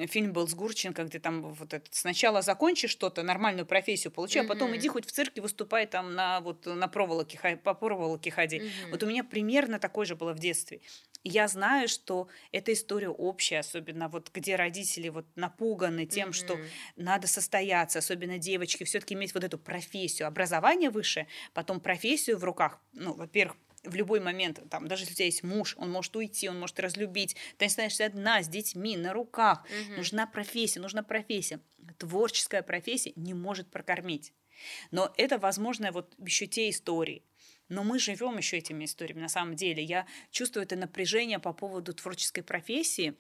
фильм 0.09 0.32
был 0.32 0.47
с 0.49 0.55
Гурченко, 0.55 1.05
где 1.05 1.18
там 1.18 1.43
вот 1.43 1.74
это, 1.74 1.87
сначала 1.91 2.43
закончи 2.43 2.89
что-то, 2.89 3.22
нормальную 3.22 3.66
профессию 3.66 4.12
получи, 4.12 4.39
а 4.39 4.45
потом 4.45 4.76
иди 4.76 4.89
хоть 4.89 5.07
в 5.07 5.12
цирке 5.12 5.41
выступай 5.41 5.87
там 5.87 6.14
на 6.14 6.41
вот 6.41 6.66
на 6.66 6.89
проволоке, 6.89 7.59
по 7.62 7.74
проволоке 7.74 8.30
ходи. 8.30 8.61
Мгм. 8.61 8.91
Вот 8.91 9.03
у 9.03 9.07
меня 9.07 9.24
примерно 9.24 9.78
такое 9.78 10.07
же 10.07 10.14
было 10.14 10.32
в 10.32 10.39
детстве. 10.39 10.80
Я 11.26 11.49
знаю, 11.49 11.89
что 11.89 12.28
эта 12.53 12.74
история 12.74 13.09
общая, 13.09 13.61
особенно 13.61 14.09
вот 14.09 14.30
где 14.35 14.57
родители 14.57 15.09
вот 15.09 15.24
напуганы 15.37 16.05
тем, 16.05 16.35
что 16.35 16.57
Мгм. 16.57 16.64
Надо 17.25 17.27
состояться, 17.27 17.99
особенно 17.99 18.39
девочки, 18.39 18.85
все-таки 18.85 19.14
иметь 19.14 19.35
вот 19.35 19.45
эту 19.45 19.59
профессию, 19.59 20.29
образование 20.29 20.91
высшее, 20.91 21.27
потом 21.55 21.81
профессию 21.81 22.37
в 22.39 22.45
руках. 22.45 22.79
Ну, 22.93 23.14
во-первых, 23.14 23.57
в 23.83 23.95
любой 23.95 24.20
момент, 24.20 24.61
там, 24.70 24.89
даже 24.89 25.03
если 25.03 25.12
у 25.12 25.16
тебя 25.16 25.27
есть 25.27 25.43
муж, 25.43 25.75
он 25.79 25.91
может 25.91 26.14
уйти, 26.16 26.49
он 26.49 26.59
может 26.59 26.81
разлюбить, 26.81 27.37
ты 27.59 27.66
останешься 27.66 28.07
одна 28.07 28.43
с 28.43 28.49
детьми 28.49 28.97
на 28.97 29.12
руках. 29.12 29.64
Мгм. 29.64 29.97
Нужна 29.97 30.27
профессия, 30.27 30.81
нужна 30.81 31.03
профессия. 31.03 31.61
Творческая 31.99 32.62
профессия 32.62 33.12
не 33.16 33.35
может 33.35 33.70
прокормить. 33.70 34.33
Но 34.91 35.12
это, 35.16 35.39
возможно, 35.39 35.93
вот 35.93 36.14
еще 36.18 36.47
те 36.47 36.70
истории. 36.70 37.22
Но 37.68 37.85
мы 37.85 37.99
живем 37.99 38.39
еще 38.39 38.59
этими 38.59 38.85
историями 38.85 39.20
на 39.20 39.29
самом 39.29 39.57
деле. 39.57 39.83
Я 39.83 40.07
чувствую 40.31 40.64
это 40.64 40.77
напряжение 40.77 41.39
по 41.39 41.53
поводу 41.53 41.93
творческой 41.93 42.43
профессии. 42.43 43.14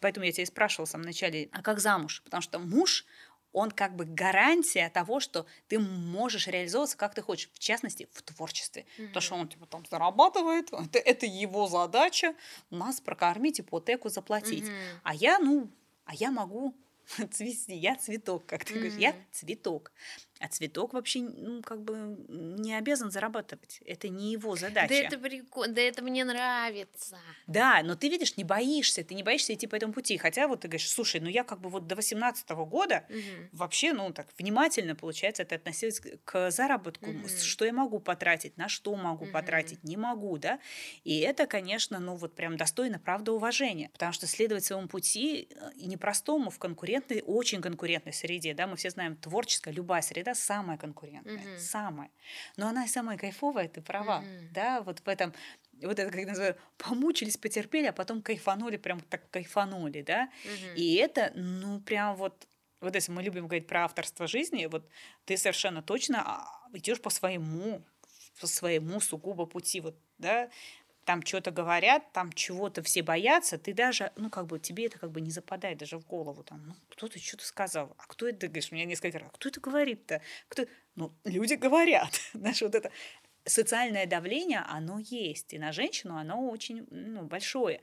Поэтому 0.00 0.26
я 0.26 0.32
тебя 0.32 0.42
и 0.42 0.46
спрашивала 0.46 0.86
в 0.86 0.90
самом 0.90 1.06
начале, 1.06 1.48
а 1.52 1.62
как 1.62 1.80
замуж? 1.80 2.22
Потому 2.24 2.42
что 2.42 2.58
муж, 2.58 3.06
он 3.52 3.70
как 3.70 3.96
бы 3.96 4.04
гарантия 4.04 4.88
того, 4.90 5.20
что 5.20 5.46
ты 5.68 5.78
можешь 5.78 6.46
реализовываться 6.46 6.96
как 6.96 7.14
ты 7.14 7.22
хочешь, 7.22 7.50
в 7.52 7.58
частности, 7.58 8.08
в 8.12 8.22
творчестве. 8.22 8.86
Потому 8.96 9.20
что 9.20 9.34
он 9.36 9.48
типа 9.48 9.66
там 9.66 9.84
зарабатывает, 9.90 10.72
это, 10.72 10.98
это 10.98 11.26
его 11.26 11.68
задача, 11.68 12.34
нас 12.70 13.00
прокормить, 13.00 13.60
ипотеку 13.60 14.08
заплатить. 14.08 14.64
Мгм. 14.64 15.00
А 15.02 15.14
я, 15.14 15.38
ну, 15.38 15.70
а 16.04 16.14
я 16.14 16.30
могу 16.30 16.74
цвести, 17.30 17.74
я 17.74 17.96
цветок, 17.96 18.46
как 18.46 18.64
ты 18.64 18.74
говоришь, 18.74 18.94
я 18.94 19.14
цветок. 19.30 19.92
А 20.42 20.48
цветок 20.48 20.92
вообще, 20.92 21.20
ну, 21.20 21.62
как 21.62 21.82
бы 21.82 22.16
не 22.28 22.74
обязан 22.74 23.12
зарабатывать. 23.12 23.80
Это 23.86 24.08
не 24.08 24.32
его 24.32 24.56
задача. 24.56 24.88
Да 24.88 24.94
это 24.96 25.18
прикольно, 25.18 25.74
да 25.74 25.80
это 25.82 26.02
мне 26.02 26.24
нравится. 26.24 27.16
Да, 27.46 27.80
но 27.84 27.94
ты 27.94 28.08
видишь, 28.08 28.36
не 28.36 28.42
боишься, 28.42 29.04
ты 29.04 29.14
не 29.14 29.22
боишься 29.22 29.54
идти 29.54 29.68
по 29.68 29.76
этому 29.76 29.92
пути. 29.92 30.18
Хотя 30.18 30.48
вот 30.48 30.60
ты 30.62 30.68
говоришь, 30.68 30.88
слушай, 30.90 31.20
ну 31.20 31.28
я 31.28 31.44
как 31.44 31.60
бы 31.60 31.68
вот 31.68 31.86
до 31.86 31.94
18 31.94 32.64
года 32.64 33.04
Мгм. 33.08 33.50
вообще, 33.52 33.92
ну 33.92 34.12
так, 34.12 34.26
внимательно, 34.36 34.96
получается, 34.96 35.44
ты 35.44 35.54
относилась 35.54 36.00
к- 36.24 36.50
заработку. 36.50 37.12
Мгм. 37.12 37.28
Что 37.28 37.64
я 37.64 37.72
могу 37.72 38.00
потратить, 38.00 38.56
на 38.56 38.68
что 38.68 38.96
могу 38.96 39.24
Мгм. 39.26 39.32
потратить, 39.32 39.84
не 39.84 39.96
могу, 39.96 40.38
да. 40.38 40.58
И 41.04 41.20
это, 41.20 41.46
конечно, 41.46 42.00
ну 42.00 42.16
вот 42.16 42.34
прям 42.34 42.56
достойно, 42.56 42.98
правда, 42.98 43.32
уважения. 43.32 43.90
Потому 43.92 44.12
что 44.12 44.26
следовать 44.26 44.64
своему 44.64 44.88
пути 44.88 45.48
э, 45.50 45.70
непростому 45.76 46.50
в 46.50 46.58
конкурентной, 46.58 47.22
очень 47.24 47.60
конкурентной 47.60 48.12
среде, 48.12 48.54
да, 48.54 48.66
мы 48.66 48.74
все 48.76 48.90
знаем, 48.90 49.16
творческая, 49.16 49.72
любая 49.72 50.02
среда 50.02 50.31
самая 50.34 50.78
конкурентная, 50.78 51.44
Мгм. 51.44 51.58
самая. 51.58 52.10
Но 52.56 52.68
она 52.68 52.84
и 52.84 52.88
самая 52.88 53.16
кайфовая, 53.18 53.68
ты 53.68 53.80
права, 53.82 54.20
Мгм. 54.20 54.48
да, 54.52 54.82
вот 54.82 55.00
в 55.00 55.08
этом 55.08 55.32
вот 55.82 55.98
это, 55.98 56.10
как 56.10 56.26
называют, 56.26 56.58
помучились, 56.78 57.36
потерпели, 57.36 57.86
а 57.86 57.92
потом 57.92 58.22
кайфанули, 58.22 58.76
прям 58.76 59.00
так 59.00 59.28
кайфанули, 59.30 60.02
да. 60.02 60.30
Мгм. 60.44 60.74
И 60.74 60.94
это, 60.96 61.32
ну, 61.34 61.80
прям 61.80 62.16
вот, 62.16 62.46
вот 62.80 62.94
если 62.94 63.12
мы 63.12 63.22
любим 63.22 63.46
говорить 63.46 63.66
про 63.66 63.84
авторство 63.84 64.26
жизни, 64.26 64.66
вот 64.66 64.88
ты 65.24 65.36
совершенно 65.36 65.82
точно 65.82 66.22
а, 66.24 66.68
идешь 66.72 67.00
по 67.00 67.10
своему, 67.10 67.82
по 68.40 68.46
своему 68.46 69.00
сугубо 69.00 69.46
пути, 69.46 69.80
вот, 69.80 69.96
да, 70.18 70.50
там 71.04 71.24
что-то 71.24 71.50
говорят, 71.50 72.12
там 72.12 72.32
чего-то 72.32 72.82
все 72.82 73.02
боятся, 73.02 73.58
ты 73.58 73.72
даже, 73.72 74.12
ну, 74.16 74.30
как 74.30 74.46
бы, 74.46 74.58
тебе 74.58 74.86
это 74.86 74.98
как 74.98 75.10
бы 75.10 75.20
не 75.20 75.30
западает 75.30 75.78
даже 75.78 75.98
в 75.98 76.06
голову, 76.06 76.42
там, 76.42 76.62
ну, 76.66 76.74
кто-то 76.90 77.18
что-то 77.18 77.44
сказал, 77.44 77.94
а 77.98 78.04
кто 78.06 78.28
это, 78.28 78.46
говоришь, 78.46 78.72
меня 78.72 78.84
несколько 78.84 79.18
раз, 79.18 79.28
а 79.28 79.34
кто 79.34 79.48
это 79.48 79.60
говорит-то? 79.60 80.22
Кто? 80.48 80.64
Ну, 80.94 81.12
люди 81.24 81.54
говорят, 81.54 82.20
знаешь, 82.34 82.62
вот 82.62 82.74
это 82.74 82.90
социальное 83.44 84.06
давление, 84.06 84.60
оно 84.60 84.98
есть, 85.00 85.52
и 85.52 85.58
на 85.58 85.72
женщину 85.72 86.16
оно 86.16 86.48
очень, 86.48 86.86
ну, 86.90 87.22
большое. 87.22 87.80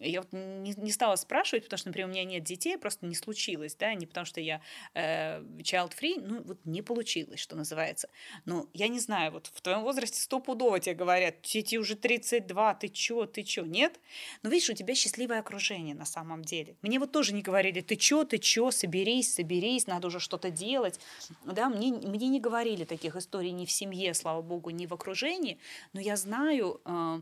Я 0.00 0.20
вот 0.22 0.32
не, 0.32 0.72
не 0.76 0.90
стала 0.90 1.16
спрашивать, 1.16 1.64
потому 1.64 1.78
что, 1.78 1.88
например, 1.88 2.08
у 2.08 2.10
меня 2.12 2.24
нет 2.24 2.44
детей, 2.44 2.78
просто 2.78 3.04
не 3.06 3.14
случилось, 3.14 3.74
да, 3.76 3.92
не 3.94 4.06
потому 4.06 4.24
что 4.24 4.40
я 4.40 4.62
э, 4.94 5.40
child-free, 5.42 6.14
ну, 6.20 6.42
вот 6.42 6.58
не 6.64 6.80
получилось, 6.82 7.40
что 7.40 7.56
называется. 7.56 8.08
Ну, 8.46 8.68
я 8.72 8.88
не 8.88 8.98
знаю, 9.00 9.32
вот 9.32 9.48
в 9.52 9.60
твоем 9.60 9.82
возрасте 9.82 10.18
стопудово 10.20 10.80
тебе 10.80 10.94
говорят, 10.94 11.42
тебе 11.42 11.78
уже 11.78 11.94
32, 11.96 12.74
ты 12.74 12.88
чё, 12.88 13.26
ты 13.26 13.42
чё, 13.42 13.64
нет? 13.66 14.00
Но 14.42 14.48
видишь, 14.50 14.70
у 14.70 14.74
тебя 14.74 14.94
счастливое 14.94 15.40
окружение 15.40 15.94
на 15.94 16.06
самом 16.06 16.42
деле. 16.42 16.76
Мне 16.82 16.98
вот 16.98 17.12
тоже 17.12 17.34
не 17.34 17.42
говорили, 17.42 17.80
ты 17.82 17.96
чё, 17.96 18.24
ты 18.24 18.38
чё, 18.38 18.70
соберись, 18.70 19.34
соберись, 19.34 19.86
надо 19.86 20.06
уже 20.08 20.20
что-то 20.20 20.50
делать. 20.50 20.98
Да, 21.44 21.68
мне, 21.68 21.92
мне 21.92 22.28
не 22.28 22.40
говорили 22.40 22.84
таких 22.84 23.14
историй 23.16 23.50
ни 23.52 23.66
в 23.66 23.70
семье, 23.70 24.14
слава 24.14 24.40
богу, 24.42 24.70
ни 24.70 24.86
в 24.86 24.94
окружении, 24.94 25.58
но 25.92 26.00
я 26.00 26.16
знаю, 26.16 26.80
э, 26.86 27.20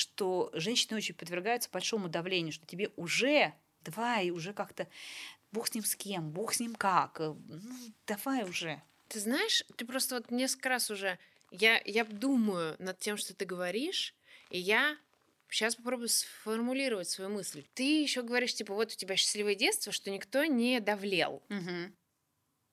что 0.00 0.50
женщины 0.52 0.96
очень 0.96 1.14
подвергаются 1.14 1.70
большому 1.70 2.08
давлению, 2.08 2.52
что 2.52 2.66
тебе 2.66 2.90
уже 2.96 3.54
давай 3.82 4.30
уже 4.30 4.52
как-то 4.52 4.88
бог 5.52 5.68
с 5.68 5.74
ним 5.74 5.84
с 5.84 5.96
кем, 5.96 6.30
бог 6.30 6.52
с 6.54 6.60
ним 6.60 6.74
как, 6.74 7.20
э, 7.20 7.34
ну, 7.48 7.76
давай 8.06 8.44
уже. 8.44 8.82
Ты 9.08 9.20
знаешь, 9.20 9.64
ты 9.76 9.84
просто 9.84 10.16
вот 10.16 10.30
несколько 10.30 10.68
раз 10.68 10.90
уже... 10.90 11.18
Я, 11.50 11.82
я 11.84 12.04
думаю 12.04 12.76
над 12.78 12.98
тем, 13.00 13.16
что 13.16 13.34
ты 13.34 13.44
говоришь, 13.44 14.14
и 14.50 14.58
я 14.58 14.96
сейчас 15.48 15.74
попробую 15.74 16.08
сформулировать 16.08 17.08
свою 17.08 17.28
мысль. 17.30 17.64
Ты 17.74 18.02
еще 18.02 18.22
говоришь, 18.22 18.54
типа, 18.54 18.72
вот 18.72 18.92
у 18.92 18.96
тебя 18.96 19.16
счастливое 19.16 19.56
детство, 19.56 19.90
что 19.90 20.10
никто 20.10 20.44
не 20.44 20.78
давлел. 20.78 21.42
Угу. 21.48 21.92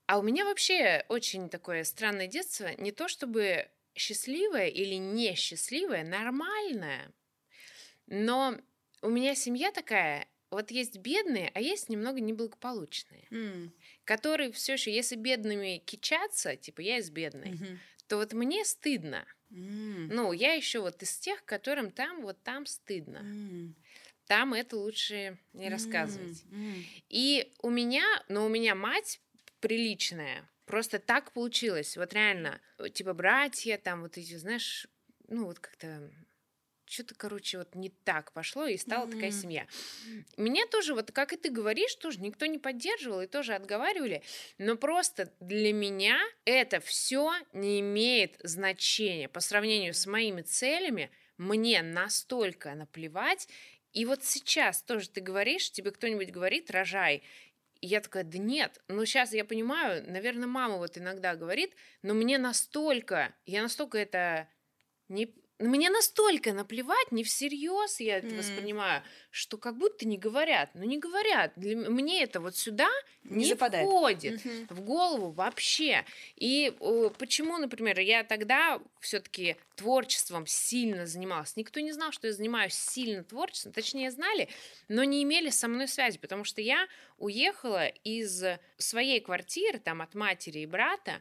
А 0.06 0.20
у 0.20 0.22
меня 0.22 0.46
вообще 0.46 1.04
очень 1.10 1.50
такое 1.50 1.84
странное 1.84 2.28
детство. 2.28 2.70
Не 2.78 2.92
то 2.92 3.08
чтобы 3.08 3.68
счастливое 3.98 4.68
или 4.68 4.96
несчастливое, 4.96 6.04
нормальное. 6.04 7.14
Но 8.08 8.58
у 9.02 9.10
меня 9.10 9.36
семья 9.36 9.72
такая, 9.72 10.28
вот 10.52 10.72
есть 10.72 10.98
бедные, 11.00 11.52
а 11.54 11.62
есть 11.62 11.90
немного 11.90 12.20
неблагополучные, 12.22 13.32
М, 13.32 13.72
которые 14.06 14.52
все 14.52 14.74
еще, 14.74 14.94
если 14.94 15.16
бедными 15.16 15.80
кичаться, 15.86 16.56
типа 16.58 16.82
я 16.82 17.00
из 17.00 17.12
бедной, 17.12 17.58
мгм. 17.60 17.82
то 18.08 18.18
вот 18.18 18.34
мне 18.34 18.66
стыдно. 18.66 19.28
М, 19.52 20.10
Ну, 20.10 20.34
я 20.34 20.54
еще 20.54 20.82
вот 20.82 21.04
из 21.04 21.18
тех, 21.20 21.46
которым 21.46 21.92
там 21.92 22.22
вот 22.24 22.44
там 22.44 22.66
стыдно. 22.66 23.28
м, 23.28 23.76
Там 24.26 24.54
это 24.54 24.78
лучше 24.78 25.40
не 25.54 25.70
рассказывать. 25.70 26.46
м, 26.46 26.52
м. 26.52 26.92
И 27.10 27.54
у 27.62 27.70
меня, 27.70 28.06
но 28.30 28.46
у 28.46 28.50
меня 28.50 28.76
мать 28.76 29.22
приличная. 29.62 30.50
Просто 30.68 31.00
так 31.00 31.32
получилось. 31.34 31.98
Вот 31.98 32.14
реально, 32.14 32.62
э, 32.78 32.90
типа 32.90 33.14
братья, 33.14 33.78
там 33.78 34.02
вот 34.04 34.18
эти, 34.18 34.36
знаешь, 34.36 34.88
ну 35.30 35.46
вот 35.46 35.60
как-то 35.60 36.12
что-то, 36.86 37.16
короче, 37.16 37.58
вот 37.58 37.76
не 37.76 37.90
так 37.90 38.32
пошло, 38.34 38.66
и 38.66 38.78
стала 38.78 39.08
такая 39.08 39.32
Мгм. 39.32 39.42
семья. 39.42 39.68
Меня 40.38 40.66
тоже, 40.68 40.94
вот 40.94 41.12
как 41.12 41.34
и 41.34 41.38
ты 41.38 41.50
говоришь, 41.50 41.96
тоже 41.96 42.22
никто 42.22 42.46
не 42.46 42.60
поддерживал 42.60 43.22
и 43.22 43.28
тоже 43.28 43.56
отговаривали, 43.56 44.24
но 44.58 44.78
просто 44.78 45.34
для 45.40 45.74
меня 45.74 46.20
это 46.46 46.80
все 46.80 47.34
не 47.54 47.82
имеет 47.82 48.38
значения 48.44 49.28
по 49.30 49.40
сравнению 49.42 49.94
с 49.94 50.06
моими 50.06 50.44
целями. 50.44 51.12
Мне 51.38 51.82
настолько 51.82 52.74
наплевать. 52.76 53.48
И 53.94 54.06
вот 54.06 54.24
сейчас 54.24 54.84
тоже 54.84 55.10
ты 55.10 55.22
говоришь, 55.22 55.72
тебе 55.72 55.92
кто-нибудь 55.92 56.32
говорит, 56.32 56.70
рожай. 56.72 57.24
Я 57.82 58.02
такая, 58.02 58.24
да 58.24 58.38
нет, 58.38 58.82
ну 58.88 59.06
сейчас 59.06 59.34
я 59.34 59.46
понимаю, 59.46 60.04
наверное, 60.10 60.48
мама 60.48 60.78
вот 60.78 60.98
иногда 60.98 61.36
говорит, 61.36 61.76
но 62.02 62.14
мне 62.14 62.38
настолько, 62.38 63.36
я 63.46 63.62
настолько 63.62 63.98
это 63.98 64.48
не... 65.10 65.34
Мне 65.60 65.90
настолько 65.90 66.54
наплевать, 66.54 67.12
не 67.12 67.24
всерьез 67.24 68.00
я 68.00 68.18
это 68.18 68.28
М. 68.28 68.38
воспринимаю, 68.38 69.02
что 69.32 69.58
как 69.58 69.76
будто 69.78 70.08
не 70.08 70.18
говорят. 70.20 70.70
Ну 70.76 70.84
не 70.84 71.00
говорят. 71.00 71.54
Для 71.56 71.76
мне 71.90 72.22
это 72.22 72.40
вот 72.40 72.56
сюда 72.56 72.88
Не 73.24 73.46
не, 73.46 73.46
западает. 73.46 73.88
входит 73.88 74.46
Мгм. 74.46 74.68
в 74.70 74.82
голову 74.82 75.32
вообще. 75.32 76.06
И 76.36 76.72
э, 76.80 77.10
почему, 77.18 77.58
например, 77.58 78.00
я 78.00 78.24
тогда 78.24 78.80
все-таки 79.00 79.58
творчеством 79.76 80.46
сильно 80.46 81.08
занималась. 81.08 81.56
Никто 81.56 81.80
не 81.80 81.92
знал, 81.92 82.12
что 82.12 82.28
я 82.28 82.34
занимаюсь 82.34 82.76
сильно 82.76 83.24
творчеством. 83.24 83.74
Точнее, 83.74 84.12
знали, 84.12 84.50
но 84.90 85.04
не 85.04 85.24
имели 85.24 85.50
со 85.50 85.68
мной 85.68 85.88
связи, 85.88 86.20
потому 86.20 86.44
что 86.44 86.62
я 86.62 86.88
уехала 87.18 87.88
из 87.88 88.44
своей 88.78 89.22
квартиры, 89.22 89.80
там, 89.80 90.02
от 90.04 90.14
матери 90.14 90.60
и 90.60 90.66
брата, 90.68 91.20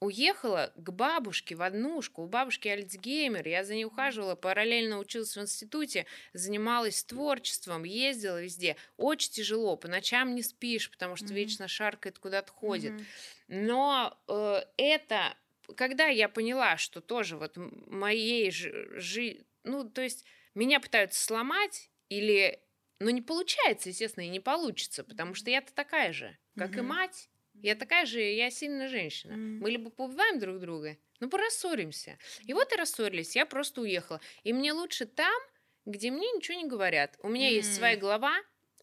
уехала 0.00 0.72
к 0.76 0.90
бабушке 0.90 1.54
в 1.56 1.62
однушку. 1.62 2.22
У 2.22 2.26
бабушки 2.26 2.68
Альцгеймер. 2.68 3.46
Я 3.48 3.64
за 3.64 3.74
ней 3.74 3.84
ухаживала, 3.84 4.34
параллельно 4.36 4.98
училась 4.98 5.36
в 5.36 5.40
институте, 5.40 6.06
занималась 6.32 7.02
творчеством, 7.04 7.84
ездила 7.84 8.40
везде. 8.42 8.76
Очень 8.96 9.32
тяжело, 9.32 9.76
по 9.76 9.88
ночам 9.88 10.34
не 10.34 10.42
спишь, 10.42 10.90
потому 10.90 11.16
что 11.16 11.34
Мгм. 11.34 11.34
вечно 11.34 11.68
шаркает, 11.68 12.18
куда-то 12.18 12.52
ходит. 12.52 12.94
Мгм. 12.94 13.06
Но 13.48 14.18
э, 14.28 14.60
это, 14.76 15.36
когда 15.76 16.06
я 16.06 16.28
поняла, 16.28 16.76
что 16.76 17.00
тоже 17.00 17.36
вот 17.36 17.54
моей 17.56 18.50
жизни, 18.50 19.44
ну, 19.64 19.88
то 19.88 20.02
есть 20.02 20.24
меня 20.54 20.80
пытаются 20.80 21.22
сломать 21.22 21.90
или, 22.08 22.62
ну, 23.00 23.10
не 23.10 23.22
получается, 23.22 23.88
естественно, 23.90 24.24
и 24.24 24.28
не 24.28 24.40
получится, 24.40 25.04
потому 25.04 25.34
что 25.34 25.50
я-то 25.50 25.72
такая 25.74 26.12
же, 26.12 26.38
как 26.56 26.78
и 26.78 26.80
Мгм. 26.80 26.82
мать. 26.82 27.28
Я 27.62 27.74
такая 27.74 28.06
же, 28.06 28.20
я 28.20 28.50
сильная 28.50 28.88
женщина. 28.88 29.34
Мгм. 29.34 29.58
Мы 29.60 29.70
либо 29.70 29.90
поубиваем 29.90 30.38
друг 30.38 30.58
друга, 30.58 30.96
ну, 31.20 31.28
порассоримся. 31.28 32.18
И 32.44 32.54
вот 32.54 32.72
и 32.72 32.76
рассорились, 32.76 33.36
я 33.36 33.46
просто 33.46 33.80
уехала. 33.80 34.20
И 34.44 34.52
мне 34.52 34.72
лучше 34.72 35.06
там, 35.06 35.40
где 35.84 36.10
мне 36.10 36.30
ничего 36.32 36.58
не 36.58 36.68
говорят. 36.68 37.18
У 37.22 37.28
меня 37.28 37.48
есть 37.48 37.70
М. 37.70 37.74
своя 37.76 37.96
голова, 37.96 38.34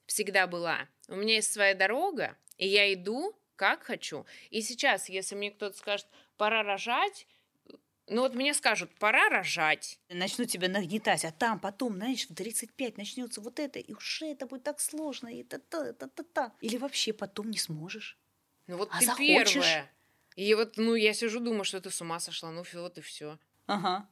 всегда 0.06 0.48
была. 0.48 0.88
У 1.08 1.16
меня 1.16 1.36
есть 1.36 1.52
своя 1.52 1.74
дорога, 1.76 2.38
и 2.58 2.68
я 2.68 2.92
иду, 2.94 3.36
как 3.56 3.84
хочу. 3.84 4.26
И 4.50 4.62
сейчас, 4.62 5.10
если 5.10 5.36
мне 5.36 5.52
кто-то 5.52 5.78
скажет, 5.78 6.08
пора 6.38 6.64
рожать, 6.64 7.28
ну 8.08 8.22
вот 8.22 8.36
мне 8.36 8.54
скажут, 8.54 8.92
пора 9.00 9.30
рожать. 9.30 10.00
Начнут 10.10 10.50
тебя 10.50 10.68
нагнетать, 10.68 11.26
а 11.26 11.32
там 11.32 11.60
потом, 11.60 11.94
знаешь, 11.96 12.28
в 12.30 12.36
35 12.36 12.98
начнется 12.98 13.42
вот 13.42 13.60
это, 13.60 13.80
и 13.80 13.94
уже 13.94 14.28
это 14.28 14.46
будет 14.46 14.64
так 14.64 14.80
сложно, 14.80 15.28
и 15.28 15.44
та-та, 15.44 15.94
та-та-та. 15.94 16.54
Или 16.62 16.78
вообще 16.78 17.14
потом 17.14 17.50
не 17.50 17.58
сможешь. 17.58 18.20
Ну 18.68 18.78
вот 18.78 18.90
А 18.92 19.00
ты 19.00 19.06
захочешь? 19.06 19.54
первая. 19.54 19.92
И 20.36 20.54
вот, 20.54 20.78
ну, 20.78 20.96
я 20.96 21.14
сижу, 21.14 21.40
думаю, 21.40 21.64
что 21.64 21.80
ты 21.80 21.90
с 21.90 22.02
ума 22.02 22.20
сошла. 22.20 22.52
Ну, 22.52 22.64
вот 22.74 22.98
и 22.98 23.02
все. 23.02 23.40
Ага. 23.68 24.10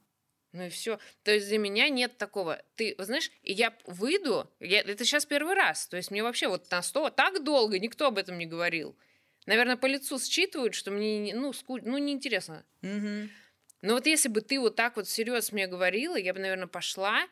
Ну 0.53 0.67
и 0.67 0.69
все. 0.69 0.99
То 1.23 1.31
есть 1.31 1.47
для 1.47 1.57
меня 1.57 1.89
нет 1.89 2.17
такого. 2.17 2.61
Ты, 2.75 2.95
знаешь, 2.99 3.31
и 3.41 3.53
я 3.53 3.75
выйду, 3.85 4.49
я, 4.59 4.81
это 4.81 5.03
сейчас 5.03 5.25
первый 5.25 5.55
раз. 5.55 5.88
То 5.88 5.97
есть 5.97 6.11
мне 6.11 6.23
вообще 6.23 6.47
вот 6.47 6.69
на 6.69 6.81
сто 6.81 7.09
так 7.09 7.43
долго 7.43 7.80
никто 7.80 8.07
об 8.07 8.17
этом 8.19 8.38
не 8.38 8.45
говорил. 8.45 8.95
Наверное, 9.45 9.75
по 9.75 9.88
лицу 9.88 10.19
считывают, 10.19 10.75
что 10.75 10.91
мне, 10.91 11.19
не- 11.19 11.34
ну, 11.34 11.51
ску... 11.53 11.80
ну, 11.80 11.97
неинтересно. 11.97 12.63
Мгм. 12.81 13.30
Но 13.81 13.95
вот 13.95 14.05
если 14.05 14.30
бы 14.30 14.41
ты 14.41 14.59
вот 14.59 14.75
так 14.75 14.95
вот 14.95 15.07
всерьез 15.07 15.51
мне 15.51 15.67
говорила, 15.67 16.15
я 16.15 16.34
бы, 16.34 16.39
наверное, 16.39 16.67
пошла, 16.67 17.27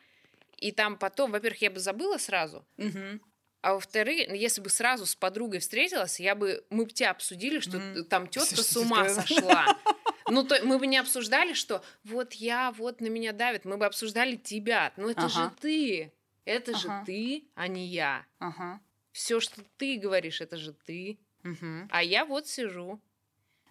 и 0.58 0.70
там 0.72 0.98
потом, 0.98 1.30
во-первых, 1.30 1.62
я 1.62 1.70
бы 1.70 1.80
забыла 1.80 2.18
сразу, 2.18 2.66
Мгм. 2.76 3.22
А 3.62 3.74
во-вторых, 3.74 4.28
если 4.34 4.60
бы 4.60 4.68
сразу 4.68 5.06
с 5.06 5.14
подругой 5.14 5.60
встретилась, 5.60 6.20
я 6.20 6.34
бы, 6.34 6.64
мы 6.68 6.84
бы 6.84 6.90
тебя 6.90 7.12
обсудили, 7.12 7.60
что 7.60 7.78
Мгм. 7.78 8.04
там 8.06 8.26
тетка 8.26 8.62
с 8.62 8.76
ума 8.76 9.08
сошла. 9.08 9.76
Ну, 10.28 10.44
то 10.44 10.58
мы 10.64 10.78
бы 10.78 10.86
не 10.86 10.98
обсуждали, 10.98 11.52
что 11.52 11.82
вот 12.04 12.34
я, 12.34 12.70
вот 12.72 13.00
на 13.00 13.08
меня 13.08 13.32
давит. 13.32 13.64
Мы 13.64 13.76
бы 13.76 13.84
обсуждали 13.86 14.36
тебя. 14.36 14.92
Ну, 14.96 15.08
это 15.10 15.28
же 15.28 15.42
Ага. 15.42 15.56
ты. 15.60 16.12
Это 16.44 16.74
же 16.74 16.88
Ага. 16.88 17.02
ты, 17.04 17.44
а 17.54 17.66
не 17.68 17.86
я. 17.86 18.24
Ага. 18.38 18.80
Все, 19.10 19.40
что 19.40 19.62
ты 19.76 19.98
говоришь, 19.98 20.40
это 20.40 20.56
же 20.56 20.72
ты. 20.72 21.18
Мгм. 21.42 21.88
А 21.90 22.02
я 22.02 22.24
вот 22.24 22.46
сижу. 22.48 23.00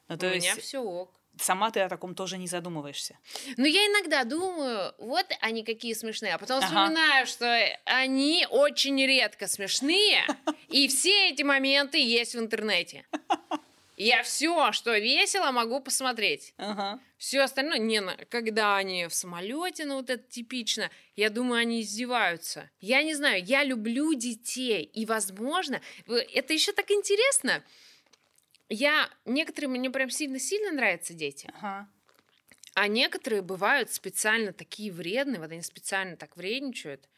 Ну, 0.09 0.15
У 0.15 0.17
то 0.17 0.27
меня 0.27 0.35
есть 0.35 0.61
все 0.61 0.79
ок. 0.79 1.20
Сама 1.41 1.71
ты 1.71 1.79
о 1.81 1.89
таком 1.89 2.15
тоже 2.15 2.37
не 2.37 2.47
задумываешься. 2.47 3.17
Но 3.57 3.65
я 3.65 3.85
иногда 3.87 4.23
думаю, 4.23 4.93
вот 4.97 5.25
они 5.41 5.63
какие 5.63 5.93
смешные, 5.93 6.33
а 6.35 6.37
потом 6.37 6.57
Ага. 6.57 6.67
вспоминаю, 6.67 7.25
что 7.27 7.77
они 7.85 8.47
очень 8.49 8.97
редко 9.05 9.47
смешные, 9.47 10.25
и 10.69 10.87
все 10.87 11.29
эти 11.29 11.43
моменты 11.43 11.97
есть 11.97 12.35
в 12.35 12.39
интернете. 12.39 13.05
Я 13.97 14.23
все, 14.23 14.71
что 14.71 14.97
весело, 14.97 15.51
могу 15.51 15.79
посмотреть. 15.79 16.55
Ага. 16.57 16.99
Все 17.19 17.41
остальное, 17.41 17.77
не, 17.77 18.01
когда 18.29 18.77
они 18.77 19.05
в 19.05 19.13
самолете, 19.13 19.85
ну 19.85 19.97
вот 19.97 20.09
это 20.09 20.23
типично, 20.27 20.89
я 21.15 21.29
думаю, 21.29 21.61
они 21.61 21.81
издеваются. 21.81 22.67
Я 22.79 23.03
не 23.03 23.13
знаю, 23.13 23.43
я 23.43 23.63
люблю 23.63 24.15
детей, 24.15 24.81
и, 24.83 25.05
возможно, 25.05 25.81
это 26.07 26.51
еще 26.51 26.71
так 26.71 26.89
интересно. 26.89 27.63
Я, 28.73 29.09
некоторые 29.25 29.69
мне 29.69 29.89
прям 29.91 30.09
сильно-сильно 30.09 30.71
нравятся 30.71 31.13
дети. 31.13 31.49
Ага. 31.53 31.87
А 32.73 32.87
некоторые 32.87 33.41
бывают 33.41 33.91
специально 33.91 34.53
такие 34.53 34.91
вредные, 34.91 35.39
вот 35.41 35.51
они 35.51 35.61
специально 35.61 36.15
так 36.15 36.37
вредничают, 36.37 37.09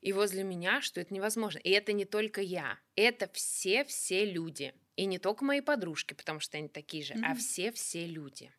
и 0.00 0.12
возле 0.12 0.42
меня, 0.42 0.80
что 0.80 1.00
это 1.00 1.12
невозможно. 1.12 1.58
И 1.58 1.70
это 1.70 1.92
не 1.92 2.06
только 2.06 2.40
я, 2.40 2.78
это 2.96 3.28
все-все 3.32 4.24
люди. 4.24 4.74
И 4.96 5.04
не 5.04 5.18
только 5.18 5.44
мои 5.44 5.60
подружки, 5.60 6.14
потому 6.14 6.40
что 6.40 6.56
они 6.56 6.68
такие 6.68 7.04
же, 7.04 7.14
а 7.22 7.34
Мгм. 7.34 7.38
все-все 7.38 8.06
люди. 8.06 8.52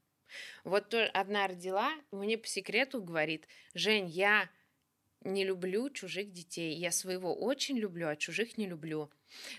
Вот 0.64 0.94
одна 0.94 1.48
родила, 1.48 1.94
мне 2.12 2.38
по 2.38 2.48
секрету 2.48 3.02
говорит, 3.02 3.48
Жень, 3.74 4.08
я 4.10 4.50
не 5.22 5.46
люблю 5.46 5.90
чужих 5.90 6.32
детей. 6.32 6.76
Я 6.76 6.92
своего 6.92 7.36
очень 7.36 7.78
люблю, 7.78 8.08
а 8.10 8.16
чужих 8.16 8.58
не 8.58 8.68
люблю. 8.68 9.12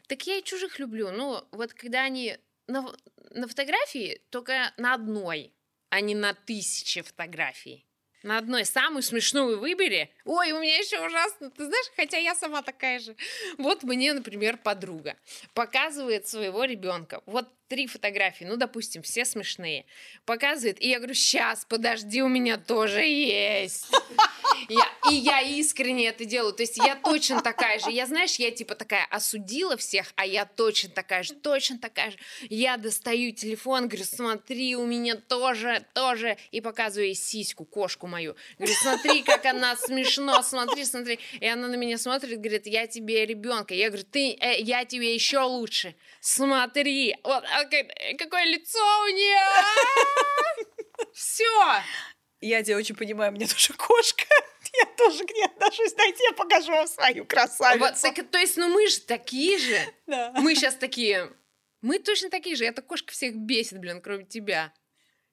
Так 0.09 0.27
я 0.27 0.39
и 0.39 0.45
чужих 0.45 0.79
люблю. 0.79 1.11
Ну, 1.11 1.45
вот 1.53 1.75
когда 1.75 2.03
они 2.05 2.39
на, 2.67 2.93
на 3.31 3.49
фотографии, 3.49 4.21
только 4.31 4.73
на 4.77 4.95
одной, 4.95 5.53
а 5.91 6.01
не 6.01 6.15
на 6.15 6.35
тысяче 6.35 7.03
фотографий. 7.03 7.87
На 8.23 8.39
одной 8.39 8.65
самую 8.65 9.03
смешную 9.03 9.59
выбери. 9.59 10.11
Ой, 10.25 10.53
у 10.53 10.61
меня 10.61 10.79
еще 10.79 10.99
ужасно. 11.05 11.51
Ты 11.51 11.67
знаешь, 11.67 11.87
хотя 11.95 12.17
я 12.17 12.35
сама 12.35 12.63
такая 12.63 12.99
же. 12.99 13.17
Вот 13.59 13.83
мне, 13.83 14.15
например, 14.15 14.57
подруга 14.57 15.17
показывает 15.53 16.27
своего 16.27 16.65
ребенка. 16.65 17.23
Вот 17.27 17.47
три 17.75 17.89
фотографии, 17.89 18.45
ну, 18.45 18.57
допустим, 18.57 19.03
все 19.03 19.25
смешные. 19.25 19.85
Показывает, 20.27 20.81
и 20.81 20.89
я 20.89 20.99
говорю, 20.99 21.15
сейчас, 21.15 21.67
подожди, 21.69 22.23
у 22.23 22.29
меня 22.29 22.57
тоже 22.57 23.01
есть. 23.01 23.87
Я, 24.69 25.11
и 25.11 25.15
я 25.15 25.41
искренне 25.41 26.07
это 26.07 26.25
делаю. 26.25 26.53
То 26.53 26.63
есть 26.63 26.77
я 26.77 26.95
точно 26.95 27.43
такая 27.43 27.79
же. 27.79 27.91
Я, 27.91 28.07
знаешь, 28.07 28.37
я 28.37 28.51
типа 28.51 28.75
такая 28.75 29.05
осудила 29.11 29.77
всех, 29.77 30.13
а 30.17 30.25
я 30.25 30.45
точно 30.45 30.91
такая 30.91 31.23
же, 31.23 31.35
точно 31.35 31.79
такая 31.79 32.13
же. 32.13 32.19
Я 32.49 32.77
достаю 32.77 33.33
телефон, 33.33 33.89
говорю, 33.89 34.05
смотри, 34.05 34.77
у 34.77 34.87
меня 34.87 35.17
тоже, 35.17 35.85
тоже. 35.93 36.37
И 36.53 36.61
показываю 36.61 37.09
ей 37.09 37.15
сиську, 37.15 37.65
кошку 37.65 38.07
мою. 38.07 38.37
Говорю, 38.59 38.75
смотри, 38.81 39.23
как 39.23 39.45
она 39.47 39.77
смешно, 39.77 40.43
смотри, 40.43 40.85
смотри. 40.85 41.19
И 41.41 41.47
она 41.47 41.69
на 41.69 41.75
меня 41.75 41.99
смотрит, 41.99 42.39
говорит, 42.39 42.67
я 42.67 42.87
тебе 42.87 43.27
ребенка. 43.27 43.75
Я 43.75 43.89
говорю, 43.89 44.07
ты, 44.11 44.37
э, 44.41 44.61
я 44.61 44.85
тебе 44.85 45.15
еще 45.15 45.41
лучше. 45.41 45.95
Смотри. 46.21 47.17
Вот, 47.23 47.45
а, 47.53 47.64
какое 48.19 48.45
лицо 48.45 48.79
у 48.79 49.09
нее. 49.09 49.41
Все. 51.13 51.83
Я 52.41 52.63
тебя 52.63 52.77
очень 52.77 52.95
понимаю, 52.95 53.33
мне 53.33 53.47
тоже 53.47 53.73
кошка. 53.75 54.27
Я 54.73 54.87
тоже 54.97 55.25
к 55.25 55.31
ней 55.31 55.45
отношусь. 55.45 55.93
Дайте 55.93 56.25
я 56.25 56.33
покажу 56.33 56.73
вам 56.73 56.89
свою 56.89 57.25
красавицу. 57.25 57.79
Вот, 57.79 58.01
так, 58.01 58.29
то 58.29 58.39
есть, 58.39 58.57
ну 58.57 58.69
мы 58.69 58.89
же 58.89 58.99
такие 59.01 59.57
же. 59.59 59.79
Да. 60.07 60.33
Мы 60.37 60.57
сейчас 60.57 60.75
такие. 60.75 61.31
Мы 61.81 62.01
точно 62.01 62.29
такие 62.29 62.57
же. 62.57 62.65
Эта 62.65 62.83
кошка 62.83 63.13
всех 63.13 63.37
бесит, 63.37 63.79
блин, 63.79 64.01
кроме 64.01 64.25
тебя. 64.25 64.73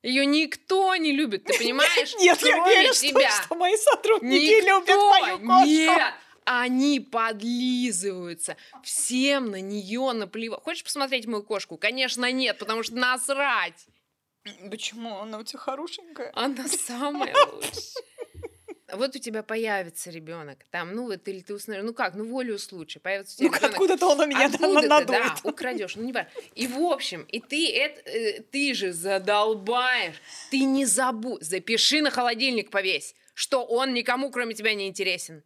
Ее 0.03 0.25
никто 0.25 0.95
не 0.95 1.11
любит, 1.11 1.45
ты 1.45 1.57
понимаешь? 1.57 2.15
Нет, 2.19 2.37
Кроме 2.39 2.57
я 2.57 2.81
верю, 2.81 2.93
тебя. 2.93 3.29
Что, 3.29 3.43
что 3.43 3.55
мои 3.55 3.77
сотрудники 3.77 4.61
никто, 4.61 4.79
любят 4.79 5.21
мою 5.21 5.39
кошку. 5.39 5.65
Нет, 5.65 6.13
они 6.45 6.99
подлизываются. 6.99 8.57
Всем 8.83 9.51
на 9.51 9.61
нее 9.61 10.11
наплевать. 10.13 10.61
Хочешь 10.63 10.83
посмотреть 10.83 11.27
мою 11.27 11.43
кошку? 11.43 11.77
Конечно, 11.77 12.31
нет, 12.31 12.57
потому 12.57 12.83
что 12.83 12.95
насрать. 12.95 13.87
Почему? 14.69 15.19
Она 15.19 15.39
у 15.39 15.43
тебя 15.43 15.59
хорошенькая. 15.59 16.31
Она 16.35 16.67
самая 16.67 17.35
лучшая. 17.45 18.03
Вот 18.93 19.15
у 19.15 19.19
тебя 19.19 19.41
появится 19.41 20.09
ребенок, 20.09 20.65
там, 20.69 20.93
ну 20.93 21.05
вот, 21.05 21.25
или 21.25 21.39
ты 21.39 21.53
установишь, 21.53 21.85
ну 21.85 21.93
как, 21.93 22.13
ну 22.15 22.25
волю 22.25 22.59
случая, 22.59 22.99
появится 22.99 23.35
у 23.35 23.37
тебя 23.37 23.47
Ну 23.49 23.55
ребенок, 23.55 23.71
откуда-то 23.71 24.07
он 24.07 24.19
у 24.19 24.25
меня 24.25 24.47
откуда 24.47 24.81
надует. 24.81 25.07
ты, 25.07 25.43
да, 25.43 25.49
украдешь, 25.49 25.95
ну 25.95 26.03
не 26.03 26.11
важно. 26.11 26.29
И 26.55 26.67
в 26.67 26.77
общем, 26.79 27.21
и 27.23 27.39
ты, 27.39 27.71
это, 27.73 28.01
э, 28.09 28.41
ты 28.41 28.73
же 28.73 28.91
задолбаешь, 28.91 30.21
ты 30.49 30.65
не 30.65 30.85
забудь, 30.85 31.41
запиши 31.41 32.01
на 32.01 32.11
холодильник 32.11 32.69
повесь, 32.69 33.15
что 33.33 33.63
он 33.63 33.93
никому, 33.93 34.29
кроме 34.29 34.55
тебя, 34.55 34.73
не 34.73 34.89
интересен. 34.89 35.41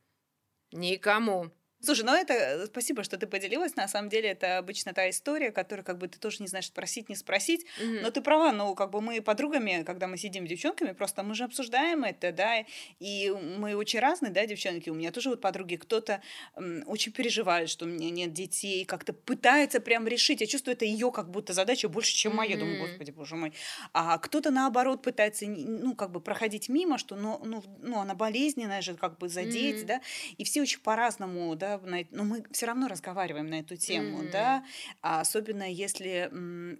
Никому. 0.76 1.52
Слушай, 1.86 2.04
ну 2.06 2.14
это 2.14 2.34
э, 2.34 2.66
спасибо, 2.66 3.04
что 3.04 3.18
ты 3.18 3.28
поделилась. 3.28 3.76
На 3.76 3.88
самом 3.88 4.10
деле 4.10 4.30
это 4.30 4.58
обычно 4.58 4.94
та 4.94 5.08
история, 5.10 5.52
которую 5.52 5.86
как 5.86 6.00
бы 6.00 6.08
ты 6.08 6.18
тоже 6.18 6.38
не 6.40 6.48
знаешь, 6.48 6.66
спросить, 6.66 7.10
не 7.10 7.16
спросить. 7.16 7.66
Mm-hmm. 7.80 8.02
Но 8.02 8.12
ты 8.12 8.22
права, 8.22 8.52
ну 8.52 8.74
как 8.74 8.90
бы 8.90 9.02
мы 9.02 9.22
подругами, 9.22 9.84
когда 9.84 10.08
мы 10.08 10.18
сидим 10.18 10.48
с 10.48 10.50
девчонками, 10.50 10.94
просто 10.94 11.22
мы 11.22 11.36
же 11.36 11.44
обсуждаем 11.44 12.04
это, 12.04 12.32
да, 12.32 12.66
и 13.00 13.30
мы 13.30 13.76
очень 13.76 14.00
разные, 14.00 14.32
да, 14.32 14.46
девчонки. 14.48 14.90
У 14.90 14.96
меня 14.96 15.12
тоже 15.12 15.30
вот 15.30 15.42
подруги, 15.42 15.76
кто-то 15.76 16.22
м, 16.56 16.84
очень 16.88 17.12
переживает, 17.12 17.70
что 17.70 17.86
у 17.86 17.88
меня 17.88 18.10
нет 18.10 18.34
детей, 18.34 18.84
как-то 18.86 19.14
пытается 19.14 19.80
прям 19.80 20.08
решить. 20.08 20.42
Я 20.42 20.48
чувствую, 20.48 20.76
это 20.76 20.86
ее 20.86 21.12
как 21.12 21.30
будто 21.30 21.54
задача 21.54 21.88
больше, 21.88 22.16
чем 22.16 22.36
моя. 22.36 22.56
Mm-hmm. 22.56 22.60
Думаю, 22.60 22.80
господи, 22.80 23.12
боже 23.12 23.36
мой. 23.36 23.54
А 23.94 24.18
кто-то 24.18 24.50
наоборот 24.50 25.04
пытается, 25.04 25.46
ну 25.46 25.94
как 25.94 26.12
бы 26.12 26.20
проходить 26.20 26.68
мимо, 26.68 26.98
что, 26.98 27.16
ну, 27.16 27.40
ну, 27.46 27.64
ну 27.82 28.00
она 28.00 28.16
болезненная 28.16 28.82
же, 28.82 28.96
как 28.96 29.20
бы 29.20 29.30
задеть, 29.30 29.84
mm-hmm. 29.84 29.86
да. 29.86 30.02
И 30.38 30.44
все 30.44 30.62
очень 30.62 30.80
по-разному, 30.80 31.56
да, 31.56 31.75
на, 31.84 32.04
но 32.12 32.24
мы 32.24 32.44
все 32.52 32.66
равно 32.66 32.88
разговариваем 32.88 33.48
на 33.48 33.60
эту 33.60 33.76
тему, 33.76 34.22
mm-hmm. 34.22 34.32
да, 34.32 34.66
а 35.02 35.22
особенно 35.22 35.70
если, 35.70 36.30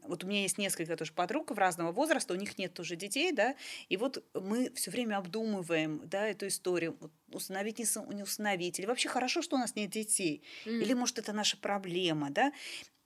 вот 0.08 0.24
у 0.24 0.28
меня 0.28 0.42
есть 0.42 0.58
несколько 0.58 0.96
тоже 0.96 1.14
подруг 1.14 1.52
в 1.52 1.58
разного 1.58 1.92
возраста, 1.92 2.34
у 2.34 2.38
них 2.38 2.58
нет 2.58 2.74
тоже 2.74 2.96
детей, 2.96 3.32
да, 3.32 3.56
и 3.90 3.98
вот 3.98 4.24
мы 4.34 4.72
все 4.74 4.92
время 4.92 5.18
обдумываем, 5.18 6.02
да, 6.06 6.28
эту 6.28 6.48
историю, 6.48 6.98
вот, 7.00 7.12
установить, 7.32 7.80
не, 7.80 8.16
не 8.16 8.24
установить, 8.24 8.80
или 8.80 8.86
вообще 8.86 9.10
хорошо, 9.10 9.42
что 9.42 9.56
у 9.56 9.60
нас 9.60 9.76
нет 9.76 9.90
детей, 9.90 10.44
mm-hmm. 10.66 10.82
или 10.82 10.94
может 10.94 11.20
это 11.20 11.34
наша 11.34 11.58
проблема, 11.58 12.30
да, 12.30 12.52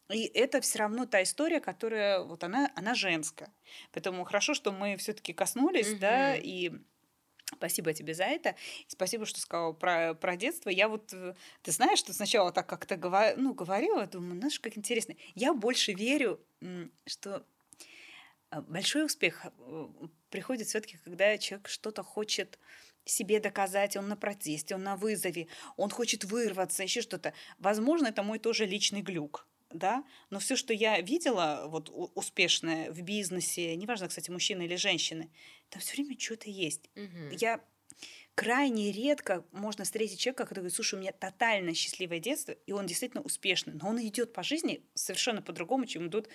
и 0.09 0.25
это 0.25 0.59
все 0.61 0.79
равно 0.79 1.05
та 1.05 1.21
история, 1.21 1.59
которая 1.59 2.21
вот 2.21 2.43
она, 2.43 2.71
она 2.75 2.95
женская. 2.95 3.53
Поэтому 3.91 4.23
хорошо, 4.23 4.55
что 4.55 4.71
мы 4.71 4.97
все-таки 4.97 5.33
коснулись, 5.33 5.93
mm-hmm. 5.93 5.99
да, 5.99 6.35
и 6.35 6.71
Спасибо 7.55 7.93
тебе 7.93 8.13
за 8.13 8.23
это. 8.23 8.49
И 8.87 8.89
спасибо, 8.89 9.25
что 9.25 9.39
сказала 9.39 9.73
про, 9.73 10.13
про 10.13 10.35
детство. 10.35 10.69
Я 10.69 10.87
вот, 10.87 11.13
э, 11.13 11.33
ты 11.61 11.71
знаешь, 11.71 11.99
что 11.99 12.13
сначала 12.13 12.51
так 12.51 12.67
как-то 12.67 12.95
говор, 12.95 13.35
ну, 13.37 13.53
говорила, 13.53 14.05
думаю, 14.07 14.37
знаешь, 14.37 14.59
как 14.59 14.77
интересно. 14.77 15.15
Я 15.35 15.53
больше 15.53 15.93
верю, 15.93 16.39
что 17.05 17.43
э, 18.51 18.61
большой 18.61 19.05
успех 19.05 19.45
э, 19.45 19.87
приходит 20.29 20.67
все-таки, 20.67 20.97
когда 21.03 21.37
человек 21.37 21.67
что-то 21.67 22.03
хочет 22.03 22.59
себе 23.03 23.39
доказать, 23.39 23.97
он 23.97 24.07
на 24.07 24.15
протесте, 24.15 24.75
он 24.75 24.83
на 24.83 24.95
вызове, 24.95 25.47
он 25.75 25.89
хочет 25.89 26.23
вырваться, 26.23 26.83
еще 26.83 27.01
что-то. 27.01 27.33
Возможно, 27.57 28.07
это 28.07 28.23
мой 28.23 28.39
тоже 28.39 28.65
личный 28.65 29.01
глюк 29.01 29.48
да, 29.71 30.03
но 30.29 30.39
все, 30.39 30.55
что 30.55 30.73
я 30.73 30.99
видела, 31.01 31.65
вот 31.67 31.89
успешное 32.15 32.91
в 32.91 33.01
бизнесе, 33.01 33.75
неважно, 33.75 34.07
кстати, 34.07 34.31
мужчины 34.31 34.63
или 34.63 34.75
женщины, 34.75 35.29
там 35.69 35.81
все 35.81 35.93
время 35.93 36.19
что-то 36.19 36.49
есть. 36.49 36.89
Угу. 36.95 37.37
Я 37.39 37.61
крайне 38.35 38.91
редко 38.91 39.43
можно 39.51 39.83
встретить 39.83 40.19
человека, 40.19 40.43
который 40.43 40.59
говорит, 40.59 40.75
слушай, 40.75 40.95
у 40.95 40.99
меня 40.99 41.11
тотально 41.11 41.73
счастливое 41.73 42.19
детство, 42.19 42.53
и 42.53 42.71
он 42.71 42.85
действительно 42.85 43.21
успешный, 43.21 43.73
но 43.73 43.89
он 43.89 44.01
идет 44.01 44.31
по 44.31 44.43
жизни 44.43 44.81
совершенно 44.93 45.41
по-другому, 45.41 45.85
чем 45.85 46.07
идут 46.07 46.29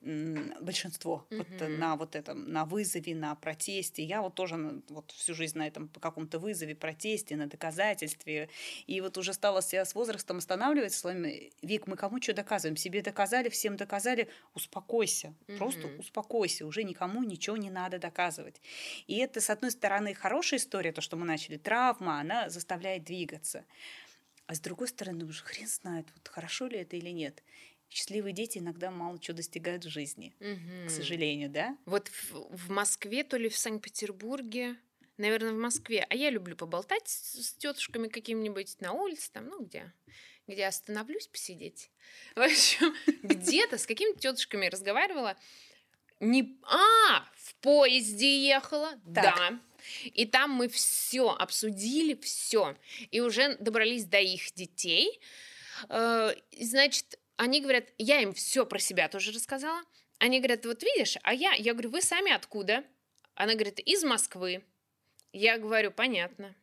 большинство 0.00 1.26
mm-hmm. 1.30 1.36
вот 1.38 1.68
на 1.78 1.96
вот 1.96 2.14
этом, 2.14 2.50
на 2.52 2.64
вызове, 2.64 3.14
на 3.14 3.34
протесте. 3.34 4.04
Я 4.04 4.22
вот 4.22 4.34
тоже 4.34 4.82
вот 4.88 5.10
всю 5.10 5.34
жизнь 5.34 5.58
на 5.58 5.66
этом 5.66 5.88
по 5.88 6.00
каком-то 6.00 6.38
вызове, 6.38 6.76
протесте, 6.76 7.36
на 7.36 7.46
доказательстве, 7.46 8.50
и 8.86 9.00
вот 9.00 9.18
уже 9.18 9.32
стала 9.32 9.60
себя 9.60 9.84
с 9.84 9.94
возрастом 9.94 10.38
останавливать, 10.38 10.92
словами, 10.92 11.52
Вик, 11.62 11.86
мы 11.86 11.96
кому 11.96 12.22
что 12.22 12.34
доказываем? 12.34 12.76
Себе 12.76 13.02
доказали, 13.02 13.48
всем 13.48 13.76
доказали, 13.76 14.28
успокойся, 14.54 15.34
mm-hmm. 15.46 15.56
просто 15.56 15.88
успокойся, 15.98 16.66
уже 16.66 16.84
никому 16.84 17.24
ничего 17.24 17.56
не 17.56 17.70
надо 17.70 17.98
доказывать. 17.98 18.60
И 19.06 19.16
это, 19.16 19.40
с 19.40 19.50
одной 19.50 19.72
стороны, 19.72 20.14
хорошая 20.14 20.60
история, 20.60 20.92
то, 20.92 21.00
что 21.00 21.16
мы 21.16 21.26
начали 21.26 21.47
или 21.48 21.56
травма, 21.56 22.20
она 22.20 22.50
заставляет 22.50 23.04
двигаться. 23.04 23.64
А 24.46 24.54
с 24.54 24.60
другой 24.60 24.88
стороны, 24.88 25.24
уже 25.24 25.42
хрен 25.42 25.68
знает, 25.68 26.06
вот 26.14 26.28
хорошо 26.28 26.66
ли 26.66 26.78
это 26.78 26.96
или 26.96 27.10
нет. 27.10 27.42
Счастливые 27.90 28.32
дети 28.32 28.58
иногда 28.58 28.90
мало 28.90 29.18
чего 29.18 29.36
достигают 29.36 29.84
в 29.84 29.88
жизни, 29.88 30.34
угу. 30.40 30.88
к 30.88 30.90
сожалению, 30.90 31.50
да? 31.50 31.76
Вот 31.86 32.08
в, 32.08 32.56
в 32.56 32.70
Москве, 32.70 33.24
то 33.24 33.36
ли 33.36 33.48
в 33.48 33.56
Санкт-Петербурге, 33.56 34.76
наверное, 35.16 35.52
в 35.52 35.58
Москве. 35.58 36.06
А 36.08 36.14
я 36.14 36.30
люблю 36.30 36.56
поболтать 36.56 37.08
с, 37.08 37.42
с 37.42 37.52
тетушками 37.54 38.08
какими-нибудь 38.08 38.80
на 38.80 38.92
улице, 38.92 39.30
там, 39.32 39.48
ну, 39.48 39.62
где, 39.64 39.92
где 40.46 40.66
остановлюсь 40.66 41.26
посидеть. 41.28 41.90
В 42.34 42.40
общем, 42.40 42.94
где-то 43.22 43.78
с 43.78 43.86
какими-то 43.86 44.18
тетушками 44.18 44.66
разговаривала. 44.66 45.36
Не... 46.20 46.58
А, 46.64 47.24
в 47.36 47.54
поезде 47.56 48.48
ехала, 48.48 48.92
так. 49.14 49.36
да. 49.36 49.60
И 50.04 50.26
там 50.26 50.50
мы 50.50 50.68
все 50.68 51.30
обсудили, 51.30 52.14
все. 52.14 52.76
И 53.10 53.20
уже 53.20 53.56
добрались 53.56 54.04
до 54.04 54.18
их 54.18 54.52
детей. 54.54 55.20
Э, 55.88 56.32
значит, 56.58 57.18
они 57.36 57.60
говорят, 57.60 57.86
я 57.98 58.20
им 58.20 58.32
все 58.32 58.66
про 58.66 58.78
себя 58.78 59.08
тоже 59.08 59.32
рассказала. 59.32 59.82
Они 60.18 60.38
говорят, 60.38 60.66
вот 60.66 60.82
видишь, 60.82 61.16
а 61.22 61.32
я, 61.32 61.52
я 61.52 61.72
говорю, 61.72 61.90
вы 61.90 62.02
сами 62.02 62.32
откуда? 62.32 62.84
Она 63.34 63.54
говорит, 63.54 63.78
из 63.78 64.02
Москвы. 64.02 64.64
Я 65.32 65.58
говорю, 65.58 65.92
понятно. 65.92 66.54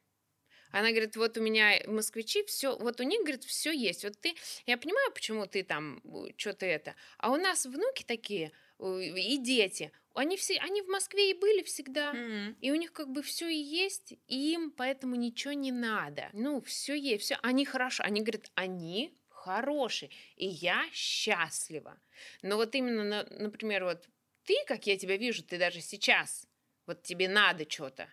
Она 0.71 0.89
говорит, 0.89 1.15
вот 1.15 1.37
у 1.37 1.41
меня 1.41 1.79
москвичи, 1.87 2.43
все, 2.43 2.75
вот 2.75 2.99
у 2.99 3.03
них, 3.03 3.21
говорит, 3.21 3.45
все 3.45 3.71
есть. 3.71 4.03
Вот 4.03 4.19
ты, 4.19 4.35
я 4.65 4.77
понимаю, 4.77 5.09
почему 5.13 5.47
ты 5.47 5.63
там 5.63 6.01
э, 6.03 6.33
что-то 6.35 6.65
это. 6.65 6.95
А 7.17 7.31
у 7.31 7.37
нас 7.37 7.65
внуки 7.65 8.03
такие 8.03 8.51
и 8.79 9.37
дети. 9.37 9.91
Они 10.13 10.37
все, 10.37 10.57
они 10.59 10.81
в 10.81 10.87
Москве 10.87 11.31
и 11.31 11.33
были 11.33 11.61
всегда, 11.63 12.13
mm-hmm. 12.13 12.55
и 12.61 12.71
у 12.71 12.75
них 12.75 12.93
как 12.93 13.11
бы 13.11 13.21
все 13.21 13.49
и 13.49 13.57
есть, 13.57 14.13
и 14.27 14.53
им 14.53 14.71
поэтому 14.71 15.15
ничего 15.15 15.53
не 15.53 15.73
надо. 15.73 16.29
Ну, 16.31 16.61
все 16.61 16.95
есть, 16.95 17.23
все, 17.23 17.37
они 17.41 17.65
хорошо, 17.65 18.03
они 18.03 18.21
говорят, 18.21 18.49
они 18.55 19.13
хорошие, 19.29 20.09
и 20.37 20.47
я 20.47 20.85
счастлива. 20.93 21.99
Но 22.41 22.55
вот 22.55 22.75
именно, 22.75 23.27
например, 23.29 23.83
вот 23.83 24.07
ты, 24.45 24.55
как 24.67 24.87
я 24.87 24.97
тебя 24.97 25.17
вижу, 25.17 25.43
ты 25.43 25.57
даже 25.57 25.81
сейчас, 25.81 26.47
вот 26.85 27.03
тебе 27.03 27.27
надо 27.27 27.69
что-то, 27.69 28.07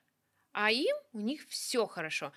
а 0.52 0.72
им 0.72 0.96
у 1.12 1.20
них 1.20 1.46
все 1.48 1.86
хорошо. 1.86 2.32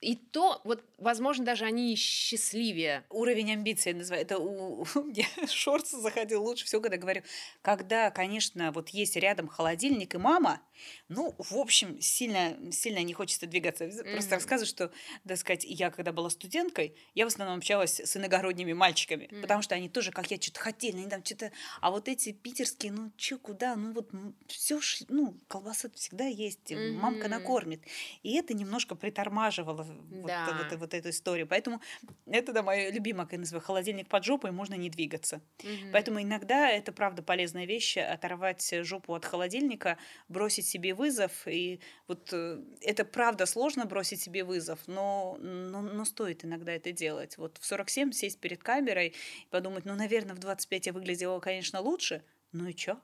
И 0.00 0.14
то, 0.14 0.60
вот, 0.64 0.84
возможно, 0.98 1.44
даже 1.44 1.64
они 1.64 1.96
счастливее. 1.96 3.04
Уровень 3.08 3.52
амбиций 3.52 3.92
я 3.92 3.98
называю. 3.98 4.22
Это 4.22 4.38
у, 4.38 4.82
у 4.94 5.02
меня 5.02 5.24
шорт 5.48 5.86
заходил 5.88 6.42
лучше 6.44 6.66
всего, 6.66 6.82
когда 6.82 6.96
говорю, 6.98 7.22
когда, 7.62 8.10
конечно, 8.10 8.72
вот 8.72 8.90
есть 8.90 9.16
рядом 9.16 9.48
холодильник 9.48 10.14
и 10.14 10.18
мама, 10.18 10.60
ну, 11.08 11.34
в 11.38 11.56
общем, 11.56 12.00
сильно, 12.00 12.56
сильно 12.70 13.02
не 13.02 13.14
хочется 13.14 13.46
двигаться. 13.46 13.86
Просто 13.88 14.34
Мгм. 14.34 14.34
рассказываю, 14.34 14.66
что, 14.68 14.92
так 15.26 15.38
сказать, 15.38 15.64
я, 15.64 15.90
когда 15.90 16.12
была 16.12 16.28
студенткой, 16.28 16.94
я 17.14 17.24
в 17.24 17.28
основном 17.28 17.58
общалась 17.58 17.98
с 17.98 18.16
иногородними 18.16 18.74
мальчиками, 18.74 19.28
Мгм. 19.30 19.40
потому 19.40 19.62
что 19.62 19.74
они 19.74 19.88
тоже, 19.88 20.12
как 20.12 20.30
я, 20.30 20.40
что-то 20.40 20.60
хотели, 20.60 20.96
они 20.98 21.08
там 21.08 21.24
что-то... 21.24 21.52
А 21.80 21.90
вот 21.90 22.08
эти 22.08 22.32
питерские, 22.32 22.92
ну, 22.92 23.10
чё, 23.16 23.38
куда? 23.38 23.76
Ну, 23.76 23.92
вот 23.92 24.10
все, 24.48 24.78
ну, 25.08 25.36
колбаса 25.48 25.88
всегда 25.94 26.26
есть, 26.26 26.70
э, 26.70 26.76
мамка 26.76 27.28
накормит. 27.28 27.80
И 28.22 28.34
это 28.34 28.54
немножко 28.54 28.94
притормаживало 28.94 29.85
Да. 30.10 30.56
вот, 30.58 30.72
вот 30.78 30.94
эту 30.94 31.10
историю. 31.10 31.46
Поэтому 31.46 31.80
это, 32.26 32.52
да, 32.52 32.62
мое 32.62 32.90
любимое, 32.90 33.24
как 33.26 33.32
я 33.34 33.38
называю, 33.38 33.62
холодильник 33.62 34.08
под 34.08 34.24
жопой, 34.24 34.50
можно 34.50 34.74
не 34.74 34.90
двигаться. 34.90 35.40
Мгм. 35.62 35.92
Поэтому 35.92 36.20
иногда 36.22 36.68
это, 36.70 36.92
правда, 36.92 37.22
полезная 37.22 37.66
вещь, 37.66 37.96
оторвать 37.96 38.74
жопу 38.82 39.14
от 39.14 39.24
холодильника, 39.24 39.98
бросить 40.28 40.66
себе 40.66 40.94
вызов. 40.94 41.46
И 41.46 41.80
вот 42.08 42.30
э, 42.32 42.58
это, 42.80 43.04
правда, 43.04 43.46
сложно 43.46 43.86
бросить 43.86 44.20
себе 44.20 44.44
вызов, 44.44 44.80
но, 44.86 45.36
но, 45.40 45.82
но 45.82 46.04
стоит 46.04 46.44
иногда 46.44 46.72
это 46.72 46.92
делать. 46.92 47.38
Вот 47.38 47.58
в 47.58 47.64
47 47.66 48.12
сесть 48.12 48.40
перед 48.40 48.62
камерой 48.62 49.08
и 49.08 49.14
подумать, 49.50 49.84
ну, 49.84 49.94
наверное, 49.94 50.34
в 50.34 50.38
25 50.38 50.86
я 50.86 50.92
выглядела, 50.92 51.40
конечно, 51.40 51.80
лучше, 51.80 52.22
ну 52.52 52.66
и 52.68 52.74
чё? 52.74 53.00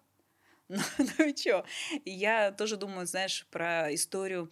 Ну, 0.69 0.79
ну 1.19 1.27
и 1.27 1.35
чё? 1.35 1.65
Я 2.05 2.51
тоже 2.53 2.77
думаю, 2.77 3.07
знаешь, 3.07 3.47
про 3.51 3.93
историю 3.95 4.51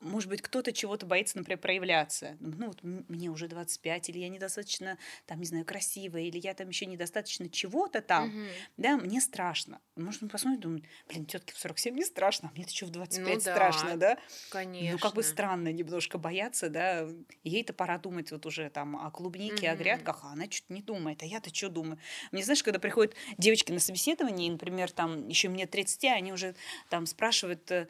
может 0.00 0.28
быть, 0.28 0.42
кто-то 0.42 0.72
чего-то 0.72 1.06
боится, 1.06 1.38
например, 1.38 1.58
проявляться. 1.60 2.36
Ну, 2.40 2.68
вот 2.68 2.80
мне 2.82 3.30
уже 3.30 3.48
25, 3.48 4.08
или 4.10 4.18
я 4.18 4.28
недостаточно, 4.28 4.98
там, 5.26 5.40
не 5.40 5.46
знаю, 5.46 5.64
красивая, 5.64 6.22
или 6.22 6.38
я 6.38 6.54
там 6.54 6.68
еще 6.68 6.86
недостаточно 6.86 7.48
чего-то 7.48 8.00
там. 8.00 8.34
Мгм. 8.34 8.66
Да, 8.76 8.96
мне 8.96 9.20
страшно. 9.20 9.80
Может, 9.96 10.22
он 10.22 10.28
посмотрит, 10.28 10.60
думает, 10.60 10.84
блин, 11.08 11.26
тетки 11.26 11.52
в 11.52 11.58
47 11.58 11.96
не 11.96 12.04
страшно, 12.04 12.48
а 12.48 12.52
мне-то 12.54 12.74
что 12.74 12.86
в 12.86 12.90
25 12.90 13.26
Ну 13.26 13.40
да, 13.40 13.42
страшно, 13.42 13.96
да? 13.96 14.18
Конечно. 14.48 14.92
Ну, 14.92 14.98
как 15.00 15.14
бы 15.14 15.24
странно 15.24 15.72
немножко 15.72 16.18
бояться, 16.18 16.68
да. 16.68 17.08
Ей-то 17.42 17.72
пора 17.72 17.98
думать 17.98 18.30
вот 18.30 18.46
уже 18.46 18.70
там 18.70 18.96
о 18.96 19.10
клубнике, 19.10 19.68
о 19.70 19.74
Мгм. 19.74 19.76
грядках, 19.76 20.20
а 20.22 20.28
она 20.32 20.44
что-то 20.48 20.72
не 20.72 20.82
думает. 20.82 21.22
А 21.22 21.26
я-то 21.26 21.52
что 21.52 21.68
думаю? 21.68 21.98
Мне, 22.30 22.44
знаешь, 22.44 22.62
когда 22.62 22.78
приходят 22.78 23.14
девочки 23.38 23.72
на 23.72 23.80
собеседование, 23.80 24.46
и, 24.48 24.50
например, 24.52 24.92
там 24.92 25.26
еще 25.26 25.48
мне 25.48 25.66
30, 25.66 26.14
они 26.14 26.32
уже 26.32 26.54
там 26.88 27.06
спрашивают, 27.06 27.68
э, 27.72 27.88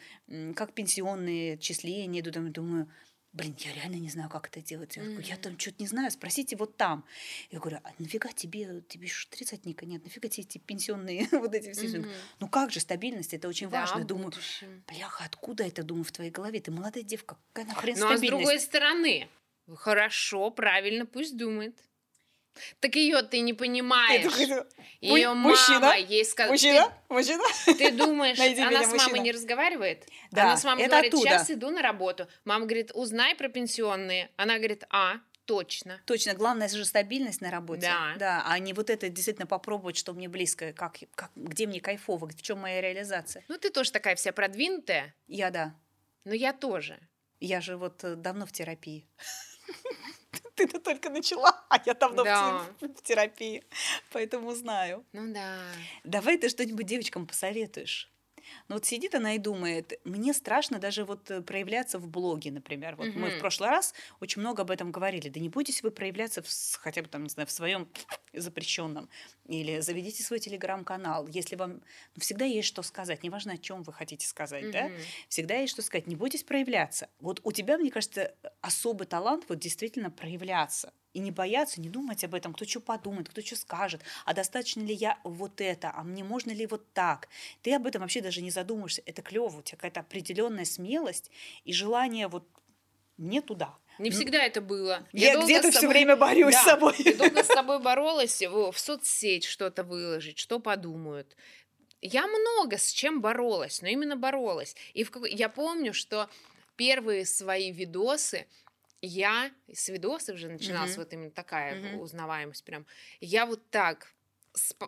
как 0.57 0.73
пенсионные 0.73 1.59
числения 1.59 1.98
идут, 2.07 2.35
там, 2.35 2.47
я 2.47 2.53
думаю, 2.53 2.91
блин, 3.33 3.55
я 3.59 3.73
реально 3.73 3.97
не 3.97 4.09
знаю, 4.09 4.29
как 4.31 4.49
это 4.49 4.61
делать. 4.61 4.97
Я, 4.97 5.03
говорю, 5.05 5.21
я 5.21 5.37
там 5.37 5.59
что-то 5.59 5.77
не 5.83 5.87
знаю, 5.87 6.11
спросите 6.11 6.57
вот 6.57 6.77
там. 6.77 7.05
Я 7.51 7.61
говорю, 7.61 7.79
а 7.85 7.93
нафига 7.99 8.31
тебе, 8.33 8.83
тебе 8.89 9.07
же 9.07 9.27
30 9.29 9.65
нет, 9.65 10.05
нафига 10.05 10.29
тебе 10.29 10.45
эти 10.45 10.59
пенсионные 10.59 11.29
вот 11.33 11.55
эти 11.55 11.73
все? 11.73 11.99
Мгм. 11.99 12.09
Ну 12.41 12.49
как 12.49 12.71
же, 12.73 12.81
стабильность, 12.81 13.35
это 13.35 13.49
очень 13.49 13.69
Да, 13.69 13.81
важно. 13.81 14.05
Думаю. 14.05 14.33
Бляха, 14.87 15.25
откуда 15.25 15.65
это, 15.65 15.83
думаю, 15.83 16.05
в 16.05 16.13
твоей 16.13 16.31
голове? 16.31 16.61
Ты 16.61 16.71
молодая 16.71 17.05
девка, 17.05 17.37
какая 17.53 17.67
нахрен 17.67 17.99
Ну, 17.99 18.07
а 18.07 18.09
с 18.09 18.19
стабильность? 18.19 18.29
другой 18.31 18.61
стороны, 18.61 19.29
хорошо, 19.77 20.51
правильно, 20.51 21.07
пусть 21.07 21.37
думает. 21.37 21.79
Так 22.81 22.95
ее 22.97 23.23
ты 23.23 23.41
не 23.41 23.53
понимаешь. 23.55 24.33
Ее 25.01 25.29
«Му- 25.35 25.51
мужчина? 25.51 25.81
мама 25.81 25.97
ей 25.97 26.25
сказала. 26.25 26.53
Мужчина? 26.53 26.93
Мужчина? 27.09 27.43
Ты, 27.67 27.75
ты 27.75 27.91
думаешь, 27.93 28.37
Найди 28.39 28.61
она 28.61 28.71
меня, 28.71 28.83
с 28.83 28.87
мамой 28.89 29.03
мужчина. 29.05 29.23
не 29.23 29.33
разговаривает? 29.33 30.07
Да, 30.31 30.43
она 30.43 30.57
с 30.57 30.65
мамой 30.65 30.83
это 30.85 30.91
говорит, 30.93 31.15
оттуда. 31.15 31.29
сейчас 31.31 31.51
иду 31.51 31.71
на 31.71 31.83
работу. 31.83 32.27
Мама 32.45 32.67
говорит, 32.67 32.91
узнай 32.95 33.35
про 33.37 33.49
пенсионные. 33.49 34.31
Она 34.37 34.57
говорит, 34.59 34.85
а, 34.91 35.21
точно. 35.45 36.01
Точно, 36.05 36.35
главное 36.35 36.69
же 36.69 36.85
стабильность 36.85 37.41
на 37.41 37.51
работе. 37.51 37.83
Да. 37.83 38.15
Да, 38.19 38.43
а 38.47 38.59
не 38.59 38.73
вот 38.73 38.91
это 38.91 39.09
действительно 39.09 39.47
попробовать, 39.47 39.97
что 39.97 40.13
мне 40.13 40.29
близко, 40.29 40.73
как, 40.73 40.99
как, 41.15 41.31
где 41.37 41.67
мне 41.67 41.81
кайфово, 41.81 42.29
в 42.29 42.43
чем 42.43 42.59
моя 42.59 42.81
реализация. 42.81 43.45
Ну, 43.49 43.57
ты 43.57 43.71
тоже 43.71 43.93
такая 43.93 44.15
вся 44.17 44.33
продвинутая, 44.33 45.15
Я 45.27 45.51
да. 45.51 45.75
но 46.25 46.35
я 46.35 46.53
тоже. 46.53 46.99
Я 47.41 47.61
же 47.61 47.77
вот 47.77 48.03
э, 48.03 48.17
давно 48.17 48.47
в 48.47 48.53
терапии. 48.53 49.07
Ты-то 50.59 50.81
только 50.81 51.09
начала, 51.11 51.65
а 51.71 51.81
я 51.87 51.95
давно 51.95 52.25
Да. 52.25 52.63
в 52.81 53.03
терапии, 53.03 53.63
поэтому 54.13 54.53
знаю. 54.55 55.05
Ну 55.13 55.33
да. 55.33 55.57
Давай 56.05 56.37
ты 56.37 56.49
что-нибудь 56.49 56.85
девочкам 56.87 57.27
посоветуешь. 57.27 58.11
Ну 58.69 58.77
вот 58.77 58.85
сидит 58.85 59.15
она 59.15 59.35
и 59.35 59.39
думает, 59.39 59.99
мне 60.05 60.33
страшно 60.33 60.79
даже 60.79 61.05
вот 61.05 61.31
э, 61.31 61.43
проявляться 61.43 61.99
в 61.99 62.09
блоге, 62.09 62.51
например. 62.51 62.97
Вот 62.97 63.15
мы 63.15 63.31
в 63.31 63.39
прошлый 63.39 63.71
раз 63.71 63.95
очень 64.21 64.41
много 64.41 64.63
об 64.63 64.71
этом 64.71 64.93
говорили. 64.93 65.29
Да 65.29 65.41
не 65.41 65.49
бойтесь 65.49 65.83
вы 65.83 65.91
проявляться 65.91 66.43
в, 66.43 66.49
хотя 66.79 67.03
бы 67.03 67.09
там, 67.09 67.25
не 67.25 67.29
знаю, 67.29 67.47
в 67.47 67.51
своем 67.51 67.89
запрещенном. 68.33 69.09
Или 69.47 69.81
заведите 69.81 70.23
свой 70.23 70.39
телеграм-канал. 70.39 71.27
Если 71.29 71.57
вам 71.57 71.81
ну, 72.15 72.21
всегда 72.21 72.45
есть 72.45 72.69
что 72.69 72.83
сказать, 72.83 73.23
неважно, 73.23 73.53
о 73.53 73.59
чем 73.59 73.83
вы 73.83 73.93
хотите 73.93 74.27
сказать, 74.27 74.71
да? 74.71 74.89
Мгм. 74.89 74.97
Всегда 75.29 75.57
есть 75.57 75.73
что 75.73 75.83
сказать. 75.83 76.07
Не 76.07 76.17
бойтесь 76.17 76.45
проявляться. 76.45 77.09
Вот 77.21 77.41
у 77.45 77.53
тебя, 77.53 77.79
мне 77.79 77.91
кажется, 77.91 78.35
особый 78.61 79.07
талант 79.07 79.45
вот 79.49 79.59
действительно 79.59 80.11
проявляться. 80.11 80.93
И 81.15 81.21
не 81.21 81.31
бояться, 81.31 81.81
не 81.81 81.89
думать 81.89 82.23
об 82.25 82.35
этом, 82.35 82.53
кто 82.53 82.67
что 82.67 82.81
подумает, 82.81 83.29
кто 83.29 83.41
что 83.41 83.57
скажет, 83.57 84.03
а 84.25 84.35
достаточно 84.35 84.83
ли 84.83 84.95
я 84.95 85.19
вот 85.25 85.61
это, 85.61 85.91
а 85.95 86.03
мне 86.03 86.23
можно 86.23 86.51
ли 86.51 86.67
вот 86.67 86.93
так. 86.93 87.29
Ты 87.63 87.75
об 87.75 87.87
этом 87.87 88.03
вообще 88.03 88.21
даже 88.21 88.43
не 88.43 88.51
задумаешься. 88.51 89.03
Это 89.07 89.23
клево, 89.23 89.59
у 89.59 89.63
тебя 89.63 89.77
какая-то 89.77 90.01
определенная 90.01 90.65
смелость 90.67 91.31
и 91.65 91.73
желание 91.73 92.29
вот 92.29 92.47
не 93.17 93.41
туда. 93.41 93.75
Не 93.99 94.11
всегда 94.11 94.45
это 94.45 94.61
было. 94.61 95.07
Я, 95.13 95.33
долго 95.33 95.47
где-то 95.47 95.69
с 95.69 95.71
все 95.71 95.81
собой- 95.81 95.95
время 95.95 96.17
борюсь 96.17 96.55
Да, 96.55 96.61
с 96.63 96.65
собой. 96.65 96.95
Я 96.99 97.15
долго 97.15 97.43
с 97.43 97.49
тобой 97.49 97.79
боролась 97.83 98.41
в, 98.43 98.71
в 98.71 98.79
соцсеть 98.79 99.45
что-то 99.45 99.83
выложить, 99.83 100.39
что 100.39 100.61
подумают. 100.61 101.37
Я 102.01 102.29
много 102.29 102.79
с 102.79 102.93
чем 102.93 103.21
боролась, 103.21 103.83
но 103.83 103.89
именно 103.89 104.17
боролась. 104.17 104.77
И 104.95 105.03
в 105.03 105.11
я 105.27 105.49
помню, 105.49 105.93
что 105.93 106.31
первые 106.77 107.27
свои 107.27 107.73
видосы 107.73 108.47
я 109.03 109.51
с 109.73 109.89
видосов 109.89 110.37
же 110.39 110.49
начиналась 110.49 110.97
Мгм. 110.97 110.99
вот 110.99 111.13
именно 111.13 111.31
такая 111.31 111.77
Мгм. 111.77 111.93
узнаваемость 111.93 112.65
прям. 112.65 112.87
Я 113.21 113.47
вот 113.47 113.71
так 113.71 114.15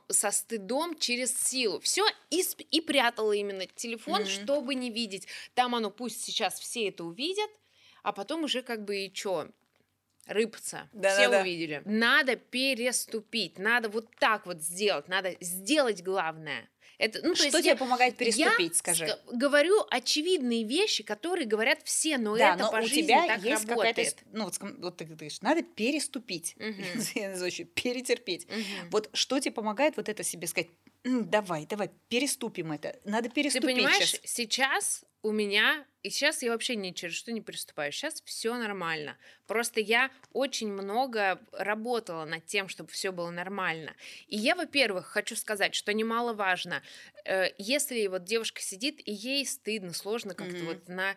со 0.09 0.31
стыдом 0.33 0.99
через 0.99 1.37
силу. 1.39 1.81
Все 1.81 2.05
и, 2.31 2.43
и 2.71 2.81
прятала 2.81 3.33
именно 3.33 3.67
телефон, 3.67 4.23
Мгм. 4.23 4.27
чтобы 4.27 4.75
не 4.75 4.91
видеть. 4.91 5.29
Там 5.55 5.75
оно 5.75 5.91
пусть 5.91 6.23
сейчас 6.23 6.59
все 6.59 6.89
это 6.89 7.05
увидят, 7.05 7.51
а 8.03 8.13
потом 8.13 8.45
уже 8.45 8.63
как 8.63 8.85
бы 8.85 9.05
и 9.07 9.13
чё, 9.13 9.49
рыпаться. 10.27 10.91
Все 11.07 11.29
Да-да-да. 11.29 11.41
увидели. 11.41 11.83
Надо 11.85 12.37
переступить, 12.37 13.59
надо 13.59 13.89
вот 13.89 14.09
так 14.19 14.47
вот 14.47 14.61
сделать, 14.63 15.09
надо 15.09 15.37
сделать 15.41 16.03
главное. 16.03 16.69
Это, 16.99 17.21
ну, 17.23 17.35
то 17.35 17.37
Что 17.37 17.61
тебе 17.61 17.71
я- 17.71 17.77
помогает 17.77 18.15
я 18.15 18.27
переступить, 18.27 18.77
скажи? 18.77 19.07
ска- 19.07 19.19
говорю 19.33 19.85
очевидные 19.91 20.65
вещи, 20.65 21.03
которые 21.03 21.47
говорят 21.47 21.81
все, 21.85 22.19
но 22.19 22.37
да, 22.37 22.55
это 22.55 22.65
но 22.65 22.71
по 22.71 22.77
у 22.79 22.83
жизни 22.83 23.03
тебя 23.03 23.27
так 23.27 23.43
есть 23.43 23.69
работает. 23.69 24.17
Ну, 24.33 24.45
вот, 24.45 24.59
вот 24.79 24.97
ты 24.99 25.05
говоришь, 25.05 25.41
надо 25.41 25.63
переступить. 25.63 26.55
Мгм. 26.59 26.75
Я 27.15 27.31
называю 27.31 27.53
перетерпеть. 27.67 28.47
Мгм. 28.49 28.91
Вот 28.91 29.11
что 29.15 29.41
тебе 29.41 29.53
помогает 29.53 29.97
вот 29.97 30.09
это 30.09 30.23
себе 30.23 30.47
сказать? 30.47 30.69
«М, 31.03 31.31
Давай, 31.31 31.65
давай, 31.67 31.91
переступим 32.09 32.73
это. 32.73 32.99
Надо 33.05 33.29
Ты 33.31 33.35
переступить 33.37 33.75
понимаешь, 33.75 34.09
щас». 34.11 34.21
сейчас 34.25 35.05
у 35.23 35.33
меня, 35.33 35.87
и 36.03 36.11
сейчас 36.11 36.43
я 36.43 36.51
вообще 36.51 36.77
ни 36.77 36.93
через 36.93 37.15
что 37.15 37.33
не 37.33 37.41
переступаю, 37.41 37.91
сейчас 37.93 38.23
все 38.25 38.55
нормально. 38.55 39.17
Просто 39.47 39.81
я 39.81 40.11
очень 40.33 40.69
много 40.73 41.41
работала 41.53 42.25
над 42.27 42.45
тем, 42.47 42.69
чтобы 42.69 42.91
все 42.91 43.13
было 43.13 43.31
нормально. 43.31 43.95
И 44.29 44.37
я, 44.37 44.55
во-первых, 44.55 45.07
хочу 45.07 45.37
сказать, 45.37 45.75
что 45.75 45.93
немаловажно, 45.95 46.80
э, 47.25 47.49
если 47.59 48.07
вот 48.07 48.25
девушка 48.25 48.61
сидит, 48.61 49.01
и 49.07 49.13
ей 49.13 49.47
стыдно, 49.47 49.93
сложно 49.93 50.35
как-то 50.35 50.65
Мгм. 50.65 50.67
вот 50.67 50.89
на 50.89 51.17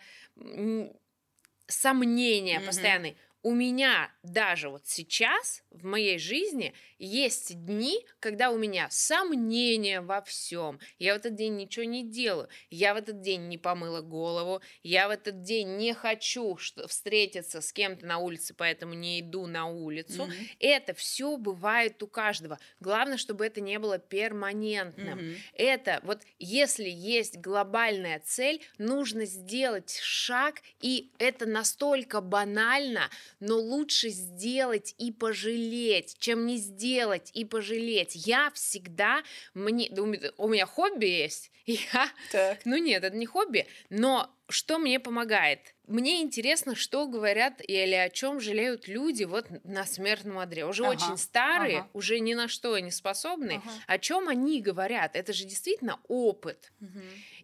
сомнения 1.68 2.60
Мгм. 2.60 2.66
постоянные. 2.66 3.16
У 3.44 3.54
меня 3.54 4.10
даже 4.24 4.70
вот 4.70 4.88
сейчас 4.88 5.64
в 5.70 5.86
моей 5.86 6.18
жизни 6.18 6.74
есть 6.98 7.66
дни, 7.66 8.06
когда 8.22 8.52
у 8.52 8.58
меня 8.58 8.88
сомнения 8.90 10.00
во 10.00 10.22
всем. 10.22 10.80
Я 10.98 11.14
в 11.14 11.18
этот 11.18 11.36
день 11.36 11.58
ничего 11.58 11.84
не 11.84 12.08
делаю. 12.10 12.48
Я 12.70 12.94
в 12.94 12.98
этот 12.98 13.20
день 13.20 13.50
не 13.50 13.58
помыла 13.58 14.00
голову. 14.00 14.62
Я 14.82 15.10
в 15.10 15.12
этот 15.12 15.42
день 15.42 15.76
не 15.76 15.94
хочу 15.94 16.58
встретиться 16.88 17.60
с 17.60 17.74
кем-то 17.74 18.06
на 18.06 18.20
улице, 18.20 18.54
поэтому 18.54 18.94
не 18.94 19.20
иду 19.20 19.46
на 19.46 19.66
улицу. 19.66 20.24
Мгм. 20.24 20.34
Это 20.60 20.94
все 20.94 21.36
бывает 21.36 22.02
у 22.02 22.08
каждого. 22.08 22.60
Главное, 22.80 23.18
чтобы 23.18 23.46
это 23.46 23.60
не 23.60 23.78
было 23.78 24.00
перманентным. 24.00 25.20
Мгм. 25.20 25.36
Это 25.54 26.00
вот 26.04 26.22
если 26.40 26.88
есть 26.88 27.38
глобальная 27.40 28.22
цель, 28.24 28.62
нужно 28.78 29.26
сделать 29.26 30.00
шаг, 30.02 30.62
и 30.80 31.12
это 31.18 31.46
настолько 31.46 32.22
банально, 32.22 33.10
но 33.46 33.58
лучше 33.60 34.10
сделать 34.10 34.96
и 34.98 35.12
пожалеть, 35.12 36.16
чем 36.20 36.46
не 36.46 36.58
сделать 36.58 37.30
и 37.34 37.46
пожалеть. 37.46 38.12
Я 38.16 38.52
всегда, 38.52 39.22
мне, 39.54 39.90
у 40.38 40.48
меня- 40.48 40.66
хобби 40.66 41.06
есть, 41.06 41.52
я 41.66 42.10
Так. 42.32 42.60
ну 42.66 42.78
нет, 42.78 43.04
это 43.04 43.16
не 43.16 43.26
хобби, 43.26 43.68
но 43.90 44.34
что 44.50 44.78
мне 44.80 45.00
помогает? 45.00 45.76
Мне 45.88 46.22
интересно, 46.22 46.76
что 46.76 47.08
говорят 47.08 47.62
или 47.68 47.94
о 47.96 48.10
чем 48.10 48.40
жалеют 48.40 48.88
люди 48.88 49.24
вот 49.26 49.48
на 49.66 49.86
смертном 49.86 50.40
одре. 50.40 50.66
Уже 50.66 50.86
Ага, 50.86 50.92
очень 50.94 51.18
старые, 51.18 51.80
ага. 51.80 51.90
уже 51.94 52.20
ни 52.20 52.34
на 52.34 52.48
что 52.48 52.78
не 52.80 52.92
способны. 52.92 53.62
Ага. 53.64 53.72
О 53.88 53.98
чем 54.00 54.30
они 54.30 54.62
говорят? 54.62 55.16
Это 55.16 55.34
же 55.34 55.44
действительно 55.46 56.00
опыт. 56.08 56.72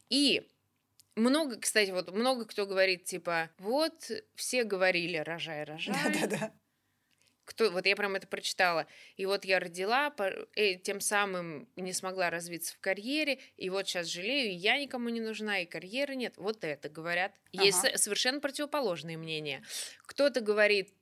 И 0.09 0.47
много, 1.19 1.59
кстати, 1.59 1.91
вот 1.91 2.11
много 2.11 2.45
кто 2.45 2.65
говорит, 2.65 3.05
типа, 3.05 3.49
вот 3.59 4.11
все 4.35 4.63
говорили, 4.63 5.17
рожай, 5.17 5.63
рожай. 5.63 5.95
Да-да-да. 6.03 6.51
Кто, 7.45 7.71
вот 7.71 7.87
я 7.87 7.95
прям 7.95 8.13
это 8.15 8.27
прочитала. 8.27 8.85
И 9.15 9.25
вот 9.25 9.43
я 9.43 9.59
родила, 9.59 10.11
по- 10.11 10.31
э, 10.55 10.75
тем 10.75 11.01
самым 11.01 11.67
не 11.75 11.93
смогла 11.93 12.29
развиться 12.29 12.75
в 12.75 12.79
карьере, 12.79 13.39
и 13.57 13.71
вот 13.71 13.87
сейчас 13.87 14.05
жалею, 14.05 14.51
и 14.51 14.53
я 14.55 14.77
никому 14.79 15.09
не 15.09 15.19
нужна, 15.19 15.59
и 15.61 15.65
карьеры 15.65 16.15
нет. 16.15 16.35
Вот 16.37 16.63
это 16.63 16.89
говорят. 16.89 17.33
Есть 17.51 17.79
Ага. 17.79 17.91
со- 17.93 17.97
совершенно 18.03 18.39
противоположные 18.39 19.17
мнения. 19.17 19.63
Кто-то 20.05 20.41
говорит, 20.41 20.93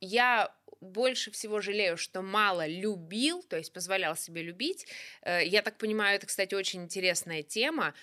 я 0.00 0.54
больше 0.80 1.30
всего 1.32 1.60
жалею, 1.60 1.96
что 1.98 2.22
мало 2.22 2.66
любил, 2.66 3.42
то 3.42 3.56
есть 3.56 3.72
позволял 3.72 4.16
себе 4.16 4.42
любить. 4.42 4.86
Э, 5.22 5.44
Я 5.44 5.60
так 5.60 5.76
понимаю, 5.76 6.16
это, 6.16 6.26
кстати, 6.26 6.54
очень 6.54 6.84
интересная 6.84 7.42
тема. 7.42 7.94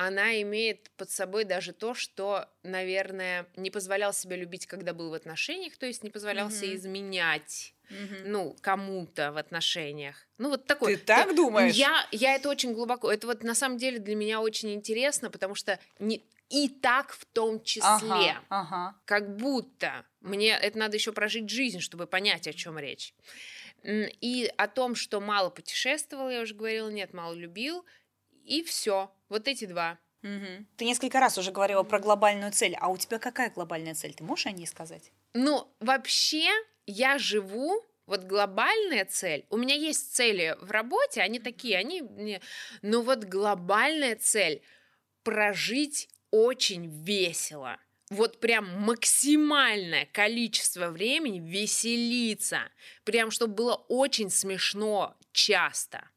Она 0.00 0.40
имеет 0.42 0.92
под 0.92 1.10
собой 1.10 1.42
даже 1.42 1.72
то, 1.72 1.92
что, 1.92 2.48
наверное, 2.62 3.48
не 3.56 3.68
позволял 3.68 4.12
себе 4.12 4.36
любить, 4.36 4.64
когда 4.64 4.94
был 4.94 5.10
в 5.10 5.14
отношениях, 5.14 5.76
то 5.76 5.86
есть 5.86 6.04
не 6.04 6.10
позволял 6.10 6.52
себе 6.52 6.68
Мгм. 6.68 6.76
изменять, 6.76 7.74
ну, 8.24 8.54
кому-то 8.60 9.32
в 9.32 9.38
отношениях. 9.38 10.28
Ну, 10.38 10.50
вот 10.50 10.66
такой. 10.66 10.94
Ты 10.94 11.02
так 11.02 11.34
думаешь? 11.34 11.74
Я, 11.74 12.06
я 12.12 12.36
это 12.36 12.48
очень 12.48 12.74
глубоко. 12.74 13.10
Это 13.10 13.26
вот 13.26 13.42
на 13.42 13.56
самом 13.56 13.76
деле 13.76 13.98
для 13.98 14.14
меня 14.14 14.40
очень 14.40 14.72
интересно, 14.72 15.32
потому 15.32 15.56
что 15.56 15.80
не, 15.98 16.24
и 16.48 16.68
так 16.68 17.10
в 17.12 17.24
том 17.24 17.60
числе. 17.64 17.88
Ага, 17.88 18.44
ага. 18.50 18.94
Как 19.04 19.34
будто 19.36 20.06
мне 20.20 20.50
это 20.50 20.78
надо 20.78 20.96
еще 20.96 21.12
прожить 21.12 21.50
жизнь, 21.50 21.80
чтобы 21.80 22.06
понять, 22.06 22.46
о 22.46 22.52
чем 22.52 22.78
речь. 22.78 23.14
И 23.82 24.48
о 24.56 24.68
том, 24.68 24.94
что 24.94 25.20
мало 25.20 25.50
путешествовал, 25.50 26.30
я 26.30 26.42
уже 26.42 26.54
говорила, 26.54 26.88
нет, 26.88 27.12
мало 27.14 27.34
любил. 27.34 27.84
И 28.44 28.62
все. 28.62 29.12
Вот 29.28 29.48
эти 29.48 29.66
два. 29.66 29.98
Мгм. 30.22 30.66
Ты 30.76 30.84
несколько 30.84 31.20
раз 31.20 31.38
уже 31.38 31.52
говорила 31.52 31.82
про 31.82 32.00
глобальную 32.00 32.52
цель. 32.52 32.74
А 32.80 32.88
у 32.88 32.96
тебя 32.96 33.18
какая 33.18 33.50
глобальная 33.50 33.94
цель? 33.94 34.14
Ты 34.14 34.24
можешь 34.24 34.46
о 34.46 34.52
ней 34.52 34.66
сказать? 34.66 35.12
Ну, 35.34 35.72
вообще, 35.80 36.48
я 36.86 37.18
живу, 37.18 37.84
вот 38.06 38.24
глобальная 38.24 39.04
цель, 39.04 39.46
у 39.50 39.56
меня 39.56 39.74
есть 39.74 40.14
цели 40.14 40.56
в 40.60 40.70
работе, 40.70 41.20
они 41.20 41.38
такие, 41.38 41.76
они 41.76 42.02
мне... 42.02 42.40
Но 42.82 43.02
вот 43.02 43.24
глобальная 43.24 44.16
цель— 44.16 44.62
прожить 45.22 46.08
очень 46.30 46.86
весело. 47.04 47.78
Вот 48.10 48.40
прям 48.40 48.66
максимальное 48.80 50.06
количество 50.06 50.88
времени 50.88 51.38
веселиться. 51.38 52.60
Прям, 53.04 53.30
чтобы 53.30 53.54
было 53.54 53.74
очень 53.74 54.30
смешно 54.30 55.14
часто. 55.32 56.08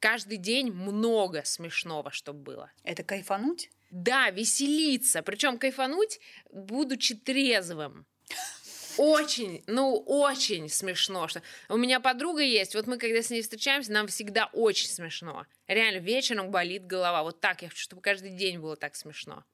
Каждый 0.00 0.36
день 0.36 0.70
много 0.70 1.42
смешного, 1.44 2.10
чтобы 2.10 2.40
было. 2.40 2.72
Это 2.84 3.02
кайфануть? 3.02 3.70
Да, 3.90 4.30
веселиться. 4.30 5.22
Причем 5.22 5.58
кайфануть, 5.58 6.20
будучи 6.50 7.14
трезвым. 7.14 8.06
Очень, 8.96 9.62
ну, 9.68 9.96
очень 9.96 10.68
смешно. 10.68 11.28
Что... 11.28 11.40
У 11.68 11.76
меня 11.76 12.00
подруга 12.00 12.42
есть, 12.42 12.74
вот 12.74 12.88
мы, 12.88 12.98
когда 12.98 13.22
с 13.22 13.30
ней 13.30 13.42
встречаемся, 13.42 13.92
нам 13.92 14.08
всегда 14.08 14.50
очень 14.52 14.88
смешно. 14.88 15.46
Реально, 15.68 15.98
вечером 15.98 16.50
болит 16.50 16.84
голова. 16.84 17.22
Вот 17.22 17.40
так 17.40 17.62
я 17.62 17.68
хочу, 17.68 17.80
чтобы 17.80 18.02
каждый 18.02 18.30
день 18.30 18.58
было 18.58 18.74
так 18.74 18.96
смешно. 18.96 19.44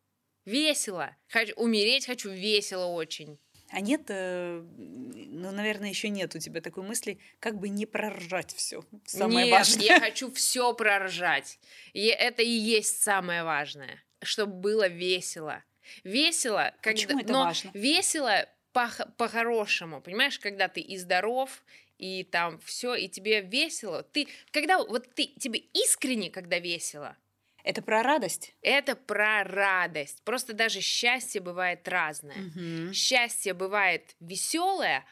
Весело. 0.46 1.14
Хочу, 1.28 1.52
умереть 1.56 2.06
хочу 2.06 2.30
весело 2.30 2.86
очень. 2.86 3.38
А 3.74 3.80
нет, 3.80 4.02
э, 4.06 4.62
ну, 4.76 5.51
наверное, 5.51 5.88
еще 5.88 6.09
нет 6.09 6.32
у 6.36 6.38
тебя 6.38 6.60
такой 6.60 6.84
мысли, 6.84 7.18
как 7.40 7.59
бы 7.59 7.68
не 7.68 7.86
проржать 7.86 8.55
все. 8.55 8.84
Самое 9.05 9.46
Нет, 9.46 9.52
важное. 9.52 9.84
я 9.84 9.98
хочу 10.06 10.32
все 10.32 10.72
проржать. 10.74 11.59
И 11.92 12.06
это 12.06 12.42
и 12.42 12.48
есть 12.48 13.02
самое 13.02 13.42
важное, 13.42 14.01
чтобы 14.22 14.52
было 14.55 14.86
весело. 14.86 15.64
Весело, 16.05 16.72
когда, 16.82 17.02
Почему 17.02 17.20
это 17.20 17.32
но 17.32 17.44
важно? 17.46 17.70
весело 17.74 18.48
по- 18.72 19.12
по-хорошему, 19.16 20.01
понимаешь, 20.01 20.38
когда 20.38 20.68
ты 20.68 20.80
и 20.80 20.96
здоров, 20.96 21.64
и 21.98 22.22
там 22.22 22.60
все, 22.60 22.94
и 22.94 23.09
тебе 23.09 23.40
весело. 23.40 24.05
Ты, 24.05 24.28
когда 24.52 24.78
вот 24.78 25.12
ты 25.16 25.26
тебе 25.26 25.59
искренне, 25.59 26.30
когда 26.30 26.60
весело, 26.60 27.16
Это 27.65 27.82
про 27.82 28.03
радость? 28.03 28.55
это 28.61 28.95
про 28.95 29.43
радость. 29.43 30.23
Просто 30.23 30.53
даже 30.53 30.81
счастье 30.81 31.41
бывает 31.41 31.89
разное. 31.89 32.36
Мгм. 32.36 32.93
Счастье 32.93 33.55
бывает 33.55 34.15
веселое, 34.20 35.05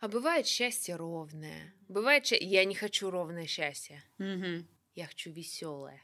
а 0.00 0.08
бывает 0.08 0.46
счастье 0.46 0.96
ровное. 0.96 1.72
Бывает, 1.88 2.26
я 2.32 2.64
не 2.64 2.74
хочу 2.74 3.10
ровное 3.10 3.46
счастье, 3.46 4.02
Мгм. 4.18 4.66
я 4.94 5.06
хочу 5.06 5.30
веселое. 5.30 6.02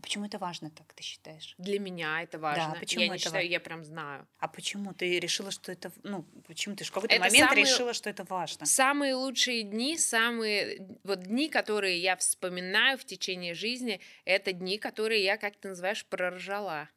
Почему 0.00 0.24
это 0.26 0.38
важно, 0.38 0.70
так 0.70 0.92
ты 0.92 1.02
считаешь? 1.02 1.54
Для 1.58 1.78
меня 1.78 2.22
это 2.22 2.38
важно. 2.38 2.76
почему 2.78 3.02
я 3.02 3.08
не 3.08 3.14
это 3.14 3.18
считаю, 3.24 3.42
важно? 3.44 3.52
я 3.52 3.60
прям 3.60 3.84
знаю. 3.84 4.28
А 4.38 4.48
почему 4.48 4.92
ты 4.94 5.18
решила, 5.20 5.50
что 5.50 5.72
это... 5.72 5.92
Ну, 6.02 6.22
почему 6.46 6.76
ты 6.76 6.84
в 6.84 6.90
какой-то 6.90 7.14
Это 7.14 7.24
момент 7.24 7.48
самые- 7.50 7.64
решила, 7.64 7.92
что 7.92 8.10
это 8.10 8.24
важно? 8.24 8.66
Самые 8.66 9.14
лучшие 9.14 9.62
дни, 9.62 9.96
самые 9.98 10.98
вот 11.04 11.20
дни, 11.22 11.48
которые 11.48 11.98
я 12.00 12.16
вспоминаю 12.16 12.98
в 12.98 13.04
течение 13.04 13.54
жизни, 13.54 14.00
это 14.24 14.52
дни, 14.52 14.78
которые 14.78 15.22
я, 15.22 15.36
как 15.36 15.56
ты 15.56 15.68
называешь, 15.68 16.04
проржала. 16.06 16.88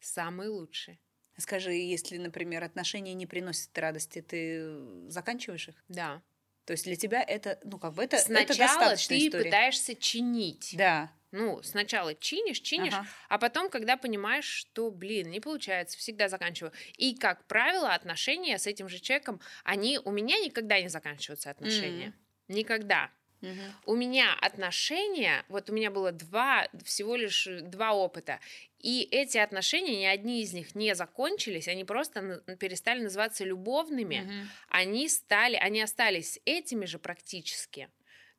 Самые 0.00 0.48
лучшие. 0.50 0.98
Скажи, 1.36 1.72
если, 1.72 2.16
например, 2.18 2.62
отношения 2.62 3.14
не 3.14 3.26
приносят 3.26 3.76
радости, 3.78 4.20
ты 4.22 5.08
заканчиваешь 5.10 5.68
их? 5.68 5.84
Да. 5.88 6.22
То 6.64 6.72
есть 6.72 6.84
для 6.84 6.96
тебя 6.96 7.22
это, 7.22 7.58
ну, 7.64 7.78
как 7.78 7.94
бы 7.94 8.04
это, 8.04 8.16
это 8.16 8.24
Сначала 8.24 8.58
достаточная 8.58 9.18
ты 9.18 9.26
история. 9.26 9.44
пытаешься 9.44 9.94
чинить. 9.96 10.74
Да. 10.78 11.12
Ну, 11.34 11.60
сначала 11.64 12.14
чинишь, 12.14 12.60
чинишь, 12.60 12.94
Ага. 12.94 13.08
а 13.28 13.38
потом, 13.38 13.68
когда 13.68 13.96
понимаешь, 13.96 14.44
что, 14.44 14.92
блин, 14.92 15.30
не 15.30 15.40
получается, 15.40 15.98
всегда 15.98 16.28
заканчиваю. 16.28 16.72
И, 16.96 17.16
как 17.16 17.44
правило, 17.48 17.92
отношения 17.92 18.56
с 18.56 18.68
этим 18.68 18.88
же 18.88 19.00
человеком, 19.00 19.40
они 19.64 19.98
у 19.98 20.12
меня 20.12 20.38
никогда 20.38 20.80
не 20.80 20.86
заканчиваются 20.88 21.50
отношения. 21.50 22.14
Никогда. 22.46 23.10
Мгм. 23.40 23.74
У 23.84 23.96
меня 23.96 24.32
отношения, 24.40 25.44
вот 25.48 25.68
у 25.70 25.72
меня 25.72 25.90
было 25.90 26.12
два, 26.12 26.68
всего 26.84 27.16
лишь 27.16 27.48
э, 27.48 27.62
два 27.62 27.92
опыта, 27.94 28.38
и 28.78 29.02
эти 29.10 29.36
отношения, 29.36 30.00
ни 30.00 30.04
одни 30.04 30.40
из 30.40 30.52
них 30.52 30.76
не 30.76 30.94
закончились, 30.94 31.66
они 31.66 31.84
просто 31.84 32.42
перестали 32.60 33.02
называться 33.02 33.44
любовными, 33.44 34.20
Мгм. 34.20 34.48
они 34.68 35.08
стали, 35.08 35.56
они 35.56 35.82
остались 35.82 36.38
этими 36.44 36.86
же 36.86 37.00
практически, 37.00 37.90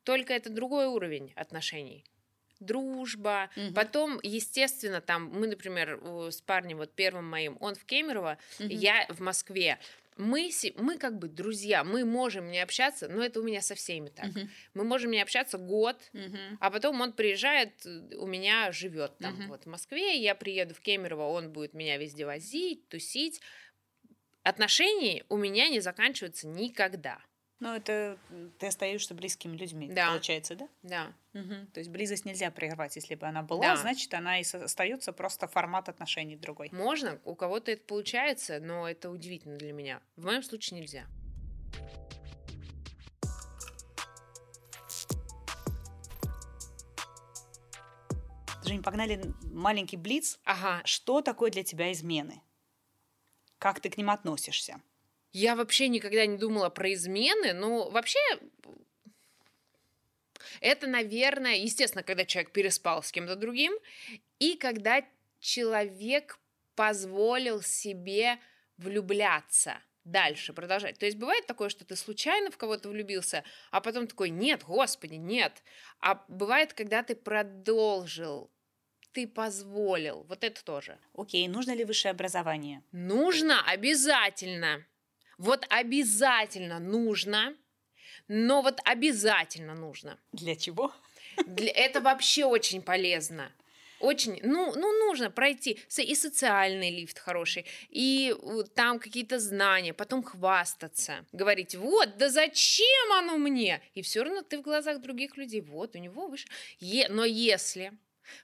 только 0.02 0.32
это 0.32 0.48
другой 0.48 0.86
уровень 0.86 1.34
отношений. 1.36 2.04
Дружба, 2.60 3.50
Мгм. 3.56 3.74
потом, 3.74 4.18
естественно, 4.22 5.00
там 5.00 5.30
мы, 5.32 5.46
например, 5.46 6.00
с 6.30 6.40
парнем 6.40 6.78
вот 6.78 6.94
первым 6.94 7.28
моим, 7.28 7.56
он 7.60 7.74
в 7.74 7.84
Кемерово, 7.84 8.38
Мгм. 8.58 8.70
я 8.70 9.06
в 9.08 9.20
Москве. 9.20 9.78
Мы, 10.16 10.50
мы 10.76 10.96
как 10.96 11.18
бы 11.18 11.28
друзья, 11.28 11.84
мы 11.84 12.06
можем 12.06 12.50
не 12.50 12.58
общаться, 12.60 13.06
но 13.08 13.22
это 13.22 13.40
у 13.40 13.42
меня 13.42 13.60
со 13.60 13.74
всеми 13.74 14.08
так. 14.08 14.28
Мгм. 14.28 14.48
Мы 14.72 14.84
можем 14.84 15.10
не 15.10 15.20
общаться 15.20 15.58
год, 15.58 16.00
Мгм. 16.14 16.58
а 16.58 16.70
потом 16.70 16.98
он 17.02 17.12
приезжает, 17.12 17.84
э, 17.84 18.16
у 18.16 18.26
меня 18.26 18.72
живет 18.72 19.18
там 19.18 19.34
Мгм. 19.34 19.48
вот 19.48 19.64
в 19.64 19.68
Москве, 19.68 20.16
я 20.16 20.34
приеду 20.34 20.74
в 20.74 20.80
Кемерово, 20.80 21.28
он 21.28 21.52
будет 21.52 21.74
меня 21.74 21.98
везде 21.98 22.24
возить, 22.24 22.88
тусить. 22.88 23.42
Отношения 24.42 25.24
у 25.28 25.36
меня 25.36 25.68
не 25.68 25.80
заканчиваются 25.80 26.46
никогда. 26.46 27.18
Ну, 27.58 27.72
это 27.74 28.18
ты 28.58 28.66
остаешься 28.66 29.14
близкими 29.14 29.56
людьми, 29.56 29.88
Да. 29.90 30.08
получается, 30.08 30.56
да? 30.56 30.68
Да. 30.82 31.12
Мгм. 31.32 31.66
То 31.68 31.80
есть 31.80 31.88
близость 31.90 32.26
нельзя 32.26 32.50
прервать, 32.50 32.96
если 32.96 33.14
бы 33.14 33.26
она 33.26 33.42
была, 33.42 33.62
Да. 33.74 33.76
значит, 33.76 34.12
она 34.12 34.38
и 34.40 34.42
остается 34.42 35.12
просто 35.14 35.48
формат 35.48 35.88
отношений 35.88 36.36
другой. 36.36 36.68
Можно, 36.72 37.18
у 37.24 37.34
кого-то 37.34 37.70
это 37.72 37.82
получается, 37.84 38.60
но 38.60 38.86
это 38.88 39.08
удивительно 39.10 39.56
для 39.56 39.72
меня. 39.72 40.02
В 40.16 40.24
моем 40.26 40.42
случае 40.42 40.80
нельзя. 40.80 41.06
Жень, 48.64 48.82
погнали 48.82 49.32
маленький 49.52 49.96
блиц. 49.96 50.38
Ага, 50.44 50.82
Что 50.84 51.20
такое 51.22 51.50
для 51.50 51.62
тебя 51.62 51.92
измены? 51.92 52.42
Как 53.58 53.80
ты 53.80 53.88
к 53.90 53.96
ним 53.96 54.10
относишься? 54.10 54.80
Я 55.38 55.54
вообще 55.54 55.88
никогда 55.88 56.24
не 56.24 56.38
думала 56.38 56.70
про 56.70 56.94
измены, 56.94 57.52
но 57.52 57.90
вообще 57.90 58.18
это, 60.60 60.86
наверное, 60.86 61.56
естественно, 61.56 62.02
когда 62.02 62.24
человек 62.24 62.52
переспал 62.52 63.02
с 63.02 63.12
кем-то 63.12 63.36
другим, 63.36 63.74
и 64.38 64.56
когда 64.56 65.04
человек 65.38 66.38
позволил 66.74 67.60
себе 67.60 68.38
влюбляться 68.78 69.78
дальше 70.04 70.54
продолжать. 70.54 70.98
То 70.98 71.04
есть 71.04 71.18
бывает 71.18 71.46
такое, 71.46 71.68
что 71.68 71.84
ты 71.84 71.96
случайно 71.96 72.50
в 72.50 72.56
кого-то 72.56 72.88
влюбился, 72.88 73.44
а 73.70 73.82
потом 73.82 74.06
такой, 74.06 74.30
нет, 74.30 74.64
господи, 74.64 75.16
нет. 75.16 75.62
А 76.00 76.24
бывает, 76.28 76.72
когда 76.72 77.02
ты 77.02 77.14
продолжил, 77.14 78.50
ты 79.12 79.28
позволил. 79.28 80.24
Вот 80.30 80.44
это 80.44 80.64
тоже. 80.64 80.98
Окей, 81.12 81.46
нужно 81.46 81.72
ли 81.72 81.84
высшее 81.84 82.12
образование? 82.12 82.82
Нужно 82.90 83.62
обязательно. 83.70 84.86
Вот 85.38 85.66
обязательно 85.68 86.78
нужно. 86.78 87.56
Но 88.28 88.62
вот 88.62 88.80
обязательно 88.84 89.74
нужно. 89.74 90.18
Для 90.32 90.56
чего? 90.56 90.92
Для, 91.46 91.70
это 91.70 92.00
вообще 92.00 92.44
очень 92.44 92.82
полезно. 92.82 93.52
Очень, 93.98 94.40
ну, 94.42 94.74
ну, 94.74 95.06
нужно 95.06 95.30
пройти 95.30 95.78
и 95.96 96.14
социальный 96.14 96.90
лифт 96.90 97.18
хороший, 97.18 97.64
и 97.88 98.34
там 98.74 98.98
какие-то 98.98 99.38
знания, 99.38 99.94
потом 99.94 100.22
хвастаться, 100.22 101.24
говорить, 101.32 101.74
вот, 101.74 102.18
да 102.18 102.28
зачем 102.28 103.12
оно 103.12 103.38
мне? 103.38 103.80
И 103.94 104.02
все 104.02 104.22
равно 104.22 104.42
ты 104.42 104.58
в 104.58 104.62
глазах 104.62 105.00
других 105.00 105.38
людей, 105.38 105.62
вот, 105.62 105.94
у 105.94 105.98
него 105.98 106.28
выше. 106.28 106.46
Е- 106.78 107.08
но 107.08 107.24
если 107.24 107.92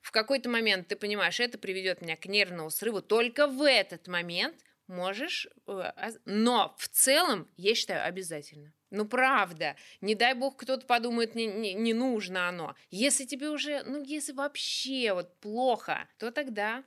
в 0.00 0.10
какой-то 0.10 0.48
момент 0.48 0.88
ты 0.88 0.96
понимаешь, 0.96 1.38
это 1.38 1.58
приведет 1.58 2.00
меня 2.00 2.16
к 2.16 2.24
нервному 2.26 2.70
срыву, 2.70 3.02
только 3.02 3.46
в 3.46 3.62
этот 3.62 4.08
момент 4.08 4.56
можешь, 4.86 5.48
э, 5.66 5.92
но 6.24 6.74
в 6.78 6.88
целом, 6.88 7.48
я 7.56 7.74
считаю, 7.74 8.06
обязательно. 8.06 8.72
Ну, 8.90 9.06
правда. 9.06 9.74
Не 10.02 10.14
дай 10.14 10.34
бог, 10.34 10.56
кто-то 10.56 10.86
подумает, 10.86 11.34
не, 11.34 11.46
не, 11.46 11.72
не 11.72 11.94
нужно 11.94 12.48
оно. 12.48 12.74
Если 12.90 13.24
тебе 13.24 13.48
уже, 13.48 13.82
ну, 13.84 14.02
если 14.02 14.32
вообще 14.32 15.14
вот 15.14 15.34
плохо, 15.40 16.08
то 16.18 16.30
тогда. 16.30 16.84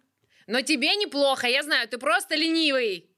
Но 0.48 0.62
тебе 0.62 0.96
неплохо, 0.96 1.48
я 1.48 1.64
знаю, 1.64 1.88
ты 1.88 1.98
просто 1.98 2.36
ленивый. 2.36 3.10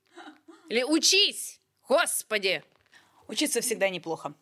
Или 0.70 0.84
учись, 0.84 1.60
господи. 1.88 2.64
Учиться 3.28 3.60
всегда 3.60 3.90
неплохо. 3.90 4.34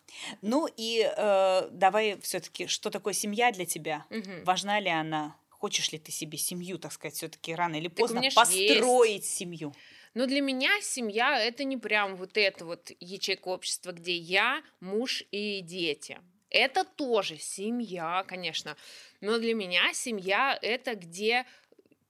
Ну 0.41 0.68
и 0.78 1.02
э, 1.03 1.70
давай 1.72 2.20
все-таки, 2.22 2.68
что 2.68 2.91
такое 2.91 3.14
семья 3.14 3.52
для 3.52 3.66
тебя? 3.66 4.06
Мгм. 4.12 4.44
Важна 4.44 4.80
ли 4.80 4.90
она? 4.90 5.36
Хочешь 5.49 5.91
ли 5.91 5.98
ты 5.98 6.12
себе 6.12 6.38
семью, 6.38 6.78
так 6.78 6.91
сказать, 6.91 7.16
все-таки 7.16 7.56
рано 7.56 7.78
или 7.78 7.88
поздно 7.88 8.22
построить 8.36 9.26
семью? 9.26 9.74
Но 10.16 10.26
для 10.26 10.42
меня 10.42 10.72
семья 10.82 11.38
это 11.38 11.66
не 11.66 11.78
прям 11.78 12.16
вот 12.16 12.38
эта 12.38 12.66
вот 12.66 12.90
ячейка 13.00 13.50
общества, 13.50 13.92
где 13.92 14.16
я, 14.16 14.64
муж 14.80 15.24
и 15.32 15.60
дети. 15.60 16.18
Это 16.50 16.86
тоже 16.86 17.38
семья, 17.38 18.24
конечно. 18.26 18.78
Но 19.20 19.38
для 19.38 19.54
меня 19.54 19.94
семья 19.94 20.58
это 20.62 20.96
где 20.96 21.46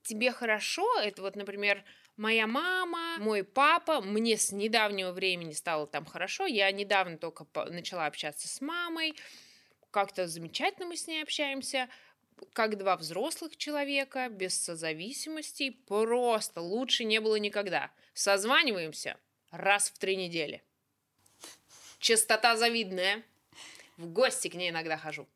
тебе 0.04 0.30
хорошо. 0.30 0.86
Это 1.00 1.20
вот, 1.20 1.34
например, 1.34 1.84
моя 2.16 2.46
мама, 2.46 3.18
мой 3.18 3.42
папа. 3.42 4.00
Мне 4.00 4.36
с 4.36 4.52
недавнего 4.52 5.10
времени 5.10 5.52
стало 5.52 5.88
там 5.88 6.04
хорошо. 6.06 6.46
Я 6.46 6.70
недавно 6.70 7.18
только 7.18 7.44
начала 7.70 8.06
общаться 8.06 8.46
с 8.46 8.60
мамой. 8.60 9.16
Как-то 9.90 10.28
замечательно 10.28 10.86
мы 10.86 10.96
с 10.96 11.08
ней 11.08 11.22
общаемся 11.22 11.88
как 12.52 12.78
два 12.78 12.96
взрослых 12.96 13.56
человека, 13.56 14.28
без 14.28 14.58
созависимостей, 14.58 15.72
просто 15.72 16.60
лучше 16.60 17.04
не 17.04 17.20
было 17.20 17.36
никогда. 17.36 17.90
Созваниваемся 18.14 19.18
раз 19.50 19.90
в 19.90 19.98
три 19.98 20.16
недели. 20.16 20.62
Частота 21.98 22.56
завидная. 22.56 23.22
В 23.96 24.06
гости 24.08 24.48
к 24.48 24.54
ней 24.54 24.70
иногда 24.70 24.96
хожу. 24.96 25.26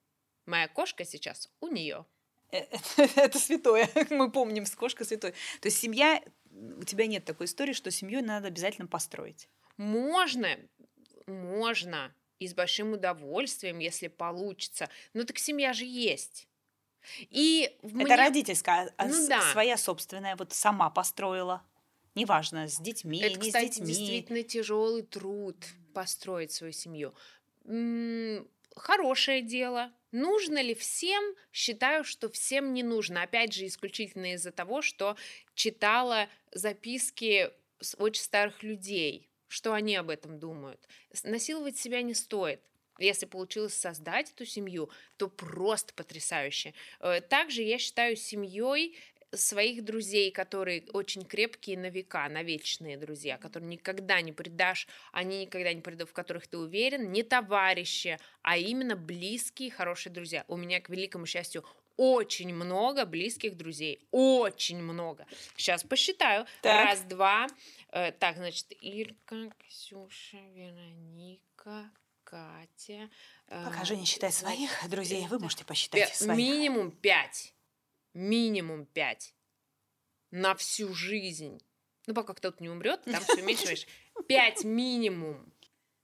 Моя 0.47 0.69
кошка 0.69 1.05
сейчас 1.05 1.51
у 1.61 1.69
нее. 1.69 2.05
Э, 2.53 2.65
Это 3.17 3.39
святое. 3.39 3.89
Мы 4.11 4.31
помним, 4.31 4.67
с 4.67 4.75
кошкой 4.75 5.07
святой. 5.07 5.33
То 5.61 5.69
есть 5.69 5.79
семья, 5.79 6.23
у 6.51 6.85
тебя 6.85 7.07
нет 7.07 7.25
такой 7.25 7.47
истории, 7.47 7.73
что 7.73 7.91
семью 7.91 8.23
надо 8.23 8.49
обязательно 8.49 8.87
построить. 8.87 9.49
Можно, 9.77 10.59
можно, 11.27 12.15
и 12.39 12.49
с 12.49 12.55
большим 12.55 12.93
удовольствием, 12.93 13.79
если 13.79 14.09
получится. 14.09 14.89
Но 15.15 15.25
так 15.25 15.39
семья 15.39 15.73
же 15.73 15.85
есть. 15.85 16.49
И 17.31 17.77
в 17.83 17.89
Это 17.89 17.97
мне- 17.97 18.17
родительская, 18.17 18.93
а 18.97 19.07
Ну 19.07 19.29
да. 19.29 19.41
своя 19.53 19.77
собственная, 19.77 20.37
вот 20.37 20.53
сама 20.53 20.91
построила. 20.91 21.63
Неважно, 22.15 22.67
с 22.69 22.79
детьми, 22.81 23.21
Это, 23.21 23.39
не 23.39 23.47
кстати, 23.49 23.67
с 23.73 23.75
детьми. 23.77 23.87
действительно 23.87 24.43
тяжелый 24.43 25.03
труд 25.03 25.57
построить 25.95 26.53
свою 26.53 26.73
семью. 26.73 27.15
М, 27.65 28.49
Хорошее 28.77 29.43
дело. 29.43 29.93
Нужно 30.13 30.63
ли 30.63 30.75
всем? 30.75 31.35
Считаю, 31.53 32.05
что 32.05 32.29
всем 32.31 32.73
не 32.73 32.83
нужно. 32.85 33.23
Опять 33.23 33.53
же, 33.53 33.67
исключительно 33.67 34.35
из-за 34.35 34.53
того, 34.53 34.81
что 34.81 35.17
читала 35.55 36.29
записки 36.53 37.51
очень 37.99 38.23
старых 38.23 38.63
людей, 38.63 39.29
что 39.49 39.73
они 39.73 39.97
об 39.97 40.09
этом 40.09 40.39
думают. 40.39 40.87
Насиловать 41.25 41.79
себя 41.79 42.01
не 42.03 42.15
стоит. 42.15 42.63
Если 43.01 43.27
получилось 43.27 43.75
создать 43.75 44.31
эту 44.31 44.45
семью, 44.45 44.91
то 45.17 45.29
просто 45.29 45.93
потрясающе. 45.95 46.75
Э, 47.01 47.21
Также 47.21 47.63
я 47.63 47.79
считаю 47.79 48.17
семьей 48.17 48.97
своих 49.33 49.85
друзей, 49.85 50.31
которые 50.31 50.85
очень 50.93 51.25
крепкие 51.25 51.79
на 51.79 51.89
века, 51.89 52.29
на 52.29 52.43
вечные 52.43 52.97
друзья, 52.97 53.39
которые 53.39 53.69
никогда 53.69 54.21
не 54.21 54.33
предашь, 54.33 54.89
они 55.13 55.43
никогда 55.43 55.73
не 55.73 55.81
предадут, 55.81 56.11
в 56.11 56.13
которых 56.13 56.49
ты 56.49 56.59
уверен, 56.59 57.13
не 57.13 57.23
товарищи, 57.23 58.19
а 58.43 58.57
именно 58.57 58.97
близкие, 58.97 59.71
хорошие 59.71 60.13
друзья. 60.13 60.45
У 60.49 60.57
меня, 60.57 60.81
к 60.81 60.89
великому 60.89 61.27
счастью, 61.27 61.65
очень 61.97 62.55
много 62.55 63.05
близких 63.05 63.57
друзей. 63.57 64.01
Очень 64.11 64.83
много. 64.83 65.27
Сейчас 65.57 65.85
посчитаю. 65.85 66.47
Так. 66.63 66.87
Раз, 66.87 67.01
два. 67.03 67.47
Э, 67.93 68.11
так, 68.13 68.37
значит, 68.37 68.73
Ирка, 68.81 69.53
Ксюша, 69.59 70.39
Вероника, 70.55 71.91
Катя. 72.31 73.11
э, 73.49 73.65
Пока 73.65 73.85
Женя 73.85 74.07
считает 74.07 74.33
своих 74.35 74.71
друзей, 74.89 75.27
вы 75.27 75.41
можете 75.41 75.65
посчитать 75.65 76.15
своих. 76.15 76.39
Минимум 76.39 76.93
пять. 76.93 77.53
Минимум 78.15 78.87
пять. 78.87 79.35
На 80.31 80.55
всю 80.55 80.95
жизнь. 80.95 81.61
Ну, 82.07 82.15
пока 82.15 82.35
кто-то 82.35 82.63
не 82.63 82.69
умрет, 82.69 83.03
там 83.03 83.21
все 83.25 83.43
меньше. 83.43 83.87
Пять 84.29 84.63
минимум. 84.65 85.53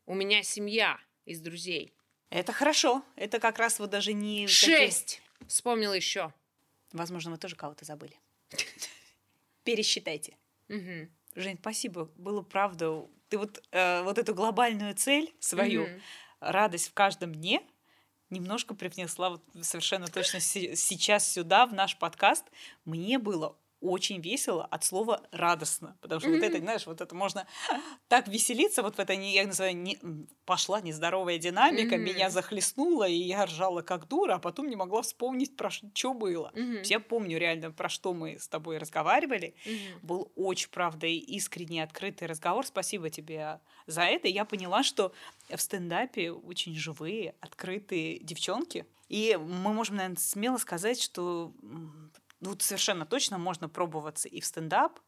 У 0.04 0.14
меня 0.14 0.42
семья 0.42 0.98
из 1.24 1.40
друзей. 1.40 1.94
Это 2.30 2.52
хорошо. 2.52 3.04
Это 3.14 3.38
как 3.38 3.58
раз 3.58 3.78
вот 3.78 3.90
даже 3.90 4.12
не... 4.12 4.46
такие- 4.46 4.48
Шесть. 4.78 5.22
Вспомнила 5.46 5.92
еще. 5.92 6.32
Возможно, 6.92 7.30
вы 7.30 7.38
тоже 7.38 7.54
кого-то 7.56 7.84
забыли. 7.84 8.18
Пересчитайте. 9.64 10.36
Мгм. 10.68 11.10
Жень, 11.34 11.58
спасибо. 11.60 12.06
Было 12.16 12.42
правда. 12.42 13.06
Ты 13.28 13.38
вот, 13.38 13.62
э, 13.72 14.02
вот 14.02 14.18
эту 14.18 14.34
глобальную 14.34 14.94
цель 14.94 15.34
свою, 15.40 15.86
Мгм. 15.86 16.02
радость 16.40 16.88
в 16.88 16.94
каждом 16.94 17.34
дне, 17.34 17.60
немножко 18.30 18.74
привнесла 18.74 19.30
вот 19.30 19.42
совершенно 19.62 20.06
точно 20.08 20.40
се- 20.40 20.76
сейчас 20.76 21.32
сюда, 21.32 21.66
в 21.66 21.74
наш 21.74 21.98
подкаст. 21.98 22.44
Мне 22.84 23.18
было 23.18 23.56
очень 23.80 24.20
весело 24.20 24.64
от 24.64 24.84
слова 24.84 25.22
радостно, 25.32 25.96
потому 26.00 26.20
что 26.20 26.30
вот 26.32 26.42
это, 26.42 26.58
знаешь, 26.58 26.86
вот 26.86 27.00
это 27.00 27.14
можно 27.14 27.46
так 28.08 28.28
веселиться, 28.28 28.82
вот 28.82 28.96
в 28.96 28.98
это, 28.98 29.12
я 29.12 29.46
называю, 29.46 29.76
не, 29.76 29.98
пошла 30.44 30.80
нездоровая 30.80 31.38
динамика, 31.38 31.96
Мгм. 31.96 31.98
меня 31.98 32.30
захлестнула, 32.30 33.08
и 33.08 33.14
я 33.14 33.46
ржала 33.46 33.82
как 33.82 34.08
дура, 34.08 34.34
а 34.34 34.38
потом 34.38 34.68
не 34.68 34.76
могла 34.76 35.02
вспомнить, 35.02 35.56
про 35.56 35.70
что 35.70 36.14
было. 36.14 36.52
Мгм. 36.52 36.90
Я 36.90 37.00
помню 37.00 37.38
реально, 37.38 37.70
про 37.72 37.88
что 37.88 38.14
мы 38.14 38.38
с 38.38 38.48
тобой 38.48 38.78
разговаривали, 38.78 39.56
Мгм. 39.64 40.00
был 40.02 40.32
очень, 40.36 40.70
правда, 40.70 41.06
искренний, 41.06 41.80
открытый 41.80 42.28
разговор. 42.28 42.66
Спасибо 42.66 43.10
тебе 43.10 43.60
за 43.86 44.02
это. 44.02 44.28
Я 44.28 44.44
поняла, 44.44 44.82
что 44.82 45.12
в 45.48 45.58
стендапе 45.60 46.30
очень 46.32 46.74
живые, 46.76 47.34
открытые 47.40 48.18
девчонки. 48.20 48.86
И 49.08 49.36
мы 49.40 49.72
можем, 49.72 49.96
наверное, 49.96 50.16
смело 50.18 50.58
сказать, 50.58 51.00
что 51.00 51.52
ну, 52.40 52.50
вот 52.50 52.62
совершенно 52.62 53.06
точно 53.06 53.38
можно 53.38 53.68
пробоваться 53.68 54.28
и 54.28 54.40
в 54.40 54.46
стендап, 54.46 55.00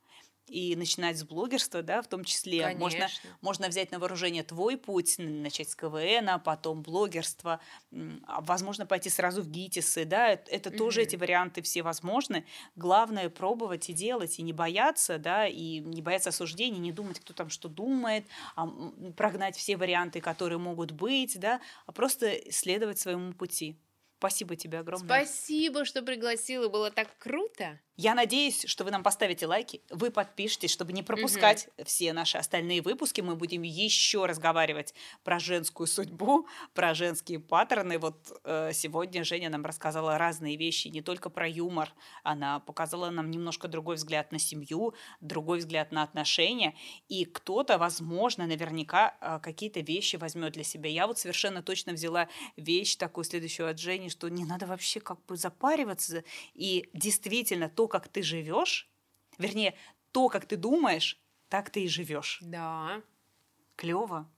и 0.48 0.76
начинать 0.76 1.18
с 1.18 1.24
блогерства, 1.24 1.82
да, 1.82 2.02
в 2.02 2.08
том 2.08 2.24
числе. 2.24 2.74
Можно, 2.76 3.00
Конечно. 3.00 3.30
можно 3.40 3.68
взять 3.68 3.90
на 3.92 3.98
вооружение 3.98 4.42
твой 4.42 4.76
путь, 4.76 5.16
начать 5.18 5.70
с 5.70 5.76
КВН, 5.76 6.28
а 6.28 6.38
потом 6.38 6.82
блогерство, 6.82 7.60
возможно, 7.90 8.86
пойти 8.86 9.10
сразу 9.10 9.42
в 9.42 9.50
ГИТИСы, 9.50 10.04
да, 10.04 10.28
это, 10.28 10.50
это 10.50 10.70
тоже 10.70 11.02
эти 11.02 11.16
варианты 11.16 11.62
все 11.62 11.82
возможны. 11.82 12.46
Главное 12.76 13.28
пробовать 13.28 13.90
и 13.90 13.92
делать, 13.92 14.38
и 14.38 14.42
не 14.42 14.52
бояться, 14.52 15.18
да, 15.18 15.46
и 15.46 15.78
не 15.80 16.02
бояться 16.02 16.30
осуждений, 16.30 16.78
не 16.78 16.92
думать, 16.92 17.20
кто 17.20 17.34
там 17.34 17.50
что 17.50 17.68
думает, 17.68 18.26
а 18.56 18.66
прогнать 19.16 19.56
все 19.56 19.76
варианты, 19.76 20.20
которые 20.20 20.58
могут 20.58 20.92
быть, 20.92 21.38
да, 21.38 21.60
а 21.86 21.92
просто 21.92 22.50
следовать 22.50 22.98
своему 22.98 23.32
пути. 23.32 23.78
Спасибо 24.18 24.56
тебе 24.56 24.80
огромное. 24.80 25.24
Спасибо, 25.24 25.84
что 25.84 26.02
пригласила, 26.02 26.68
было 26.68 26.90
так 26.90 27.08
круто. 27.18 27.78
Я 28.00 28.14
надеюсь, 28.14 28.64
что 28.64 28.84
вы 28.84 28.92
нам 28.92 29.02
поставите 29.02 29.44
лайки, 29.46 29.82
вы 29.90 30.12
подпишитесь, 30.12 30.70
чтобы 30.70 30.92
не 30.92 31.02
пропускать 31.02 31.68
все 31.84 32.12
наши 32.12 32.38
остальные 32.38 32.80
выпуски. 32.80 33.20
Мы 33.22 33.34
будем 33.34 33.62
еще 33.62 34.24
разговаривать 34.24 34.94
про 35.24 35.40
женскую 35.40 35.88
судьбу, 35.88 36.46
про 36.74 36.94
женские 36.94 37.40
паттерны. 37.40 37.98
Вот 37.98 38.40
э, 38.44 38.70
сегодня 38.72 39.24
Женя 39.24 39.50
нам 39.50 39.64
рассказала 39.64 40.16
разные 40.16 40.56
вещи, 40.56 40.86
не 40.86 41.02
только 41.02 41.28
про 41.28 41.48
юмор. 41.48 41.92
Она 42.22 42.60
показала 42.60 43.10
нам 43.10 43.32
немножко 43.32 43.66
другой 43.66 43.96
взгляд 43.96 44.30
на 44.30 44.38
семью, 44.38 44.94
другой 45.20 45.58
взгляд 45.58 45.90
на 45.90 46.04
отношения. 46.04 46.76
И 47.08 47.24
кто-то, 47.24 47.78
возможно, 47.78 48.46
наверняка 48.46 49.16
э, 49.20 49.40
какие-то 49.42 49.80
вещи 49.80 50.14
возьмет 50.14 50.52
для 50.52 50.62
себя. 50.62 50.88
Я 50.88 51.08
вот 51.08 51.18
совершенно 51.18 51.64
точно 51.64 51.94
взяла 51.94 52.28
вещь 52.56 52.94
такую 52.94 53.24
следующую 53.24 53.68
от 53.68 53.80
Жени, 53.80 54.07
что 54.08 54.28
не 54.28 54.44
надо 54.44 54.66
вообще 54.66 55.00
как 55.00 55.24
бы 55.26 55.36
запариваться. 55.36 56.24
И 56.54 56.88
действительно, 56.92 57.68
то, 57.68 57.88
как 57.88 58.08
ты 58.08 58.22
живешь, 58.22 58.88
вернее, 59.38 59.74
то, 60.12 60.28
как 60.28 60.46
ты 60.46 60.56
думаешь, 60.56 61.20
так 61.48 61.70
ты 61.70 61.84
и 61.84 61.88
живешь. 61.88 62.38
Да. 62.42 63.02
Клево. 63.76 64.30